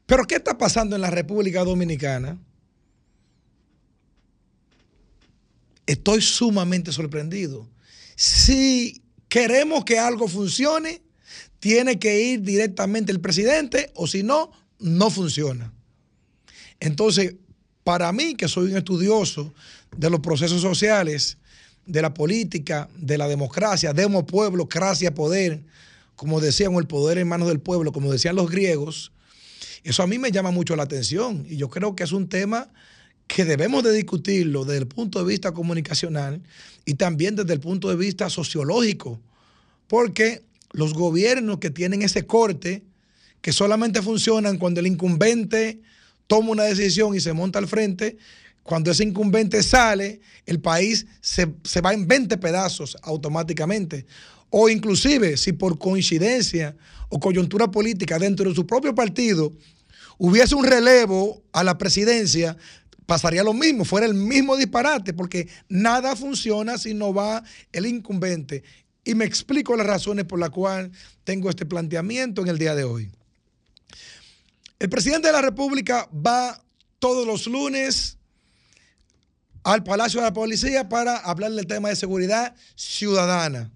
Pero 0.06 0.26
¿qué 0.26 0.36
está 0.36 0.56
pasando 0.58 0.96
en 0.96 1.02
la 1.02 1.10
República 1.10 1.64
Dominicana? 1.64 2.38
Estoy 5.86 6.22
sumamente 6.22 6.92
sorprendido. 6.92 7.68
Si 8.16 9.01
queremos 9.32 9.86
que 9.86 9.98
algo 9.98 10.28
funcione, 10.28 11.00
tiene 11.58 11.98
que 11.98 12.20
ir 12.20 12.42
directamente 12.42 13.12
el 13.12 13.18
presidente 13.18 13.90
o 13.94 14.06
si 14.06 14.22
no, 14.22 14.52
no 14.78 15.08
funciona. 15.08 15.72
Entonces, 16.80 17.36
para 17.82 18.12
mí, 18.12 18.34
que 18.34 18.46
soy 18.46 18.72
un 18.72 18.76
estudioso 18.76 19.54
de 19.96 20.10
los 20.10 20.20
procesos 20.20 20.60
sociales, 20.60 21.38
de 21.86 22.02
la 22.02 22.12
política, 22.12 22.90
de 22.94 23.16
la 23.16 23.26
democracia, 23.26 23.94
demo 23.94 24.26
pueblo, 24.26 24.66
gracia, 24.66 25.14
poder, 25.14 25.62
como 26.14 26.38
decían, 26.38 26.74
el 26.74 26.86
poder 26.86 27.16
en 27.16 27.26
manos 27.26 27.48
del 27.48 27.58
pueblo, 27.58 27.90
como 27.90 28.12
decían 28.12 28.36
los 28.36 28.50
griegos, 28.50 29.12
eso 29.82 30.02
a 30.02 30.06
mí 30.06 30.18
me 30.18 30.30
llama 30.30 30.50
mucho 30.50 30.76
la 30.76 30.82
atención 30.82 31.46
y 31.48 31.56
yo 31.56 31.70
creo 31.70 31.96
que 31.96 32.04
es 32.04 32.12
un 32.12 32.28
tema 32.28 32.70
que 33.34 33.46
debemos 33.46 33.82
de 33.82 33.92
discutirlo 33.92 34.66
desde 34.66 34.80
el 34.82 34.86
punto 34.86 35.18
de 35.18 35.24
vista 35.24 35.52
comunicacional 35.52 36.42
y 36.84 36.94
también 36.94 37.34
desde 37.34 37.54
el 37.54 37.60
punto 37.60 37.88
de 37.88 37.96
vista 37.96 38.28
sociológico, 38.28 39.18
porque 39.88 40.42
los 40.72 40.92
gobiernos 40.92 41.56
que 41.56 41.70
tienen 41.70 42.02
ese 42.02 42.26
corte, 42.26 42.82
que 43.40 43.52
solamente 43.52 44.02
funcionan 44.02 44.58
cuando 44.58 44.80
el 44.80 44.86
incumbente 44.86 45.80
toma 46.26 46.50
una 46.50 46.64
decisión 46.64 47.14
y 47.14 47.20
se 47.20 47.32
monta 47.32 47.58
al 47.58 47.68
frente, 47.68 48.18
cuando 48.62 48.90
ese 48.90 49.02
incumbente 49.02 49.62
sale, 49.62 50.20
el 50.44 50.60
país 50.60 51.06
se, 51.22 51.54
se 51.64 51.80
va 51.80 51.94
en 51.94 52.06
20 52.06 52.36
pedazos 52.36 52.98
automáticamente. 53.00 54.04
O 54.50 54.68
inclusive, 54.68 55.38
si 55.38 55.52
por 55.52 55.78
coincidencia 55.78 56.76
o 57.08 57.18
coyuntura 57.18 57.70
política 57.70 58.18
dentro 58.18 58.50
de 58.50 58.54
su 58.54 58.66
propio 58.66 58.94
partido 58.94 59.54
hubiese 60.18 60.54
un 60.54 60.64
relevo 60.64 61.42
a 61.52 61.64
la 61.64 61.78
presidencia, 61.78 62.56
pasaría 63.06 63.42
lo 63.42 63.52
mismo, 63.52 63.84
fuera 63.84 64.06
el 64.06 64.14
mismo 64.14 64.56
disparate, 64.56 65.12
porque 65.12 65.48
nada 65.68 66.16
funciona 66.16 66.78
si 66.78 66.94
no 66.94 67.12
va 67.12 67.42
el 67.72 67.86
incumbente. 67.86 68.62
Y 69.04 69.14
me 69.14 69.24
explico 69.24 69.76
las 69.76 69.86
razones 69.86 70.24
por 70.24 70.38
las 70.38 70.50
cuales 70.50 70.90
tengo 71.24 71.50
este 71.50 71.66
planteamiento 71.66 72.42
en 72.42 72.48
el 72.48 72.58
día 72.58 72.74
de 72.74 72.84
hoy. 72.84 73.10
El 74.78 74.88
presidente 74.88 75.28
de 75.28 75.32
la 75.32 75.42
República 75.42 76.08
va 76.14 76.62
todos 76.98 77.26
los 77.26 77.46
lunes 77.46 78.18
al 79.64 79.84
Palacio 79.84 80.20
de 80.20 80.26
la 80.26 80.32
Policía 80.32 80.88
para 80.88 81.16
hablar 81.16 81.52
del 81.52 81.66
tema 81.66 81.88
de 81.88 81.96
seguridad 81.96 82.54
ciudadana. 82.74 83.70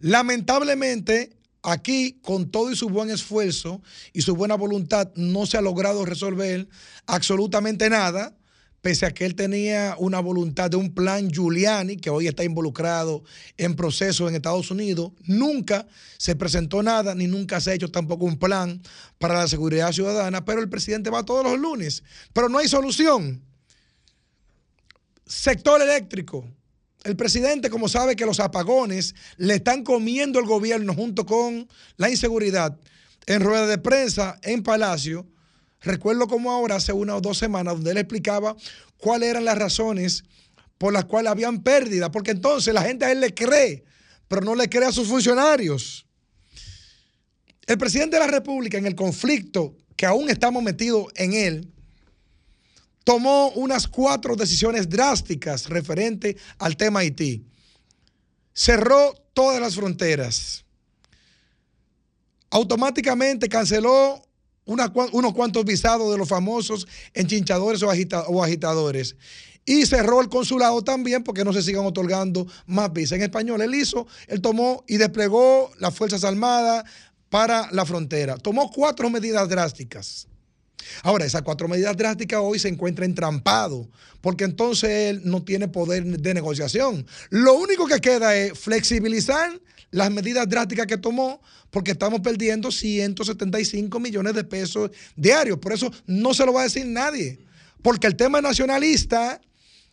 Lamentablemente, 0.00 1.36
aquí, 1.62 2.18
con 2.22 2.50
todo 2.50 2.70
y 2.70 2.76
su 2.76 2.88
buen 2.88 3.10
esfuerzo 3.10 3.80
y 4.12 4.22
su 4.22 4.34
buena 4.34 4.56
voluntad, 4.56 5.12
no 5.14 5.46
se 5.46 5.56
ha 5.56 5.60
logrado 5.60 6.04
resolver 6.04 6.68
absolutamente 7.06 7.88
nada, 7.88 8.36
pese 8.80 9.06
a 9.06 9.14
que 9.14 9.24
él 9.24 9.36
tenía 9.36 9.94
una 9.98 10.18
voluntad 10.18 10.68
de 10.70 10.76
un 10.76 10.92
plan 10.92 11.30
Giuliani, 11.30 11.96
que 11.96 12.10
hoy 12.10 12.26
está 12.26 12.42
involucrado 12.42 13.22
en 13.56 13.76
procesos 13.76 14.28
en 14.28 14.34
Estados 14.34 14.70
Unidos. 14.72 15.12
Nunca 15.24 15.86
se 16.18 16.34
presentó 16.34 16.82
nada, 16.82 17.14
ni 17.14 17.28
nunca 17.28 17.60
se 17.60 17.70
ha 17.70 17.74
hecho 17.74 17.90
tampoco 17.90 18.24
un 18.24 18.38
plan 18.38 18.82
para 19.18 19.34
la 19.34 19.46
seguridad 19.46 19.92
ciudadana, 19.92 20.44
pero 20.44 20.60
el 20.60 20.68
presidente 20.68 21.10
va 21.10 21.24
todos 21.24 21.44
los 21.44 21.58
lunes. 21.60 22.02
Pero 22.32 22.48
no 22.48 22.58
hay 22.58 22.66
solución. 22.66 23.40
Sector 25.26 25.80
eléctrico. 25.80 26.44
El 27.04 27.16
presidente, 27.16 27.68
como 27.68 27.88
sabe 27.88 28.14
que 28.14 28.26
los 28.26 28.38
apagones 28.38 29.14
le 29.36 29.54
están 29.54 29.82
comiendo 29.82 30.38
el 30.38 30.46
gobierno 30.46 30.94
junto 30.94 31.26
con 31.26 31.68
la 31.96 32.10
inseguridad, 32.10 32.78
en 33.26 33.40
rueda 33.40 33.66
de 33.66 33.78
prensa, 33.78 34.38
en 34.42 34.62
Palacio, 34.62 35.26
recuerdo 35.80 36.28
como 36.28 36.50
ahora, 36.50 36.76
hace 36.76 36.92
una 36.92 37.16
o 37.16 37.20
dos 37.20 37.38
semanas, 37.38 37.74
donde 37.74 37.90
él 37.90 37.98
explicaba 37.98 38.56
cuáles 38.98 39.30
eran 39.30 39.44
las 39.44 39.58
razones 39.58 40.24
por 40.78 40.92
las 40.92 41.04
cuales 41.04 41.30
habían 41.30 41.62
pérdida, 41.62 42.10
porque 42.10 42.32
entonces 42.32 42.72
la 42.74 42.82
gente 42.82 43.04
a 43.04 43.12
él 43.12 43.20
le 43.20 43.34
cree, 43.34 43.84
pero 44.28 44.42
no 44.42 44.54
le 44.54 44.68
cree 44.68 44.86
a 44.86 44.92
sus 44.92 45.08
funcionarios. 45.08 46.06
El 47.66 47.78
presidente 47.78 48.16
de 48.16 48.26
la 48.26 48.30
República, 48.30 48.78
en 48.78 48.86
el 48.86 48.94
conflicto 48.94 49.76
que 49.96 50.06
aún 50.06 50.30
estamos 50.30 50.62
metidos 50.62 51.06
en 51.14 51.32
él, 51.32 51.71
tomó 53.04 53.50
unas 53.50 53.88
cuatro 53.88 54.36
decisiones 54.36 54.88
drásticas 54.88 55.68
referente 55.68 56.36
al 56.58 56.76
tema 56.76 57.00
Haití. 57.00 57.44
cerró 58.52 59.14
todas 59.32 59.60
las 59.60 59.74
fronteras. 59.74 60.64
Automáticamente 62.50 63.48
canceló 63.48 64.22
unos 64.64 65.32
cuantos 65.32 65.64
visados 65.64 66.12
de 66.12 66.18
los 66.18 66.28
famosos 66.28 66.86
enchinchadores 67.14 67.82
o, 67.82 67.88
o 67.88 68.44
agitadores. 68.44 69.16
Y 69.64 69.86
cerró 69.86 70.20
el 70.20 70.28
consulado 70.28 70.82
también 70.82 71.22
porque 71.22 71.44
no 71.44 71.52
se 71.52 71.62
sigan 71.62 71.86
otorgando 71.86 72.46
más 72.66 72.92
visas. 72.92 73.16
En 73.16 73.22
español, 73.22 73.62
él 73.62 73.74
hizo, 73.74 74.06
él 74.26 74.40
tomó 74.40 74.84
y 74.88 74.96
desplegó 74.96 75.70
las 75.78 75.94
Fuerzas 75.94 76.24
Armadas 76.24 76.84
para 77.30 77.70
la 77.70 77.86
frontera. 77.86 78.36
Tomó 78.36 78.70
cuatro 78.70 79.08
medidas 79.08 79.48
drásticas. 79.48 80.26
Ahora, 81.02 81.24
esas 81.24 81.42
cuatro 81.42 81.68
medidas 81.68 81.96
drásticas 81.96 82.40
hoy 82.42 82.58
se 82.58 82.68
encuentra 82.68 83.04
entrampado, 83.04 83.88
porque 84.20 84.44
entonces 84.44 84.90
él 84.90 85.22
no 85.24 85.42
tiene 85.42 85.68
poder 85.68 86.04
de 86.04 86.34
negociación. 86.34 87.06
Lo 87.30 87.54
único 87.54 87.86
que 87.86 88.00
queda 88.00 88.36
es 88.36 88.58
flexibilizar 88.58 89.60
las 89.90 90.10
medidas 90.10 90.48
drásticas 90.48 90.86
que 90.86 90.96
tomó, 90.96 91.40
porque 91.70 91.92
estamos 91.92 92.20
perdiendo 92.20 92.72
175 92.72 94.00
millones 94.00 94.34
de 94.34 94.44
pesos 94.44 94.90
diarios. 95.16 95.58
Por 95.58 95.72
eso 95.72 95.90
no 96.06 96.34
se 96.34 96.44
lo 96.44 96.52
va 96.52 96.62
a 96.62 96.64
decir 96.64 96.86
nadie, 96.86 97.38
porque 97.82 98.06
el 98.06 98.16
tema 98.16 98.40
nacionalista 98.40 99.40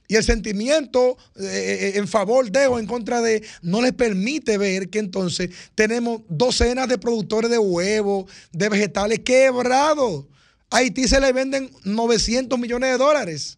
y 0.07 0.15
el 0.15 0.23
sentimiento 0.23 1.17
eh, 1.39 1.93
en 1.95 2.07
favor 2.07 2.49
de 2.51 2.65
o 2.65 2.79
en 2.79 2.87
contra 2.87 3.21
de 3.21 3.43
no 3.61 3.79
les 3.79 3.93
permite 3.93 4.57
ver 4.57 4.89
que 4.89 4.97
entonces 4.97 5.51
tenemos 5.75 6.21
docenas 6.27 6.87
de 6.89 6.97
productores 6.97 7.51
de 7.51 7.59
huevos, 7.59 8.25
de 8.51 8.69
vegetales 8.69 9.19
quebrados. 9.19 10.25
A 10.69 10.77
Haití 10.77 11.07
se 11.07 11.19
le 11.19 11.31
venden 11.33 11.71
900 11.83 12.57
millones 12.59 12.91
de 12.91 12.97
dólares. 12.97 13.57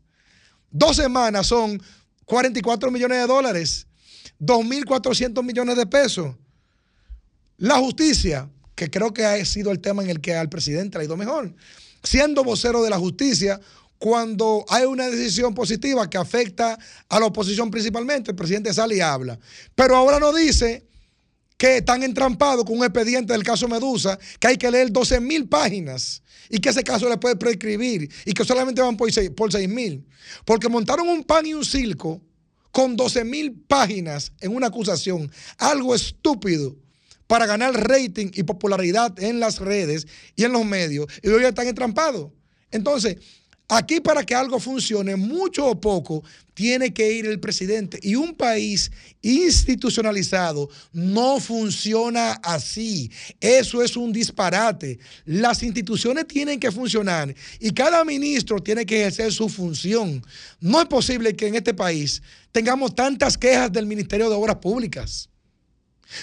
Dos 0.69 0.95
semanas 0.95 1.47
son 1.47 1.81
44 2.25 2.91
millones 2.91 3.19
de 3.19 3.27
dólares, 3.27 3.87
2.400 4.39 5.43
millones 5.43 5.75
de 5.75 5.85
pesos. 5.85 6.35
La 7.57 7.77
justicia, 7.77 8.49
que 8.75 8.89
creo 8.89 9.13
que 9.13 9.25
ha 9.25 9.43
sido 9.45 9.71
el 9.71 9.79
tema 9.79 10.01
en 10.03 10.09
el 10.09 10.21
que 10.21 10.33
al 10.33 10.49
presidente 10.49 10.97
ha 10.97 11.03
ido 11.03 11.17
mejor, 11.17 11.53
siendo 12.03 12.43
vocero 12.43 12.81
de 12.81 12.89
la 12.89 12.97
justicia, 12.97 13.59
cuando 13.99 14.65
hay 14.69 14.85
una 14.85 15.09
decisión 15.09 15.53
positiva 15.53 16.09
que 16.09 16.17
afecta 16.17 16.79
a 17.07 17.19
la 17.19 17.27
oposición 17.27 17.69
principalmente, 17.69 18.31
el 18.31 18.35
presidente 18.35 18.73
sale 18.73 18.95
y 18.95 19.01
habla. 19.01 19.37
Pero 19.75 19.95
ahora 19.95 20.19
no 20.19 20.33
dice 20.33 20.87
que 21.61 21.77
están 21.77 22.01
entrampados 22.01 22.65
con 22.65 22.75
un 22.75 22.83
expediente 22.83 23.33
del 23.33 23.43
caso 23.43 23.67
Medusa, 23.67 24.17
que 24.39 24.47
hay 24.47 24.57
que 24.57 24.71
leer 24.71 24.91
12 24.91 25.19
mil 25.19 25.47
páginas 25.47 26.23
y 26.49 26.57
que 26.57 26.69
ese 26.69 26.83
caso 26.83 27.07
le 27.07 27.17
puede 27.17 27.35
prescribir 27.35 28.11
y 28.25 28.33
que 28.33 28.43
solamente 28.43 28.81
van 28.81 28.97
por 28.97 29.11
6 29.11 29.29
por 29.37 29.51
seis 29.51 29.69
mil. 29.69 30.03
Porque 30.43 30.67
montaron 30.69 31.07
un 31.07 31.23
pan 31.23 31.45
y 31.45 31.53
un 31.53 31.63
circo 31.63 32.19
con 32.71 32.95
12 32.95 33.25
mil 33.25 33.53
páginas 33.67 34.33
en 34.39 34.55
una 34.55 34.67
acusación, 34.67 35.31
algo 35.59 35.93
estúpido 35.93 36.75
para 37.27 37.45
ganar 37.45 37.75
rating 37.87 38.31
y 38.33 38.41
popularidad 38.41 39.13
en 39.21 39.39
las 39.39 39.59
redes 39.59 40.07
y 40.35 40.45
en 40.45 40.53
los 40.53 40.65
medios, 40.65 41.05
y 41.21 41.29
hoy 41.29 41.43
están 41.43 41.67
entrampados. 41.67 42.31
Entonces, 42.71 43.17
aquí 43.71 44.01
para 44.01 44.25
que 44.25 44.35
algo 44.35 44.59
funcione, 44.59 45.15
mucho 45.15 45.65
o 45.65 45.79
poco, 45.79 46.23
tiene 46.53 46.93
que 46.93 47.13
ir 47.13 47.25
el 47.25 47.39
presidente. 47.39 47.97
Y 48.03 48.15
un 48.15 48.35
país 48.35 48.91
institucionalizado 49.21 50.69
no 50.91 51.39
funciona 51.39 52.33
así. 52.43 53.09
Eso 53.39 53.81
es 53.81 53.95
un 53.95 54.11
disparate. 54.11 54.99
Las 55.23 55.63
instituciones 55.63 56.27
tienen 56.27 56.59
que 56.59 56.69
funcionar 56.69 57.33
y 57.61 57.71
cada 57.71 58.03
ministro 58.03 58.59
tiene 58.59 58.85
que 58.85 58.99
ejercer 58.99 59.31
su 59.31 59.47
función. 59.47 60.21
No 60.59 60.81
es 60.81 60.87
posible 60.87 61.33
que 61.33 61.47
en 61.47 61.55
este 61.55 61.73
país 61.73 62.21
tengamos 62.51 62.93
tantas 62.93 63.37
quejas 63.37 63.71
del 63.71 63.85
Ministerio 63.85 64.29
de 64.29 64.35
Obras 64.35 64.57
Públicas. 64.57 65.29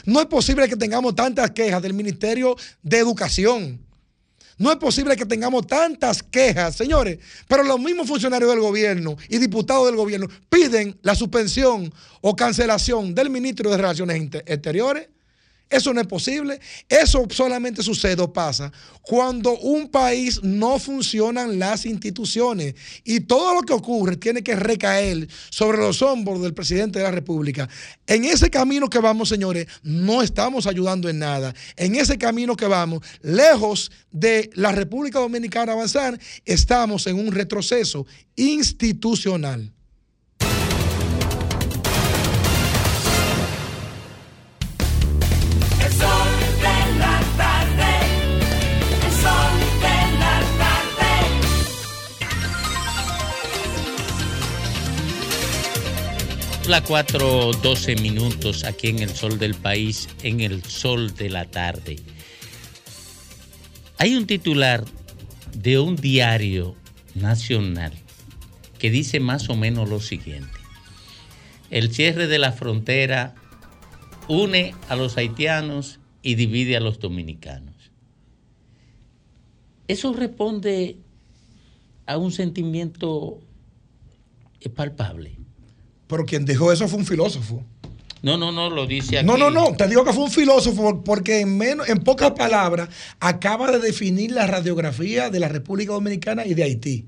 No 0.05 0.21
es 0.21 0.27
posible 0.27 0.69
que 0.69 0.77
tengamos 0.77 1.15
tantas 1.15 1.51
quejas 1.53 1.81
del 1.81 1.95
Ministerio 1.95 2.57
de 2.83 2.99
Educación. 2.99 3.88
No 4.59 4.73
es 4.73 4.79
posible 4.79 5.17
que 5.17 5.25
tengamos 5.25 5.67
tantas 5.67 6.23
quejas, 6.23 6.75
señores, 6.75 7.19
pero 7.47 7.63
los 7.63 7.79
mismos 7.79 8.09
funcionarios 8.09 8.51
del 8.51 8.61
gobierno 8.61 9.17
y 9.29 9.39
diputados 9.39 9.87
del 9.87 9.97
gobierno 9.97 10.27
piden 10.51 10.99
la 11.03 11.15
suspensión 11.15 11.93
o 12.21 12.35
cancelación 12.35 13.15
del 13.15 13.31
ministro 13.31 13.71
de 13.71 13.77
Relaciones 13.77 14.29
Exteriores. 14.47 15.09
Eso 15.71 15.93
no 15.93 16.01
es 16.01 16.07
posible. 16.07 16.61
Eso 16.89 17.27
solamente 17.31 17.83
sucede 17.83 18.23
o 18.23 18.33
pasa 18.33 18.73
cuando 19.03 19.57
un 19.59 19.89
país 19.89 20.43
no 20.43 20.79
funcionan 20.79 21.59
las 21.59 21.87
instituciones 21.87 22.75
y 23.05 23.21
todo 23.21 23.55
lo 23.55 23.63
que 23.63 23.73
ocurre 23.73 24.17
tiene 24.17 24.43
que 24.43 24.55
recaer 24.57 25.29
sobre 25.51 25.79
los 25.79 26.03
hombros 26.03 26.43
del 26.43 26.55
presidente 26.55 26.99
de 26.99 27.05
la 27.05 27.11
República. 27.11 27.69
En 28.07 28.25
ese 28.25 28.51
camino 28.51 28.91
que 28.91 28.99
vamos, 28.99 29.29
señores, 29.29 29.67
no 29.83 30.23
estamos 30.23 30.67
ayudando 30.67 31.09
en 31.09 31.19
nada. 31.19 31.55
En 31.77 31.95
ese 31.95 32.19
camino 32.19 32.57
que 32.57 32.67
vamos, 32.67 33.03
lejos 33.23 33.91
de 34.11 34.51
la 34.55 34.73
República 34.73 35.19
Dominicana 35.19 35.73
avanzar, 35.73 36.19
estamos 36.45 37.07
en 37.07 37.19
un 37.19 37.33
retroceso 37.33 38.07
institucional. 38.37 39.73
La 56.69 56.85
4, 56.85 57.53
12 57.63 57.97
minutos 57.97 58.65
aquí 58.65 58.89
en 58.89 58.99
el 58.99 59.09
sol 59.09 59.39
del 59.39 59.55
país, 59.55 60.07
en 60.23 60.41
el 60.41 60.63
sol 60.65 61.15
de 61.15 61.31
la 61.31 61.47
tarde. 61.47 61.97
Hay 63.97 64.15
un 64.15 64.27
titular 64.27 64.85
de 65.55 65.79
un 65.79 65.97
diario 65.97 66.77
nacional 67.15 67.95
que 68.79 68.91
dice 68.91 69.19
más 69.19 69.49
o 69.49 69.57
menos 69.57 69.89
lo 69.89 69.99
siguiente. 69.99 70.53
El 71.71 71.91
cierre 71.91 72.27
de 72.27 72.39
la 72.39 72.53
frontera 72.53 73.35
une 74.29 74.75
a 74.91 74.95
los 74.95 75.17
haitianos 75.17 76.01
y 76.21 76.35
divide 76.35 76.77
a 76.77 76.81
los 76.81 77.01
dominicanos. 77.01 77.77
Eso 79.89 80.13
responde 80.13 80.99
a 82.05 82.19
un 82.19 82.31
sentimiento 82.31 83.41
palpable. 84.77 85.48
Pero 86.09 86.25
quien 86.25 86.45
dijo 86.45 86.73
eso 86.73 86.89
fue 86.89 86.99
un 86.99 87.07
filósofo. 87.07 87.63
No, 88.23 88.37
no, 88.37 88.51
no, 88.51 88.69
lo 88.69 88.87
dice 88.87 89.19
aquí. 89.19 89.27
No, 89.27 89.37
no, 89.37 89.51
no, 89.51 89.77
te 89.77 89.87
digo 89.87 90.05
que 90.05 90.13
fue 90.13 90.25
un 90.25 90.31
filósofo 90.31 91.05
porque 91.05 91.41
en, 91.41 91.57
menos, 91.57 91.89
en 91.89 91.99
pocas 91.99 92.33
palabras 92.33 92.89
acaba 93.21 93.71
de 93.71 93.79
definir 93.79 94.33
la 94.33 94.47
radiografía 94.47 95.31
de 95.31 95.39
la 95.39 95.49
República 95.49 95.93
Dominicana 95.93 96.45
y 96.45 96.55
de 96.55 96.65
Haití. 96.65 97.07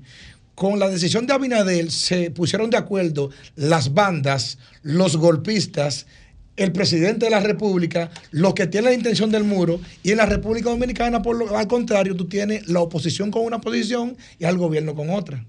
Con 0.55 0.79
la 0.79 0.89
decisión 0.89 1.27
de 1.27 1.33
Abinadel 1.33 1.91
se 1.91 2.31
pusieron 2.31 2.69
de 2.69 2.77
acuerdo 2.77 3.29
las 3.55 3.93
bandas, 3.93 4.57
los 4.83 5.17
golpistas, 5.17 6.05
el 6.55 6.71
presidente 6.71 7.25
de 7.25 7.31
la 7.31 7.39
República, 7.39 8.11
los 8.31 8.53
que 8.53 8.67
tienen 8.67 8.91
la 8.91 8.95
intención 8.95 9.31
del 9.31 9.43
muro, 9.43 9.79
y 10.03 10.11
en 10.11 10.17
la 10.17 10.25
República 10.25 10.69
Dominicana, 10.69 11.21
por 11.21 11.35
lo, 11.35 11.57
al 11.57 11.67
contrario, 11.67 12.15
tú 12.15 12.27
tienes 12.27 12.67
la 12.67 12.81
oposición 12.81 13.31
con 13.31 13.43
una 13.43 13.59
posición 13.59 14.15
y 14.37 14.45
al 14.45 14.57
gobierno 14.57 14.93
con 14.93 15.09
otra. 15.09 15.45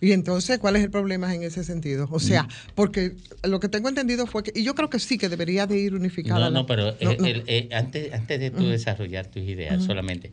Y 0.00 0.12
entonces, 0.12 0.58
¿cuál 0.58 0.76
es 0.76 0.84
el 0.84 0.90
problema 0.90 1.34
en 1.34 1.42
ese 1.42 1.64
sentido? 1.64 2.06
O 2.10 2.18
sea, 2.20 2.46
porque 2.74 3.16
lo 3.44 3.60
que 3.60 3.68
tengo 3.68 3.88
entendido 3.88 4.26
fue 4.26 4.42
que, 4.42 4.52
y 4.54 4.62
yo 4.62 4.74
creo 4.74 4.90
que 4.90 4.98
sí, 4.98 5.16
que 5.18 5.28
debería 5.28 5.66
de 5.66 5.78
ir 5.78 5.94
unificada. 5.94 6.50
No, 6.50 6.60
no, 6.60 6.66
pero 6.66 6.94
No, 7.00 7.14
no. 7.18 7.26
el- 7.26 7.44
eh, 7.46 7.68
antes, 7.72 8.12
antes 8.12 8.38
de 8.40 8.50
tú 8.50 8.66
desarrollar 8.66 9.26
tus 9.30 9.42
ideas 9.42 9.82
solamente, 9.82 10.32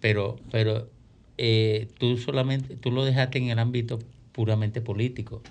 pero, 0.00 0.38
pero 0.50 0.88
eh, 1.38 1.88
tú 1.98 2.16
solamente, 2.16 2.76
tú 2.76 2.90
lo 2.90 3.04
dejaste 3.04 3.38
en 3.38 3.50
el 3.50 3.58
ámbito 3.58 3.98
puramente 4.32 4.80
político, 4.80 5.42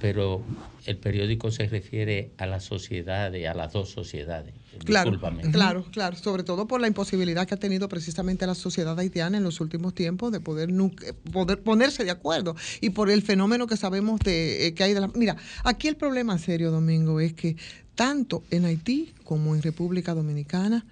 pero 0.00 0.42
el 0.86 0.96
periódico 0.96 1.50
se 1.50 1.66
refiere 1.68 2.30
a 2.38 2.46
la 2.46 2.60
sociedad, 2.60 3.34
a 3.34 3.54
las 3.54 3.72
dos 3.72 3.90
sociedades. 3.90 4.54
Claro, 4.84 5.10
Discúlpame. 5.10 5.50
claro, 5.50 5.84
claro, 5.90 6.16
sobre 6.16 6.44
todo 6.44 6.66
por 6.68 6.80
la 6.80 6.86
imposibilidad 6.86 7.46
que 7.48 7.54
ha 7.54 7.58
tenido 7.58 7.88
precisamente 7.88 8.46
la 8.46 8.54
sociedad 8.54 8.96
haitiana 8.98 9.36
en 9.38 9.42
los 9.44 9.60
últimos 9.60 9.92
tiempos 9.94 10.30
de 10.30 10.40
poder, 10.40 10.70
nu- 10.72 10.92
poder 11.32 11.60
ponerse 11.62 12.04
de 12.04 12.12
acuerdo 12.12 12.54
y 12.80 12.90
por 12.90 13.10
el 13.10 13.22
fenómeno 13.22 13.66
que 13.66 13.76
sabemos 13.76 14.20
de, 14.20 14.68
eh, 14.68 14.74
que 14.74 14.84
hay 14.84 14.94
de 14.94 15.00
la... 15.00 15.08
Mira, 15.08 15.36
aquí 15.64 15.88
el 15.88 15.96
problema 15.96 16.38
serio, 16.38 16.70
Domingo, 16.70 17.18
es 17.18 17.32
que 17.32 17.56
tanto 17.96 18.44
en 18.52 18.64
Haití 18.66 19.12
como 19.24 19.56
en 19.56 19.62
República 19.62 20.14
Dominicana 20.14 20.86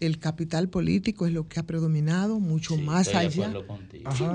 el 0.00 0.18
capital 0.18 0.68
político 0.68 1.26
es 1.26 1.32
lo 1.32 1.48
que 1.48 1.60
ha 1.60 1.62
predominado 1.62 2.40
mucho 2.40 2.76
más 2.76 3.08
allá. 3.14 3.52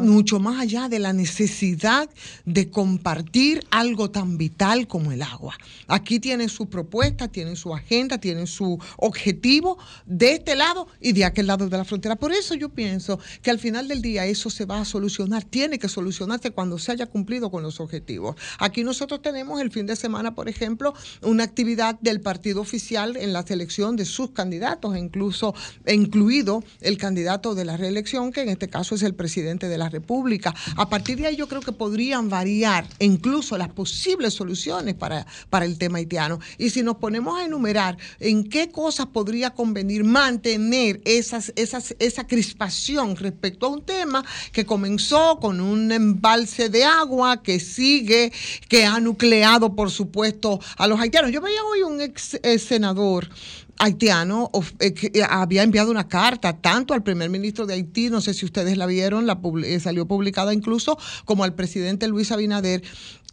mucho 0.02 0.40
más 0.40 0.60
allá 0.60 0.90
de 0.90 1.00
la 1.00 1.14
necesidad 1.14 2.10
de 2.46 2.70
compartir 2.70 3.66
algo 3.72 4.12
tan 4.12 4.38
vital 4.38 4.88
como 4.88 5.12
el 5.12 5.22
agua. 5.22 5.56
Aquí 5.88 6.20
tienen 6.20 6.50
su 6.50 6.68
propuesta, 6.68 7.28
tienen 7.28 7.56
su 7.56 7.74
agenda, 7.74 8.18
tienen 8.18 8.48
su 8.48 8.80
objetivo 8.98 9.78
de 10.06 10.34
este 10.34 10.56
lado 10.56 10.88
y 11.00 11.14
de 11.14 11.26
aquel 11.26 11.48
lado 11.48 11.70
de 11.70 11.78
la 11.78 11.86
frontera. 11.86 12.16
Por 12.16 12.32
eso 12.32 12.56
yo 12.56 12.70
pienso 12.70 13.20
que 13.42 13.52
al 13.52 13.60
final 13.60 13.88
del 13.88 14.02
día 14.02 14.26
eso 14.26 14.50
se 14.50 14.66
va 14.66 14.82
a 14.82 14.86
solucionar, 14.86 15.44
tiene 15.44 15.80
que 15.80 15.90
solucionarse 15.90 16.52
cuando 16.52 16.78
se 16.78 16.92
haya 16.92 17.06
cumplido 17.06 17.50
con 17.52 17.64
los 17.64 17.80
objetivos. 17.80 18.36
Aquí 18.60 18.84
nosotros 18.84 19.22
tenemos 19.22 19.62
el 19.62 19.72
fin 19.72 19.86
de 19.86 19.96
semana, 19.96 20.36
por 20.36 20.50
ejemplo, 20.50 20.94
una 21.22 21.44
actividad 21.44 22.00
del 22.00 22.22
partido 22.22 22.62
oficial 22.62 23.16
en 23.18 23.34
la 23.34 23.44
selección 23.44 23.96
de 23.96 24.06
sus 24.06 24.32
candidatos, 24.32 24.96
e 24.96 25.00
incluso 25.00 25.53
e 25.86 25.94
incluido 25.94 26.64
el 26.82 26.98
candidato 26.98 27.56
de 27.56 27.66
la 27.66 27.78
reelección, 27.78 28.32
que 28.32 28.42
en 28.42 28.50
este 28.50 28.70
caso 28.70 28.96
es 28.96 29.04
el 29.04 29.16
presidente 29.16 29.68
de 29.68 29.78
la 29.78 29.90
República. 29.90 30.54
A 30.76 30.90
partir 30.90 31.18
de 31.18 31.28
ahí 31.28 31.36
yo 31.36 31.48
creo 31.48 31.62
que 31.62 31.72
podrían 31.72 32.30
variar 32.30 32.86
incluso 33.00 33.58
las 33.58 33.70
posibles 33.70 34.34
soluciones 34.34 34.96
para, 34.96 35.26
para 35.50 35.66
el 35.66 35.78
tema 35.78 35.98
haitiano. 35.98 36.40
Y 36.58 36.70
si 36.70 36.84
nos 36.84 36.98
ponemos 36.98 37.40
a 37.40 37.46
enumerar 37.46 37.98
en 38.20 38.44
qué 38.44 38.70
cosas 38.70 39.08
podría 39.08 39.52
convenir 39.52 40.04
mantener 40.04 41.02
esas, 41.06 41.54
esas, 41.56 41.96
esa 42.00 42.28
crispación 42.28 43.16
respecto 43.16 43.66
a 43.66 43.70
un 43.70 43.82
tema 43.82 44.24
que 44.52 44.66
comenzó 44.66 45.40
con 45.40 45.60
un 45.60 45.92
embalse 45.92 46.70
de 46.70 46.84
agua, 46.84 47.42
que 47.42 47.60
sigue, 47.60 48.32
que 48.68 48.86
ha 48.86 49.00
nucleado, 49.00 49.76
por 49.76 49.92
supuesto, 49.92 50.60
a 50.78 50.88
los 50.88 51.00
haitianos. 51.00 51.32
Yo 51.32 51.42
veía 51.42 51.64
hoy 51.64 51.82
un 51.82 52.02
ex 52.02 52.40
eh, 52.44 52.60
senador 52.60 53.30
haitiano 53.80 54.50
eh, 54.80 54.94
eh, 55.14 55.24
había 55.28 55.64
enviado 55.64 55.92
una 55.92 56.08
carta 56.08 56.54
tanto 56.54 56.94
al 56.94 57.04
primer 57.04 57.30
ministro 57.30 57.66
de 57.66 57.74
Haití, 57.74 58.10
no 58.10 58.22
sé 58.22 58.34
si 58.34 58.46
ustedes 58.46 58.78
la 58.78 58.86
vieron, 58.86 59.26
la 59.26 59.40
eh, 59.66 59.80
salió 59.80 60.08
publicada 60.08 60.54
incluso, 60.54 60.98
como 61.26 61.44
al 61.44 61.54
presidente 61.54 62.08
Luis 62.08 62.32
Abinader, 62.32 62.84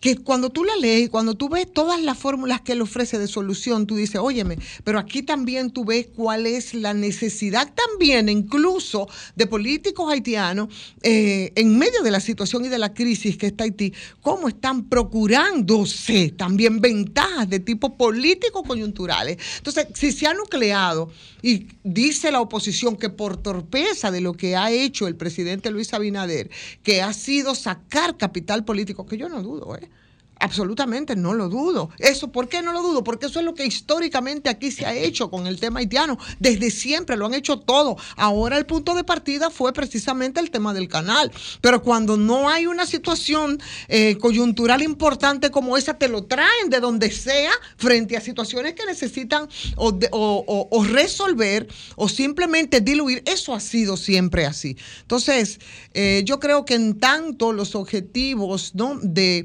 que 0.01 0.17
cuando 0.17 0.51
tú 0.51 0.65
la 0.65 0.77
lees 0.77 1.07
y 1.07 1.09
cuando 1.09 1.35
tú 1.35 1.49
ves 1.49 1.71
todas 1.73 2.01
las 2.01 2.19
fórmulas 2.19 2.61
que 2.63 2.73
él 2.73 2.83
ofrece 2.83 3.19
de 3.19 3.29
solución, 3.29 3.87
tú 3.87 3.97
dices, 3.97 4.21
óyeme, 4.21 4.59
pero 4.83 4.99
aquí 4.99 5.23
también 5.23 5.71
tú 5.71 5.85
ves 5.85 6.09
cuál 6.15 6.47
es 6.47 6.75
la 6.75 6.95
necesidad 6.95 7.71
también 7.75 8.29
incluso 8.29 9.09
de 9.37 9.47
políticos 9.47 10.11
haitianos 10.11 10.69
eh, 11.03 11.53
en 11.55 11.79
medio 11.79 12.03
de 12.03 12.11
la 12.11 12.21
situación 12.21 12.65
y 12.65 12.69
de 12.69 12.79
la 12.79 12.95
crisis 12.95 13.37
que 13.37 13.49
está 13.49 13.65
Haití, 13.65 13.93
cómo 14.23 14.49
están 14.49 14.89
procurándose 14.89 16.31
también 16.37 16.81
ventajas 16.81 17.49
de 17.49 17.61
tipo 17.61 17.97
político 17.97 18.63
coyunturales. 18.63 19.37
Entonces, 19.59 19.89
si 19.95 20.13
se 20.13 20.27
ha 20.27 20.35
nucleado 20.35 21.11
y 21.43 21.67
dice 21.85 22.33
la 22.33 22.41
oposición 22.41 22.97
que 22.97 23.11
por 23.11 23.37
torpeza 23.37 24.11
de 24.11 24.21
lo 24.21 24.33
que 24.33 24.57
ha 24.57 24.71
hecho 24.71 25.07
el 25.07 25.17
presidente 25.17 25.71
Luis 25.71 25.93
Abinader, 25.93 26.51
que 26.83 27.03
ha 27.03 27.13
sido 27.13 27.55
sacar 27.55 28.17
capital 28.17 28.65
político, 28.65 29.07
que 29.07 29.19
yo 29.19 29.29
no 29.29 29.43
dudo, 29.43 29.77
¿eh? 29.77 29.90
Absolutamente, 30.41 31.17
no 31.17 31.35
lo 31.35 31.51
dudo. 31.51 31.91
Eso, 31.99 32.33
¿por 32.33 32.49
qué 32.49 32.63
no 32.63 32.73
lo 32.73 32.81
dudo? 32.81 33.05
Porque 33.05 33.27
eso 33.27 33.41
es 33.41 33.45
lo 33.45 33.55
que 33.55 33.67
históricamente 33.67 34.49
aquí 34.49 34.71
se 34.71 34.87
ha 34.87 34.95
hecho 34.95 35.31
con 35.31 35.47
el 35.47 35.61
tema 35.61 35.81
haitiano. 35.81 36.19
Desde 36.39 36.71
siempre 36.71 37.19
lo 37.19 37.27
han 37.27 37.35
hecho 37.35 37.59
todo. 37.59 37.99
Ahora 38.17 38.57
el 38.57 38.65
punto 38.65 38.95
de 38.95 39.05
partida 39.05 39.51
fue 39.51 39.75
precisamente 39.75 40.41
el 40.41 40.51
tema 40.51 40.73
del 40.73 40.89
canal. 40.89 41.31
Pero 41.61 41.83
cuando 41.83 42.17
no 42.17 42.49
hay 42.49 42.65
una 42.65 42.87
situación 42.87 43.61
eh, 43.89 44.17
coyuntural 44.19 44.81
importante 44.81 45.51
como 45.51 45.77
esa, 45.77 45.99
te 45.99 46.09
lo 46.09 46.25
traen 46.25 46.71
de 46.71 46.81
donde 46.81 47.11
sea 47.11 47.53
frente 47.77 48.17
a 48.17 48.23
situaciones 48.23 48.73
que 48.73 48.87
necesitan 48.87 49.47
o, 49.77 50.85
resolver 50.85 51.69
o 51.97 52.09
simplemente 52.09 52.81
diluir. 52.81 53.23
Eso 53.27 53.55
ha 53.55 53.61
sido 53.61 53.99
siempre 53.99 54.47
así. 54.47 54.79
Entonces, 55.03 55.61
eh, 55.93 56.23
yo 56.25 56.41
creo 56.41 56.65
que 56.65 56.77
en 56.77 56.99
tanto 56.99 57.53
los 57.53 57.75
objetivos 57.75 58.75
¿no? 58.75 58.99
de 59.03 59.45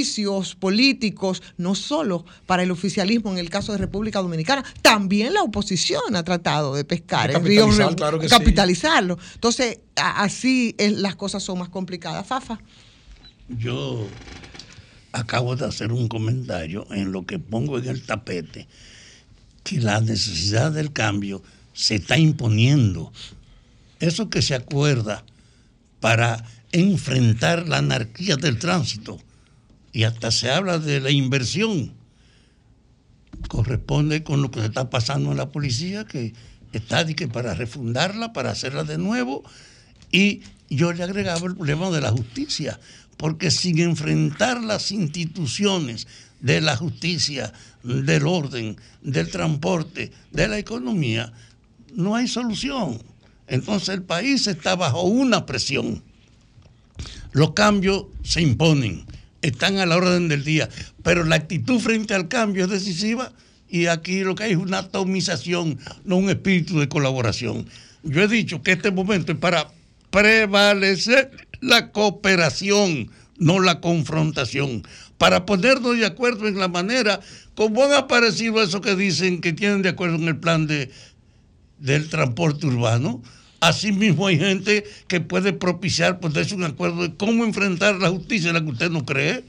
beneficios 0.00 0.54
políticos, 0.54 1.42
no 1.58 1.74
solo 1.74 2.24
para 2.46 2.62
el 2.62 2.70
oficialismo 2.70 3.30
en 3.32 3.38
el 3.38 3.50
caso 3.50 3.72
de 3.72 3.78
República 3.78 4.20
Dominicana, 4.20 4.64
también 4.82 5.34
la 5.34 5.42
oposición 5.42 6.16
ha 6.16 6.22
tratado 6.24 6.74
de 6.74 6.84
pescar 6.84 7.30
De 7.30 7.36
el 7.36 7.44
río, 7.44 7.60
capitalizar, 7.66 7.90
Re- 7.90 7.96
claro 7.96 8.18
que 8.18 8.28
sí. 8.28 8.34
capitalizarlo. 8.34 9.18
Entonces, 9.34 9.78
a- 9.96 10.22
así 10.22 10.74
es- 10.78 10.92
las 10.98 11.16
cosas 11.16 11.42
son 11.42 11.58
más 11.58 11.68
complicadas. 11.68 12.26
Fafa. 12.26 12.58
Yo 13.48 14.06
acabo 15.12 15.54
de 15.56 15.66
hacer 15.66 15.92
un 15.92 16.08
comentario 16.08 16.86
en 16.92 17.12
lo 17.12 17.26
que 17.26 17.38
pongo 17.38 17.78
en 17.78 17.86
el 17.88 18.02
tapete, 18.06 18.68
que 19.64 19.80
la 19.80 20.00
necesidad 20.00 20.72
del 20.72 20.92
cambio 20.92 21.42
se 21.74 21.96
está 21.96 22.16
imponiendo. 22.16 23.12
Eso 23.98 24.30
que 24.30 24.40
se 24.40 24.54
acuerda 24.54 25.24
para 26.00 26.42
enfrentar 26.72 27.68
la 27.68 27.78
anarquía 27.78 28.36
del 28.36 28.58
tránsito, 28.58 29.18
y 29.92 30.04
hasta 30.04 30.30
se 30.30 30.50
habla 30.50 30.78
de 30.78 31.00
la 31.00 31.10
inversión, 31.10 31.92
corresponde 33.48 34.22
con 34.22 34.42
lo 34.42 34.50
que 34.50 34.64
está 34.64 34.90
pasando 34.90 35.30
en 35.30 35.36
la 35.36 35.50
policía, 35.50 36.04
que 36.04 36.34
está 36.72 37.06
que 37.06 37.28
para 37.28 37.54
refundarla, 37.54 38.32
para 38.32 38.50
hacerla 38.50 38.84
de 38.84 38.98
nuevo, 38.98 39.42
y 40.12 40.42
yo 40.68 40.92
le 40.92 41.02
agregaba 41.02 41.46
el 41.46 41.56
problema 41.56 41.90
de 41.90 42.00
la 42.00 42.10
justicia, 42.10 42.78
porque 43.16 43.50
sin 43.50 43.78
enfrentar 43.80 44.62
las 44.62 44.92
instituciones 44.92 46.06
de 46.40 46.60
la 46.60 46.76
justicia, 46.76 47.52
del 47.82 48.26
orden, 48.26 48.76
del 49.02 49.30
transporte, 49.30 50.12
de 50.30 50.48
la 50.48 50.58
economía, 50.58 51.32
no 51.94 52.14
hay 52.14 52.28
solución. 52.28 53.02
Entonces 53.46 53.90
el 53.90 54.02
país 54.02 54.46
está 54.46 54.76
bajo 54.76 55.02
una 55.02 55.44
presión. 55.44 56.02
Los 57.32 57.52
cambios 57.52 58.06
se 58.22 58.40
imponen, 58.40 59.04
están 59.42 59.78
a 59.78 59.86
la 59.86 59.96
orden 59.96 60.28
del 60.28 60.44
día, 60.44 60.68
pero 61.02 61.24
la 61.24 61.36
actitud 61.36 61.80
frente 61.80 62.14
al 62.14 62.28
cambio 62.28 62.64
es 62.64 62.70
decisiva 62.70 63.32
y 63.68 63.86
aquí 63.86 64.20
lo 64.24 64.34
que 64.34 64.44
hay 64.44 64.52
es 64.52 64.58
una 64.58 64.78
atomización, 64.78 65.78
no 66.04 66.16
un 66.16 66.28
espíritu 66.28 66.80
de 66.80 66.88
colaboración. 66.88 67.66
Yo 68.02 68.22
he 68.22 68.28
dicho 68.28 68.62
que 68.62 68.72
este 68.72 68.90
momento 68.90 69.32
es 69.32 69.38
para 69.38 69.70
prevalecer 70.10 71.30
la 71.60 71.92
cooperación, 71.92 73.10
no 73.38 73.60
la 73.60 73.80
confrontación, 73.80 74.82
para 75.18 75.46
ponernos 75.46 75.96
de 75.96 76.06
acuerdo 76.06 76.48
en 76.48 76.58
la 76.58 76.68
manera 76.68 77.20
como 77.54 77.84
han 77.84 77.92
aparecido 77.92 78.62
esos 78.62 78.80
que 78.80 78.96
dicen 78.96 79.40
que 79.40 79.52
tienen 79.52 79.82
de 79.82 79.90
acuerdo 79.90 80.16
en 80.16 80.28
el 80.28 80.38
plan 80.38 80.66
de, 80.66 80.90
del 81.78 82.08
transporte 82.08 82.66
urbano. 82.66 83.22
Asimismo 83.60 84.26
hay 84.26 84.38
gente 84.38 84.84
que 85.06 85.20
puede 85.20 85.52
propiciar 85.52 86.18
ponerse 86.18 86.54
un 86.54 86.64
acuerdo 86.64 87.02
de 87.02 87.14
cómo 87.14 87.44
enfrentar 87.44 87.96
la 87.96 88.08
justicia, 88.08 88.52
la 88.52 88.62
que 88.62 88.70
usted 88.70 88.90
no 88.90 89.04
cree. 89.04 89.44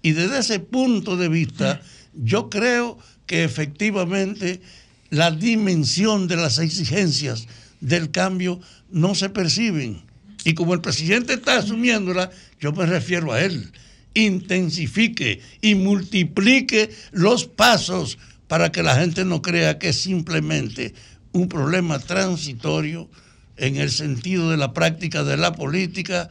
Y 0.00 0.12
desde 0.12 0.38
ese 0.38 0.58
punto 0.58 1.18
de 1.18 1.28
vista, 1.28 1.82
yo 2.14 2.48
creo 2.48 2.98
que 3.26 3.44
efectivamente 3.44 4.62
la 5.10 5.30
dimensión 5.30 6.28
de 6.28 6.36
las 6.36 6.58
exigencias 6.58 7.46
del 7.80 8.10
cambio 8.10 8.58
no 8.90 9.14
se 9.14 9.28
perciben. 9.28 10.02
Y 10.44 10.54
como 10.54 10.72
el 10.72 10.80
presidente 10.80 11.34
está 11.34 11.58
asumiéndola, 11.58 12.30
yo 12.58 12.72
me 12.72 12.86
refiero 12.86 13.32
a 13.32 13.40
él. 13.42 13.70
Intensifique 14.14 15.40
y 15.60 15.74
multiplique 15.74 16.90
los 17.12 17.44
pasos 17.46 18.18
para 18.48 18.72
que 18.72 18.82
la 18.82 18.96
gente 18.96 19.24
no 19.24 19.42
crea 19.42 19.78
que 19.78 19.90
es 19.90 20.00
simplemente 20.00 20.94
un 21.32 21.48
problema 21.48 21.98
transitorio 21.98 23.08
en 23.56 23.76
el 23.76 23.90
sentido 23.90 24.50
de 24.50 24.56
la 24.56 24.72
práctica 24.72 25.24
de 25.24 25.36
la 25.36 25.52
política 25.52 26.30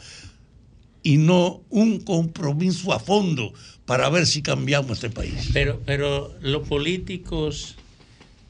y 1.03 1.17
no 1.17 1.61
un 1.69 1.99
compromiso 1.99 2.93
a 2.93 2.99
fondo 2.99 3.53
para 3.85 4.09
ver 4.09 4.25
si 4.25 4.41
cambiamos 4.41 4.91
este 4.91 5.09
país. 5.09 5.49
Pero, 5.53 5.81
pero 5.85 6.33
los 6.41 6.67
políticos 6.67 7.75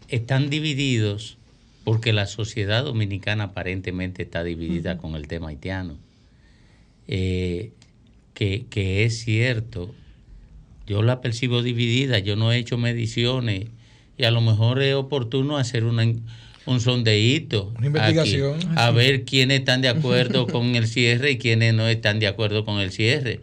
están 0.07 0.49
divididos 0.49 1.37
porque 1.83 2.13
la 2.13 2.27
sociedad 2.27 2.83
dominicana 2.83 3.45
aparentemente 3.45 4.23
está 4.23 4.43
dividida 4.43 4.97
con 4.97 5.15
el 5.15 5.27
tema 5.27 5.49
haitiano. 5.49 5.97
Eh, 7.07 7.71
que, 8.33 8.65
que 8.69 9.03
es 9.03 9.19
cierto, 9.19 9.93
yo 10.85 11.01
la 11.01 11.21
percibo 11.21 11.63
dividida, 11.63 12.19
yo 12.19 12.35
no 12.35 12.51
he 12.51 12.57
hecho 12.57 12.77
mediciones 12.77 13.67
y 14.17 14.23
a 14.25 14.31
lo 14.31 14.41
mejor 14.41 14.81
es 14.81 14.93
oportuno 14.93 15.57
hacer 15.57 15.85
una, 15.85 16.05
un 16.65 16.79
sondeíto. 16.79 17.73
Una 17.77 17.87
investigación. 17.87 18.55
aquí, 18.55 18.67
a 18.75 18.91
ver 18.91 19.23
quiénes 19.23 19.59
están 19.59 19.81
de 19.81 19.89
acuerdo 19.89 20.47
con 20.51 20.75
el 20.75 20.87
cierre 20.87 21.31
y 21.31 21.37
quiénes 21.37 21.73
no 21.73 21.87
están 21.87 22.19
de 22.19 22.27
acuerdo 22.27 22.65
con 22.65 22.79
el 22.79 22.91
cierre. 22.91 23.41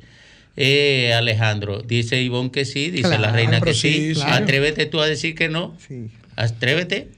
Eh, 0.57 1.13
Alejandro, 1.15 1.83
dice 1.83 2.21
Ivonne 2.21 2.51
que 2.51 2.65
sí, 2.65 2.91
dice 2.91 3.19
la 3.19 3.31
reina 3.31 3.61
que 3.61 3.75
sí. 3.75 4.09
sí, 4.09 4.15
claro. 4.15 4.43
Atrévete 4.43 4.87
tú 4.87 5.01
a 5.01 5.07
decir 5.07 5.35
que 5.35 5.49
no. 5.49 5.77
Atrévete. 6.35 7.09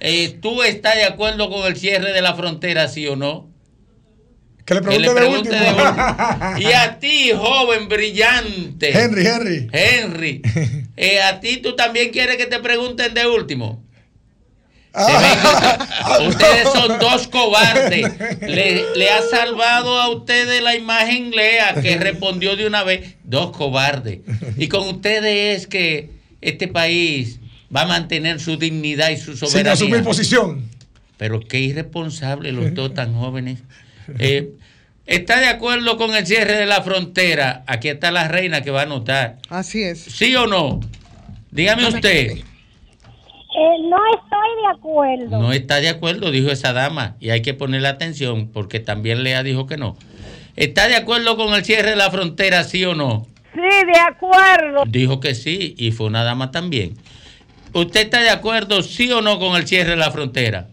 Eh, 0.00 0.38
¿Tú 0.40 0.62
estás 0.62 0.96
de 0.96 1.04
acuerdo 1.04 1.50
con 1.50 1.66
el 1.66 1.76
cierre 1.76 2.12
de 2.12 2.22
la 2.22 2.34
frontera, 2.34 2.88
sí 2.88 3.06
o 3.06 3.16
no? 3.16 3.48
Que 4.64 4.74
le 4.74 4.80
Que 4.82 4.98
le 4.98 5.10
pregunte 5.10 5.50
de 5.50 5.56
último. 5.56 5.74
de 5.76 5.82
último. 5.82 6.58
Y 6.58 6.72
a 6.72 6.98
ti, 6.98 7.32
joven 7.36 7.88
brillante. 7.88 8.98
Henry, 8.98 9.26
Henry. 9.26 9.68
Henry, 9.72 10.42
eh, 10.96 11.20
a 11.20 11.40
ti 11.40 11.58
tú 11.58 11.74
también 11.76 12.10
quieres 12.10 12.36
que 12.36 12.46
te 12.46 12.58
pregunten 12.60 13.12
de 13.12 13.26
último. 13.26 13.82
Ah. 14.92 16.18
Ustedes 16.28 16.68
son 16.72 16.98
dos 16.98 17.28
cobardes. 17.28 18.10
Le, 18.40 18.84
le 18.96 19.10
ha 19.10 19.22
salvado 19.22 20.00
a 20.00 20.08
ustedes 20.08 20.62
la 20.62 20.74
imagen 20.74 21.30
Lea, 21.30 21.74
que 21.80 21.96
respondió 21.96 22.56
de 22.56 22.66
una 22.66 22.82
vez, 22.82 23.16
dos 23.22 23.56
cobardes. 23.56 24.20
Y 24.56 24.68
con 24.68 24.88
ustedes 24.88 25.60
es 25.60 25.66
que 25.66 26.10
este 26.40 26.68
país 26.68 27.39
va 27.74 27.82
a 27.82 27.86
mantener 27.86 28.40
su 28.40 28.56
dignidad 28.56 29.10
y 29.10 29.16
su 29.16 29.36
Sin 29.36 29.48
soberanía. 29.48 29.72
asumir 29.72 30.02
posición. 30.02 30.68
Pero 31.16 31.40
qué 31.40 31.60
irresponsable 31.60 32.52
los 32.52 32.74
dos 32.74 32.94
tan 32.94 33.14
jóvenes. 33.14 33.60
Eh, 34.18 34.50
¿Está 35.06 35.40
de 35.40 35.46
acuerdo 35.48 35.96
con 35.96 36.14
el 36.14 36.26
cierre 36.26 36.56
de 36.56 36.66
la 36.66 36.82
frontera? 36.82 37.64
Aquí 37.66 37.88
está 37.88 38.10
la 38.10 38.28
reina 38.28 38.62
que 38.62 38.70
va 38.70 38.80
a 38.80 38.84
anotar. 38.84 39.38
Así 39.48 39.82
es. 39.82 40.00
¿Sí 40.00 40.34
o 40.36 40.46
no? 40.46 40.80
Dígame 41.50 41.86
usted. 41.88 42.30
Eh, 42.32 42.42
no 43.88 43.96
estoy 44.14 44.62
de 44.62 44.78
acuerdo. 44.78 45.38
No 45.40 45.52
está 45.52 45.80
de 45.80 45.88
acuerdo, 45.88 46.30
dijo 46.30 46.50
esa 46.50 46.72
dama. 46.72 47.16
Y 47.18 47.30
hay 47.30 47.42
que 47.42 47.54
ponerle 47.54 47.88
atención 47.88 48.48
porque 48.52 48.78
también 48.78 49.24
Lea 49.24 49.42
dijo 49.42 49.66
que 49.66 49.76
no. 49.76 49.96
¿Está 50.54 50.86
de 50.88 50.94
acuerdo 50.96 51.36
con 51.36 51.54
el 51.54 51.64
cierre 51.64 51.90
de 51.90 51.96
la 51.96 52.10
frontera, 52.10 52.62
sí 52.62 52.84
o 52.84 52.94
no? 52.94 53.26
Sí, 53.52 53.60
de 53.60 53.98
acuerdo. 53.98 54.84
Dijo 54.86 55.18
que 55.18 55.34
sí 55.34 55.74
y 55.76 55.90
fue 55.90 56.06
una 56.06 56.22
dama 56.22 56.52
también. 56.52 56.94
¿Usted 57.72 58.00
está 58.02 58.20
de 58.22 58.30
acuerdo, 58.30 58.82
sí 58.82 59.10
o 59.12 59.20
no, 59.20 59.38
con 59.38 59.56
el 59.56 59.66
cierre 59.66 59.90
de 59.90 59.96
la 59.96 60.10
frontera? 60.10 60.68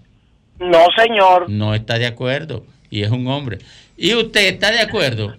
No, 0.60 0.86
señor. 0.98 1.50
No 1.50 1.76
está 1.76 2.00
de 2.00 2.08
acuerdo 2.08 2.66
y 2.90 3.04
es 3.04 3.12
un 3.12 3.28
hombre. 3.28 3.60
¿Y 3.96 4.14
usted 4.16 4.48
está 4.48 4.72
de 4.72 4.80
acuerdo? 4.80 5.36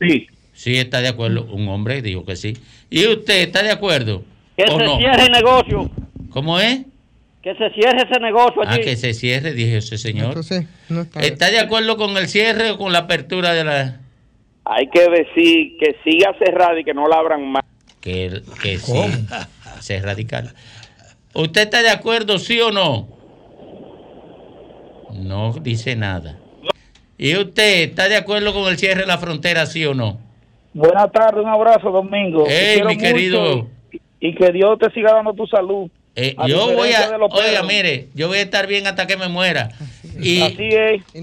Sí. 0.00 0.26
Sí, 0.52 0.76
está 0.76 1.00
de 1.00 1.08
acuerdo. 1.08 1.44
Un 1.44 1.68
hombre 1.68 2.02
dijo 2.02 2.24
que 2.24 2.34
sí. 2.36 2.56
¿Y 2.90 3.06
usted 3.06 3.42
está 3.42 3.62
de 3.62 3.70
acuerdo? 3.70 4.24
Que 4.56 4.64
¿O 4.64 4.78
se 4.78 4.84
no? 4.84 4.98
cierre 4.98 5.26
el 5.26 5.32
negocio. 5.32 5.90
¿Cómo 6.30 6.58
es? 6.58 6.80
Que 7.42 7.54
se 7.54 7.70
cierre 7.70 7.98
ese 8.10 8.18
negocio 8.20 8.62
Ah, 8.64 8.72
allí. 8.72 8.82
que 8.82 8.96
se 8.96 9.14
cierre, 9.14 9.52
dije 9.52 9.76
ese 9.76 9.98
señor. 9.98 10.28
Entonces, 10.28 10.64
no 10.88 11.02
está. 11.02 11.20
¿Está 11.20 11.50
de 11.50 11.60
acuerdo 11.60 11.96
con 11.96 12.16
el 12.16 12.26
cierre 12.26 12.70
o 12.72 12.78
con 12.78 12.92
la 12.92 13.00
apertura 13.00 13.52
de 13.52 13.64
la... 13.64 14.00
Hay 14.64 14.88
que 14.88 15.00
decir 15.08 15.76
que 15.78 15.94
siga 16.02 16.34
cerrada 16.44 16.80
y 16.80 16.84
que 16.84 16.92
no 16.94 17.06
la 17.06 17.16
abran 17.18 17.46
más. 17.52 17.62
Que, 18.00 18.40
que 18.62 18.78
sí, 18.78 18.92
sea 19.80 20.02
radical. 20.02 20.54
¿Usted 21.36 21.62
está 21.62 21.82
de 21.82 21.90
acuerdo, 21.90 22.38
sí 22.38 22.58
o 22.62 22.72
no? 22.72 23.08
No 25.12 25.52
dice 25.52 25.94
nada. 25.94 26.38
¿Y 27.18 27.36
usted 27.36 27.82
está 27.82 28.08
de 28.08 28.16
acuerdo 28.16 28.54
con 28.54 28.64
el 28.70 28.78
cierre 28.78 29.02
de 29.02 29.06
la 29.06 29.18
frontera, 29.18 29.66
sí 29.66 29.84
o 29.84 29.92
no? 29.92 30.18
Buenas 30.72 31.12
tardes, 31.12 31.44
un 31.44 31.50
abrazo, 31.50 31.90
Domingo. 31.90 32.44
Te 32.44 32.70
Ey, 32.70 32.74
quiero 32.76 32.88
mi 32.88 32.96
querido. 32.96 33.56
mucho 33.56 33.70
Y 34.20 34.34
que 34.34 34.50
Dios 34.50 34.78
te 34.78 34.90
siga 34.92 35.12
dando 35.12 35.34
tu 35.34 35.46
salud. 35.46 35.90
Eh, 36.18 36.34
A 36.38 36.48
yo 36.48 36.72
voy 36.72 36.92
a, 36.92 37.10
oiga, 37.30 37.62
mire, 37.62 38.08
yo 38.14 38.28
voy 38.28 38.38
a 38.38 38.42
estar 38.42 38.66
bien 38.66 38.86
hasta 38.86 39.06
que 39.06 39.18
me 39.18 39.28
muera. 39.28 39.68
Y, 40.18 40.40
Así 40.40 40.68
es. 40.70 41.02
Y 41.12 41.20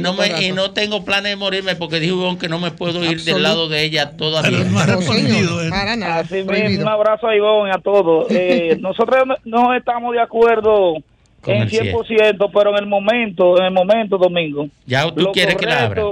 no 0.00 0.14
y 0.14 0.16
me, 0.16 0.46
y 0.46 0.52
no 0.52 0.70
tengo 0.70 1.04
planes 1.04 1.30
de 1.32 1.36
morirme 1.36 1.74
porque 1.74 1.98
dijo 1.98 2.14
Ivonne 2.14 2.38
que 2.38 2.48
no 2.48 2.60
me 2.60 2.70
puedo 2.70 3.04
ir 3.04 3.20
del 3.22 3.42
lado 3.42 3.68
de 3.68 3.82
ella 3.82 4.16
todavía. 4.16 4.58
Pero 4.60 4.70
no 4.70 4.78
ha 4.78 4.86
respondido 4.86 5.60
él. 5.60 5.70
para 5.70 5.96
nada. 5.96 6.18
Así 6.20 6.44
mismo, 6.44 6.82
un 6.82 6.88
abrazo 6.88 7.26
a 7.26 7.34
Ivonne 7.34 7.70
y 7.70 7.76
a 7.76 7.80
todos. 7.80 8.26
Eh, 8.38 8.76
nosotros 8.80 9.24
no- 9.44 9.74
estamos 9.74 10.12
de 10.12 10.20
acuerdo 10.20 10.94
Con 11.40 11.54
en 11.54 11.62
el 11.62 11.70
cierre. 11.70 11.92
100%, 11.92 12.50
pero 12.54 12.70
en 12.70 12.76
el 12.84 12.86
momento, 12.86 13.58
en 13.58 13.64
el 13.64 13.72
momento, 13.72 14.18
Domingo. 14.18 14.68
Ya 14.86 15.10
tú 15.12 15.32
quieres 15.32 15.56
que 15.56 15.66
la 15.66 15.84
abra. 15.84 16.02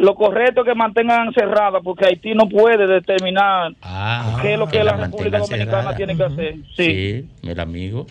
Lo 0.00 0.14
correcto 0.14 0.60
es 0.62 0.66
que 0.68 0.74
mantengan 0.74 1.32
cerrada, 1.32 1.80
porque 1.80 2.06
Haití 2.06 2.34
no 2.34 2.48
puede 2.48 2.86
determinar 2.86 3.72
Ah, 3.82 4.38
qué 4.42 4.54
es 4.54 4.58
lo 4.58 4.66
que, 4.68 4.82
la, 4.84 4.96
República 4.96 5.38
Dominicana 5.38 5.72
cerrada. 5.82 5.96
tiene 5.96 6.16
que 6.16 6.22
hacer. 6.24 6.54
Sí. 6.76 6.84
Sí, 6.84 7.28
el 7.48 7.60
amigo, 7.60 8.06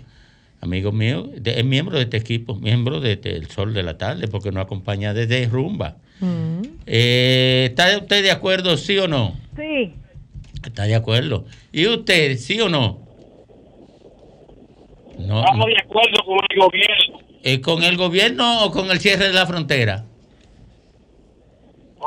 amigo 0.61 0.91
mío, 0.91 1.27
de- 1.37 1.59
es 1.59 1.65
miembro 1.65 1.97
de 1.97 2.03
este 2.03 2.17
equipo, 2.17 2.55
miembro 2.55 2.99
de 2.99 3.13
este- 3.13 3.35
El 3.35 3.47
Sol 3.47 3.73
de 3.73 3.83
la 3.83 3.97
Tarde, 3.97 4.27
porque 4.27 4.51
nos 4.51 4.63
acompaña 4.65 5.13
desde 5.13 5.45
Rumba. 5.47 5.95
Mm. 6.19 6.61
Eh, 6.85 7.65
¿Está 7.69 7.97
usted 7.97 8.23
de 8.23 8.31
acuerdo, 8.31 8.77
sí 8.77 8.97
o 8.97 9.07
no? 9.07 9.33
Sí. 9.57 9.93
Está 10.65 10.83
de 10.83 10.95
acuerdo. 10.95 11.45
¿Y 11.71 11.85
usted, 11.87 12.37
sí 12.37 12.59
o 12.61 12.69
no? 12.69 12.99
No, 15.19 15.39
Estamos 15.39 15.65
de 15.67 15.77
acuerdo 15.83 16.23
con 16.25 16.37
el 16.49 16.59
gobierno. 16.59 17.19
Eh, 17.43 17.61
¿Con 17.61 17.83
el 17.83 17.95
gobierno 17.95 18.65
o 18.65 18.71
con 18.71 18.89
el 18.91 18.99
cierre 18.99 19.27
de 19.27 19.33
la 19.33 19.45
frontera? 19.45 20.05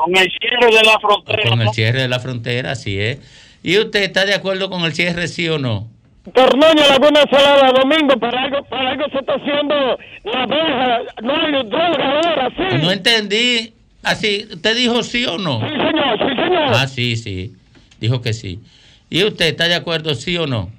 Con 0.05 0.17
el 0.17 0.31
cierre 0.31 0.75
de 0.75 0.83
la 0.83 0.99
frontera. 0.99 1.49
con 1.49 1.61
el 1.61 1.69
cierre 1.69 2.01
de 2.01 2.07
la 2.07 2.19
frontera, 2.19 2.71
así 2.71 2.99
es. 2.99 3.19
¿Y 3.63 3.77
usted 3.77 4.03
está 4.03 4.25
de 4.25 4.33
acuerdo 4.33 4.69
con 4.69 4.83
el 4.85 4.93
cierre, 4.93 5.27
sí 5.27 5.47
o 5.49 5.59
no? 5.59 5.87
Tornoño, 6.33 6.87
la 6.87 6.99
buena 6.99 7.21
ensalada, 7.21 7.71
domingo, 7.71 8.17
para 8.19 8.43
algo, 8.43 8.63
para 8.65 8.91
algo 8.91 9.05
se 9.09 9.19
está 9.19 9.33
haciendo 9.33 9.97
la 10.23 10.43
abeja, 10.43 10.99
no 11.23 11.35
hay 11.35 11.51
droga 11.51 12.11
ahora, 12.11 12.49
sí. 12.55 12.77
No 12.81 12.91
entendí. 12.91 13.73
Así, 14.03 14.47
¿usted 14.51 14.75
dijo 14.77 15.03
sí 15.03 15.25
o 15.25 15.37
no? 15.37 15.59
Sí, 15.59 15.67
señor, 15.67 16.17
sí, 16.19 16.35
señor. 16.35 16.73
Ah, 16.73 16.87
sí, 16.87 17.15
sí. 17.17 17.53
Dijo 17.99 18.21
que 18.21 18.33
sí. 18.33 18.59
¿Y 19.09 19.23
usted 19.23 19.47
está 19.47 19.67
de 19.67 19.75
acuerdo, 19.75 20.15
sí 20.15 20.37
o 20.37 20.47
no? 20.47 20.71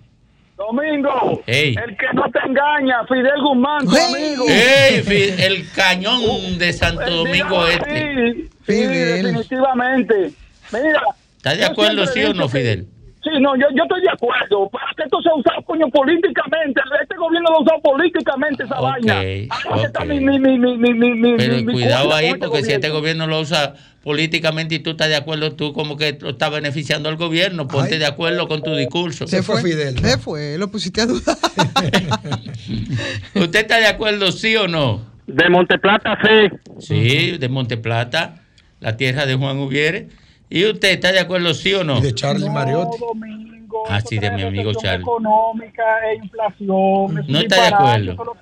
Domingo, 0.67 1.43
Ey. 1.47 1.75
el 1.75 1.97
que 1.97 2.07
no 2.13 2.31
te 2.31 2.39
engaña, 2.47 3.07
Fidel 3.09 3.41
Guzmán, 3.43 3.87
tu 3.87 3.97
amigo. 3.97 4.45
El 4.47 5.71
cañón 5.73 6.59
de 6.59 6.73
Santo 6.75 7.11
Domingo 7.11 7.67
Este. 7.67 8.35
Sí, 8.35 8.43
sí, 8.43 8.49
Fidel. 8.65 9.23
definitivamente. 9.23 10.33
Mira. 10.73 11.03
¿Está 11.39 11.55
de 11.55 11.65
acuerdo, 11.65 12.07
sí 12.07 12.23
o 12.25 12.35
no, 12.35 12.49
Fidel? 12.49 12.87
Sí, 13.23 13.31
no, 13.39 13.55
yo, 13.55 13.67
yo 13.77 13.83
estoy 13.83 14.01
de 14.01 14.11
acuerdo. 14.11 14.71
Para 14.71 14.87
que 14.97 15.03
esto 15.03 15.21
sea 15.21 15.35
usado, 15.35 15.63
coño, 15.63 15.89
políticamente. 15.91 16.81
Este 17.03 17.17
gobierno 17.17 17.51
lo 17.51 17.57
ha 17.57 17.61
usado 17.61 17.81
políticamente 17.83 18.65
esa 18.65 18.81
vaina. 18.81 19.23
Está 19.23 20.05
mi, 20.07 20.21
mi, 20.21 20.39
mi, 20.39 21.37
Pero 21.37 21.65
cuidado 21.71 22.15
ahí, 22.15 22.31
con 22.31 22.41
porque 22.41 22.63
si 22.65 22.73
este 22.73 22.89
gobierno. 22.89 23.01
gobierno 23.01 23.27
lo 23.27 23.41
usa 23.41 23.75
políticamente 24.03 24.77
y 24.77 24.79
tú 24.79 24.91
estás 24.91 25.09
de 25.09 25.17
acuerdo, 25.17 25.53
tú 25.53 25.73
como 25.75 25.97
que 25.97 26.17
lo 26.21 26.31
estás 26.31 26.51
beneficiando 26.51 27.09
al 27.11 27.17
gobierno, 27.17 27.69
ponte 27.69 27.95
Ay. 27.95 27.99
de 27.99 28.07
acuerdo 28.07 28.49
con 28.49 28.63
tu 28.63 28.75
discurso. 28.75 29.27
Se 29.27 29.43
fue 29.43 29.63
Fidel, 29.63 29.97
¿no? 29.97 30.09
Se 30.09 30.19
fue, 30.19 30.57
lo 30.57 30.71
pusiste 30.71 31.03
a 31.03 31.07
dudar. 31.07 31.37
¿Usted 33.35 33.61
está 33.61 33.79
de 33.79 33.87
acuerdo, 33.87 34.33
sí 34.33 34.57
o 34.57 34.69
no? 34.69 35.05
De 35.27 35.49
Monteplata, 35.49 36.19
sí. 36.23 36.49
Sí, 36.79 37.39
de 37.39 37.49
Monteplata, 37.49 38.43
la 38.81 38.97
tierra 38.97 39.27
de 39.27 39.35
Juan 39.35 39.59
Ubiere. 39.59 40.09
¿Y 40.51 40.65
usted 40.67 40.91
está 40.91 41.13
de 41.13 41.21
acuerdo, 41.21 41.55
sí 41.55 41.73
o 41.75 41.85
no? 41.85 41.99
Y 41.99 42.03
de 42.03 42.15
Charlie 42.15 42.51
Mariotti. 42.51 42.99
Domingo, 42.99 43.85
Ah, 43.89 43.99
eso 43.99 44.09
sí, 44.09 44.19
de 44.19 44.31
mi 44.33 44.43
amigo 44.43 44.73
Charlie. 44.75 45.03
económica 45.03 45.83
e 46.11 46.17
inflación. 46.17 47.25
No 47.29 47.39
está 47.39 47.63
de 47.63 47.69
acuerdo. 47.75 48.37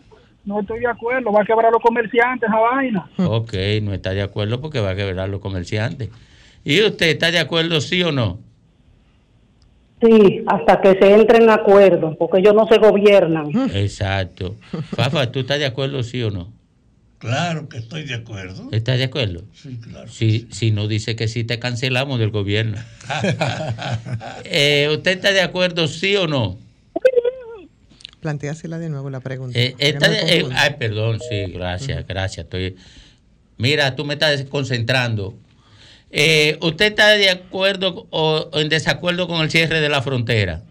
No 0.46 0.60
estoy 0.60 0.80
de 0.80 0.86
acuerdo. 0.86 1.30
Va 1.30 1.42
a 1.42 1.44
quebrar 1.44 1.66
a 1.66 1.70
los 1.70 1.82
comerciantes 1.82 2.48
esa 2.48 2.58
vaina. 2.58 3.10
Ok, 3.18 3.52
no 3.82 3.92
está 3.92 4.10
de 4.14 4.22
acuerdo 4.22 4.60
porque 4.62 4.80
va 4.80 4.90
a 4.90 4.96
quebrar 4.96 5.28
los 5.28 5.40
comerciantes. 5.40 6.08
¿Y 6.64 6.82
usted 6.82 7.08
está 7.10 7.30
de 7.30 7.38
acuerdo, 7.38 7.80
sí 7.82 8.02
o 8.02 8.10
no? 8.10 8.38
Sí, 10.00 10.44
hasta 10.46 10.80
que 10.80 10.92
se 10.98 11.12
entre 11.12 11.38
en 11.42 11.50
acuerdo, 11.50 12.16
porque 12.18 12.38
ellos 12.38 12.54
no 12.54 12.66
se 12.68 12.78
gobiernan. 12.78 13.50
Exacto. 13.74 14.54
Fafa, 14.94 15.30
¿tú 15.30 15.40
estás 15.40 15.58
de 15.58 15.66
acuerdo, 15.66 16.02
sí 16.02 16.22
o 16.22 16.30
no? 16.30 16.52
Claro 17.18 17.68
que 17.68 17.78
estoy 17.78 18.04
de 18.04 18.14
acuerdo. 18.14 18.68
¿Está 18.70 18.96
de 18.96 19.04
acuerdo? 19.04 19.42
Sí, 19.52 19.76
claro. 19.82 20.08
Si, 20.08 20.46
si 20.52 20.70
no 20.70 20.86
dice 20.86 21.16
que 21.16 21.26
sí, 21.26 21.42
te 21.44 21.58
cancelamos 21.58 22.18
del 22.18 22.30
gobierno. 22.30 22.78
Eh, 24.44 24.88
¿Usted 24.92 25.12
está 25.12 25.32
de 25.32 25.40
acuerdo, 25.42 25.88
sí 25.88 26.14
o 26.16 26.26
no? 26.26 26.58
Planteásela 28.20 28.78
de 28.78 28.88
nuevo 28.88 29.10
la 29.10 29.20
pregunta. 29.20 29.58
Eh, 29.58 29.74
de- 29.78 30.38
eh, 30.38 30.46
ay, 30.54 30.74
perdón, 30.78 31.18
sí, 31.28 31.46
gracias, 31.52 32.06
gracias. 32.06 32.44
Estoy... 32.44 32.76
Mira, 33.56 33.94
tú 33.96 34.04
me 34.04 34.14
estás 34.14 34.38
desconcentrando. 34.38 35.34
Eh, 36.10 36.56
¿Usted 36.62 36.86
está 36.86 37.08
de 37.10 37.30
acuerdo 37.30 38.06
o, 38.10 38.48
o 38.52 38.58
en 38.60 38.68
desacuerdo 38.68 39.28
con 39.28 39.40
el 39.42 39.50
cierre 39.50 39.80
de 39.80 39.88
la 39.88 40.02
frontera? 40.02 40.62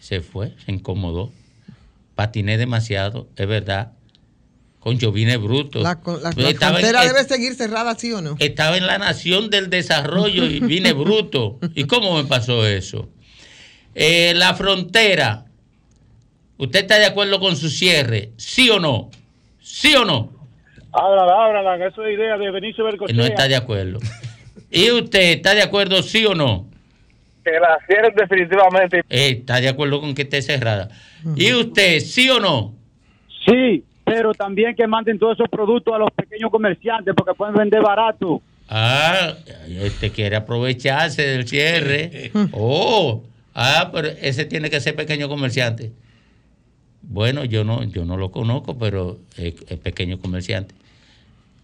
Se 0.00 0.20
fue, 0.22 0.52
se 0.64 0.72
incomodó. 0.72 1.32
Patiné 2.14 2.58
demasiado, 2.58 3.28
es 3.36 3.46
verdad. 3.46 3.92
Con 4.80 4.98
yo 4.98 5.12
vine 5.12 5.36
bruto. 5.36 5.80
La, 5.82 6.00
con- 6.00 6.22
la- 6.22 6.30
Pues 6.32 6.44
la 6.44 6.50
estaba 6.50 6.78
en- 6.80 6.86
frontera 6.86 7.04
eh, 7.04 7.08
debe 7.08 7.24
seguir 7.24 7.54
cerrada, 7.54 7.94
¿sí 7.96 8.12
o 8.12 8.20
no? 8.22 8.36
estaba 8.38 8.76
en 8.78 8.86
la 8.86 8.96
nación 8.98 9.50
del 9.50 9.68
desarrollo 9.70 10.44
y 10.46 10.60
vine 10.60 10.92
bruto. 10.94 11.58
¿Y 11.74 11.84
cómo 11.84 12.16
me 12.16 12.24
pasó 12.24 12.66
eso? 12.66 13.08
Eh, 13.94 14.32
la 14.34 14.54
frontera, 14.54 15.44
¿usted 16.56 16.80
está 16.80 16.98
de 16.98 17.06
acuerdo 17.06 17.40
con 17.40 17.56
su 17.56 17.68
cierre? 17.68 18.30
¿Sí 18.38 18.70
o 18.70 18.80
no? 18.80 19.10
¿Sí 19.60 19.94
o 19.94 20.04
no? 20.04 20.32
Ábrala, 20.92 21.44
ábrala, 21.44 21.86
eso 21.86 22.04
es 22.04 22.14
idea 22.16 22.36
de 22.38 22.50
Benicio 22.50 22.82
Eh, 22.84 22.90
Bercochea. 22.90 23.16
No 23.16 23.24
está 23.24 23.46
de 23.48 23.56
acuerdo. 23.56 23.98
¿Y 24.70 24.90
usted 24.90 25.20
está 25.32 25.54
de 25.54 25.62
acuerdo, 25.62 26.02
sí 26.02 26.24
o 26.24 26.34
no? 26.34 26.68
Que 27.44 27.52
la 27.52 27.78
cierren 27.86 28.14
definitivamente. 28.14 28.98
Eh, 29.10 29.28
¿Está 29.40 29.60
de 29.60 29.68
acuerdo 29.68 30.00
con 30.00 30.14
que 30.14 30.22
esté 30.22 30.40
cerrada? 30.42 30.88
¿Y 31.36 31.52
usted, 31.52 32.00
sí 32.00 32.28
o 32.30 32.40
no? 32.40 32.74
Sí, 33.46 33.84
pero 34.10 34.34
también 34.34 34.74
que 34.74 34.88
manden 34.88 35.20
todos 35.20 35.34
esos 35.34 35.48
productos 35.48 35.94
a 35.94 35.98
los 35.98 36.10
pequeños 36.10 36.50
comerciantes 36.50 37.14
porque 37.16 37.32
pueden 37.32 37.54
vender 37.54 37.80
barato. 37.80 38.42
Ah, 38.68 39.34
este 39.68 40.10
quiere 40.10 40.34
aprovecharse 40.34 41.22
del 41.22 41.46
cierre. 41.46 42.32
Oh, 42.52 43.22
ah, 43.54 43.88
pero 43.92 44.08
ese 44.08 44.46
tiene 44.46 44.68
que 44.68 44.80
ser 44.80 44.96
pequeño 44.96 45.28
comerciante. 45.28 45.92
Bueno, 47.02 47.44
yo 47.44 47.62
no, 47.62 47.84
yo 47.84 48.04
no 48.04 48.16
lo 48.16 48.32
conozco, 48.32 48.76
pero 48.76 49.18
es, 49.36 49.54
es 49.68 49.78
pequeño 49.78 50.18
comerciante. 50.18 50.74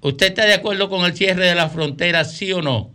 ¿Usted 0.03 0.29
está 0.29 0.47
de 0.47 0.55
acuerdo 0.55 0.89
con 0.89 1.05
el 1.05 1.15
cierre 1.15 1.47
de 1.47 1.55
la 1.57 1.69
frontera, 1.69 2.25
sí 2.25 2.53
o 2.53 2.63
no? 2.63 2.91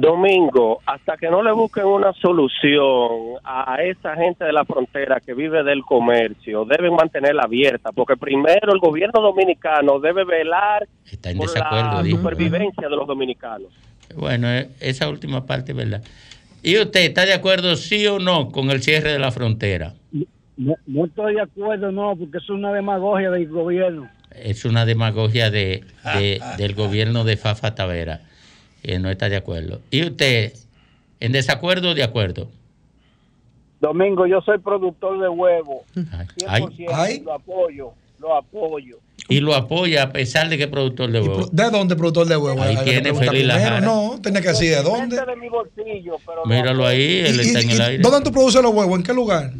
Domingo, 0.00 0.78
hasta 0.86 1.16
que 1.16 1.28
no 1.28 1.42
le 1.42 1.50
busquen 1.50 1.84
una 1.84 2.12
solución 2.12 3.36
a 3.42 3.78
esa 3.82 4.14
gente 4.14 4.44
de 4.44 4.52
la 4.52 4.64
frontera 4.64 5.18
que 5.18 5.34
vive 5.34 5.64
del 5.64 5.82
comercio, 5.82 6.64
deben 6.64 6.94
mantenerla 6.94 7.42
abierta, 7.42 7.90
porque 7.90 8.16
primero 8.16 8.72
el 8.72 8.78
gobierno 8.78 9.20
dominicano 9.20 9.98
debe 9.98 10.24
velar 10.24 10.86
Está 11.10 11.30
en 11.30 11.38
por 11.38 11.48
la 11.58 12.02
dijo. 12.04 12.16
supervivencia 12.18 12.88
de 12.88 12.94
los 12.94 13.08
dominicanos. 13.08 13.72
Bueno, 14.14 14.48
eh, 14.48 14.68
esa 14.78 15.08
última 15.08 15.44
parte 15.44 15.72
es 15.72 15.76
verdad. 15.78 16.02
¿Y 16.62 16.78
usted 16.78 17.00
está 17.00 17.26
de 17.26 17.34
acuerdo, 17.34 17.74
sí 17.74 18.06
o 18.06 18.20
no, 18.20 18.50
con 18.52 18.70
el 18.70 18.80
cierre 18.82 19.12
de 19.12 19.18
la 19.18 19.32
frontera? 19.32 19.94
No, 20.56 20.74
no 20.86 21.06
estoy 21.06 21.34
de 21.34 21.40
acuerdo, 21.42 21.90
no, 21.90 22.14
porque 22.16 22.38
es 22.38 22.48
una 22.50 22.72
demagogia 22.72 23.30
del 23.30 23.48
gobierno. 23.48 24.08
es 24.30 24.64
una 24.64 24.86
demagogia 24.86 25.50
de, 25.50 25.82
de- 26.14 26.40
del 26.56 26.74
gobierno 26.76 27.24
de 27.24 27.36
Fafa 27.36 27.74
Tavera. 27.74 28.20
Eh, 28.82 28.98
no 28.98 29.10
está 29.10 29.28
de 29.28 29.36
acuerdo. 29.36 29.80
¿Y 29.90 30.02
usted, 30.04 30.52
en 31.20 31.32
desacuerdo 31.32 31.90
o 31.90 31.94
de 31.94 32.02
acuerdo? 32.02 32.48
Domingo, 33.80 34.26
yo 34.26 34.40
soy 34.40 34.58
productor 34.58 35.20
de 35.20 35.28
huevo. 35.28 35.84
Ay. 36.46 36.62
100%, 36.62 37.22
lo 37.24 37.32
apoyo, 37.34 37.92
lo 38.18 38.36
apoyo. 38.36 38.98
Y 39.28 39.40
lo 39.40 39.54
apoya 39.54 40.04
a 40.04 40.12
pesar 40.12 40.48
de 40.48 40.56
que 40.56 40.64
es 40.64 40.68
productor 40.70 41.10
de 41.12 41.20
huevo. 41.20 41.48
¿De 41.52 41.70
dónde, 41.70 41.94
productor 41.96 42.26
de 42.26 42.36
huevo? 42.36 42.62
Ahí 42.62 42.76
tiene 42.84 43.12
primero. 43.12 43.32
Lajara. 43.46 43.80
No, 43.80 44.18
tenía 44.22 44.40
que 44.40 44.48
decir 44.48 44.70
de 44.74 44.82
dónde. 44.82 45.16
de 45.24 45.36
mi 45.36 45.48
bolsillo, 45.48 46.16
pero 46.26 46.44
Míralo 46.46 46.86
ahí, 46.86 47.18
él 47.26 47.36
¿Y- 47.36 47.40
está 47.40 47.60
en 47.60 47.70
y- 47.70 47.72
el 47.72 47.80
aire. 47.82 48.02
¿Dónde 48.02 48.22
tú 48.22 48.32
produces 48.32 48.62
los 48.62 48.72
huevos? 48.72 48.96
¿En 48.98 49.02
qué 49.04 49.12
lugar? 49.12 49.52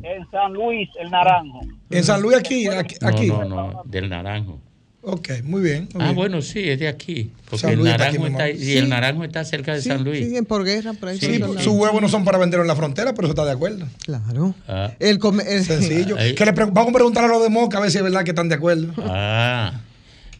en 0.00 0.30
San 0.30 0.52
Luis, 0.54 0.88
el 1.00 1.10
Naranjo. 1.10 1.60
En 1.90 2.04
San 2.04 2.22
Luis, 2.22 2.36
aquí. 2.38 2.66
Aquí. 2.68 2.94
No, 3.00 3.08
aquí. 3.08 3.26
no, 3.26 3.44
no, 3.44 3.82
del 3.84 4.08
naranjo. 4.08 4.58
Ok, 5.00 5.28
muy 5.44 5.62
bien. 5.62 5.88
muy 5.94 6.02
Ah, 6.02 6.06
bien. 6.06 6.16
bueno, 6.16 6.42
sí, 6.42 6.68
es 6.68 6.78
de 6.80 6.88
aquí. 6.88 7.30
Porque 7.48 7.68
el 7.68 7.82
naranjo 7.84 8.24
aquí 8.24 8.32
está, 8.32 8.50
y 8.50 8.58
Sí. 8.58 8.76
el 8.76 8.88
naranjo 8.88 9.24
está 9.24 9.44
cerca 9.44 9.72
de 9.74 9.80
San 9.80 10.02
Luis. 10.04 10.24
Siguen 10.26 10.44
por 10.44 10.64
guerra, 10.64 10.92
por 10.92 11.08
ahí. 11.10 11.18
Sí, 11.18 11.26
Sí, 11.26 11.38
lados. 11.38 11.62
sus 11.62 11.72
huevos 11.74 12.02
no 12.02 12.08
son 12.08 12.24
para 12.24 12.36
venderlo 12.36 12.62
en 12.64 12.68
la 12.68 12.76
frontera, 12.76 13.14
pero 13.14 13.26
eso 13.28 13.32
está 13.32 13.44
de 13.44 13.52
acuerdo. 13.52 13.86
Claro. 14.04 14.54
Ah, 14.66 14.92
El 14.98 15.18
come- 15.18 15.44
el- 15.46 15.64
Sencillo. 15.64 16.16
Que 16.16 16.44
le 16.44 16.52
pre- 16.52 16.66
vamos 16.66 16.88
a 16.90 16.92
preguntar 16.92 17.24
a 17.24 17.28
los 17.28 17.42
de 17.42 17.48
Moca 17.48 17.78
a 17.78 17.80
ver 17.80 17.90
si 17.90 17.98
es 17.98 18.02
verdad 18.04 18.24
que 18.24 18.30
están 18.32 18.48
de 18.48 18.56
acuerdo. 18.56 18.92
ah. 18.98 19.80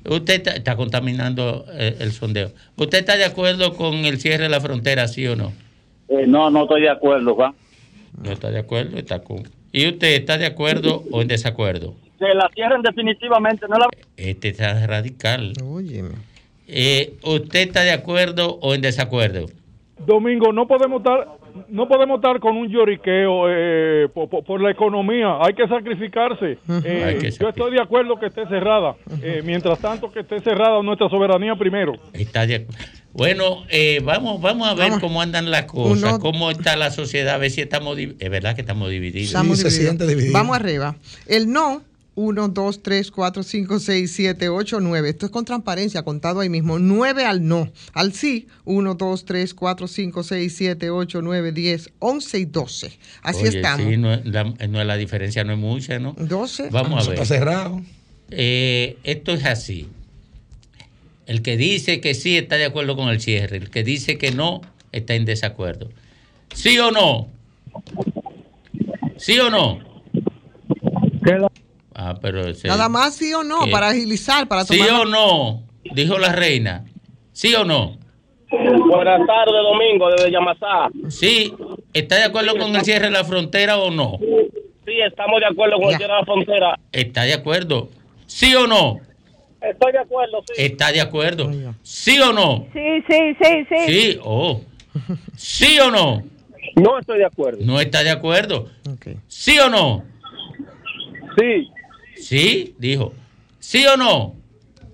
Usted 0.08 0.34
está, 0.34 0.50
está 0.52 0.76
contaminando 0.76 1.66
eh, 1.72 1.96
el 2.00 2.12
sondeo. 2.12 2.52
¿Usted 2.76 2.98
está 2.98 3.16
de 3.16 3.24
acuerdo 3.24 3.74
con 3.76 3.94
el 4.06 4.20
cierre 4.20 4.44
de 4.44 4.48
la 4.48 4.60
frontera, 4.60 5.06
sí 5.08 5.26
o 5.26 5.36
no? 5.36 5.52
Eh, 6.08 6.24
no, 6.26 6.50
no 6.50 6.62
estoy 6.62 6.82
de 6.82 6.88
acuerdo, 6.90 7.34
Juan. 7.34 7.52
No 8.22 8.32
está 8.32 8.50
de 8.50 8.58
acuerdo, 8.58 8.96
está 8.98 9.20
con. 9.20 9.42
¿Y 9.70 9.86
usted 9.86 10.08
está 10.14 10.38
de 10.38 10.46
acuerdo 10.46 11.04
o 11.10 11.20
en 11.22 11.28
desacuerdo? 11.28 11.94
Que 12.18 12.34
la 12.34 12.50
cierren 12.54 12.82
definitivamente, 12.82 13.66
no 13.68 13.78
la... 13.78 13.86
Este 14.16 14.48
está 14.48 14.86
radical. 14.86 15.52
Óyeme. 15.64 16.14
Eh, 16.66 17.14
¿Usted 17.22 17.60
está 17.60 17.82
de 17.82 17.92
acuerdo 17.92 18.58
o 18.60 18.74
en 18.74 18.80
desacuerdo? 18.82 19.46
Domingo, 20.06 20.52
no 20.52 20.66
podemos 20.68 20.98
estar, 21.00 21.26
no 21.68 21.88
podemos 21.88 22.16
estar 22.18 22.38
con 22.40 22.56
un 22.56 22.68
lloriqueo 22.68 23.46
eh, 23.48 24.08
por, 24.12 24.28
por- 24.28 24.44
por 24.44 24.60
la 24.60 24.70
economía. 24.70 25.38
Hay 25.40 25.54
que 25.54 25.66
sacrificarse. 25.68 26.58
Eh, 26.84 27.04
Hay 27.04 27.18
que 27.18 27.30
yo 27.30 27.48
estoy 27.48 27.72
de 27.72 27.80
acuerdo 27.80 28.18
que 28.18 28.26
esté 28.26 28.46
cerrada. 28.48 28.94
Eh, 29.22 29.42
mientras 29.44 29.78
tanto, 29.80 30.10
que 30.12 30.20
esté 30.20 30.40
cerrada 30.40 30.82
nuestra 30.82 31.08
soberanía 31.08 31.54
primero. 31.56 31.94
Está 32.12 32.46
de 32.46 32.66
Bueno, 33.12 33.64
eh, 33.70 34.00
vamos, 34.04 34.40
vamos 34.40 34.68
a 34.68 34.74
ver 34.74 34.86
Vamos. 34.90 35.00
cómo 35.00 35.20
andan 35.22 35.50
las 35.50 35.64
cosas, 35.64 36.02
Uno- 36.12 36.20
cómo 36.20 36.50
está 36.50 36.76
la 36.76 36.90
sociedad, 36.90 37.34
a 37.34 37.38
ver 37.38 37.50
si 37.50 37.60
estamos. 37.60 37.96
Es 37.98 38.30
verdad 38.30 38.54
que 38.54 38.60
estamos 38.60 38.90
divididos. 38.90 39.28
Estamos 39.28 39.58
Sí, 39.58 39.70
se 39.70 39.78
divididos. 39.82 40.08
dividido. 40.08 40.32
Vamos 40.32 40.56
arriba. 40.56 40.96
El 41.26 41.50
no, 41.52 41.82
1, 42.18 42.48
2, 42.48 42.82
3, 42.82 43.10
4, 43.12 43.42
5, 43.44 43.78
6, 43.78 44.12
7, 44.12 44.48
8, 44.48 44.80
9. 44.80 45.08
Esto 45.08 45.26
es 45.26 45.30
con 45.30 45.44
transparencia, 45.44 46.02
contado 46.02 46.40
ahí 46.40 46.48
mismo. 46.48 46.80
9 46.80 47.24
al 47.24 47.46
no. 47.46 47.70
Al 47.92 48.12
sí, 48.12 48.48
1, 48.64 48.94
2, 48.96 49.24
3, 49.24 49.54
4, 49.54 49.86
5, 49.86 50.22
6, 50.24 50.56
7, 50.56 50.90
8, 50.90 51.22
9, 51.22 51.52
10, 51.52 51.90
11 52.00 52.38
y 52.40 52.44
12. 52.44 52.98
Así 53.22 53.42
Oye, 53.46 53.48
estamos. 53.58 53.86
sí, 53.88 53.96
no, 53.96 54.12
es- 54.12 54.26
la, 54.26 54.42
no 54.42 54.80
es 54.80 54.86
la 54.88 54.96
diferencia 54.96 55.44
no 55.44 55.52
es 55.52 55.60
mucha, 55.60 56.00
¿no? 56.00 56.16
12. 56.18 56.70
Vamos 56.70 57.06
a 57.06 57.10
ver. 57.10 57.20
está 57.20 57.36
cerrado. 57.36 57.80
Eh, 58.32 58.98
esto 59.04 59.32
es 59.32 59.44
así. 59.44 59.88
El 61.26 61.42
que 61.42 61.56
dice 61.56 62.00
que 62.00 62.14
sí 62.14 62.36
está 62.36 62.56
de 62.56 62.64
acuerdo 62.64 62.96
con 62.96 63.10
el 63.10 63.20
cierre, 63.20 63.58
el 63.58 63.70
que 63.70 63.84
dice 63.84 64.18
que 64.18 64.32
no 64.32 64.60
está 64.90 65.14
en 65.14 65.24
desacuerdo. 65.24 65.88
¿Sí 66.52 66.76
o 66.80 66.90
no? 66.90 67.28
¿Sí 69.18 69.38
o 69.38 69.50
no? 69.50 69.86
Ah, 72.00 72.14
pero 72.22 72.46
ese- 72.46 72.68
Nada 72.68 72.88
más 72.88 73.16
sí 73.16 73.34
o 73.34 73.42
no, 73.42 73.58
para 73.72 73.88
agilizar, 73.88 74.46
para 74.46 74.62
¿Sí 74.64 74.78
tomar. 74.78 75.00
o 75.02 75.04
no? 75.04 75.62
Dijo 75.94 76.16
la 76.16 76.30
reina. 76.32 76.84
¿Sí 77.32 77.52
o 77.56 77.64
no? 77.64 77.98
Buenas 78.50 79.26
tardes, 79.26 79.62
Domingo, 79.64 80.08
desde 80.10 80.30
Yamasá. 80.30 80.90
Sí. 81.08 81.52
¿Está 81.92 82.14
de 82.16 82.24
acuerdo 82.24 82.56
con 82.56 82.74
el 82.76 82.82
cierre 82.82 83.06
de 83.06 83.10
la 83.10 83.24
frontera 83.24 83.78
o 83.78 83.90
no? 83.90 84.16
Sí, 84.86 84.92
estamos 85.04 85.40
de 85.40 85.46
acuerdo 85.46 85.76
con 85.80 85.90
el 85.90 85.96
cierre 85.96 86.12
de 86.14 86.18
la 86.20 86.24
frontera. 86.24 86.78
¿Está 86.92 87.22
de 87.24 87.34
acuerdo? 87.34 87.88
¿Sí 88.26 88.54
o 88.54 88.68
no? 88.68 89.00
Estoy 89.60 89.90
de 89.90 89.98
acuerdo, 89.98 90.40
sí. 90.46 90.54
¿Está 90.56 90.92
de 90.92 91.00
acuerdo? 91.00 91.50
¿Sí 91.82 92.20
o 92.20 92.32
no? 92.32 92.64
Sí, 92.72 93.02
sí, 93.10 93.36
sí, 93.42 93.66
sí. 93.68 93.92
Sí, 93.92 94.18
oh. 94.22 94.60
¿Sí 95.36 95.80
o 95.80 95.90
no? 95.90 96.22
No 96.76 96.96
estoy 97.00 97.18
de 97.18 97.24
acuerdo. 97.26 97.58
No 97.64 97.80
está 97.80 98.04
de 98.04 98.10
acuerdo. 98.10 98.68
¿Sí 99.26 99.58
o 99.58 99.68
no? 99.68 100.04
Sí, 101.38 101.68
Sí, 102.28 102.74
dijo. 102.78 103.14
¿Sí 103.58 103.86
o 103.86 103.96
no? 103.96 104.34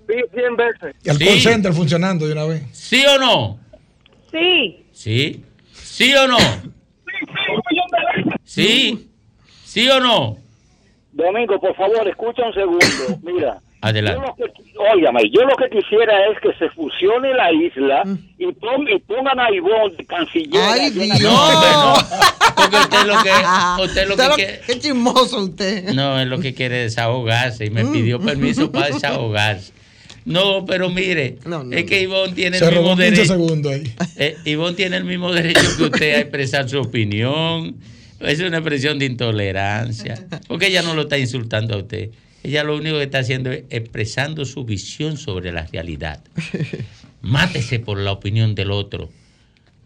sí, 0.07 0.13
100 0.33 0.55
veces. 0.55 0.95
Y 1.03 1.09
el 1.09 1.17
Sí. 1.17 1.25
call 1.25 1.39
center 1.41 1.73
funcionando 1.73 2.25
de 2.27 2.31
una 2.31 2.45
vez. 2.45 2.63
¿Sí 2.71 3.03
o 3.05 3.17
no? 3.19 3.59
Sí. 4.31 4.85
Sí. 4.93 5.43
¿Sí 5.73 6.13
o 6.15 6.27
no? 6.29 6.37
Sí. 8.45 9.09
¿Sí 9.65 9.89
o 9.89 9.99
no? 9.99 10.37
Domingo, 11.11 11.59
por 11.59 11.75
favor, 11.75 12.07
escucha 12.07 12.43
un 12.45 12.53
segundo. 12.53 13.19
Mira. 13.21 13.59
Adelante. 13.87 14.21
Yo 14.27 14.83
lo 14.95 15.17
que, 15.19 15.29
yo 15.29 15.41
lo 15.43 15.55
que 15.55 15.69
quisiera 15.69 16.13
es 16.31 16.39
que 16.41 16.53
se 16.57 16.69
fusione 16.71 17.33
la 17.33 17.51
isla 17.51 18.03
y, 18.37 18.51
pon- 18.53 18.87
y 18.93 18.99
pongan 18.99 19.39
a 19.39 19.51
Ivonne 19.51 19.95
de 19.97 20.05
canciller. 20.05 20.61
¡Ay, 20.61 20.89
Dios! 20.91 21.19
la- 21.19 22.05
Porque 22.55 22.75
usted 22.77 23.05
lo 23.05 23.23
que, 23.23 23.31
usted 23.83 24.07
lo 24.09 24.15
que 24.17 24.23
lo- 24.27 24.35
quiere- 24.35 24.61
Qué 24.67 24.79
chismoso 24.79 25.39
usted. 25.43 25.93
No, 25.93 26.19
es 26.19 26.27
lo 26.27 26.39
que 26.39 26.53
quiere 26.53 26.77
desahogarse 26.79 27.65
y 27.65 27.69
me 27.69 27.85
pidió 27.85 28.19
permiso 28.19 28.71
para 28.73 28.87
desahogarse. 28.87 29.73
No, 30.25 30.65
pero 30.65 30.89
mire, 30.89 31.37
No, 31.45 31.63
no, 31.63 31.75
es 31.77 31.85
que 31.85 32.01
Ivonne 32.01 32.33
tiene 32.33 32.57
Se 32.57 32.65
el 32.65 32.71
mismo 32.71 32.83
robó 32.87 32.95
15 32.95 33.11
derecho. 33.11 33.33
segundos 33.33 33.71
ahí. 33.71 33.93
Eh, 34.17 34.35
Ivonne 34.45 34.75
tiene 34.75 34.97
el 34.97 35.03
mismo 35.03 35.31
derecho 35.31 35.61
que 35.77 35.83
usted 35.83 36.15
a 36.15 36.19
expresar 36.21 36.67
su 36.67 36.79
opinión. 36.81 37.75
Es 38.19 38.39
una 38.39 38.57
expresión 38.57 38.97
de 38.97 39.05
intolerancia. 39.05 40.25
Porque 40.47 40.67
ella 40.67 40.81
no 40.81 40.95
lo 40.95 41.03
está 41.03 41.17
insultando 41.19 41.75
a 41.75 41.77
usted. 41.77 42.09
Ella 42.45 42.63
lo 42.63 42.77
único 42.77 42.97
que 42.97 43.05
está 43.05 43.17
haciendo 43.17 43.51
es 43.51 43.63
expresando 43.71 44.45
su 44.45 44.65
visión 44.65 45.17
sobre 45.17 45.51
la 45.51 45.65
realidad. 45.65 46.23
Mátese 47.23 47.79
por 47.79 47.97
la 47.97 48.11
opinión 48.11 48.53
del 48.53 48.69
otro. 48.69 49.09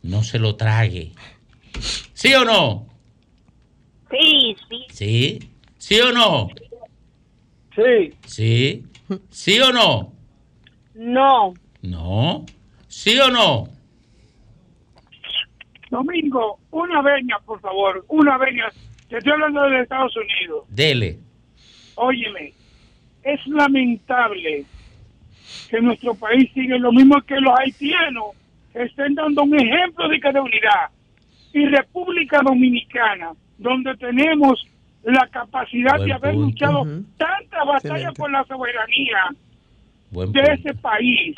No 0.04 0.24
se 0.24 0.40
lo 0.40 0.58
trague. 0.58 1.14
¿Sí 2.14 2.34
o 2.34 2.44
no? 2.44 2.86
Sí, 4.12 4.58
sí. 4.68 4.86
¿Sí? 4.90 5.40
¿Sí 5.78 6.02
o 6.02 6.12
no? 6.12 6.50
Sí. 7.74 8.14
¿Sí? 8.26 8.84
¿Sí 9.30 9.60
o 9.62 9.72
no? 9.72 10.12
No. 10.96 11.54
No. 11.82 12.46
¿Sí 12.90 13.18
o 13.20 13.30
no? 13.30 13.70
Domingo, 15.90 16.60
una 16.72 17.02
veña, 17.02 17.40
por 17.46 17.62
favor, 17.62 18.04
una 18.10 18.38
veña. 18.38 18.66
Te 19.08 19.18
estoy 19.18 19.32
hablando 19.32 19.62
de 19.64 19.82
Estados 19.82 20.14
Unidos. 20.18 20.66
Dele. 20.68 21.29
Óyeme, 22.02 22.54
es 23.24 23.46
lamentable 23.48 24.64
que 25.70 25.82
nuestro 25.82 26.16
país 26.16 26.50
siga 26.54 26.78
lo 26.78 26.94
mismo 26.94 27.22
que 27.24 27.36
los 27.42 27.54
haitianos 27.60 28.28
estén 28.74 29.16
dando 29.16 29.44
un 29.44 29.60
ejemplo 29.60 30.08
de 30.08 30.18
de 30.18 30.40
unidad. 30.40 30.90
Y 31.52 31.66
República 31.66 32.40
Dominicana, 32.42 33.32
donde 33.58 33.98
tenemos 33.98 34.66
la 35.04 35.28
capacidad 35.28 35.98
Buen 35.98 36.08
de 36.08 36.14
haber 36.14 36.34
punto. 36.36 36.48
luchado 36.48 36.84
tantas 37.18 37.66
batallas 37.68 38.14
por 38.14 38.32
la 38.32 38.46
soberanía 38.46 39.36
Buen 40.12 40.32
de 40.32 40.42
ese 40.54 40.74
país, 40.76 41.36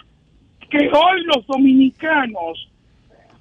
que 0.69 0.77
hoy 0.77 1.23
los 1.25 1.47
dominicanos 1.47 2.69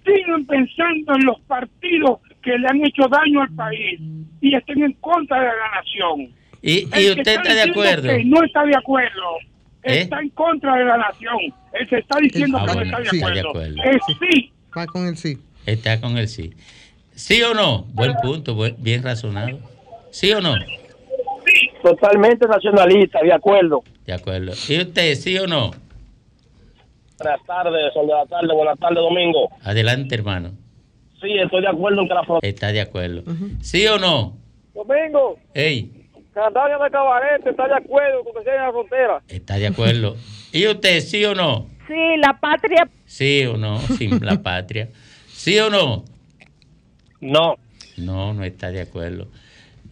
sigan 0.07 0.47
pensando 0.47 1.17
en 1.17 1.27
los 1.27 1.39
partidos 1.41 2.21
que 2.43 2.57
le 2.57 2.67
han 2.67 2.83
hecho 2.83 3.03
daño 3.09 3.43
al 3.43 3.55
país 3.55 4.01
y 4.41 4.55
estén 4.55 4.83
en 4.85 4.93
contra 4.95 5.39
de 5.39 5.49
la 5.49 5.71
nación. 5.75 6.40
¿Y, 6.63 6.85
usted 6.85 7.27
está 7.29 7.55
de 7.55 7.63
acuerdo? 7.63 8.09
que 8.09 8.25
no 8.25 8.43
está 8.45 8.65
de 8.65 8.77
acuerdo. 8.77 9.37
¿Eh? 9.83 10.01
Está 10.03 10.21
en 10.21 10.29
contra 10.31 10.77
de 10.77 10.85
la 10.85 10.97
nación. 10.99 11.37
Él 11.73 11.89
se 11.89 11.99
está 11.99 12.19
diciendo 12.21 12.59
Ah, 12.61 12.67
que 12.67 12.75
bueno, 12.75 12.91
no 12.91 12.99
está 12.99 13.01
de 13.01 13.11
sí. 13.11 13.19
acuerdo. 13.19 13.39
Está 13.39 13.59
de 13.61 13.97
acuerdo. 13.97 14.17
Sí. 14.31 14.53
Va 14.77 14.87
con 14.87 15.07
el 15.07 15.17
sí. 15.17 15.39
Está 15.67 16.01
con 16.01 16.19
el 16.19 16.29
sí. 16.29 16.53
¿Sí 17.15 17.43
o 17.43 17.55
no? 17.55 17.83
Buen 17.93 18.13
punto, 18.23 18.55
buen- 18.55 18.77
bien 18.79 19.03
razonado. 19.03 19.59
¿Sí 20.11 20.31
o 20.33 20.41
no? 20.41 20.55
Totalmente 21.83 22.47
nacionalista, 22.47 23.21
de 23.23 23.33
acuerdo. 23.33 23.83
De 24.07 24.13
acuerdo. 24.13 24.53
¿Y 24.69 24.81
usted, 24.81 25.15
sí 25.15 25.39
o 25.39 25.47
no? 25.47 25.71
Buenas 27.19 27.45
tardes, 27.47 27.93
son 27.95 28.07
de 28.07 28.13
la 28.15 28.27
tarde, 28.27 28.55
buenas 28.55 28.79
tardes, 28.79 28.97
Domingo. 28.99 29.51
Adelante, 29.63 30.15
hermano. 30.15 30.53
Sí, 31.21 31.29
estoy 31.39 31.61
de 31.63 31.69
acuerdo 31.69 32.01
en 32.03 32.09
que 32.09 32.15
la 32.15 32.25
frontera... 32.25 32.49
Está 32.51 32.73
de 32.73 32.81
acuerdo. 32.81 33.23
¿Sí 33.61 33.87
o 33.87 33.99
no? 33.99 34.37
Domingo, 34.75 35.39
Ey, 35.53 36.00
Candalia 36.35 36.79
de 36.79 36.91
Cabarete 36.91 37.51
está 37.51 37.67
de 37.67 37.75
acuerdo 37.75 38.23
con 38.25 38.35
que 38.35 38.45
sea 38.45 38.55
en 38.55 38.63
la 38.63 38.71
frontera. 38.73 39.23
está 39.29 39.57
de 39.57 39.67
acuerdo. 39.67 40.17
¿Y 40.53 40.67
usted, 40.67 41.01
sí 41.01 41.25
o 41.25 41.35
no? 41.35 41.69
Sí, 41.87 42.17
la 42.19 42.39
patria. 42.41 42.89
¿Sí 43.07 43.45
o 43.47 43.57
no? 43.57 43.81
Sin 43.99 44.25
la 44.25 44.41
patria. 44.43 44.89
¿Sí 45.29 45.59
o 45.59 45.71
no? 45.71 46.05
No. 47.21 47.57
No, 47.97 48.33
no 48.35 48.45
está 48.45 48.71
de 48.71 48.81
acuerdo. 48.81 49.29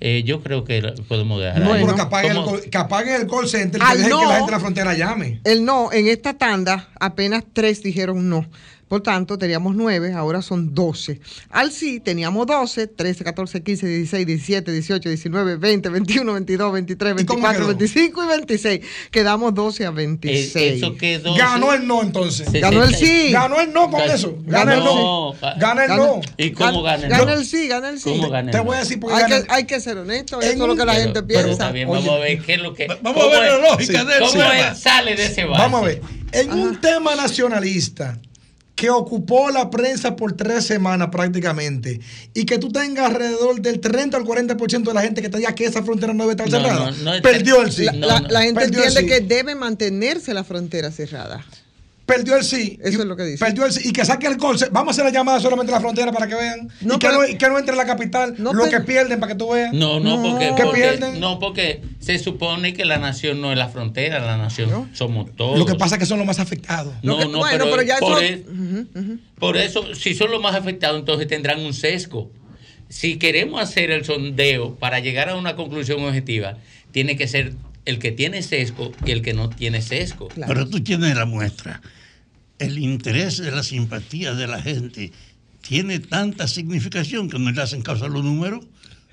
Eh, 0.01 0.23
yo 0.24 0.40
creo 0.43 0.62
que 0.62 0.81
podemos 1.09 1.40
dejar 1.43 1.60
No, 1.60 1.73
ahí. 1.73 1.82
pero 1.82 1.97
que 1.97 2.02
apaguen, 2.02 2.36
el, 2.36 2.70
que 2.70 2.78
apaguen 2.78 3.20
el 3.23 3.27
call 3.27 3.48
center 3.48 3.81
que 3.81 3.86
dejen 3.86 4.05
que 4.05 4.09
no. 4.10 4.23
la 4.23 4.28
gente 4.36 4.47
de 4.47 4.52
la 4.52 4.60
frontera 4.60 4.94
llame. 4.94 5.40
El 5.43 5.65
no, 5.65 5.93
en 5.93 6.06
esta 6.06 6.35
tanda 6.39 6.89
apenas 7.01 7.44
tres 7.52 7.82
dijeron 7.82 8.28
no. 8.31 8.47
Por 8.89 9.02
tanto, 9.02 9.36
teníamos 9.36 9.77
nueve, 9.77 10.12
ahora 10.15 10.40
son 10.43 10.74
doce. 10.74 11.20
Al 11.51 11.70
sí 11.73 12.01
teníamos 12.01 12.47
doce, 12.47 12.86
13, 12.86 13.23
14, 13.24 13.62
15, 13.62 13.86
16, 13.86 14.27
17, 14.27 14.73
18, 14.73 15.09
19, 15.10 15.56
20, 15.56 15.89
21, 15.90 16.32
22, 16.32 16.73
23, 16.73 17.12
cómo 17.27 17.43
24, 17.48 17.59
quedó? 17.59 17.66
25 17.69 18.24
y 18.24 18.27
26. 18.28 18.81
Quedamos 19.10 19.55
12 19.55 19.86
a 19.86 19.90
26. 19.90 20.56
Eh, 20.56 20.74
eso 20.77 20.97
quedó. 20.97 21.35
Ganó 21.36 21.73
el 21.74 21.86
no 21.86 22.02
entonces. 22.02 22.51
Ganó 22.52 22.82
el 22.82 22.94
sí. 22.94 23.31
Ganó 23.31 23.60
el 23.60 23.73
no 23.73 23.90
con 23.90 24.01
eso. 24.02 24.36
Gana 24.47 24.74
el 24.74 24.85
no. 24.85 25.35
Gana 25.59 25.82
el 25.85 25.89
Gana- 25.90 25.97
no. 25.97 26.20
¿Y 26.36 26.51
cómo 26.52 26.82
gana 26.82 27.05
el 27.05 27.10
Gana 27.10 27.24
no? 27.27 27.32
el 27.32 27.44
sí, 27.44 27.69
gana 27.69 27.89
el 27.90 28.01
sí. 28.01 28.10
¿Cómo 28.10 28.31
gana 28.31 28.51
el 28.51 28.56
Te 28.56 28.60
voy 28.60 28.77
a 28.77 28.81
decir 28.81 28.98
porque 28.98 29.16
Hay 29.16 29.23
gana 29.23 29.43
que, 29.43 29.52
hay 29.52 29.65
que 29.65 29.81
ser 29.81 29.98
honesto, 29.98 30.40
eso 30.40 30.51
es 30.52 30.59
lo 30.59 30.74
que 30.77 30.85
la 30.85 30.93
Pero- 30.93 31.05
gente 31.05 31.23
pero 31.23 31.27
piensa. 31.43 31.51
Está 31.52 31.73
bien, 31.73 31.89
Oye. 31.89 31.98
vamos 32.01 32.15
a 32.15 32.23
ver 32.23 32.40
qué 32.43 32.55
es 32.55 32.60
lo 32.62 32.73
que. 32.74 32.86
Vamos 33.02 33.23
a 33.23 33.27
ver 33.28 33.51
la 33.52 33.56
¿cómo 33.59 33.69
lógica 33.73 34.05
de 34.05 34.15
él, 34.15 34.20
¿Cómo 34.20 34.32
sí. 34.32 34.39
él 34.40 34.77
sale 34.77 35.15
de 35.16 35.27
ese 35.27 35.44
barco? 35.44 35.59
Vamos 35.62 35.82
a 35.82 35.85
ver. 35.86 36.01
En 36.32 36.52
un 36.52 36.81
tema 36.81 37.15
nacionalista 37.16 38.19
que 38.78 38.90
ocupó 38.90 39.50
la 39.50 39.70
prensa 39.70 40.14
por 40.14 40.34
tres 40.34 40.64
semanas 40.64 41.09
prácticamente 41.10 41.98
y 42.32 42.44
que 42.44 42.59
tú 42.59 42.68
tengas 42.70 43.06
alrededor 43.06 43.60
del 43.60 43.80
30 43.80 44.16
al 44.16 44.24
40% 44.24 44.84
de 44.84 44.94
la 44.94 45.02
gente 45.02 45.20
que 45.20 45.28
te 45.28 45.38
diga 45.38 45.52
que 45.52 45.64
esa 45.64 45.82
frontera 45.82 46.12
no 46.14 46.22
debe 46.28 46.34
estar 46.40 46.48
No, 46.48 46.60
cerrada, 46.60 46.90
no, 46.92 46.96
no 47.02 47.14
es- 47.14 47.20
perdió 47.20 47.60
el 47.62 47.72
sí. 47.72 47.82
La, 47.86 47.92
No, 47.92 48.06
la- 48.06 48.20
no. 48.20 48.28
la 48.28 48.42
gente 48.42 48.62
entiende 48.66 49.00
sí. 49.00 49.06
que 49.09 49.20
debe 49.20 49.56
mantenerse 49.56 50.32
la 50.32 50.44
frontera 50.44 50.92
cerrada. 50.92 51.44
Perdió 52.09 52.36
el 52.36 52.43
sí. 52.43 52.78
Eso 52.82 52.98
Y- 52.98 53.01
es 53.02 53.06
lo 53.06 53.14
que 53.16 53.22
dice. 53.24 53.44
Perdió 53.44 53.66
el 53.66 53.72
sí. 53.72 53.82
Y 53.89 53.93
que 53.93 54.02
saque 54.05 54.26
el 54.26 54.40
center. 54.40 54.70
Vamos 54.72 54.89
a 54.89 54.90
hacer 54.93 55.05
la 55.05 55.10
llamada 55.10 55.40
solamente 55.40 55.70
a 55.72 55.76
la 55.76 55.80
frontera 55.82 56.10
para 56.10 56.26
que 56.26 56.35
vean. 56.35 56.68
No, 56.80 56.94
y 56.94 56.98
que, 56.98 57.06
pero- 57.06 57.18
no, 57.20 57.28
y 57.28 57.35
que 57.36 57.48
no 57.48 57.59
entre 57.59 57.74
a 57.74 57.76
la 57.76 57.85
capital. 57.86 58.35
No, 58.39 58.55
lo 58.55 58.64
pero- 58.64 58.78
que 58.78 58.85
pierden 58.86 59.20
para 59.20 59.35
que 59.35 59.39
tú 59.39 59.51
veas. 59.51 59.74
No, 59.74 60.01
no, 60.01 60.22
porque, 60.22 60.52
¿Qué 60.56 60.64
porque- 60.64 60.80
pierden? 60.80 61.20
no, 61.20 61.39
porque 61.39 61.82
se 62.01 62.18
supone 62.18 62.72
que 62.72 62.86
la 62.86 62.97
nación 62.97 63.40
no 63.43 63.52
es 63.52 63.59
la 63.59 63.68
frontera, 63.68 64.20
la 64.20 64.39
nación 64.39 64.89
somos 64.94 65.36
todos. 65.36 65.59
Lo 65.59 65.66
que 65.66 65.74
pasa 65.74 65.97
es 65.97 65.98
que 66.01 66.06
son 66.06 66.16
los 66.18 66.26
más 66.26 66.39
afectados. 66.40 66.94
No, 67.02 67.18
que- 67.18 67.24
no, 67.26 67.39
bueno, 67.39 67.64
pero, 67.66 67.70
pero 67.70 67.82
ya 67.82 67.98
por, 67.98 68.22
eso- 68.24 68.35
e- 68.35 69.18
por 69.39 69.56
eso, 69.59 69.94
si 69.94 70.14
son 70.14 70.30
los 70.30 70.40
más 70.43 70.55
afectados, 70.55 70.98
entonces 70.98 71.28
tendrán 71.28 71.60
un 71.60 71.74
sesgo. 71.74 72.30
Si 72.89 73.18
queremos 73.18 73.60
hacer 73.60 73.90
el 73.90 74.06
sondeo 74.06 74.76
para 74.76 74.98
llegar 75.01 75.28
a 75.28 75.36
una 75.36 75.56
conclusión 75.56 76.02
objetiva, 76.02 76.56
tiene 76.90 77.18
que 77.18 77.28
ser 77.28 77.52
el 77.85 77.98
que 77.98 78.12
tiene 78.12 78.43
sesgo 78.43 78.93
y 79.05 79.10
el 79.12 79.22
que 79.22 79.32
no 79.35 79.48
tiene 79.51 79.82
sesgo. 79.82 80.28
Pero 80.47 80.66
tú 80.68 80.80
tienes 80.82 81.14
la 81.16 81.24
muestra. 81.26 81.80
El 82.59 82.78
interés 82.78 83.39
de 83.39 83.51
la 83.51 83.62
simpatía 83.62 84.35
de 84.35 84.47
la 84.47 84.60
gente 84.60 85.12
tiene 85.60 85.98
tanta 86.01 86.48
significación 86.48 87.28
que 87.30 87.39
no 87.39 87.51
le 87.51 87.62
hacen 87.62 87.82
caso 87.82 88.05
a 88.06 88.09
los 88.09 88.24
números. 88.24 88.66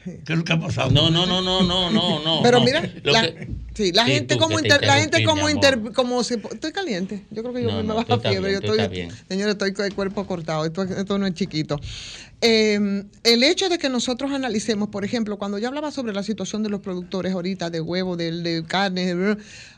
¿Qué 0.04 0.34
es 0.34 0.38
lo 0.38 0.44
que 0.46 0.54
ha 0.54 0.60
pasado? 0.60 0.92
No, 0.92 1.10
no, 1.10 1.26
no, 1.26 1.42
no, 1.42 1.64
no, 1.64 1.90
no, 1.90 2.24
no. 2.24 2.40
Pero 2.44 2.60
no. 2.60 2.66
mira, 2.66 2.82
la, 3.04 3.24
que- 3.24 3.48
sí, 3.74 3.92
la 3.92 4.06
Sí, 4.06 4.12
gente 4.12 4.36
tú, 4.36 4.40
como 4.42 4.60
inter- 4.60 4.86
la 4.86 5.00
gente 5.00 5.24
como 5.24 5.50
inter, 5.50 5.80
como 5.96 6.22
estoy 6.22 6.72
caliente. 6.72 7.26
Yo 7.32 7.42
creo 7.42 7.54
que 7.56 7.64
yo 7.64 7.72
No, 7.72 7.78
me 7.78 7.84
no, 7.84 8.00
estás 8.00 8.22
fiebre. 8.22 8.50
bien, 8.52 8.62
yo 8.62 8.72
estoy, 8.76 9.10
señores, 9.28 9.54
estoy 9.54 9.74
con 9.74 9.86
el 9.86 9.96
cuerpo 9.96 10.28
cortado. 10.28 10.64
Esto, 10.64 10.84
esto 10.84 11.18
no 11.18 11.26
es 11.26 11.34
chiquito. 11.34 11.80
Eh, 12.42 13.04
el 13.24 13.44
hecho 13.44 13.68
de 13.70 13.80
que 13.80 13.90
nosotros 13.90 14.32
analicemos, 14.32 14.90
por 14.90 15.04
ejemplo, 15.06 15.38
cuando 15.40 15.58
yo 15.58 15.70
hablaba 15.70 15.90
sobre 15.92 16.14
la 16.14 16.22
situación 16.22 16.62
de 16.62 16.70
los 16.70 16.82
productores 16.82 17.34
ahorita 17.34 17.72
de 17.72 17.82
huevo, 17.82 18.16
de, 18.16 18.32
de 18.32 18.64
carne, 18.64 19.16
de- 19.16 19.38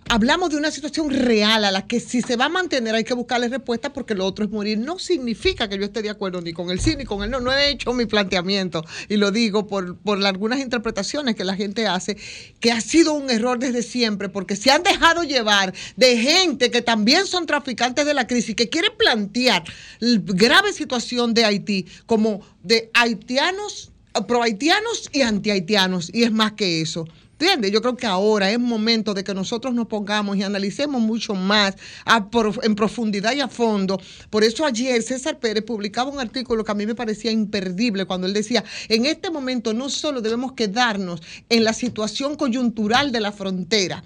hablamos 0.09 0.49
de 0.49 0.57
una 0.57 0.71
situación 0.71 1.09
real 1.09 1.65
a 1.65 1.71
la 1.71 1.87
que 1.87 1.99
si 1.99 2.21
se 2.21 2.35
va 2.35 2.45
a 2.45 2.49
mantener 2.49 2.95
hay 2.95 3.03
que 3.03 3.13
buscarle 3.13 3.49
respuesta 3.49 3.93
porque 3.93 4.15
lo 4.15 4.25
otro 4.25 4.45
es 4.45 4.51
morir. 4.51 4.77
No 4.77 4.99
significa 4.99 5.67
que 5.67 5.77
yo 5.77 5.85
esté 5.85 6.01
de 6.01 6.09
acuerdo 6.09 6.41
ni 6.41 6.53
con 6.53 6.69
el 6.69 6.79
sí 6.79 6.95
ni 6.95 7.05
con 7.05 7.23
el 7.23 7.29
no. 7.29 7.39
No 7.39 7.51
he 7.51 7.69
hecho 7.69 7.93
mi 7.93 8.05
planteamiento 8.05 8.83
y 9.09 9.17
lo 9.17 9.31
digo 9.31 9.67
por, 9.67 9.97
por 9.97 10.23
algunas 10.25 10.59
interpretaciones 10.59 11.35
que 11.35 11.43
la 11.43 11.55
gente 11.55 11.87
hace, 11.87 12.17
que 12.59 12.71
ha 12.71 12.81
sido 12.81 13.13
un 13.13 13.29
error 13.29 13.59
desde 13.59 13.83
siempre 13.83 14.29
porque 14.29 14.55
se 14.55 14.71
han 14.71 14.83
dejado 14.83 15.23
llevar 15.23 15.73
de 15.95 16.17
gente 16.17 16.71
que 16.71 16.81
también 16.81 17.25
son 17.25 17.45
traficantes 17.45 18.05
de 18.05 18.13
la 18.13 18.27
crisis, 18.27 18.55
que 18.55 18.69
quieren 18.69 18.91
plantear 18.97 19.63
la 19.99 20.19
grave 20.23 20.73
situación 20.73 21.33
de 21.33 21.45
Haití 21.45 21.85
como 22.05 22.41
de 22.63 22.89
haitianos, 22.93 23.91
pro 24.27 24.41
haitianos 24.43 25.09
y 25.11 25.21
anti 25.21 25.51
haitianos. 25.51 26.09
Y 26.13 26.23
es 26.23 26.31
más 26.31 26.53
que 26.53 26.81
eso. 26.81 27.07
¿Entiendes? 27.39 27.71
Yo 27.71 27.83
creo 27.83 27.95
que 27.95 28.07
ahora 28.07 28.49
es 28.49 28.57
momento 28.59 29.13
de 29.13 29.23
que 29.23 29.31
nosotros 29.35 29.71
nos 29.75 29.85
pongamos 29.85 30.37
y 30.37 30.41
analicemos 30.43 30.99
mucho 30.99 31.35
más 31.35 31.75
a 32.03 32.31
prof- 32.31 32.57
en 32.63 32.73
profundidad 32.73 33.33
y 33.33 33.41
a 33.41 33.47
fondo. 33.47 34.01
Por 34.31 34.43
eso 34.43 34.65
ayer 34.65 35.03
César 35.03 35.37
Pérez 35.39 35.63
publicaba 35.63 36.09
un 36.09 36.19
artículo 36.19 36.63
que 36.63 36.71
a 36.71 36.75
mí 36.75 36.87
me 36.87 36.95
parecía 36.95 37.29
imperdible 37.31 38.05
cuando 38.05 38.25
él 38.25 38.33
decía, 38.33 38.63
en 38.89 39.05
este 39.05 39.29
momento 39.29 39.71
no 39.75 39.87
solo 39.89 40.21
debemos 40.21 40.53
quedarnos 40.53 41.21
en 41.47 41.63
la 41.63 41.73
situación 41.73 42.35
coyuntural 42.37 43.11
de 43.11 43.19
la 43.19 43.31
frontera, 43.31 44.03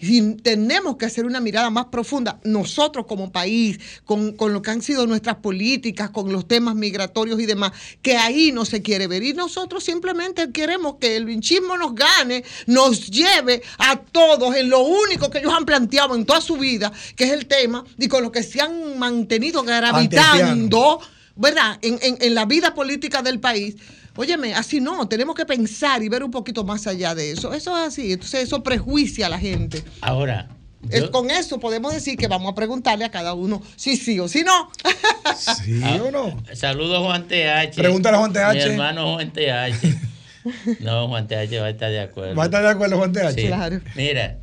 y 0.00 0.34
tenemos 0.36 0.96
que 0.96 1.06
hacer 1.06 1.26
una 1.26 1.40
mirada 1.40 1.68
más 1.68 1.86
profunda, 1.86 2.38
nosotros 2.44 3.06
como 3.06 3.32
país, 3.32 3.78
con, 4.04 4.32
con 4.34 4.52
lo 4.52 4.62
que 4.62 4.70
han 4.70 4.82
sido 4.82 5.06
nuestras 5.06 5.36
políticas, 5.36 6.10
con 6.10 6.32
los 6.32 6.46
temas 6.46 6.76
migratorios 6.76 7.40
y 7.40 7.46
demás, 7.46 7.72
que 8.00 8.16
ahí 8.16 8.52
no 8.52 8.64
se 8.64 8.82
quiere 8.82 9.08
ver. 9.08 9.22
Y 9.24 9.32
nosotros 9.32 9.82
simplemente 9.82 10.52
queremos 10.52 10.96
que 11.00 11.16
el 11.16 11.24
vinchismo 11.24 11.76
nos 11.76 11.94
gane, 11.94 12.44
nos 12.66 13.10
lleve 13.10 13.62
a 13.78 13.96
todos 14.00 14.54
en 14.54 14.70
lo 14.70 14.80
único 14.84 15.28
que 15.30 15.38
ellos 15.38 15.52
han 15.52 15.64
planteado 15.64 16.14
en 16.14 16.24
toda 16.24 16.40
su 16.40 16.56
vida, 16.56 16.92
que 17.16 17.24
es 17.24 17.32
el 17.32 17.46
tema, 17.46 17.84
y 17.98 18.06
con 18.06 18.22
lo 18.22 18.30
que 18.30 18.42
se 18.44 18.60
han 18.60 18.96
mantenido 18.98 19.64
gravitando, 19.64 21.00
¿verdad? 21.36 21.78
En, 21.82 21.98
en- 22.00 22.18
en 22.20 22.34
la 22.34 22.44
vida 22.44 22.74
política 22.74 23.22
del 23.22 23.40
país. 23.40 23.74
Óyeme, 24.16 24.54
así 24.54 24.80
no, 24.80 25.08
tenemos 25.08 25.34
que 25.34 25.44
pensar 25.44 26.02
y 26.02 26.08
ver 26.08 26.22
un 26.22 26.30
poquito 26.30 26.64
más 26.64 26.86
allá 26.86 27.14
de 27.14 27.32
eso. 27.32 27.52
Eso 27.52 27.76
es 27.76 27.88
así, 27.88 28.12
entonces 28.12 28.44
eso 28.44 28.62
prejuicia 28.62 29.26
a 29.26 29.28
la 29.28 29.38
gente. 29.38 29.82
Ahora, 30.00 30.48
yo- 30.88 31.10
con 31.10 31.30
eso 31.30 31.58
podemos 31.58 31.92
decir 31.92 32.16
que 32.16 32.28
vamos 32.28 32.52
a 32.52 32.54
preguntarle 32.54 33.04
a 33.04 33.10
cada 33.10 33.34
uno 33.34 33.60
si 33.76 33.96
sí 33.96 34.20
o 34.20 34.28
si 34.28 34.42
no. 34.44 34.70
¿Sí 35.36 35.80
Ah, 35.82 35.98
o 36.02 36.10
no? 36.10 36.42
Saludos 36.54 36.98
Juan 37.04 37.26
TH. 37.26 37.74
Pregúntale 37.74 38.16
a 38.16 38.20
Juan 38.20 38.32
TH. 38.32 38.54
Mi 38.54 38.60
hermano 38.60 39.14
Juan 39.14 39.32
TH. 39.32 39.96
No, 40.80 41.08
Juan 41.08 41.26
TH 41.26 41.58
va 41.58 41.66
a 41.66 41.70
estar 41.70 41.90
de 41.90 42.00
acuerdo. 42.00 42.34
¿Va 42.36 42.42
a 42.42 42.46
estar 42.46 42.62
de 42.62 42.68
acuerdo, 42.68 42.98
Juan 42.98 43.12
TH? 43.14 43.32
Sí. 43.34 43.46
Claro. 43.46 43.80
Mira, 43.96 44.36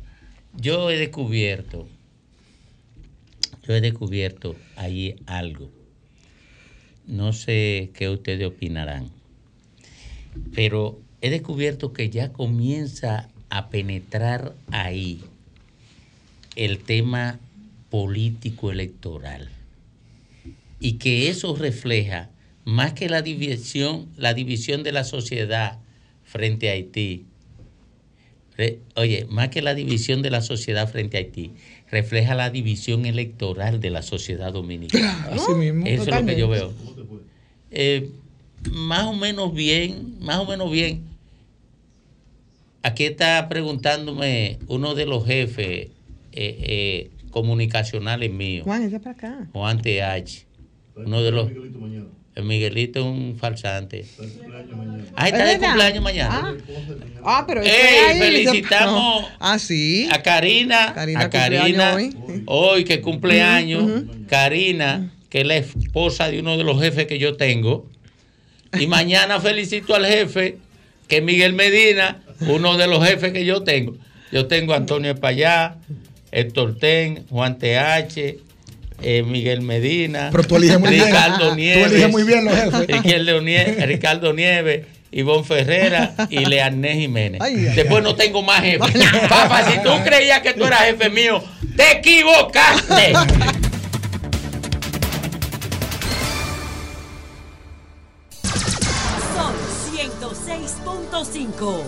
yo 0.56 0.90
he 0.90 0.98
descubierto, 0.98 1.86
yo 3.66 3.72
he 3.74 3.80
descubierto 3.80 4.56
ahí 4.74 5.14
algo. 5.26 5.70
No 7.06 7.32
sé 7.32 7.92
qué 7.94 8.08
ustedes 8.08 8.44
opinarán, 8.48 9.10
pero 10.54 11.00
he 11.20 11.30
descubierto 11.30 11.92
que 11.92 12.10
ya 12.10 12.32
comienza 12.32 13.28
a 13.50 13.68
penetrar 13.70 14.54
ahí 14.70 15.20
el 16.56 16.78
tema 16.78 17.38
político 17.90 18.70
electoral 18.70 19.48
y 20.80 20.94
que 20.94 21.28
eso 21.28 21.54
refleja 21.54 22.30
más 22.64 22.92
que 22.92 23.08
la 23.08 23.22
división, 23.22 24.08
la 24.16 24.34
división 24.34 24.82
de 24.82 24.92
la 24.92 25.04
sociedad 25.04 25.78
frente 26.24 26.68
a 26.70 26.72
Haití. 26.72 27.24
Re- 28.56 28.80
oye, 28.96 29.26
más 29.30 29.48
que 29.48 29.62
la 29.62 29.74
división 29.74 30.22
de 30.22 30.30
la 30.30 30.42
sociedad 30.42 30.88
frente 30.90 31.16
a 31.16 31.20
Haití, 31.20 31.52
refleja 31.90 32.34
la 32.34 32.50
división 32.50 33.06
electoral 33.06 33.80
de 33.80 33.90
la 33.90 34.02
sociedad 34.02 34.52
dominicana. 34.52 35.28
Así 35.30 35.54
mismo. 35.54 35.86
Eso 35.86 36.02
es 36.10 36.14
lo 36.14 36.24
que 36.26 36.36
yo 36.36 36.48
veo. 36.48 36.72
Eh, 37.70 38.10
más 38.70 39.04
o 39.06 39.12
menos 39.14 39.52
bien, 39.54 40.16
más 40.20 40.38
o 40.38 40.46
menos 40.46 40.70
bien. 40.70 41.02
Aquí 42.82 43.04
está 43.04 43.48
preguntándome 43.48 44.58
uno 44.66 44.94
de 44.94 45.06
los 45.06 45.24
jefes 45.24 45.66
eh, 45.86 45.90
eh, 46.32 47.10
comunicacionales 47.30 48.32
míos. 48.32 48.64
Juan, 48.64 48.82
ese 48.82 48.98
para 48.98 49.12
acá. 49.12 49.46
Juan 49.52 49.80
TH. 49.80 50.46
Uno 50.96 51.22
de 51.22 51.30
los. 51.32 51.50
El 52.34 52.44
Miguelito 52.44 53.00
es 53.00 53.04
un 53.04 53.36
falsante. 53.38 54.06
Ah, 55.14 55.28
está 55.28 55.44
de 55.44 55.58
cumpleaños 55.58 56.02
mañana. 56.02 56.30
Ah, 56.42 56.54
ah, 57.24 57.44
pero 57.46 57.60
ese 57.60 57.70
Ey, 57.70 57.98
ahí, 58.08 58.18
felicitamos 58.18 59.26
Ah, 59.38 59.58
sí. 59.58 60.08
a 60.10 60.22
Karina. 60.22 60.92
Karina 60.94 61.20
a 61.20 61.30
Karina. 61.30 61.92
cumpleaños 61.92 62.42
Hoy, 62.46 62.84
que 62.84 63.00
cumpleaños. 63.02 64.04
Karina, 64.28 65.12
que 65.28 65.42
es 65.42 65.46
la 65.46 65.56
esposa 65.56 66.30
de 66.30 66.40
uno 66.40 66.56
de 66.56 66.64
los 66.64 66.80
jefes 66.80 67.06
que 67.06 67.18
yo 67.18 67.36
tengo. 67.36 67.86
Y 68.78 68.86
mañana 68.86 69.40
felicito 69.40 69.94
al 69.94 70.06
jefe, 70.06 70.58
que 71.08 71.18
es 71.18 71.22
Miguel 71.22 71.52
Medina, 71.52 72.22
uno 72.40 72.76
de 72.76 72.86
los 72.86 73.06
jefes 73.06 73.32
que 73.32 73.44
yo 73.44 73.62
tengo. 73.62 73.94
Yo 74.30 74.46
tengo 74.46 74.72
a 74.72 74.76
Antonio 74.76 75.12
Espallá, 75.12 75.76
Héctor 76.30 76.78
Ten, 76.78 77.26
Juan 77.28 77.58
TH, 77.58 78.36
eh, 79.04 79.22
Miguel 79.26 79.60
Medina, 79.62 80.28
Pero 80.32 80.44
tú 80.44 80.56
eliges 80.56 80.78
muy 80.80 80.90
bien. 80.90 81.04
Ricardo 81.06 81.48
Tú 81.50 81.54
Nieves, 81.56 81.86
eliges 81.92 82.10
muy 82.10 82.22
bien 82.24 82.44
los 82.44 82.54
jefes. 82.54 82.86
Ricardo 82.88 83.42
Nie- 83.42 83.86
Ricardo 83.86 84.32
Nieves, 84.32 84.86
Ivonne 85.10 85.44
Ferrera 85.44 86.14
y 86.30 86.44
Learné 86.46 86.94
Jiménez. 86.94 87.40
Ay, 87.42 87.54
ay, 87.68 87.74
Después 87.76 88.02
no 88.02 88.14
tengo 88.14 88.42
más 88.42 88.62
jefes. 88.62 88.90
Papá, 89.28 89.70
si 89.70 89.82
tú 89.82 89.90
creías 90.04 90.40
que 90.40 90.54
tú 90.54 90.64
eras 90.64 90.84
jefe 90.84 91.10
mío, 91.10 91.42
te 91.76 91.98
equivocaste. 91.98 93.12
106.5. 101.12 101.84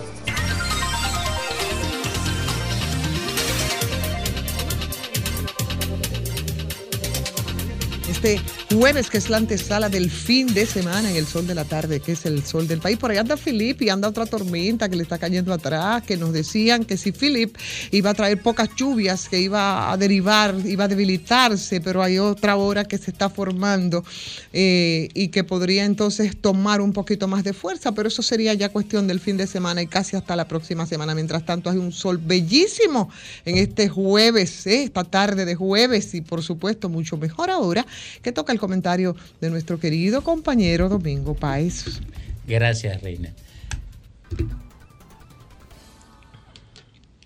Este 8.11 8.41
jueves, 8.75 9.09
que 9.09 9.19
es 9.19 9.31
la 9.31 9.37
antesala 9.37 9.89
del 9.89 10.11
fin 10.11 10.53
de 10.53 10.67
semana 10.67 11.09
en 11.09 11.17
el 11.17 11.27
sol 11.27 11.47
de 11.47 11.55
la 11.55 11.65
tarde, 11.65 12.01
que 12.01 12.13
es 12.13 12.27
el 12.27 12.45
sol 12.45 12.67
del 12.67 12.81
país. 12.81 12.99
Por 12.99 13.11
ahí 13.11 13.19
anda 13.19 13.37
Felipe 13.37 13.85
y 13.85 13.89
anda 13.89 14.09
otra 14.09 14.27
tormenta 14.27 14.89
que 14.89 14.97
le 14.97 15.05
está 15.05 15.17
cayendo 15.17 15.53
atrás, 15.53 16.03
que 16.03 16.17
nos 16.17 16.33
decían 16.33 16.85
que 16.85 16.97
si 16.97 17.13
Philip 17.13 17.57
iba 17.93 18.11
a 18.11 18.15
traer 18.15 18.43
pocas 18.43 18.71
lluvias, 18.77 19.29
que 19.29 19.41
iba 19.41 19.93
a 19.93 19.97
derivar, 19.97 20.57
iba 20.65 20.85
a 20.85 20.89
debilitarse, 20.89 21.81
pero 21.81 22.03
hay 22.03 22.19
otra 22.19 22.57
hora 22.57 22.85
que 22.85 22.99
se 22.99 23.13
está 23.13 23.31
formando 23.31 24.05
eh, 24.53 25.09
y 25.15 25.29
que 25.29 25.45
podría 25.45 25.85
entonces 25.85 26.37
tomar 26.37 26.81
un 26.81 26.93
poquito 26.93 27.29
más 27.29 27.45
de 27.45 27.53
fuerza, 27.53 27.93
pero 27.93 28.09
eso 28.09 28.23
sería 28.23 28.55
ya 28.55 28.71
cuestión 28.71 29.07
del 29.07 29.21
fin 29.21 29.37
de 29.37 29.47
semana 29.47 29.83
y 29.83 29.87
casi 29.87 30.17
hasta 30.17 30.35
la 30.35 30.49
próxima 30.49 30.85
semana. 30.85 31.15
Mientras 31.15 31.47
tanto, 31.47 31.71
hay 31.71 31.79
un 31.79 31.93
sol 31.93 32.19
bellísimo 32.19 33.09
en 33.45 33.59
este 33.59 33.89
jueves, 33.89 34.67
¿eh? 34.67 34.83
esta 34.83 35.05
tarde 35.05 35.45
de 35.45 35.55
jueves 35.55 36.15
y 36.15 36.23
por 36.23 36.43
supuesto 36.43 36.89
mucho 36.89 37.17
mejor 37.17 37.51
ahora 37.51 37.87
que 38.21 38.33
toca 38.33 38.53
el 38.53 38.64
comentario 38.65 39.15
de 39.43 39.51
nuestro 39.51 39.79
querido 39.79 40.23
compañero 40.23 40.89
Domingo 40.89 41.35
Páez. 41.35 42.01
Gracias, 42.47 43.03
Reina. 43.03 43.35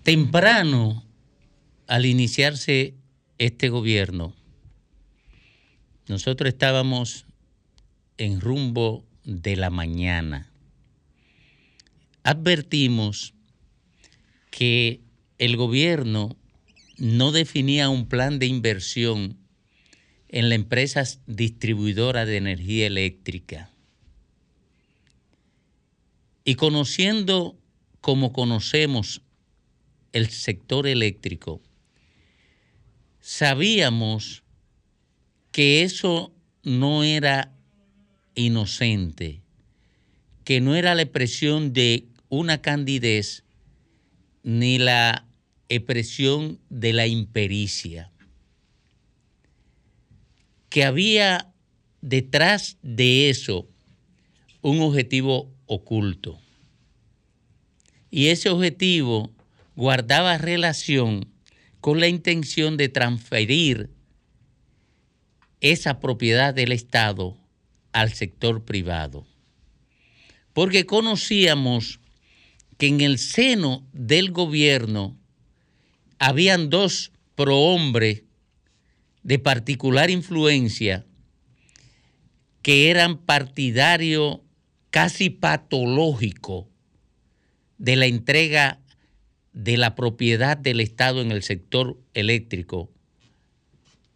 Temprano, 0.03 1.05
al 1.87 2.05
iniciarse 2.05 2.93
este 3.37 3.69
gobierno, 3.69 4.33
nosotros 6.09 6.49
estábamos 6.49 7.25
en 8.17 8.41
rumbo 8.41 9.05
de 9.23 9.55
la 9.55 9.69
mañana. 9.69 10.51
Advertimos 12.23 13.33
que 14.51 14.99
el 15.37 15.55
gobierno 15.55 16.35
no 16.97 17.31
definía 17.31 17.87
un 17.87 18.09
plan 18.09 18.39
de 18.39 18.47
inversión 18.47 19.38
en 20.29 20.49
la 20.49 20.55
empresa 20.55 21.03
distribuidora 21.25 22.25
de 22.25 22.37
energía 22.37 22.87
eléctrica. 22.87 23.71
Y 26.45 26.55
conociendo 26.55 27.57
como 28.01 28.31
conocemos 28.31 29.21
el 30.13 30.29
sector 30.29 30.87
eléctrico, 30.87 31.61
sabíamos 33.19 34.43
que 35.51 35.83
eso 35.83 36.31
no 36.63 37.03
era 37.03 37.51
inocente, 38.35 39.41
que 40.43 40.61
no 40.61 40.75
era 40.75 40.95
la 40.95 41.01
expresión 41.01 41.73
de 41.73 42.07
una 42.29 42.61
candidez 42.61 43.43
ni 44.43 44.77
la 44.77 45.27
expresión 45.69 46.59
de 46.69 46.93
la 46.93 47.07
impericia, 47.07 48.11
que 50.69 50.83
había 50.83 51.51
detrás 52.01 52.77
de 52.81 53.29
eso 53.29 53.67
un 54.61 54.81
objetivo 54.81 55.51
oculto. 55.65 56.39
Y 58.11 58.27
ese 58.27 58.49
objetivo 58.49 59.31
guardaba 59.75 60.37
relación 60.37 61.27
con 61.81 61.99
la 61.99 62.07
intención 62.07 62.77
de 62.77 62.89
transferir 62.89 63.89
esa 65.61 65.99
propiedad 65.99 66.53
del 66.53 66.71
Estado 66.71 67.37
al 67.91 68.13
sector 68.13 68.65
privado. 68.65 69.25
Porque 70.53 70.85
conocíamos 70.85 71.99
que 72.77 72.87
en 72.87 73.01
el 73.01 73.19
seno 73.19 73.87
del 73.93 74.31
gobierno 74.31 75.17
habían 76.17 76.69
dos 76.69 77.11
prohombres 77.35 78.23
de 79.23 79.39
particular 79.39 80.09
influencia 80.09 81.05
que 82.61 82.89
eran 82.89 83.17
partidarios 83.17 84.39
casi 84.89 85.29
patológico 85.29 86.69
de 87.77 87.95
la 87.95 88.05
entrega 88.05 88.79
de 89.53 89.77
la 89.77 89.95
propiedad 89.95 90.57
del 90.57 90.79
Estado 90.79 91.21
en 91.21 91.31
el 91.31 91.43
sector 91.43 91.99
eléctrico 92.13 92.91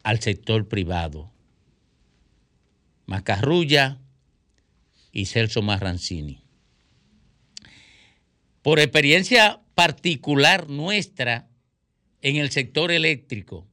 al 0.03 0.19
sector 0.19 0.67
privado. 0.67 1.31
Macarrulla 3.05 3.99
y 5.11 5.25
Celso 5.25 5.61
Marrancini. 5.61 6.43
Por 8.61 8.80
experiencia 8.80 9.61
particular 9.75 10.69
nuestra 10.69 11.49
en 12.21 12.38
el 12.38 12.51
sector 12.51 12.91
eléctrico, 12.91 13.67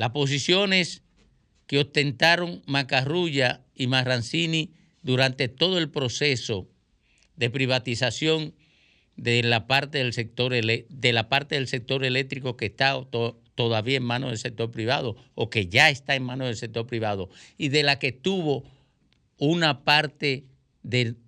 las 0.00 0.12
posiciones 0.12 1.02
que 1.66 1.78
ostentaron 1.78 2.62
Macarrulla 2.64 3.66
y 3.74 3.86
Marrancini 3.86 4.72
durante 5.02 5.48
todo 5.48 5.76
el 5.76 5.90
proceso 5.90 6.70
de 7.36 7.50
privatización 7.50 8.54
de 9.16 9.42
la 9.42 9.66
parte 9.66 9.98
del 9.98 10.14
sector 10.14 10.52
de 10.54 11.12
la 11.12 11.28
parte 11.28 11.56
del 11.56 11.68
sector 11.68 12.02
eléctrico 12.06 12.56
que 12.56 12.64
está 12.64 12.98
to- 13.10 13.42
todavía 13.54 13.98
en 13.98 14.04
manos 14.04 14.30
del 14.30 14.38
sector 14.38 14.70
privado 14.70 15.16
o 15.34 15.50
que 15.50 15.66
ya 15.66 15.90
está 15.90 16.14
en 16.14 16.22
manos 16.22 16.46
del 16.46 16.56
sector 16.56 16.86
privado 16.86 17.28
y 17.58 17.68
de 17.68 17.82
la 17.82 17.98
que 17.98 18.10
tuvo 18.12 18.64
una 19.36 19.84
parte 19.84 20.46
del 20.82 21.18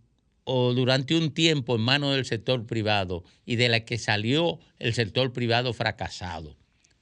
o 0.44 0.72
durante 0.72 1.14
un 1.14 1.34
tiempo 1.34 1.74
en 1.74 1.82
manos 1.82 2.14
del 2.14 2.24
sector 2.24 2.64
privado 2.64 3.22
y 3.44 3.56
de 3.56 3.68
la 3.68 3.84
que 3.84 3.98
salió 3.98 4.60
el 4.78 4.94
sector 4.94 5.34
privado 5.34 5.74
fracasado, 5.74 6.56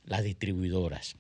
las 0.05 0.25
distribuidoras. 0.25 1.17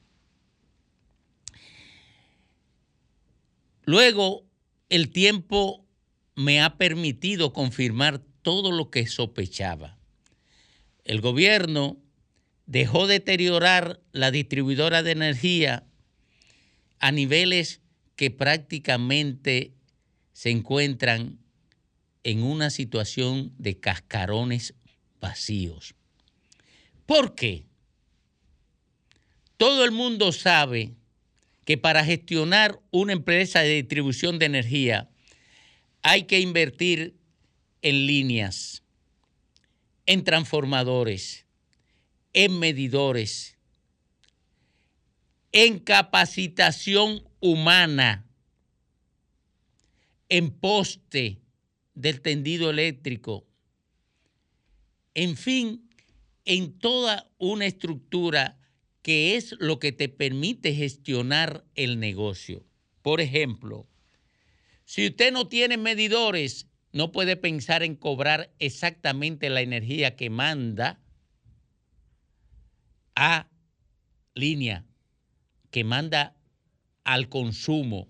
Luego, 3.90 4.46
el 4.88 5.10
tiempo 5.10 5.84
me 6.36 6.62
ha 6.62 6.78
permitido 6.78 7.52
confirmar 7.52 8.20
todo 8.42 8.70
lo 8.70 8.88
que 8.88 9.08
sospechaba. 9.08 9.98
El 11.02 11.20
gobierno 11.20 11.98
dejó 12.66 13.08
deteriorar 13.08 14.00
la 14.12 14.30
distribuidora 14.30 15.02
de 15.02 15.10
energía 15.10 15.88
a 17.00 17.10
niveles 17.10 17.80
que 18.14 18.30
prácticamente 18.30 19.74
se 20.34 20.50
encuentran 20.50 21.40
en 22.22 22.44
una 22.44 22.70
situación 22.70 23.52
de 23.58 23.80
cascarones 23.80 24.74
vacíos. 25.20 25.96
¿Por 27.06 27.34
qué? 27.34 27.66
Todo 29.56 29.84
el 29.84 29.90
mundo 29.90 30.30
sabe 30.30 30.94
que 31.64 31.76
para 31.76 32.04
gestionar 32.04 32.80
una 32.90 33.12
empresa 33.12 33.60
de 33.60 33.74
distribución 33.74 34.38
de 34.38 34.46
energía 34.46 35.10
hay 36.02 36.24
que 36.24 36.40
invertir 36.40 37.16
en 37.82 38.06
líneas, 38.06 38.82
en 40.06 40.24
transformadores, 40.24 41.46
en 42.32 42.58
medidores, 42.58 43.56
en 45.52 45.78
capacitación 45.78 47.24
humana, 47.40 48.26
en 50.28 50.50
poste 50.50 51.40
del 51.94 52.20
tendido 52.20 52.70
eléctrico, 52.70 53.46
en 55.14 55.36
fin, 55.36 55.90
en 56.44 56.78
toda 56.78 57.28
una 57.38 57.66
estructura 57.66 58.59
que 59.02 59.36
es 59.36 59.54
lo 59.58 59.78
que 59.78 59.92
te 59.92 60.08
permite 60.08 60.74
gestionar 60.74 61.64
el 61.74 61.98
negocio. 61.98 62.66
Por 63.02 63.20
ejemplo, 63.20 63.88
si 64.84 65.06
usted 65.06 65.32
no 65.32 65.48
tiene 65.48 65.76
medidores, 65.76 66.66
no 66.92 67.12
puede 67.12 67.36
pensar 67.36 67.82
en 67.82 67.94
cobrar 67.94 68.52
exactamente 68.58 69.48
la 69.48 69.62
energía 69.62 70.16
que 70.16 70.28
manda 70.28 71.00
a 73.14 73.48
línea, 74.34 74.84
que 75.70 75.84
manda 75.84 76.36
al 77.04 77.28
consumo, 77.28 78.08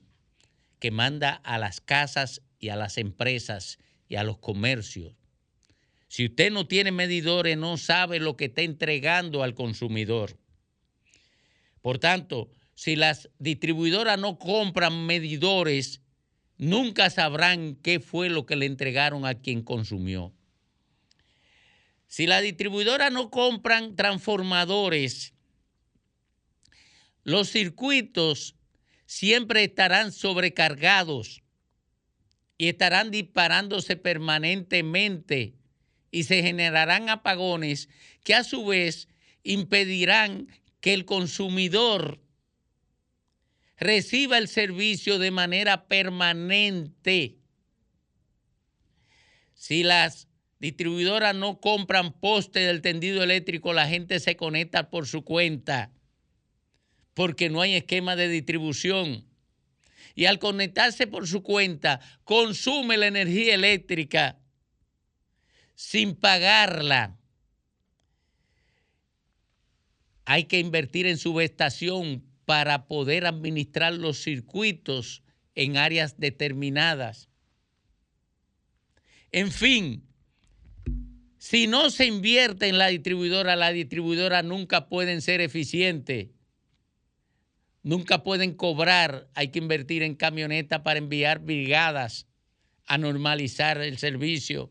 que 0.79 0.91
manda 0.91 1.35
a 1.35 1.59
las 1.59 1.81
casas 1.81 2.43
y 2.59 2.71
a 2.71 2.77
las 2.77 2.99
empresas 2.99 3.79
y 4.09 4.17
a 4.17 4.25
los 4.25 4.39
comercios. 4.39 5.15
Si 6.09 6.27
usted 6.27 6.51
no 6.51 6.67
tiene 6.67 6.91
medidores, 6.91 7.57
no 7.57 7.77
sabe 7.77 8.19
lo 8.19 8.37
que 8.37 8.47
está 8.47 8.63
entregando 8.63 9.45
al 9.45 9.55
consumidor. 9.55 10.40
Por 11.83 11.99
tanto, 11.99 12.51
si 12.75 12.97
las 12.97 13.31
distribuidoras 13.39 14.19
no 14.19 14.39
compran 14.39 15.07
medidores, 15.07 16.03
nunca 16.57 17.11
sabrán 17.11 17.77
qué 17.77 18.01
fue 18.01 18.29
lo 18.29 18.47
que 18.47 18.57
le 18.57 18.67
entregaron 18.67 19.25
a 19.27 19.35
quien 19.35 19.63
consumió. 19.63 20.33
Si 22.07 22.27
las 22.27 22.43
distribuidoras 22.43 23.13
no 23.13 23.31
compran 23.31 23.97
transformadores, 23.97 25.35
los 27.23 27.51
circuitos 27.51 28.57
siempre 29.07 29.65
estarán 29.65 30.13
sobrecargados 30.13 31.43
y 32.59 32.69
estarán 32.69 33.11
disparándose 33.11 33.97
permanentemente 33.97 35.55
y 36.11 36.25
se 36.25 36.43
generarán 36.43 37.09
apagones 37.09 37.89
que 38.25 38.35
a 38.35 38.45
su 38.45 38.67
vez 38.67 39.09
impedirán 39.43 40.49
que 40.81 40.95
el 40.95 41.05
consumidor 41.05 42.21
reciba 43.77 44.39
el 44.39 44.49
servicio 44.49 45.19
de 45.19 45.31
manera 45.31 45.87
permanente. 45.87 47.39
Si 49.55 49.83
las 49.83 50.29
distribuidoras 50.59 51.35
no 51.35 51.61
compran 51.61 52.13
poste 52.13 52.61
del 52.61 52.83
tendido 52.83 53.23
eléctrico, 53.23 53.73
la 53.73 53.89
gente 53.89 54.21
se 54.21 54.37
conecta 54.37 54.91
por 54.91 55.07
su 55.07 55.25
cuenta 55.25 55.93
porque 57.21 57.51
no 57.51 57.61
hay 57.61 57.75
esquema 57.75 58.17
de 58.17 58.29
distribución. 58.29 59.27
Y 60.15 60.25
al 60.25 60.39
conectarse 60.39 61.07
por 61.07 61.29
su 61.29 61.43
cuenta, 61.43 62.01
consume 62.25 62.97
la 62.97 63.09
energía 63.09 63.55
eléctrica 63.55 64.39
sin 65.75 66.15
pagarla. 66.15 67.20
Hay 70.25 70.45
que 70.45 70.59
invertir 70.59 71.07
en 71.07 71.19
subestación 71.19 72.25
para 72.45 72.87
poder 72.87 73.27
administrar 73.27 73.95
los 73.95 74.23
circuitos 74.23 75.23
en 75.55 75.77
áreas 75.77 76.19
determinadas. 76.19 77.29
En 79.33 79.51
fin, 79.53 80.05
si 81.39 81.67
no 81.67 81.91
se 81.91 82.07
invierte 82.07 82.69
en 82.69 82.77
la 82.77 82.89
distribuidora, 82.89 83.57
la 83.57 83.73
distribuidora 83.73 84.43
nunca 84.43 84.89
pueden 84.89 85.23
ser 85.23 85.41
eficientes. 85.41 86.29
Nunca 87.83 88.23
pueden 88.23 88.53
cobrar, 88.55 89.31
hay 89.35 89.49
que 89.49 89.59
invertir 89.59 90.03
en 90.03 90.17
camionetas 90.17 90.81
para 90.81 90.99
enviar 90.99 91.39
brigadas 91.39 92.27
a 92.85 92.99
normalizar 92.99 93.81
el 93.81 93.97
servicio. 93.97 94.71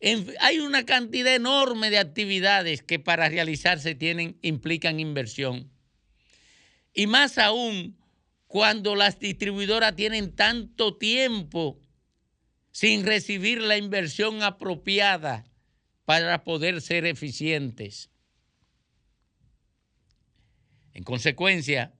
Hay 0.00 0.60
una 0.60 0.84
cantidad 0.84 1.34
enorme 1.34 1.90
de 1.90 1.98
actividades 1.98 2.82
que 2.82 2.98
para 2.98 3.28
realizarse 3.28 3.94
tienen, 3.94 4.38
implican 4.42 5.00
inversión. 5.00 5.70
Y 6.94 7.06
más 7.06 7.38
aún 7.38 7.98
cuando 8.46 8.94
las 8.94 9.18
distribuidoras 9.18 9.94
tienen 9.96 10.34
tanto 10.34 10.96
tiempo 10.96 11.80
sin 12.70 13.04
recibir 13.04 13.60
la 13.60 13.76
inversión 13.76 14.42
apropiada 14.42 15.44
para 16.04 16.44
poder 16.44 16.80
ser 16.80 17.04
eficientes. 17.04 18.10
En 20.94 21.04
consecuencia, 21.04 21.92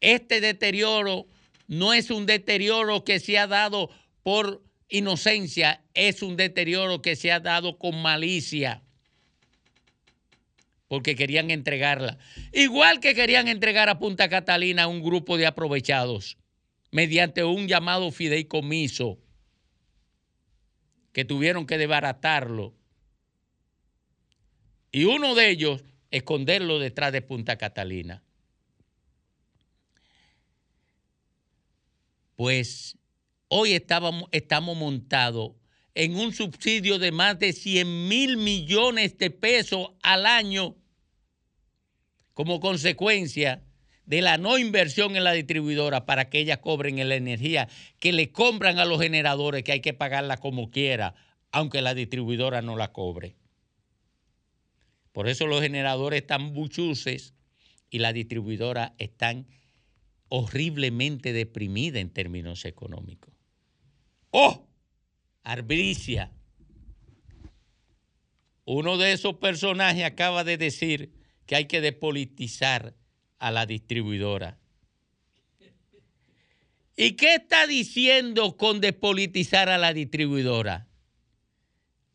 este 0.00 0.40
deterioro 0.40 1.26
no 1.66 1.92
es 1.92 2.10
un 2.10 2.24
deterioro 2.24 3.04
que 3.04 3.20
se 3.20 3.38
ha 3.38 3.46
dado 3.46 3.90
por 4.22 4.67
inocencia, 4.88 5.82
es 5.94 6.22
un 6.22 6.36
deterioro 6.36 7.02
que 7.02 7.16
se 7.16 7.32
ha 7.32 7.40
dado 7.40 7.78
con 7.78 8.00
malicia, 8.00 8.82
porque 10.88 11.14
querían 11.14 11.50
entregarla. 11.50 12.18
Igual 12.52 13.00
que 13.00 13.14
querían 13.14 13.48
entregar 13.48 13.88
a 13.88 13.98
Punta 13.98 14.28
Catalina 14.28 14.84
a 14.84 14.88
un 14.88 15.02
grupo 15.02 15.36
de 15.36 15.46
aprovechados, 15.46 16.38
mediante 16.90 17.44
un 17.44 17.68
llamado 17.68 18.10
fideicomiso, 18.10 19.18
que 21.12 21.24
tuvieron 21.24 21.66
que 21.66 21.78
desbaratarlo. 21.78 22.74
Y 24.90 25.04
uno 25.04 25.34
de 25.34 25.50
ellos, 25.50 25.82
esconderlo 26.10 26.78
detrás 26.78 27.12
de 27.12 27.22
Punta 27.22 27.58
Catalina. 27.58 28.22
Pues 32.36 32.97
hoy 33.48 33.72
estábamos, 33.72 34.28
estamos 34.32 34.76
montados 34.76 35.52
en 35.94 36.16
un 36.16 36.32
subsidio 36.32 36.98
de 36.98 37.10
más 37.12 37.38
de 37.38 37.52
100 37.52 38.08
mil 38.08 38.36
millones 38.36 39.18
de 39.18 39.30
pesos 39.30 39.90
al 40.02 40.26
año 40.26 40.76
como 42.34 42.60
consecuencia 42.60 43.64
de 44.06 44.22
la 44.22 44.38
no 44.38 44.58
inversión 44.58 45.16
en 45.16 45.24
la 45.24 45.32
distribuidora 45.32 46.06
para 46.06 46.30
que 46.30 46.38
ellas 46.38 46.58
cobren 46.58 46.96
la 47.08 47.16
energía 47.16 47.68
que 47.98 48.12
le 48.12 48.30
compran 48.30 48.78
a 48.78 48.84
los 48.84 49.00
generadores 49.00 49.64
que 49.64 49.72
hay 49.72 49.80
que 49.80 49.92
pagarla 49.92 50.36
como 50.36 50.70
quiera, 50.70 51.14
aunque 51.50 51.82
la 51.82 51.94
distribuidora 51.94 52.62
no 52.62 52.76
la 52.76 52.92
cobre. 52.92 53.36
Por 55.12 55.28
eso 55.28 55.46
los 55.46 55.60
generadores 55.60 56.20
están 56.20 56.54
buchuces 56.54 57.34
y 57.90 57.98
las 57.98 58.14
distribuidoras 58.14 58.92
están 58.98 59.46
horriblemente 60.28 61.32
deprimidas 61.32 62.00
en 62.00 62.10
términos 62.10 62.64
económicos. 62.64 63.37
¡Oh! 64.30 64.68
Arbricia. 65.42 66.32
Uno 68.64 68.98
de 68.98 69.12
esos 69.12 69.36
personajes 69.36 70.04
acaba 70.04 70.44
de 70.44 70.58
decir 70.58 71.12
que 71.46 71.56
hay 71.56 71.64
que 71.64 71.80
depolitizar 71.80 72.94
a 73.38 73.50
la 73.50 73.64
distribuidora. 73.64 74.58
¿Y 76.96 77.12
qué 77.12 77.36
está 77.36 77.66
diciendo 77.66 78.56
con 78.56 78.80
despolitizar 78.80 79.68
a 79.68 79.78
la 79.78 79.94
distribuidora? 79.94 80.88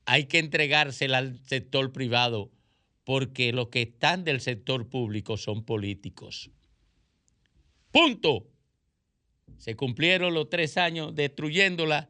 Hay 0.06 0.26
que 0.26 0.40
entregársela 0.40 1.19
al 1.19 1.40
sector 1.45 1.91
privado 1.94 2.52
porque 3.03 3.52
los 3.53 3.69
que 3.69 3.81
están 3.81 4.23
del 4.23 4.41
sector 4.41 4.90
público 4.90 5.38
son 5.38 5.64
políticos. 5.64 6.52
Punto. 7.91 8.52
Se 9.64 9.77
cumplieron 9.77 10.34
los 10.34 10.49
tres 10.49 10.76
años 10.76 11.15
destruyéndola 11.15 12.10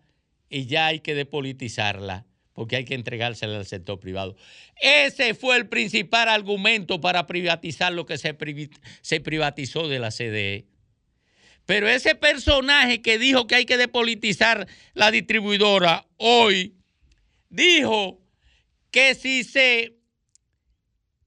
y 0.49 0.65
ya 0.65 0.87
hay 0.87 1.01
que 1.01 1.13
depolitizarla 1.13 2.25
porque 2.51 2.77
hay 2.77 2.85
que 2.85 2.95
entregársela 2.95 3.57
al 3.57 3.67
sector 3.67 3.99
privado. 3.99 4.35
Ese 4.81 5.35
fue 5.35 5.57
el 5.57 5.69
principal 5.69 6.29
argumento 6.29 6.99
para 6.99 7.27
privatizar 7.27 7.93
lo 7.93 8.07
que 8.07 8.17
se, 8.17 8.35
se 9.01 9.19
privatizó 9.19 9.87
de 9.87 9.99
la 9.99 10.09
CDE. 10.09 10.65
Pero 11.67 11.87
ese 11.87 12.15
personaje 12.15 13.03
que 13.03 13.19
dijo 13.19 13.45
que 13.45 13.53
hay 13.53 13.65
que 13.65 13.77
depolitizar 13.77 14.67
la 14.95 15.11
distribuidora 15.11 16.07
hoy 16.17 16.73
dijo 17.49 18.19
que 18.89 19.13
si 19.13 19.43
se 19.43 19.99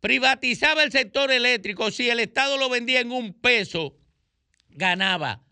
privatizaba 0.01 0.83
el 0.83 0.91
sector 0.91 1.31
eléctrico, 1.31 1.93
si 1.93 2.11
el 2.11 2.19
Estado 2.19 2.59
lo 2.59 2.69
vendía 2.69 2.99
en 2.99 3.13
un 3.13 3.33
peso, 3.33 3.97
ganaba. 4.71 5.46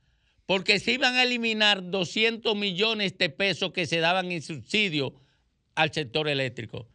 Porque 0.46 0.78
se 0.78 0.92
iban 0.92 1.14
a 1.14 1.22
eliminar 1.22 1.90
200 1.90 2.54
millones 2.56 3.16
de 3.16 3.30
pesos 3.30 3.72
que 3.72 3.86
se 3.86 3.98
daban 3.98 4.30
en 4.30 4.42
subsidio 4.42 5.14
al 5.74 5.92
sector 5.92 6.28
eléctrico. 6.28 6.88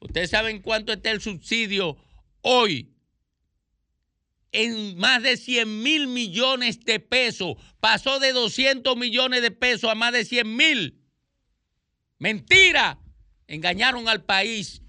¿Ustedes 0.00 0.30
saben 0.30 0.60
cuánto 0.60 0.92
está 0.92 1.10
el 1.10 1.20
subsidio 1.20 1.96
hoy? 2.42 2.92
En 4.52 4.96
más 4.96 5.22
de 5.22 5.36
100 5.36 5.82
mil 5.82 6.06
millones 6.08 6.84
de 6.84 7.00
pesos. 7.00 7.56
Pasó 7.80 8.18
de 8.18 8.32
200 8.32 8.96
millones 8.96 9.42
de 9.42 9.50
pesos 9.50 9.90
a 9.90 9.94
más 9.94 10.12
de 10.12 10.24
100 10.24 10.56
mil. 10.56 11.02
Mentira. 12.18 12.98
Engañaron 13.46 14.08
al 14.08 14.24
país 14.24 14.82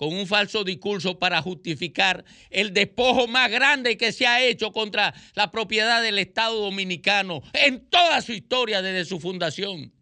con 0.00 0.14
un 0.14 0.26
falso 0.26 0.64
discurso 0.64 1.18
para 1.18 1.42
justificar 1.42 2.24
el 2.48 2.72
despojo 2.72 3.26
más 3.26 3.50
grande 3.50 3.98
que 3.98 4.12
se 4.12 4.26
ha 4.26 4.42
hecho 4.42 4.72
contra 4.72 5.12
la 5.34 5.50
propiedad 5.50 6.02
del 6.02 6.18
Estado 6.18 6.58
dominicano 6.58 7.42
en 7.52 7.86
toda 7.90 8.22
su 8.22 8.32
historia 8.32 8.80
desde 8.80 9.04
su 9.04 9.20
fundación. 9.20 9.92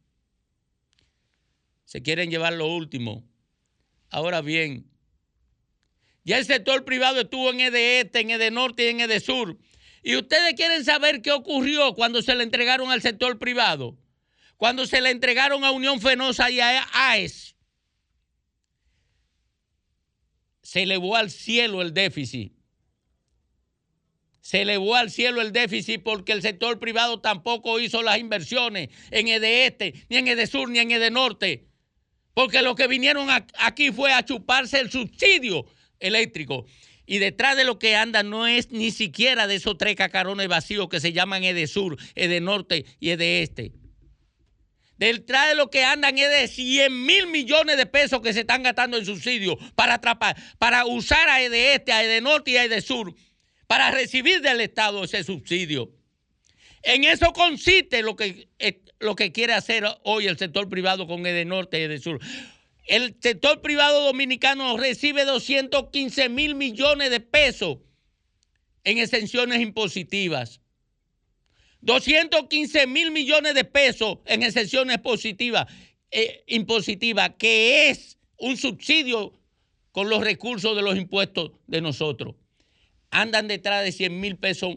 Se 1.84 2.00
quieren 2.00 2.30
llevar 2.30 2.52
lo 2.52 2.68
último. 2.68 3.24
Ahora 4.08 4.40
bien, 4.40 4.88
ya 6.22 6.38
el 6.38 6.44
sector 6.44 6.84
privado 6.84 7.22
estuvo 7.22 7.50
en 7.50 7.58
EDE 7.58 8.02
Este, 8.02 8.20
en 8.20 8.30
EDE 8.30 8.52
Norte 8.52 8.84
y 8.84 8.90
en 8.90 9.00
EDE 9.00 9.18
Sur. 9.18 9.58
Y 10.04 10.14
ustedes 10.14 10.54
quieren 10.54 10.84
saber 10.84 11.22
qué 11.22 11.32
ocurrió 11.32 11.94
cuando 11.94 12.22
se 12.22 12.36
le 12.36 12.44
entregaron 12.44 12.92
al 12.92 13.02
sector 13.02 13.40
privado. 13.40 13.98
Cuando 14.58 14.86
se 14.86 15.00
le 15.00 15.10
entregaron 15.10 15.64
a 15.64 15.72
Unión 15.72 16.00
Fenosa 16.00 16.52
y 16.52 16.60
a 16.60 16.86
AES. 16.92 17.47
Se 20.68 20.82
elevó 20.82 21.16
al 21.16 21.30
cielo 21.30 21.80
el 21.80 21.94
déficit. 21.94 22.52
Se 24.42 24.60
elevó 24.60 24.96
al 24.96 25.10
cielo 25.10 25.40
el 25.40 25.50
déficit 25.50 26.02
porque 26.02 26.32
el 26.32 26.42
sector 26.42 26.78
privado 26.78 27.22
tampoco 27.22 27.80
hizo 27.80 28.02
las 28.02 28.18
inversiones 28.18 28.90
en 29.10 29.28
EDE 29.28 29.64
Este, 29.64 29.94
ni 30.10 30.18
en 30.18 30.28
EDE 30.28 30.46
Sur, 30.46 30.68
ni 30.68 30.78
en 30.78 30.90
EDE 30.90 31.10
Norte. 31.10 31.68
Porque 32.34 32.60
lo 32.60 32.74
que 32.74 32.86
vinieron 32.86 33.28
aquí 33.58 33.92
fue 33.92 34.12
a 34.12 34.22
chuparse 34.26 34.78
el 34.78 34.90
subsidio 34.90 35.64
eléctrico. 36.00 36.66
Y 37.06 37.16
detrás 37.16 37.56
de 37.56 37.64
lo 37.64 37.78
que 37.78 37.96
anda 37.96 38.22
no 38.22 38.46
es 38.46 38.70
ni 38.70 38.90
siquiera 38.90 39.46
de 39.46 39.54
esos 39.54 39.78
tres 39.78 39.96
cacarones 39.96 40.48
vacíos 40.48 40.90
que 40.90 41.00
se 41.00 41.14
llaman 41.14 41.44
Edesur, 41.44 41.96
Edenorte 42.14 42.84
y 43.00 43.08
Este. 43.08 43.72
Detrás 44.98 45.48
de 45.48 45.54
lo 45.54 45.70
que 45.70 45.84
andan 45.84 46.18
es 46.18 46.28
de 46.28 46.48
100 46.48 47.06
mil 47.06 47.28
millones 47.28 47.76
de 47.76 47.86
pesos 47.86 48.20
que 48.20 48.32
se 48.32 48.40
están 48.40 48.64
gastando 48.64 48.96
en 48.96 49.06
subsidios 49.06 49.56
para 49.76 49.94
atrapar, 49.94 50.36
para 50.58 50.84
usar 50.86 51.28
a 51.28 51.40
Este, 51.40 51.92
a 51.92 52.02
Edenorte 52.02 52.50
y 52.50 52.56
a 52.56 52.64
Edesur, 52.64 53.14
para 53.68 53.92
recibir 53.92 54.40
del 54.40 54.60
Estado 54.60 55.04
ese 55.04 55.22
subsidio. 55.22 55.92
En 56.82 57.04
eso 57.04 57.32
consiste 57.32 58.02
lo 58.02 58.16
que, 58.16 58.48
eh, 58.58 58.82
lo 58.98 59.14
que 59.14 59.30
quiere 59.30 59.54
hacer 59.54 59.84
hoy 60.02 60.26
el 60.26 60.36
sector 60.36 60.68
privado 60.68 61.06
con 61.06 61.24
Edenorte 61.26 61.78
y 61.78 61.84
Edesur. 61.84 62.20
El 62.86 63.16
sector 63.20 63.60
privado 63.60 64.04
dominicano 64.04 64.76
recibe 64.76 65.24
215 65.24 66.28
mil 66.28 66.54
millones 66.54 67.10
de 67.10 67.20
pesos 67.20 67.78
en 68.82 68.98
exenciones 68.98 69.60
impositivas. 69.60 70.60
215 71.80 72.86
mil 72.86 73.10
millones 73.10 73.54
de 73.54 73.64
pesos 73.64 74.18
en 74.26 74.42
exenciones 74.42 74.98
positivas, 74.98 75.66
eh, 76.10 76.42
impositivas, 76.46 77.32
que 77.38 77.90
es 77.90 78.18
un 78.38 78.56
subsidio 78.56 79.38
con 79.92 80.08
los 80.08 80.22
recursos 80.22 80.76
de 80.76 80.82
los 80.82 80.96
impuestos 80.96 81.52
de 81.66 81.80
nosotros. 81.80 82.34
Andan 83.10 83.48
detrás 83.48 83.84
de 83.84 83.92
100 83.92 84.20
mil 84.20 84.36
pesos, 84.36 84.76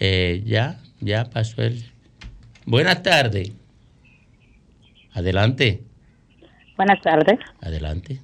Eh, 0.00 0.42
ya, 0.44 0.78
ya 1.00 1.24
pasó 1.26 1.62
el. 1.62 1.84
Buenas 2.64 3.02
tardes. 3.02 3.52
Adelante, 5.12 5.82
Buenas 6.76 7.00
tardes, 7.00 7.38
adelante, 7.62 8.20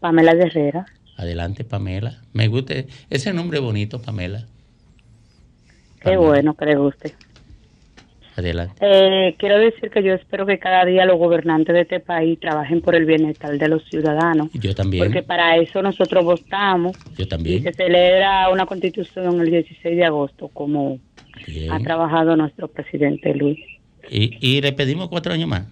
Pamela 0.00 0.32
Herrera. 0.32 0.84
Adelante, 1.22 1.64
Pamela. 1.64 2.20
Me 2.32 2.48
gusta 2.48 2.74
ese 3.10 3.32
nombre 3.32 3.58
bonito, 3.58 4.00
Pamela. 4.00 4.44
Qué 6.00 6.16
bueno 6.16 6.54
que 6.54 6.66
le 6.66 6.76
guste. 6.76 7.14
Adelante. 8.34 8.74
Eh, 8.80 9.36
quiero 9.38 9.58
decir 9.58 9.90
que 9.90 10.02
yo 10.02 10.14
espero 10.14 10.46
que 10.46 10.58
cada 10.58 10.86
día 10.86 11.04
los 11.04 11.18
gobernantes 11.18 11.74
de 11.74 11.82
este 11.82 12.00
país 12.00 12.40
trabajen 12.40 12.80
por 12.80 12.94
el 12.94 13.04
bienestar 13.04 13.58
de 13.58 13.68
los 13.68 13.84
ciudadanos, 13.90 14.48
Yo 14.54 14.74
también. 14.74 15.04
porque 15.04 15.22
para 15.22 15.56
eso 15.58 15.82
nosotros 15.82 16.24
votamos 16.24 16.96
Yo 17.16 17.24
y 17.24 17.28
también. 17.28 17.62
se 17.62 17.74
celebra 17.74 18.48
una 18.48 18.64
constitución 18.64 19.38
el 19.40 19.50
16 19.50 19.96
de 19.96 20.04
agosto, 20.06 20.48
como 20.48 20.98
Bien. 21.46 21.72
ha 21.72 21.78
trabajado 21.80 22.34
nuestro 22.36 22.68
presidente 22.68 23.34
Luis. 23.34 23.58
Y, 24.10 24.38
y 24.40 24.62
le 24.62 24.72
pedimos 24.72 25.08
cuatro 25.08 25.34
años 25.34 25.48
más. 25.48 25.66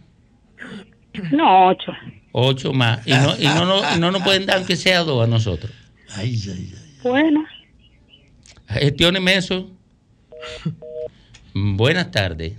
No, 1.32 1.68
ocho. 1.68 1.92
Ocho 2.32 2.72
más. 2.72 3.06
Y 3.06 3.12
no, 3.12 3.36
y 3.38 3.44
no, 3.46 3.64
no, 3.64 3.96
y 3.96 3.98
no 3.98 4.10
nos 4.10 4.22
pueden 4.22 4.46
dar 4.46 4.58
aunque 4.58 4.76
sea 4.76 5.00
dos 5.00 5.24
a 5.24 5.26
nosotros. 5.26 5.72
Bueno, 7.02 7.44
Gestióneme 8.68 9.34
eso. 9.36 9.68
Buenas 11.54 12.10
tardes. 12.10 12.52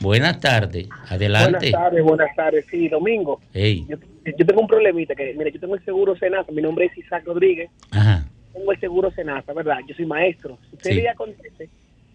Buenas 0.00 0.38
tardes. 0.40 0.88
Adelante. 1.08 1.70
Buenas 1.70 1.72
tardes, 1.72 2.04
buenas 2.04 2.36
tardes. 2.36 2.66
Sí, 2.70 2.88
Domingo. 2.88 3.40
Ey. 3.52 3.86
Yo, 3.88 3.96
yo 4.38 4.46
tengo 4.46 4.60
un 4.60 4.66
problemita 4.66 5.14
que, 5.14 5.34
mire, 5.36 5.50
yo 5.52 5.60
tengo 5.60 5.74
el 5.74 5.84
seguro 5.84 6.16
Senasa. 6.16 6.52
Mi 6.52 6.62
nombre 6.62 6.86
es 6.86 6.98
Isaac 6.98 7.24
Rodríguez. 7.26 7.70
Ajá. 7.90 8.26
Tengo 8.52 8.70
el 8.72 8.80
seguro 8.80 9.10
Senasa, 9.10 9.52
¿verdad? 9.52 9.78
Yo 9.88 9.94
soy 9.96 10.06
maestro. 10.06 10.58
Usted 10.72 10.90
Sí. 10.90 10.96
le 10.96 11.08
acontece 11.08 11.68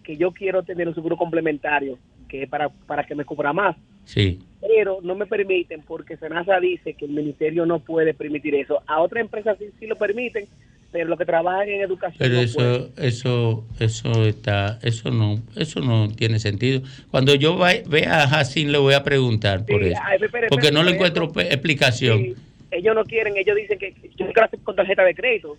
que 0.04 0.16
yo 0.16 0.30
quiero 0.32 0.62
tener 0.62 0.88
un 0.88 0.94
seguro 0.94 1.16
complementario 1.16 1.98
que 2.28 2.44
es 2.44 2.48
para, 2.48 2.68
para 2.68 3.04
que 3.04 3.14
me 3.14 3.24
cubra 3.24 3.52
más. 3.52 3.76
Sí. 4.12 4.40
Pero 4.60 4.98
no 5.02 5.14
me 5.14 5.26
permiten 5.26 5.82
porque 5.82 6.16
Senasa 6.16 6.58
dice 6.60 6.94
que 6.94 7.04
el 7.06 7.12
ministerio 7.12 7.64
no 7.64 7.78
puede 7.80 8.12
permitir 8.12 8.54
eso. 8.56 8.82
A 8.86 9.00
otras 9.00 9.22
empresas 9.22 9.56
sí, 9.58 9.66
sí 9.78 9.86
lo 9.86 9.96
permiten, 9.96 10.48
pero 10.90 11.08
los 11.08 11.16
que 11.18 11.24
trabajan 11.24 11.68
en 11.68 11.80
educación 11.80 12.18
Pero 12.18 12.34
no 12.34 12.40
eso, 12.40 12.58
pueden. 12.58 12.92
eso, 12.96 13.64
eso 13.78 14.24
está, 14.26 14.78
eso 14.82 15.10
no, 15.10 15.40
eso 15.56 15.80
no 15.80 16.08
tiene 16.08 16.38
sentido. 16.40 16.82
Cuando 17.10 17.34
yo 17.36 17.56
vea 17.56 18.22
a 18.24 18.28
Jacín 18.28 18.72
le 18.72 18.78
voy 18.78 18.94
a 18.94 19.02
preguntar 19.04 19.64
por 19.64 19.82
Sí, 19.82 19.90
eso, 19.92 20.00
ay, 20.04 20.18
porque 20.48 20.72
no 20.72 20.82
le 20.82 20.92
encuentro 20.92 21.30
explicación. 21.36 22.18
Sí, 22.18 22.34
ellos 22.72 22.94
no 22.94 23.04
quieren, 23.04 23.36
ellos 23.36 23.56
dicen 23.56 23.78
que 23.78 23.94
yo 24.16 24.26
quiero 24.26 24.44
hacer 24.44 24.58
con 24.60 24.76
tarjeta 24.76 25.04
de 25.04 25.14
crédito, 25.14 25.56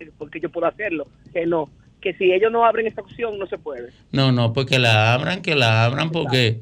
eh, 0.00 0.10
porque 0.18 0.40
yo 0.40 0.50
puedo 0.50 0.66
hacerlo, 0.66 1.06
que 1.32 1.46
no. 1.46 1.70
que 2.00 2.14
si 2.14 2.32
ellos 2.32 2.50
no 2.52 2.64
abren 2.66 2.86
esta 2.86 3.00
opción 3.02 3.38
no 3.38 3.46
se 3.46 3.58
puede. 3.58 3.90
No, 4.10 4.32
no, 4.32 4.52
pues 4.52 4.66
que 4.66 4.78
la 4.80 5.14
abran, 5.14 5.40
que 5.42 5.54
la 5.54 5.84
abran 5.84 6.10
porque... 6.10 6.60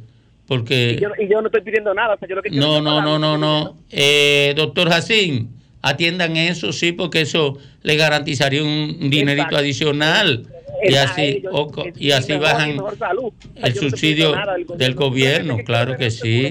porque 0.50 0.96
Y 0.98 1.00
yo, 1.00 1.10
y 1.16 1.28
yo 1.30 1.40
no 1.40 1.46
estoy 1.46 1.60
pidiendo 1.60 1.94
nada, 1.94 2.14
o 2.14 2.18
sea, 2.18 2.26
yo 2.28 2.34
lo 2.34 2.42
que 2.42 2.50
quiero 2.50 2.66
No, 2.66 2.80
no, 2.80 3.00
no, 3.00 3.20
no, 3.20 3.38
no. 3.38 3.76
Eh, 3.88 4.52
doctor 4.56 4.88
Jacín, 4.90 5.50
atiendan 5.80 6.36
eso, 6.36 6.72
sí, 6.72 6.90
porque 6.90 7.20
eso 7.20 7.56
le 7.82 7.94
garantizaría 7.94 8.60
un 8.64 8.96
dinerito 9.10 9.42
Exacto. 9.42 9.56
adicional. 9.58 10.46
Y 10.82 10.94
así, 10.96 11.44
o 11.52 11.70
y 11.96 12.10
así 12.10 12.32
bajan 12.32 12.70
mejor 12.74 12.98
salud. 12.98 13.26
O 13.26 13.32
sea, 13.54 13.66
el 13.68 13.74
subsidio 13.76 14.34
del 14.76 14.96
gobierno, 14.96 15.58
claro 15.64 15.96
que 15.96 16.10
sí. 16.10 16.50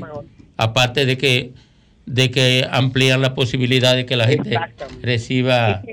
Aparte 0.56 1.06
de 1.06 1.18
que 1.18 1.52
de 2.06 2.32
que 2.32 2.66
amplían 2.72 3.22
la 3.22 3.34
posibilidad 3.34 3.98
de 3.98 4.06
que 4.06 4.16
la 4.16 4.28
gente 4.28 4.58
reciba, 5.02 5.84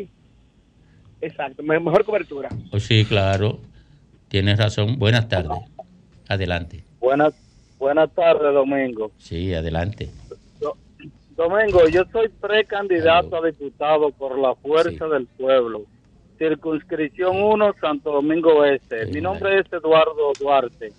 Exacto, 1.21 1.65
me- 1.65 1.81
mejor 1.81 2.05
cobertura. 2.05 2.51
oh, 2.71 2.79
sí, 2.79 3.05
claro, 3.05 3.59
tienes 4.29 4.59
razón. 4.59 4.97
Buenas 4.97 5.29
tardes. 5.29 5.59
Adelante. 6.29 6.85
Buenas, 7.01 7.35
buenas 7.79 8.13
tardes, 8.15 8.53
Domingo. 8.55 9.11
Sí, 9.19 9.55
adelante. 9.55 10.11
Domingo, 11.37 11.87
yo 11.89 12.03
soy 12.13 12.29
precandidato 12.29 13.37
a 13.37 13.47
diputado 13.47 14.11
por 14.11 14.39
la 14.39 14.55
Fuerza 14.55 15.07
del 15.07 15.27
Pueblo. 15.27 15.83
Circunscripción 16.39 17.43
1, 17.43 17.75
Santo 17.79 18.11
Domingo 18.11 18.65
Este. 18.65 19.07
Mi 19.07 19.21
nombre 19.21 19.61
es 19.61 19.71
Eduardo 19.71 20.33
Duarte. 20.41 20.93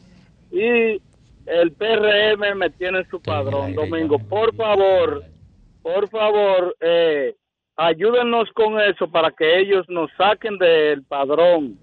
Y 0.51 1.01
el 1.47 1.71
PRM 1.71 2.55
me 2.55 2.69
tiene 2.69 2.99
en 2.99 3.09
su 3.09 3.19
padrón. 3.19 3.73
Domingo, 3.73 4.19
por 4.19 4.55
favor, 4.55 5.23
por 5.81 6.07
favor, 6.09 6.75
eh, 6.81 7.35
ayúdenos 7.75 8.49
con 8.53 8.79
eso 8.79 9.09
para 9.09 9.31
que 9.31 9.59
ellos 9.59 9.85
nos 9.89 10.11
saquen 10.17 10.59
del 10.59 11.03
padrón. 11.03 11.79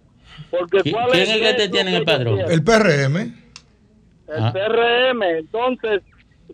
Porque 0.50 0.92
¿cuál 0.92 1.10
¿Quién 1.10 1.22
es 1.22 1.30
el 1.30 1.40
que 1.40 1.54
te 1.54 1.68
tiene 1.68 1.90
en 1.90 1.96
el 1.96 2.04
padrón? 2.04 2.36
quieren? 2.36 2.52
El 2.52 2.62
PRM. 2.62 3.43
El 4.36 4.42
Ah. 4.44 4.52
PRM. 4.52 5.22
Entonces, 5.38 6.02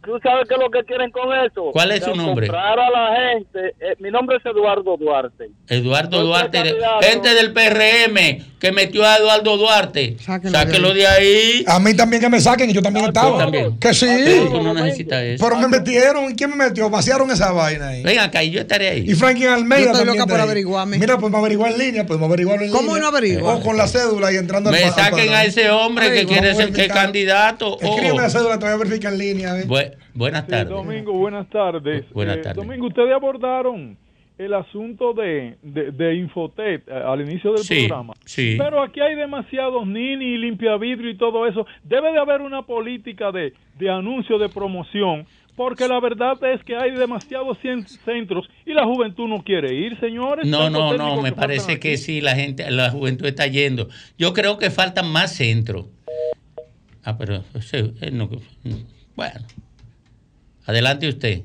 ¿tú 0.05 0.19
sabes 0.23 0.47
qué 0.49 0.55
es 0.55 0.61
lo 0.61 0.71
que 0.71 0.85
quieren 0.85 1.11
con 1.11 1.33
eso? 1.45 1.71
¿Cuál 1.73 1.93
es 1.93 2.05
su 2.05 2.15
nombre? 2.15 2.47
Comprar 2.47 2.79
a 2.79 2.91
la 2.91 3.17
gente. 3.33 3.75
Eh, 3.81 3.97
mi 3.99 4.11
nombre 4.11 4.37
es 4.37 4.47
Eduardo 4.47 4.97
Duarte. 4.97 5.51
Eduardo 5.69 6.19
Soy 6.19 6.27
Duarte, 6.27 6.75
gente 7.03 7.35
del 7.35 7.53
PRM 7.53 8.45
que 8.59 8.73
metió 8.73 9.05
a 9.07 9.17
Eduardo 9.17 9.57
Duarte. 9.57 10.17
Sáquelo 10.21 10.93
de 10.95 11.07
ahí. 11.07 11.65
A 11.67 11.79
mí 11.79 11.95
también 11.95 12.21
que 12.23 12.29
me 12.29 12.41
saquen 12.41 12.71
y 12.71 12.73
yo 12.73 12.83
también 12.83 13.07
estaba. 13.07 13.39
también. 13.39 13.79
Que 13.79 13.95
sí. 13.95 14.07
Pero 14.07 14.51
tú 14.51 14.63
no 14.63 14.75
necesitas 14.75 15.23
eso. 15.23 15.45
Pero 15.45 15.61
me 15.61 15.69
metieron. 15.69 16.31
¿Y 16.31 16.35
quién 16.35 16.51
me 16.51 16.57
metió? 16.57 16.91
Vaciaron 16.91 17.31
esa 17.31 17.53
vaina 17.53 17.89
ahí. 17.89 18.03
Ven 18.03 18.19
acá 18.19 18.43
y 18.43 18.51
yo 18.51 18.61
estaré 18.61 18.89
ahí. 18.89 19.05
Y 19.07 19.15
Franklin 19.15 19.49
Almeida 19.49 19.81
Yo 19.85 19.87
estoy 19.93 20.01
también 20.07 20.19
loca 20.19 20.31
por 20.31 20.41
averiguarme. 20.41 20.99
Mira, 20.99 21.19
podemos 21.19 21.39
averiguar 21.41 21.73
en 21.73 21.79
línea, 21.79 22.07
podemos 22.07 22.29
averiguarlo 22.29 22.65
en 22.67 22.71
¿Cómo 22.73 22.89
línea. 22.95 23.01
no 23.03 23.09
averigua? 23.09 23.55
O 23.57 23.61
con 23.63 23.77
la 23.77 23.87
cédula 23.87 24.33
y 24.33 24.37
entrando 24.37 24.71
Me 24.71 24.79
al 24.85 24.95
pa- 24.95 25.05
al 25.07 25.11
saquen 25.13 25.33
a 25.33 25.45
ese 25.45 25.71
hombre 25.71 26.13
que 26.13 26.27
quiere 26.27 26.55
ser 26.55 26.73
que 26.73 26.89
candidato. 26.89 27.79
Escríbeme 27.81 28.23
la 28.23 28.31
cédula, 28.31 28.59
te 28.59 28.65
voy 28.67 28.75
a 28.75 28.77
verificar 28.77 29.13
en 29.13 29.19
línea. 29.19 29.53
ver. 29.55 29.90
Bu- 29.91 30.19
buenas 30.19 30.45
Sí, 30.45 30.51
tardes. 30.51 30.69
Domingo, 30.69 31.13
buenas 31.13 31.49
tardes. 31.51 32.11
Buenas 32.13 32.37
Eh, 32.39 32.41
tardes. 32.43 32.57
Domingo, 32.65 32.87
ustedes 32.87 33.13
abordaron 33.13 33.97
el 34.39 34.55
asunto 34.55 35.13
de, 35.13 35.57
de, 35.63 35.91
de 35.91 36.15
Infotet 36.15 36.89
eh, 36.89 36.93
al 36.95 37.21
inicio 37.21 37.53
del 37.53 37.63
Sí, 37.63 37.87
programa. 37.87 38.15
sí. 38.25 38.57
Pero 38.59 38.83
aquí 38.83 39.01
hay 39.01 39.15
demasiados 39.15 39.87
nini 39.87 40.25
y 40.25 40.39
limpiavidrio 40.39 41.11
y 41.11 41.17
todo 41.17 41.47
eso. 41.47 41.67
Debe 41.85 42.13
de 42.13 42.19
haber 42.19 42.41
una 42.41 42.63
política 42.63 43.31
de, 43.33 43.53
de 43.79 43.91
anuncio, 43.91 44.39
de 44.39 44.49
promoción, 44.49 45.27
porque 45.57 45.87
la 45.89 46.01
verdad 46.01 46.43
es 46.55 46.65
que 46.65 46.75
hay 46.75 46.93
demasiados 46.93 47.59
centros 48.07 48.49
y 48.65 48.73
la 48.73 48.87
juventud 48.87 49.29
no 49.29 49.43
quiere 49.45 49.75
ir, 49.75 50.01
señores. 50.01 50.47
No, 50.47 50.71
no, 50.71 50.97
no, 50.97 51.21
me 51.21 51.31
que 51.31 51.37
parece 51.37 51.79
que 51.79 51.99
sí, 51.99 52.23
la 52.23 52.35
gente, 52.35 52.71
la 52.71 52.89
juventud 52.91 53.27
está 53.27 53.47
yendo. 53.47 53.89
Yo 54.17 54.33
creo 54.33 54.57
que 54.57 54.71
faltan 54.71 55.13
más 55.13 55.35
centros. 55.37 55.85
Ah, 57.05 57.19
pero 57.19 57.43
él 58.01 58.17
no- 58.17 58.31
bueno. 59.17 59.41
Adelante 60.71 61.09
usted. 61.09 61.41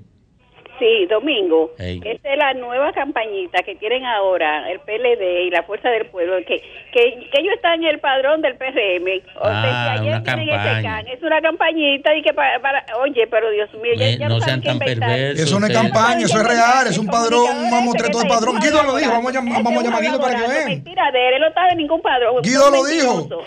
Sí, 0.77 1.06
Domingo. 1.10 1.72
Ey. 1.80 2.02
Esta 2.03 2.34
es 2.34 2.38
la 2.38 2.53
nueva 2.53 2.91
campañita 2.91 3.64
que 3.64 3.76
tienen 3.76 4.03
ahora 4.06 4.69
el 4.69 4.81
PLD 4.81 5.47
y 5.47 5.49
la 5.49 5.64
Fuerza 5.64 5.89
del 5.89 6.06
Pueblo, 6.07 6.35
que, 6.45 6.60
que, 6.91 7.02
que 7.31 7.39
ellos 7.41 7.53
están 7.56 7.81
en 7.81 7.89
el 7.89 7.99
padrón 7.99 8.41
del 8.41 8.56
PRM. 8.57 9.07
O 9.39 9.45
Ah, 9.45 9.93
ayer 9.93 10.22
tienen 10.22 10.49
ese 10.49 10.57
campaña. 10.57 10.81
can. 10.84 11.07
Es 11.07 11.23
una 11.23 11.41
campañita 11.41 12.14
y 12.15 12.22
que 12.22 12.34
para, 12.34 12.60
para- 12.60 12.85
oye, 13.02 13.26
pero 13.31 13.49
Dios 13.52 13.73
mío, 13.76 13.93
ya, 13.95 14.06
Me- 14.06 14.18
ya 14.18 14.27
no 14.30 14.39
sean 14.41 14.61
tan 14.61 14.77
perversos. 14.77 15.39
Eso 15.47 15.60
no 15.61 15.65
es 15.65 15.72
ustedes. 15.76 15.91
campaña, 15.93 16.26
eso 16.26 16.41
es 16.41 16.47
real, 16.47 16.88
es 16.88 16.97
un 16.97 17.07
padrón, 17.07 17.56
vamos 17.72 17.95
a 17.95 18.06
el 18.06 18.27
padrón. 18.27 18.60
Guido 18.60 18.84
lo 18.84 18.95
dijo, 18.97 19.11
vamos 19.11 19.31
a 19.31 19.34
llamar, 19.34 19.64
vamos 19.64 19.81
a 19.81 19.85
llamar 19.85 19.99
a 19.99 20.06
Guido 20.06 20.19
para 20.22 20.35
que 20.41 20.47
vean. 20.52 20.65
Mentira 20.68 21.11
de 21.11 21.27
él, 21.30 21.34
él 21.35 21.39
no 21.41 21.47
está 21.47 21.69
en 21.69 21.77
ningún 21.77 22.02
padrón. 22.02 22.41
Guido 22.43 22.69
lo 22.69 22.85
dijo. 22.85 23.14
Usted 23.23 23.39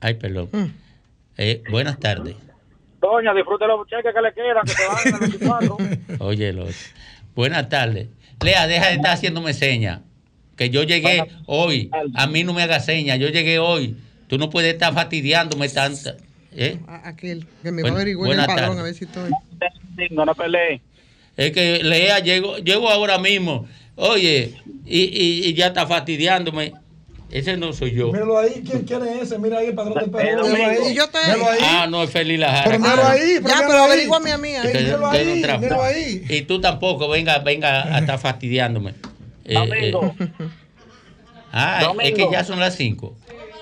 Ay, 0.00 0.14
perdón. 0.14 0.48
Eh, 1.36 1.62
buenas 1.70 2.00
tardes. 2.00 2.34
Doña, 3.02 3.34
disfrute 3.34 3.66
los 3.66 3.86
cheques 3.88 4.14
que 4.14 4.22
le 4.22 4.32
quedan, 4.32 4.64
que 4.64 4.72
se 4.72 4.86
van 4.86 5.14
a 5.14 5.18
24. 5.18 5.76
Oye, 6.24 6.52
los. 6.52 6.74
Buenas 7.34 7.68
tardes. 7.68 8.08
Lea, 8.42 8.66
deja 8.68 8.88
de 8.88 8.94
estar 8.94 9.12
haciéndome 9.14 9.52
señas. 9.54 10.00
Que 10.56 10.70
yo 10.70 10.84
llegué 10.84 11.24
hoy. 11.46 11.90
A 12.14 12.26
mí 12.28 12.44
no 12.44 12.52
me 12.54 12.62
haga 12.62 12.78
señas. 12.80 13.18
Yo 13.18 13.28
llegué 13.28 13.58
hoy. 13.58 13.96
Tú 14.28 14.38
no 14.38 14.48
puedes 14.50 14.72
estar 14.72 14.94
fastidiándome 14.94 15.68
tanta. 15.68 16.14
¿eh? 16.54 16.78
Aquel 17.04 17.46
que 17.62 17.72
me 17.72 17.82
va 17.82 17.88
a 17.88 17.92
averiguar 17.92 18.30
el 18.30 18.36
buenas 18.36 18.46
padrón 18.46 18.76
tardes. 18.76 18.80
a 18.80 18.82
ver 18.84 18.94
si 18.94 19.04
estoy. 19.04 19.30
No, 20.10 20.24
no 20.24 20.34
peleé. 20.34 20.80
Es 21.36 21.52
que 21.52 21.82
Lea 21.82 22.18
llegó, 22.20 22.58
llego 22.58 22.88
ahora 22.90 23.18
mismo. 23.18 23.66
Oye, 23.96 24.54
y, 24.86 25.00
y- 25.00 25.48
y 25.48 25.54
ya 25.54 25.68
está 25.68 25.86
fastidiándome. 25.86 26.72
Ese 27.32 27.56
no 27.56 27.72
soy 27.72 27.92
yo. 27.92 28.12
Míralo 28.12 28.38
ahí, 28.38 28.62
¿quién, 28.68 28.82
quién 28.84 29.06
es 29.06 29.22
ese? 29.22 29.38
Mira 29.38 29.58
ahí 29.58 29.68
el 29.68 29.74
padrón 29.74 29.94
del 29.98 30.10
perro. 30.10 30.46
Míralo 30.46 30.66
ahí. 30.70 30.90
Y 30.90 30.94
yo 30.94 31.08
te- 31.08 31.18
Míralo 31.24 31.48
ahí. 31.50 31.58
Ah, 31.62 31.86
no, 31.88 32.02
es 32.02 32.10
Feliz 32.10 32.38
Lajara. 32.38 32.64
Pero 32.64 32.78
míralo 32.78 33.04
ahí, 33.08 33.20
pero 33.20 33.48
Ya, 33.48 33.54
míralo 33.54 33.66
pero 33.68 33.82
averíguame 33.84 34.32
a 34.32 34.38
mí. 34.38 34.54
ahí. 34.54 34.72
Míralo 34.74 35.06
ahí, 35.10 35.26
míralo 35.58 35.82
ahí. 35.82 36.24
Y 36.28 36.42
tú 36.42 36.60
tampoco, 36.60 37.08
venga, 37.08 37.38
venga 37.38 37.82
a 37.94 37.98
estar 38.00 38.18
fastidiándome. 38.18 38.94
Eh, 39.46 39.54
Domingo. 39.54 40.14
eh. 40.20 40.28
Ah, 41.52 41.92
es 42.02 42.12
que 42.14 42.28
ya 42.30 42.44
son 42.44 42.60
las 42.60 42.74
5. 42.76 43.14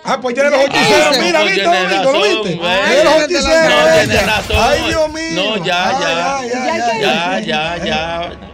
Ah, 0.03 0.19
pues 0.21 0.35
ya 0.35 0.45
de 0.45 0.51
los 0.51 0.61
Ah, 0.61 1.11
mira, 1.21 1.41
pues 1.41 1.55
¿viste, 1.55 1.69
Domingo? 1.69 2.13
¿Lo 2.13 2.23
viste? 2.23 2.57
los. 2.57 2.65
No, 2.65 2.77
ella. 2.77 3.27
tiene 4.07 4.21
razón. 4.23 4.57
Ay, 4.59 4.81
Dios 4.89 5.13
mío. 5.13 5.23
No, 5.35 5.65
ya, 5.65 6.39
Ay, 6.39 6.49
ya. 6.49 7.01
Ya, 7.01 7.41
ya, 7.41 7.85
ya. 7.85 8.50